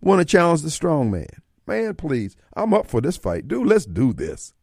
want 0.02 0.20
to 0.20 0.26
challenge 0.26 0.62
the 0.62 0.72
strong 0.72 1.12
man. 1.12 1.28
Man, 1.66 1.96
please, 1.96 2.36
I'm 2.56 2.74
up 2.74 2.88
for 2.88 3.02
this 3.02 3.18
fight. 3.18 3.48
Dude, 3.48 3.68
let's 3.68 3.86
do 3.86 4.14
this. 4.14 4.54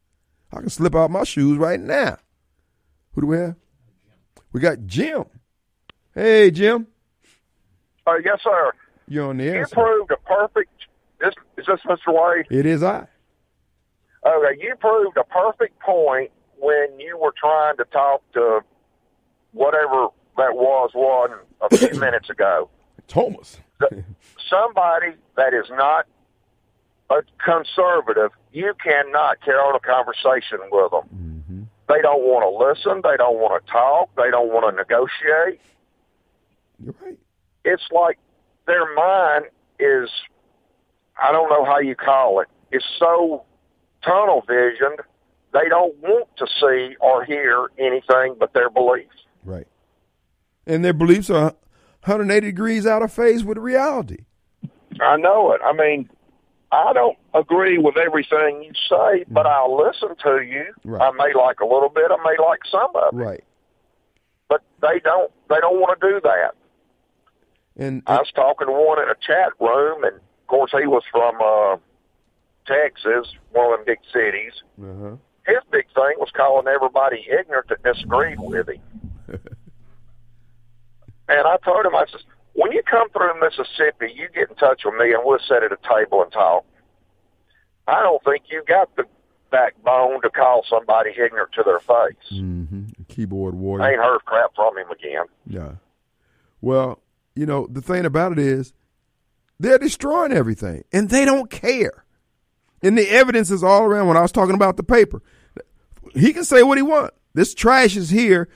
I 0.52 0.60
can 0.60 0.70
slip 0.70 0.94
out 0.94 1.10
my 1.10 1.24
shoes 1.24 1.59
right 1.59 1.81
now. 1.81 2.18
Who 3.12 3.22
do 3.22 3.27
we 3.27 3.36
have? 3.39 3.56
We 4.52 4.60
got 4.60 4.86
Jim. 4.86 5.24
Hey, 6.20 6.51
Jim. 6.51 6.86
Uh, 8.06 8.16
yes, 8.22 8.40
sir. 8.44 8.72
You're 9.09 9.30
on 9.30 9.38
the 9.38 9.44
air. 9.44 9.60
You 9.60 9.64
sir. 9.64 9.74
proved 9.74 10.10
a 10.10 10.18
perfect. 10.18 10.70
This, 11.18 11.32
is 11.56 11.64
this 11.64 11.80
Mr. 11.86 12.09
Wade? 12.09 12.44
It 12.51 12.66
is 12.66 12.82
I. 12.82 13.06
Okay, 14.26 14.60
you 14.60 14.74
proved 14.78 15.16
a 15.16 15.24
perfect 15.24 15.80
point 15.80 16.30
when 16.59 17.01
you 17.01 17.16
were 17.16 17.32
trying 17.40 17.78
to 17.78 17.86
talk 17.86 18.20
to 18.34 18.60
whatever 19.52 20.09
that 20.36 20.55
was 20.56 20.90
one 20.92 21.30
a 21.62 21.74
few 21.74 21.98
minutes 22.01 22.28
ago. 22.28 22.68
Thomas. 23.09 23.59
Somebody 24.51 25.14
that 25.38 25.55
is 25.55 25.70
not 25.70 26.05
a 27.09 27.22
conservative, 27.42 28.32
you 28.52 28.74
cannot 28.84 29.40
carry 29.42 29.56
on 29.56 29.74
a 29.74 29.80
conversation 29.80 30.59
with 30.70 30.90
them. 30.90 31.09
Mm-hmm. 31.16 31.62
They 31.88 32.02
don't 32.02 32.24
want 32.24 32.44
to 32.44 32.68
listen. 32.68 33.01
They 33.02 33.16
don't 33.16 33.38
want 33.38 33.64
to 33.64 33.72
talk. 33.72 34.14
They 34.16 34.30
don't 34.30 34.48
want 34.48 34.70
to 34.70 34.76
negotiate. 34.76 35.62
You're 36.82 36.94
right. 37.02 37.19
It's 37.65 37.82
like 37.90 38.19
their 38.66 38.94
mind 38.94 39.47
is, 39.78 40.09
I 41.23 41.32
don't 41.32 41.48
know 41.51 41.65
how 41.65 41.78
you 41.78 41.94
call 41.94 42.40
it, 42.40 42.48
is 42.73 42.82
so 42.98 43.44
tunnel 44.05 44.43
visioned, 44.47 45.01
they 45.52 45.69
don't 45.69 45.97
want 45.98 46.28
to 46.39 46.47
see 46.61 46.97
or 47.01 47.24
hear 47.24 47.69
anything 47.78 48.36
but 48.39 48.52
their 48.55 48.70
beliefs. 48.70 49.16
Right. 49.44 49.66
And 50.66 50.85
their 50.85 50.93
beliefs 50.93 51.28
are 51.31 51.55
180 52.05 52.47
degrees 52.47 52.86
out 52.86 53.02
of 53.02 53.12
phase 53.12 53.44
with 53.44 53.59
reality. 53.59 54.24
I 55.01 55.16
know 55.16 55.52
it. 55.52 55.61
I 55.65 55.73
mean, 55.73 56.09
I 56.73 56.93
don't 56.93 57.19
agree 57.35 57.78
with 57.78 57.97
everything 57.97 58.62
you 58.62 58.73
say, 58.89 59.24
but 59.28 59.44
mm-hmm. 59.44 59.48
I'll 59.48 59.77
listen 59.77 60.15
to 60.23 60.43
you. 60.43 60.66
Right. 60.85 61.02
I 61.02 61.11
may 61.12 61.35
like 61.35 61.61
a 61.61 61.66
little 61.66 61.89
bit. 61.89 62.11
I 62.11 62.16
may 62.23 62.36
like 62.43 62.61
some 62.70 62.94
of 62.94 63.15
it, 63.15 63.16
Right. 63.16 63.44
but 64.48 64.62
they 64.81 65.01
don't. 65.01 65.32
They 65.48 65.57
don't 65.61 65.81
want 65.81 66.01
to 66.01 66.09
do 66.09 66.20
that. 66.23 66.55
And 67.81 68.02
I 68.07 68.19
was 68.19 68.31
talking 68.35 68.66
to 68.66 68.73
one 68.73 69.02
in 69.02 69.09
a 69.09 69.15
chat 69.15 69.52
room, 69.59 70.05
and 70.05 70.16
of 70.16 70.47
course 70.47 70.70
he 70.70 70.86
was 70.86 71.02
from 71.11 71.35
uh, 71.43 71.78
Texas, 72.66 73.35
one 73.52 73.73
of 73.73 73.78
them 73.78 73.86
big 73.86 73.98
cities. 74.12 74.52
uh-huh. 74.81 75.16
His 75.47 75.65
big 75.73 75.86
thing 75.94 76.15
was 76.19 76.28
calling 76.36 76.69
everybody 76.69 77.27
ignorant 77.27 77.69
that 77.70 77.82
disagreed 77.82 78.39
with 78.39 78.69
him. 78.69 78.82
and 79.28 79.40
I 81.47 81.57
told 81.65 81.86
him, 81.86 81.97
I 81.97 82.05
said, 82.11 82.20
when 82.52 82.70
you 82.73 82.82
come 82.82 83.09
through 83.11 83.40
Mississippi, 83.40 84.12
you 84.15 84.28
get 84.35 84.51
in 84.51 84.57
touch 84.57 84.82
with 84.85 84.94
me, 84.97 85.15
and 85.15 85.23
we'll 85.24 85.39
sit 85.48 85.62
at 85.62 85.73
a 85.73 85.78
table 85.89 86.23
and 86.23 86.31
talk. 86.31 86.66
I 87.89 88.02
don't 88.02 88.23
think 88.23 88.44
you 88.51 88.62
got 88.69 88.94
the 88.97 89.05
backbone 89.51 90.20
to 90.20 90.31
call 90.31 90.65
somebody 90.69 91.11
ignorant 91.11 91.52
to 91.55 91.62
their 91.65 91.81
face. 91.81 92.28
hmm 92.39 92.82
Keyboard 93.09 93.55
warrior. 93.55 93.85
I 93.85 93.93
ain't 93.93 94.01
heard 94.02 94.24
crap 94.27 94.55
from 94.55 94.77
him 94.77 94.90
again. 94.90 95.24
Yeah. 95.47 95.73
Well, 96.61 97.01
you 97.40 97.46
know, 97.46 97.66
the 97.70 97.80
thing 97.80 98.04
about 98.04 98.32
it 98.32 98.38
is 98.38 98.74
they're 99.58 99.78
destroying 99.78 100.30
everything 100.30 100.84
and 100.92 101.08
they 101.08 101.24
don't 101.24 101.50
care. 101.50 102.04
And 102.82 102.98
the 102.98 103.08
evidence 103.08 103.50
is 103.50 103.64
all 103.64 103.84
around 103.84 104.08
when 104.08 104.18
I 104.18 104.20
was 104.20 104.30
talking 104.30 104.54
about 104.54 104.76
the 104.76 104.82
paper. 104.82 105.22
He 106.12 106.34
can 106.34 106.44
say 106.44 106.62
what 106.62 106.76
he 106.76 106.82
wants. 106.82 107.16
This 107.32 107.54
trash 107.54 107.96
is 107.96 108.10
here 108.10 108.50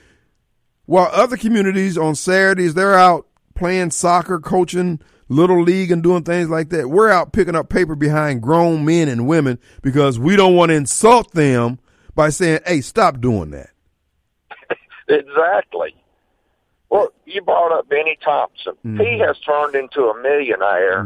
while 0.85 1.09
other 1.11 1.35
communities 1.35 1.97
on 1.97 2.13
Saturdays 2.13 2.75
they're 2.75 2.93
out 2.93 3.25
playing 3.55 3.89
soccer, 3.89 4.39
coaching 4.39 5.01
little 5.29 5.63
league 5.63 5.89
and 5.89 6.03
doing 6.03 6.21
things 6.21 6.51
like 6.51 6.69
that. 6.69 6.87
We're 6.87 7.09
out 7.09 7.33
picking 7.33 7.55
up 7.55 7.69
paper 7.69 7.95
behind 7.95 8.43
grown 8.43 8.85
men 8.85 9.07
and 9.07 9.27
women 9.27 9.57
because 9.81 10.19
we 10.19 10.35
don't 10.35 10.53
want 10.53 10.69
to 10.69 10.75
insult 10.75 11.31
them 11.31 11.79
by 12.13 12.29
saying, 12.29 12.59
"Hey, 12.67 12.81
stop 12.81 13.19
doing 13.19 13.49
that." 13.49 13.71
Exactly. 15.07 15.95
Well, 16.89 17.09
you 17.25 17.41
brought 17.41 17.71
up 17.77 17.89
Bennie 17.89 18.17
Thompson. 18.23 18.73
Mm-hmm. 18.85 18.99
He 19.01 19.19
has 19.19 19.37
turned 19.39 19.75
into 19.75 20.03
a 20.03 20.21
millionaire, 20.21 21.03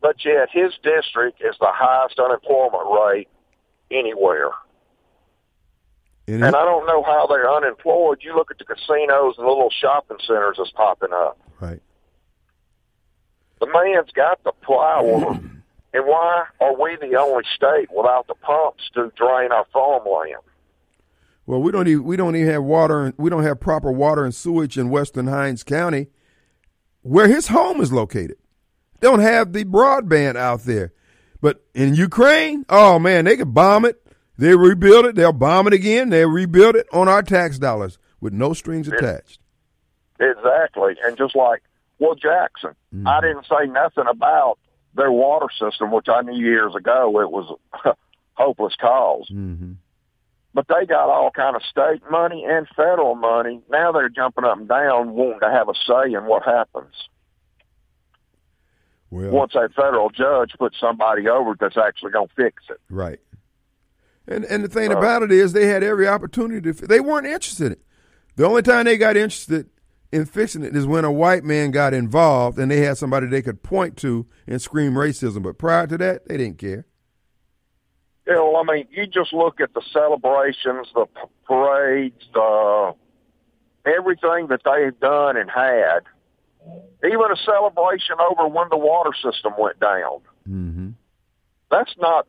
but 0.00 0.24
yet 0.24 0.48
his 0.52 0.72
district 0.82 1.40
is 1.40 1.56
the 1.60 1.70
highest 1.72 2.18
unemployment 2.18 2.84
rate 2.90 3.28
anywhere. 3.90 4.50
And 6.26 6.44
And 6.44 6.54
I 6.54 6.64
don't 6.64 6.86
know 6.86 7.02
how 7.02 7.26
they're 7.26 7.50
unemployed. 7.50 8.18
You 8.20 8.34
look 8.36 8.50
at 8.50 8.58
the 8.58 8.64
casinos 8.64 9.34
and 9.38 9.46
the 9.46 9.50
little 9.50 9.70
shopping 9.70 10.18
centers 10.26 10.56
that's 10.58 10.70
popping 10.72 11.12
up. 11.12 11.38
right. 11.60 11.80
The 13.60 13.66
man's 13.66 14.12
got 14.12 14.44
the 14.44 14.52
plow. 14.62 15.02
and 15.94 16.06
why 16.06 16.44
are 16.60 16.80
we 16.80 16.96
the 16.96 17.16
only 17.18 17.44
state 17.56 17.88
without 17.90 18.26
the 18.28 18.34
pumps 18.34 18.88
to 18.94 19.10
drain 19.16 19.50
our 19.50 19.66
farmland? 19.72 20.36
Well, 21.48 21.62
we 21.62 21.72
don't 21.72 21.88
even 21.88 22.04
we 22.04 22.18
don't 22.18 22.36
even 22.36 22.52
have 22.52 22.62
water. 22.62 23.14
We 23.16 23.30
don't 23.30 23.42
have 23.42 23.58
proper 23.58 23.90
water 23.90 24.22
and 24.22 24.34
sewage 24.34 24.76
in 24.76 24.90
Western 24.90 25.28
Hinds 25.28 25.62
County, 25.62 26.08
where 27.00 27.26
his 27.26 27.48
home 27.48 27.80
is 27.80 27.90
located. 27.90 28.36
They 29.00 29.08
don't 29.08 29.20
have 29.20 29.54
the 29.54 29.64
broadband 29.64 30.36
out 30.36 30.64
there. 30.64 30.92
But 31.40 31.64
in 31.72 31.94
Ukraine, 31.94 32.66
oh 32.68 32.98
man, 32.98 33.24
they 33.24 33.38
could 33.38 33.54
bomb 33.54 33.86
it. 33.86 34.06
They 34.36 34.54
rebuild 34.54 35.06
it. 35.06 35.14
They'll 35.14 35.32
bomb 35.32 35.66
it 35.66 35.72
again. 35.72 36.10
They'll 36.10 36.28
rebuild 36.28 36.76
it 36.76 36.86
on 36.92 37.08
our 37.08 37.22
tax 37.22 37.58
dollars 37.58 37.98
with 38.20 38.34
no 38.34 38.52
strings 38.52 38.86
attached. 38.86 39.40
Exactly. 40.20 40.96
And 41.02 41.16
just 41.16 41.34
like 41.34 41.62
well, 41.98 42.14
Jackson, 42.14 42.74
I 43.06 43.22
didn't 43.22 43.46
say 43.46 43.66
nothing 43.68 44.04
about 44.06 44.58
their 44.94 45.10
water 45.10 45.48
system, 45.58 45.92
which 45.92 46.10
I 46.10 46.20
knew 46.20 46.38
years 46.38 46.74
ago 46.74 47.22
it 47.22 47.30
was 47.30 47.58
a 47.86 47.94
hopeless 48.34 48.76
cause. 48.78 49.30
Mm-hmm. 49.32 49.72
But 50.54 50.66
they 50.68 50.86
got 50.86 51.08
all 51.08 51.30
kind 51.30 51.56
of 51.56 51.62
state 51.62 52.02
money 52.10 52.44
and 52.48 52.66
federal 52.74 53.14
money. 53.14 53.60
Now 53.70 53.92
they're 53.92 54.08
jumping 54.08 54.44
up 54.44 54.58
and 54.58 54.68
down, 54.68 55.12
wanting 55.12 55.40
to 55.40 55.50
have 55.50 55.68
a 55.68 55.74
say 55.86 56.14
in 56.14 56.24
what 56.24 56.42
happens 56.44 56.94
Well, 59.10 59.30
once 59.30 59.54
a 59.54 59.68
federal 59.68 60.10
judge 60.10 60.52
puts 60.58 60.80
somebody 60.80 61.28
over 61.28 61.54
that's 61.58 61.76
actually 61.76 62.12
going 62.12 62.28
to 62.28 62.34
fix 62.34 62.62
it. 62.70 62.80
Right. 62.90 63.20
And 64.26 64.44
and 64.44 64.64
the 64.64 64.68
thing 64.68 64.92
uh, 64.92 64.98
about 64.98 65.22
it 65.22 65.32
is 65.32 65.52
they 65.52 65.66
had 65.66 65.82
every 65.82 66.06
opportunity 66.06 66.72
to 66.72 66.86
they 66.86 67.00
weren't 67.00 67.26
interested 67.26 67.66
in 67.66 67.72
it. 67.72 67.82
The 68.36 68.46
only 68.46 68.62
time 68.62 68.84
they 68.84 68.96
got 68.96 69.16
interested 69.16 69.68
in 70.12 70.24
fixing 70.24 70.62
it 70.62 70.74
is 70.76 70.86
when 70.86 71.04
a 71.04 71.12
white 71.12 71.44
man 71.44 71.70
got 71.70 71.92
involved 71.94 72.58
and 72.58 72.70
they 72.70 72.80
had 72.80 72.96
somebody 72.96 73.26
they 73.26 73.42
could 73.42 73.62
point 73.62 73.96
to 73.98 74.26
and 74.46 74.60
scream 74.60 74.92
racism. 74.92 75.42
But 75.42 75.58
prior 75.58 75.86
to 75.86 75.98
that, 75.98 76.28
they 76.28 76.36
didn't 76.36 76.58
care. 76.58 76.86
You 78.28 78.34
know, 78.34 78.56
I 78.56 78.62
mean, 78.62 78.86
you 78.90 79.06
just 79.06 79.32
look 79.32 79.60
at 79.60 79.72
the 79.74 79.80
celebrations, 79.92 80.88
the 80.94 81.06
parades, 81.46 82.22
the 82.34 82.94
everything 83.86 84.48
that 84.48 84.60
they've 84.64 84.98
done 85.00 85.36
and 85.38 85.50
had, 85.50 86.00
even 87.02 87.30
a 87.32 87.36
celebration 87.44 88.16
over 88.20 88.46
when 88.46 88.66
the 88.70 88.76
water 88.76 89.12
system 89.14 89.54
went 89.58 89.80
down. 89.80 90.20
Mm-hmm. 90.46 90.88
That's 91.70 91.94
not 91.98 92.26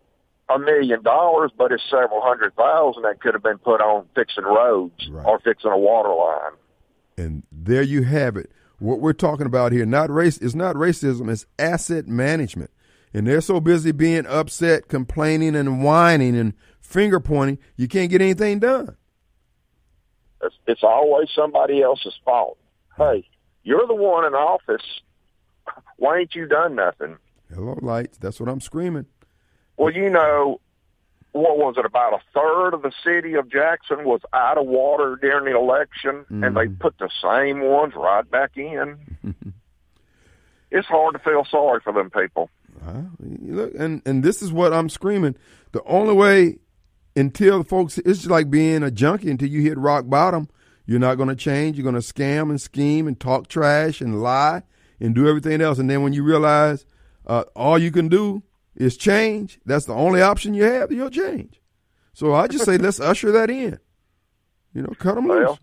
a 0.50 0.58
million 0.58 1.04
dollars, 1.04 1.52
but 1.58 1.72
it's 1.74 1.84
several 1.90 2.22
hundred 2.22 2.56
thousand 2.56 3.04
that 3.04 3.20
could 3.22 3.34
have 3.34 3.44
been 3.44 3.58
put 3.58 3.82
on 3.82 4.06
fixing 4.16 4.46
roads 4.46 5.10
Right. 5.12 5.26
or 5.26 5.40
fixing 5.40 5.72
a 5.72 5.78
water 5.78 6.10
line. 6.14 6.54
And 7.18 7.44
there 7.52 7.82
you 7.82 8.04
have 8.04 8.38
it. 8.38 8.50
What 8.80 9.02
we're 9.02 9.12
talking 9.14 9.46
about 9.46 9.74
here, 9.74 9.86
not 9.86 10.10
race, 10.10 10.38
is 10.38 10.56
not 10.56 10.76
racism, 10.78 11.30
it's 11.30 11.46
asset 11.60 12.08
management. 12.08 12.72
And 13.14 13.26
they're 13.26 13.42
so 13.42 13.60
busy 13.60 13.92
being 13.92 14.26
upset, 14.28 14.88
complaining, 14.88 15.56
and 15.56 15.84
whining 15.84 16.38
and 16.38 16.54
finger 16.80 17.20
pointing, 17.20 17.58
you 17.76 17.88
can't 17.88 18.10
get 18.10 18.22
anything 18.22 18.60
done. 18.60 18.96
It's, 20.44 20.56
it's 20.68 20.84
always 20.84 21.30
somebody 21.36 21.82
else's 21.82 22.18
fault. 22.24 22.58
Hey, 22.98 23.28
you're 23.64 23.88
the 23.88 23.96
one 23.96 24.26
in 24.26 24.34
office. 24.34 25.02
Why 25.98 26.20
ain't 26.20 26.36
you 26.36 26.48
done 26.48 26.76
nothing? 26.76 27.18
Hello, 27.54 27.78
lights. 27.82 28.18
That's 28.18 28.40
what 28.40 28.50
I'm 28.50 28.62
screaming. 28.62 29.06
Well, 29.78 29.94
you 29.94 30.10
know, 30.10 30.62
what 31.32 31.58
was 31.58 31.76
it? 31.78 31.86
About 31.86 32.14
a 32.14 32.20
third 32.34 32.74
of 32.74 32.82
the 32.82 32.92
city 33.04 33.36
of 33.36 33.50
Jackson 33.50 34.04
was 34.04 34.22
out 34.34 34.58
of 34.58 34.66
water 34.66 35.18
during 35.22 35.46
the 35.46 35.58
election, 35.58 36.26
and 36.30 36.56
they 36.56 36.66
mm-hmm. 36.66 36.76
put 36.76 36.98
the 36.98 37.10
same 37.22 37.62
ones 37.62 37.94
right 37.96 38.30
back 38.30 38.52
in. 38.56 38.98
it's 40.72 40.88
hard 40.88 41.14
to 41.14 41.20
feel 41.20 41.46
sorry 41.50 41.80
for 41.84 41.94
them 41.94 42.10
people. 42.10 42.50
Uh, 42.86 43.04
look, 43.20 43.74
and 43.78 44.02
and 44.06 44.24
this 44.24 44.42
is 44.42 44.52
what 44.52 44.74
I'm 44.74 44.90
screaming. 44.90 45.36
The 45.72 45.84
only 45.84 46.14
way 46.14 46.60
until 47.16 47.64
folks, 47.64 47.98
it's 48.00 48.20
just 48.20 48.30
like 48.30 48.50
being 48.50 48.84
a 48.84 48.92
junkie 48.92 49.30
until 49.30 49.50
you 49.50 49.62
hit 49.62 49.78
rock 49.78 50.06
bottom. 50.08 50.50
You're 50.86 51.00
not 51.00 51.16
going 51.16 51.30
to 51.30 51.36
change. 51.36 51.78
You're 51.78 51.84
going 51.84 52.02
to 52.02 52.14
scam 52.14 52.50
and 52.50 52.60
scheme 52.60 53.08
and 53.08 53.20
talk 53.20 53.48
trash 53.48 54.02
and 54.02 54.24
lie 54.24 54.64
and 55.00 55.14
do 55.14 55.28
everything 55.28 55.62
else. 55.62 55.78
And 55.78 55.90
then 55.90 56.02
when 56.02 56.14
you 56.14 56.24
realize 56.24 56.86
uh, 57.28 57.44
all 57.56 57.78
you 57.78 57.92
can 57.92 58.08
do 58.08 58.42
is 58.76 58.98
change, 58.98 59.60
that's 59.66 59.86
the 59.86 59.94
only 59.94 60.22
option 60.22 60.56
you 60.56 60.64
have. 60.64 60.92
You'll 60.92 61.12
change. 61.12 61.62
So 62.14 62.34
I 62.34 62.48
just 62.48 62.66
say 62.66 62.78
let's 62.78 63.00
usher 63.00 63.32
that 63.34 63.52
in. 63.52 63.80
You 64.74 64.84
know, 64.84 64.94
cut 64.98 65.16
them 65.16 65.28
loose. 65.28 65.58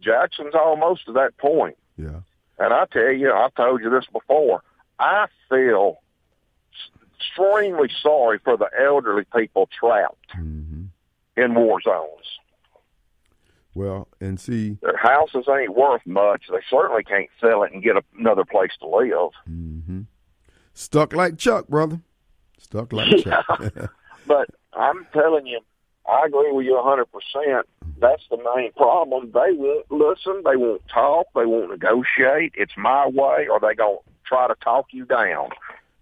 Jackson's 0.00 0.54
almost 0.54 1.06
to 1.06 1.12
that 1.12 1.36
point. 1.38 1.76
Yeah. 1.96 2.20
And 2.58 2.72
I 2.72 2.84
tell 2.92 3.12
you, 3.12 3.32
I've 3.32 3.54
told 3.54 3.80
you 3.82 3.90
this 3.90 4.06
before. 4.12 4.62
I 4.98 5.26
feel 5.48 6.01
extremely 7.32 7.88
sorry 8.02 8.38
for 8.42 8.56
the 8.56 8.68
elderly 8.80 9.24
people 9.34 9.68
trapped 9.78 10.30
mm-hmm. 10.36 10.84
in 11.36 11.54
war 11.54 11.80
zones. 11.80 12.08
Well, 13.74 14.08
and 14.20 14.38
see, 14.38 14.76
Their 14.82 14.96
houses 14.96 15.46
ain't 15.48 15.74
worth 15.74 16.02
much. 16.04 16.42
They 16.50 16.60
certainly 16.68 17.04
can't 17.04 17.30
sell 17.40 17.62
it 17.62 17.72
and 17.72 17.82
get 17.82 17.96
a, 17.96 18.02
another 18.18 18.44
place 18.44 18.72
to 18.80 18.86
live. 18.86 19.30
Mm-hmm. 19.48 20.02
stuck 20.74 21.14
like 21.14 21.38
Chuck, 21.38 21.68
brother. 21.68 22.00
Stuck 22.58 22.92
like 22.92 23.16
Chuck. 23.24 23.90
But 24.26 24.50
I'm 24.74 25.06
telling 25.12 25.46
you, 25.46 25.60
I 26.06 26.26
agree 26.26 26.52
with 26.52 26.66
you 26.66 26.76
a 26.76 26.82
100%. 26.82 27.62
That's 27.98 28.22
the 28.30 28.36
main 28.54 28.72
problem. 28.72 29.30
They 29.32 29.52
won't 29.52 29.90
listen. 29.90 30.42
They 30.44 30.56
won't 30.56 30.82
talk. 30.88 31.26
They 31.34 31.46
won't 31.46 31.70
negotiate. 31.70 32.52
It's 32.54 32.76
my 32.76 33.06
way, 33.06 33.46
or 33.48 33.58
they 33.60 33.74
going 33.74 33.98
to 33.98 34.12
try 34.26 34.48
to 34.48 34.54
talk 34.62 34.86
you 34.90 35.04
down, 35.06 35.50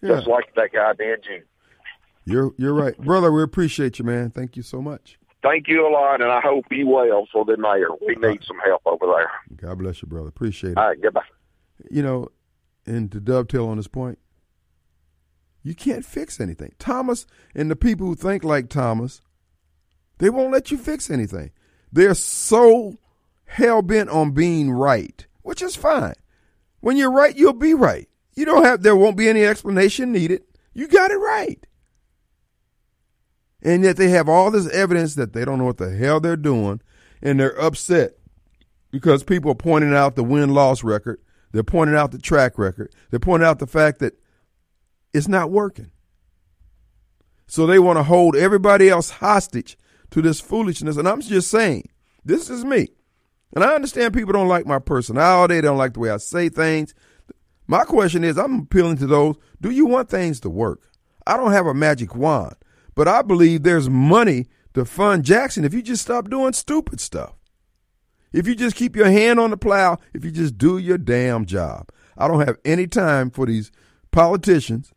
just 0.03 0.27
like 0.27 0.55
that 0.55 0.73
guy 0.73 0.93
did 0.95 1.25
you. 1.29 1.43
You're 2.25 2.53
you're 2.59 2.75
right, 2.75 2.97
brother. 2.99 3.33
We 3.33 3.43
appreciate 3.43 3.99
you, 3.99 4.05
man. 4.05 4.31
Thank 4.31 4.57
you 4.57 4.63
so 4.63 4.81
much. 4.83 5.19
Thank 5.43 5.69
you 5.69 5.87
a 5.87 5.91
lot, 5.91 6.21
and 6.21 6.31
I 6.31 6.41
hope 6.43 6.67
you 6.71 6.87
well 6.87 7.27
for 7.33 7.45
the 7.47 7.57
mayor. 7.57 7.89
We 8.07 8.15
need 8.17 8.45
some 8.45 8.59
help 8.65 8.83
over 8.85 9.07
there. 9.07 9.31
God 9.57 9.79
bless 9.79 10.03
you, 10.03 10.09
brother. 10.09 10.29
Appreciate 10.29 10.73
it. 10.73 10.77
All 10.79 10.89
right, 10.89 11.01
goodbye. 11.01 11.23
you 11.91 12.03
know, 12.03 12.29
and 12.85 13.11
to 13.13 13.21
dovetail 13.21 13.67
on 13.69 13.79
this 13.79 13.89
point, 13.89 14.19
you 15.63 15.75
can't 15.75 16.05
fix 16.05 16.41
anything. 16.41 16.75
Thomas 16.79 17.27
and 17.55 17.71
the 17.71 17.77
people 17.77 18.07
who 18.07 18.15
think 18.15 18.45
like 18.45 18.69
Thomas, 18.69 19.23
they 20.19 20.29
won't 20.29 20.53
let 20.53 20.71
you 20.71 20.77
fix 20.77 21.11
anything. 21.11 21.53
They're 21.91 22.15
so 22.15 22.99
hell 23.47 23.81
bent 23.81 24.11
on 24.11 24.33
being 24.33 24.71
right, 24.71 25.27
which 25.41 25.63
is 25.63 25.75
fine. 25.75 26.15
When 26.81 26.99
you're 26.99 27.11
right, 27.13 27.35
you'll 27.35 27.55
be 27.55 27.73
right. 27.73 28.10
You 28.41 28.47
don't 28.47 28.65
have 28.65 28.83
there 28.83 28.97
won't 28.97 29.19
be 29.19 29.29
any 29.29 29.45
explanation 29.45 30.13
needed. 30.13 30.43
You 30.73 30.89
got 30.89 31.11
it 31.11 31.17
right. 31.17 31.59
And 33.61 33.83
yet 33.83 33.99
they 33.99 34.09
have 34.09 34.31
all 34.31 34.51
this 34.51 34.67
evidence 34.71 35.15
that 35.17 35.35
they 35.35 35.45
don't 35.45 35.59
know 35.59 35.67
what 35.67 35.77
the 35.77 35.95
hell 35.95 36.21
they're 36.21 36.39
doing, 36.39 36.81
and 37.21 37.39
they're 37.39 37.61
upset 37.61 38.13
because 38.91 39.25
people 39.25 39.53
are 39.53 39.57
pointing 39.57 39.93
out 39.93 40.17
the 40.17 40.25
win 40.25 40.55
loss 40.55 40.83
record. 40.83 41.21
They're 41.53 41.63
pointing 41.63 41.97
out 41.97 42.13
the 42.13 42.19
track 42.19 42.57
record. 42.57 42.95
They're 43.11 43.21
pointing 43.21 43.47
out 43.47 43.59
the 43.59 43.67
fact 43.67 43.99
that 43.99 44.15
it's 45.13 45.29
not 45.29 45.51
working. 45.51 45.91
So 47.47 47.67
they 47.67 47.79
want 47.79 47.99
to 47.99 48.05
hold 48.05 48.37
everybody 48.37 48.89
else 48.89 49.11
hostage 49.11 49.77
to 50.13 50.23
this 50.23 50.41
foolishness. 50.41 50.97
And 50.97 51.07
I'm 51.07 51.21
just 51.21 51.51
saying, 51.51 51.91
this 52.25 52.49
is 52.49 52.65
me. 52.65 52.89
And 53.55 53.63
I 53.63 53.75
understand 53.75 54.15
people 54.15 54.33
don't 54.33 54.49
like 54.49 54.65
my 54.65 54.79
personality, 54.79 55.57
they 55.57 55.61
don't 55.61 55.77
like 55.77 55.93
the 55.93 56.01
way 56.01 56.09
I 56.09 56.17
say 56.17 56.49
things. 56.49 56.95
My 57.71 57.85
question 57.85 58.25
is 58.25 58.37
I'm 58.37 58.63
appealing 58.63 58.97
to 58.97 59.07
those 59.07 59.37
do 59.61 59.71
you 59.71 59.87
want 59.87 60.09
things 60.09 60.41
to 60.41 60.51
work? 60.51 60.91
I 61.25 61.37
don't 61.37 61.53
have 61.53 61.67
a 61.67 61.73
magic 61.73 62.17
wand, 62.17 62.57
but 62.97 63.07
I 63.07 63.23
believe 63.23 63.63
there's 63.63 63.89
money 63.89 64.49
to 64.75 64.85
fund 64.85 65.25
Jackson 65.25 65.65
if 65.65 65.73
you 65.73 65.81
just 65.81 66.03
stop 66.03 66.29
doing 66.29 66.53
stupid 66.53 66.99
stuff. 66.99 67.35
If 68.33 68.49
you 68.49 68.57
just 68.57 68.75
keep 68.75 68.97
your 68.97 69.09
hand 69.09 69.39
on 69.39 69.51
the 69.51 69.57
plow, 69.57 69.99
if 70.13 70.25
you 70.25 70.33
just 70.33 70.59
do 70.59 70.79
your 70.79 70.99
damn 70.99 71.47
job. 71.47 71.91
I 72.19 72.27
don't 72.27 72.45
have 72.45 72.59
any 72.65 72.89
time 72.89 73.31
for 73.31 73.47
these 73.47 73.71
politicians 74.11 74.93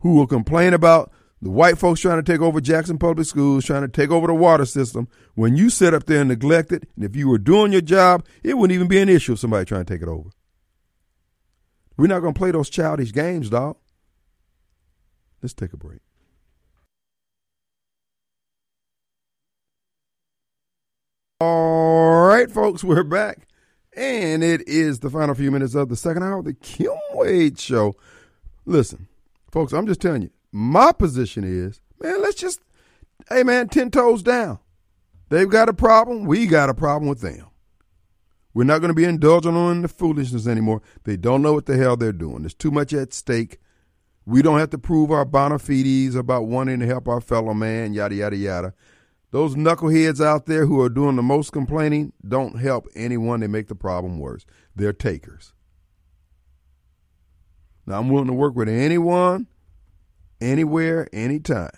who 0.00 0.16
will 0.16 0.26
complain 0.26 0.74
about 0.74 1.12
the 1.40 1.50
white 1.50 1.78
folks 1.78 2.00
trying 2.00 2.20
to 2.20 2.32
take 2.32 2.40
over 2.40 2.60
Jackson 2.60 2.98
Public 2.98 3.28
Schools, 3.28 3.64
trying 3.64 3.82
to 3.82 3.88
take 3.88 4.10
over 4.10 4.26
the 4.26 4.34
water 4.34 4.66
system. 4.66 5.06
When 5.36 5.56
you 5.56 5.70
sit 5.70 5.94
up 5.94 6.06
there 6.06 6.22
and 6.22 6.30
neglect 6.30 6.72
it, 6.72 6.88
and 6.96 7.04
if 7.04 7.14
you 7.14 7.28
were 7.28 7.38
doing 7.38 7.70
your 7.70 7.80
job, 7.80 8.26
it 8.42 8.58
wouldn't 8.58 8.74
even 8.74 8.88
be 8.88 9.00
an 9.00 9.08
issue 9.08 9.34
of 9.34 9.38
somebody 9.38 9.66
trying 9.66 9.84
to 9.84 9.94
take 9.94 10.02
it 10.02 10.08
over. 10.08 10.30
We're 12.02 12.08
not 12.08 12.18
going 12.18 12.34
to 12.34 12.38
play 12.38 12.50
those 12.50 12.68
childish 12.68 13.12
games, 13.12 13.48
dog. 13.48 13.76
Let's 15.40 15.54
take 15.54 15.72
a 15.72 15.76
break. 15.76 16.00
All 21.40 22.26
right, 22.26 22.50
folks, 22.50 22.82
we're 22.82 23.04
back. 23.04 23.46
And 23.96 24.42
it 24.42 24.66
is 24.66 24.98
the 24.98 25.10
final 25.10 25.36
few 25.36 25.52
minutes 25.52 25.76
of 25.76 25.90
the 25.90 25.94
second 25.94 26.24
hour 26.24 26.38
of 26.40 26.44
the 26.44 26.54
Kim 26.54 26.90
Wade 27.12 27.60
Show. 27.60 27.94
Listen, 28.66 29.06
folks, 29.52 29.72
I'm 29.72 29.86
just 29.86 30.00
telling 30.00 30.22
you, 30.22 30.30
my 30.50 30.90
position 30.90 31.44
is, 31.44 31.80
man, 32.02 32.20
let's 32.20 32.34
just, 32.34 32.62
hey, 33.28 33.44
man, 33.44 33.68
10 33.68 33.92
toes 33.92 34.24
down. 34.24 34.58
They've 35.28 35.48
got 35.48 35.68
a 35.68 35.72
problem. 35.72 36.24
We 36.24 36.46
got 36.48 36.68
a 36.68 36.74
problem 36.74 37.08
with 37.08 37.20
them. 37.20 37.51
We're 38.54 38.64
not 38.64 38.80
going 38.80 38.90
to 38.90 38.94
be 38.94 39.04
indulging 39.04 39.56
on 39.56 39.82
the 39.82 39.88
foolishness 39.88 40.46
anymore. 40.46 40.82
They 41.04 41.16
don't 41.16 41.42
know 41.42 41.54
what 41.54 41.66
the 41.66 41.76
hell 41.76 41.96
they're 41.96 42.12
doing. 42.12 42.42
There's 42.42 42.54
too 42.54 42.70
much 42.70 42.92
at 42.92 43.14
stake. 43.14 43.58
We 44.26 44.42
don't 44.42 44.58
have 44.58 44.70
to 44.70 44.78
prove 44.78 45.10
our 45.10 45.24
bona 45.24 45.58
fides 45.58 46.14
about 46.14 46.46
wanting 46.46 46.80
to 46.80 46.86
help 46.86 47.08
our 47.08 47.20
fellow 47.20 47.54
man, 47.54 47.94
yada, 47.94 48.14
yada, 48.14 48.36
yada. 48.36 48.74
Those 49.30 49.54
knuckleheads 49.54 50.24
out 50.24 50.44
there 50.44 50.66
who 50.66 50.80
are 50.80 50.90
doing 50.90 51.16
the 51.16 51.22
most 51.22 51.52
complaining 51.52 52.12
don't 52.26 52.60
help 52.60 52.86
anyone. 52.94 53.40
They 53.40 53.46
make 53.46 53.68
the 53.68 53.74
problem 53.74 54.18
worse. 54.18 54.44
They're 54.76 54.92
takers. 54.92 55.54
Now, 57.86 57.98
I'm 57.98 58.10
willing 58.10 58.28
to 58.28 58.34
work 58.34 58.54
with 58.54 58.68
anyone, 58.68 59.48
anywhere, 60.40 61.08
anytime. 61.12 61.70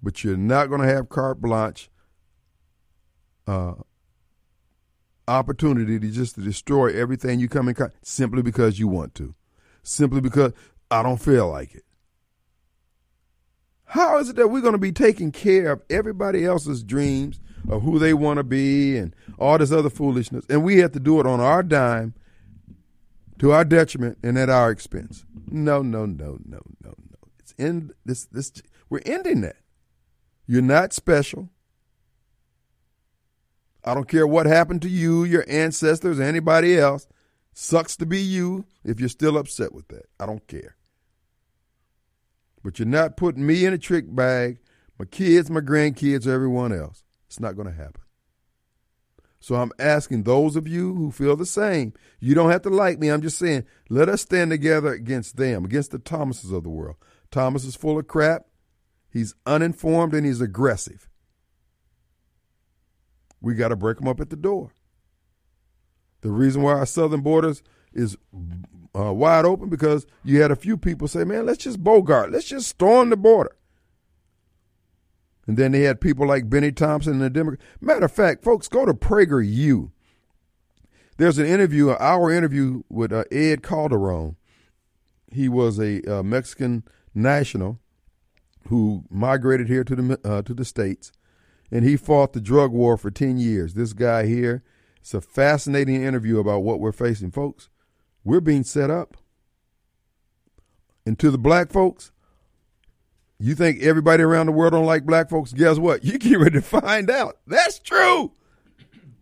But 0.00 0.24
you're 0.24 0.36
not 0.36 0.68
going 0.68 0.80
to 0.80 0.86
have 0.86 1.08
carte 1.08 1.40
blanche 1.40 1.90
uh, 3.46 3.74
opportunity 5.30 5.98
to 5.98 6.10
just 6.10 6.34
to 6.34 6.40
destroy 6.40 6.88
everything 6.88 7.40
you 7.40 7.48
come 7.48 7.68
in 7.68 7.74
contact 7.74 8.06
simply 8.06 8.42
because 8.42 8.78
you 8.78 8.88
want 8.88 9.14
to, 9.14 9.34
simply 9.82 10.20
because 10.20 10.52
I 10.90 11.02
don't 11.02 11.20
feel 11.20 11.48
like 11.48 11.74
it. 11.74 11.84
How 13.84 14.18
is 14.18 14.28
it 14.28 14.36
that 14.36 14.48
we're 14.48 14.60
going 14.60 14.72
to 14.72 14.78
be 14.78 14.92
taking 14.92 15.32
care 15.32 15.72
of 15.72 15.82
everybody 15.90 16.44
else's 16.44 16.84
dreams 16.84 17.40
of 17.68 17.82
who 17.82 17.98
they 17.98 18.14
want 18.14 18.38
to 18.38 18.44
be 18.44 18.96
and 18.96 19.14
all 19.38 19.58
this 19.58 19.72
other 19.72 19.90
foolishness, 19.90 20.44
and 20.48 20.62
we 20.62 20.78
have 20.78 20.92
to 20.92 21.00
do 21.00 21.20
it 21.20 21.26
on 21.26 21.40
our 21.40 21.62
dime, 21.62 22.14
to 23.38 23.52
our 23.52 23.64
detriment, 23.64 24.18
and 24.22 24.38
at 24.38 24.48
our 24.48 24.70
expense? 24.70 25.24
No, 25.50 25.82
no, 25.82 26.06
no, 26.06 26.38
no, 26.44 26.60
no, 26.82 26.94
no. 26.94 27.18
It's 27.38 27.52
in 27.58 27.92
this. 28.04 28.26
This 28.26 28.52
we're 28.88 29.02
ending 29.04 29.40
that. 29.42 29.56
You're 30.46 30.62
not 30.62 30.92
special. 30.92 31.50
I 33.84 33.94
don't 33.94 34.08
care 34.08 34.26
what 34.26 34.46
happened 34.46 34.82
to 34.82 34.88
you, 34.88 35.24
your 35.24 35.44
ancestors, 35.48 36.20
anybody 36.20 36.78
else. 36.78 37.06
Sucks 37.52 37.96
to 37.96 38.06
be 38.06 38.20
you 38.20 38.64
if 38.84 39.00
you're 39.00 39.08
still 39.08 39.36
upset 39.36 39.74
with 39.74 39.88
that. 39.88 40.06
I 40.18 40.26
don't 40.26 40.46
care. 40.46 40.76
But 42.62 42.78
you're 42.78 42.86
not 42.86 43.16
putting 43.16 43.46
me 43.46 43.64
in 43.64 43.72
a 43.72 43.78
trick 43.78 44.04
bag, 44.14 44.58
my 44.98 45.04
kids, 45.06 45.50
my 45.50 45.60
grandkids, 45.60 46.26
or 46.26 46.32
everyone 46.32 46.72
else. 46.72 47.02
It's 47.26 47.40
not 47.40 47.56
going 47.56 47.68
to 47.68 47.74
happen. 47.74 48.02
So 49.40 49.54
I'm 49.56 49.72
asking 49.78 50.24
those 50.24 50.54
of 50.54 50.68
you 50.68 50.94
who 50.94 51.10
feel 51.10 51.34
the 51.34 51.46
same. 51.46 51.94
You 52.20 52.34
don't 52.34 52.50
have 52.50 52.62
to 52.62 52.70
like 52.70 52.98
me. 52.98 53.08
I'm 53.08 53.22
just 53.22 53.38
saying, 53.38 53.64
let 53.88 54.08
us 54.08 54.22
stand 54.22 54.50
together 54.50 54.92
against 54.92 55.36
them, 55.36 55.64
against 55.64 55.92
the 55.92 55.98
Thomases 55.98 56.52
of 56.52 56.62
the 56.62 56.68
world. 56.68 56.96
Thomas 57.30 57.64
is 57.64 57.74
full 57.74 57.98
of 57.98 58.06
crap. 58.06 58.46
He's 59.10 59.34
uninformed 59.46 60.14
and 60.14 60.26
he's 60.26 60.40
aggressive. 60.40 61.09
We 63.40 63.54
got 63.54 63.68
to 63.68 63.76
break 63.76 63.98
them 63.98 64.08
up 64.08 64.20
at 64.20 64.30
the 64.30 64.36
door. 64.36 64.72
The 66.20 66.30
reason 66.30 66.62
why 66.62 66.72
our 66.74 66.86
southern 66.86 67.22
borders 67.22 67.62
is 67.92 68.16
uh, 68.94 69.12
wide 69.12 69.44
open 69.44 69.68
because 69.68 70.06
you 70.22 70.42
had 70.42 70.50
a 70.50 70.56
few 70.56 70.76
people 70.76 71.08
say, 71.08 71.24
man, 71.24 71.46
let's 71.46 71.64
just 71.64 71.82
bogart, 71.82 72.30
let's 72.30 72.48
just 72.48 72.68
storm 72.68 73.10
the 73.10 73.16
border. 73.16 73.56
And 75.46 75.56
then 75.56 75.72
they 75.72 75.80
had 75.82 76.00
people 76.00 76.26
like 76.26 76.50
Bennie 76.50 76.72
Thompson 76.72 77.14
and 77.14 77.22
the 77.22 77.30
Democrat. 77.30 77.60
Matter 77.80 78.04
of 78.04 78.12
fact, 78.12 78.44
folks, 78.44 78.68
go 78.68 78.84
to 78.84 78.94
PragerU. 78.94 79.90
There's 81.16 81.38
an 81.38 81.46
interview, 81.46 81.90
an 81.90 81.96
hour 81.98 82.30
interview 82.30 82.82
with 82.88 83.12
uh, 83.12 83.24
Ed 83.32 83.62
Calderon. 83.62 84.36
He 85.32 85.48
was 85.48 85.78
a 85.78 86.02
uh, 86.02 86.22
Mexican 86.22 86.84
national 87.14 87.78
who 88.68 89.04
migrated 89.10 89.68
here 89.68 89.84
to 89.84 89.96
the 89.96 90.20
uh, 90.24 90.42
to 90.42 90.54
the 90.54 90.64
states, 90.64 91.12
and 91.70 91.84
he 91.84 91.96
fought 91.96 92.32
the 92.32 92.40
drug 92.40 92.72
war 92.72 92.96
for 92.96 93.10
ten 93.10 93.38
years. 93.38 93.74
This 93.74 93.92
guy 93.92 94.26
here, 94.26 94.62
it's 95.00 95.14
a 95.14 95.20
fascinating 95.20 96.02
interview 96.02 96.38
about 96.38 96.62
what 96.62 96.80
we're 96.80 96.92
facing, 96.92 97.30
folks. 97.30 97.68
We're 98.24 98.40
being 98.40 98.64
set 98.64 98.90
up. 98.90 99.16
And 101.06 101.18
to 101.18 101.30
the 101.30 101.38
black 101.38 101.72
folks, 101.72 102.12
you 103.38 103.54
think 103.54 103.82
everybody 103.82 104.22
around 104.22 104.46
the 104.46 104.52
world 104.52 104.72
don't 104.72 104.84
like 104.84 105.06
black 105.06 105.30
folks? 105.30 105.52
Guess 105.52 105.78
what? 105.78 106.04
You 106.10 106.18
get 106.18 106.38
ready 106.38 106.60
to 106.60 106.62
find 106.62 107.10
out. 107.10 107.38
That's 107.46 107.78
true. 107.78 108.32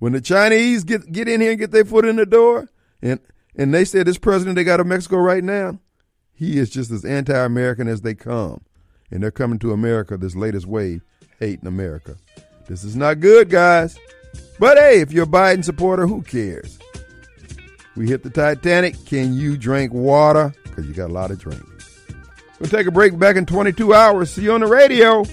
When 0.01 0.13
the 0.13 0.21
Chinese 0.21 0.85
get 0.85 1.11
get 1.13 1.29
in 1.29 1.41
here 1.41 1.51
and 1.51 1.59
get 1.59 1.71
their 1.71 1.85
foot 1.85 2.05
in 2.05 2.17
the 2.17 2.27
door, 2.27 2.69
and 3.01 3.21
and 3.55 3.73
they 3.73 3.85
said 3.85 4.07
this 4.07 4.19
president 4.19 4.57
they 4.57 4.65
got 4.65 4.81
of 4.81 4.87
Mexico 4.87 5.17
right 5.19 5.43
now, 5.43 5.81
he 6.33 6.59
is 6.59 6.71
just 6.71 6.91
as 6.91 7.05
anti-American 7.05 7.89
as 7.89 8.03
they 8.03 8.15
come, 8.15 8.63
and 9.11 9.23
they're 9.23 9.31
coming 9.31 9.59
to 9.61 9.73
America. 9.73 10.17
This 10.17 10.37
latest 10.37 10.67
wave, 10.67 11.05
hating 11.39 11.67
America. 11.67 12.17
This 12.67 12.85
is 12.85 12.97
not 12.97 13.21
good, 13.21 13.51
guys. 13.51 13.99
But 14.59 14.77
hey, 14.77 15.01
if 15.01 15.13
you're 15.13 15.25
a 15.25 15.27
Biden 15.27 15.65
supporter, 15.65 16.07
who 16.07 16.23
cares? 16.23 16.79
We 17.97 18.09
hit 18.09 18.23
the 18.23 18.31
Titanic. 18.31 18.95
Can 19.07 19.35
you 19.35 19.57
drink 19.57 19.93
water? 19.93 20.55
Because 20.65 20.87
you 20.87 20.95
got 20.95 21.11
a 21.11 21.13
lot 21.13 21.31
of 21.31 21.39
drink. 21.39 21.63
We'll 22.61 22.71
take 22.71 22.87
a 22.87 22.93
break 22.93 23.19
back 23.19 23.37
in 23.37 23.47
22 23.47 23.95
hours. 23.95 24.31
See 24.31 24.43
you 24.43 24.53
on 24.53 24.61
the 24.61 24.67
radio. 24.67 25.25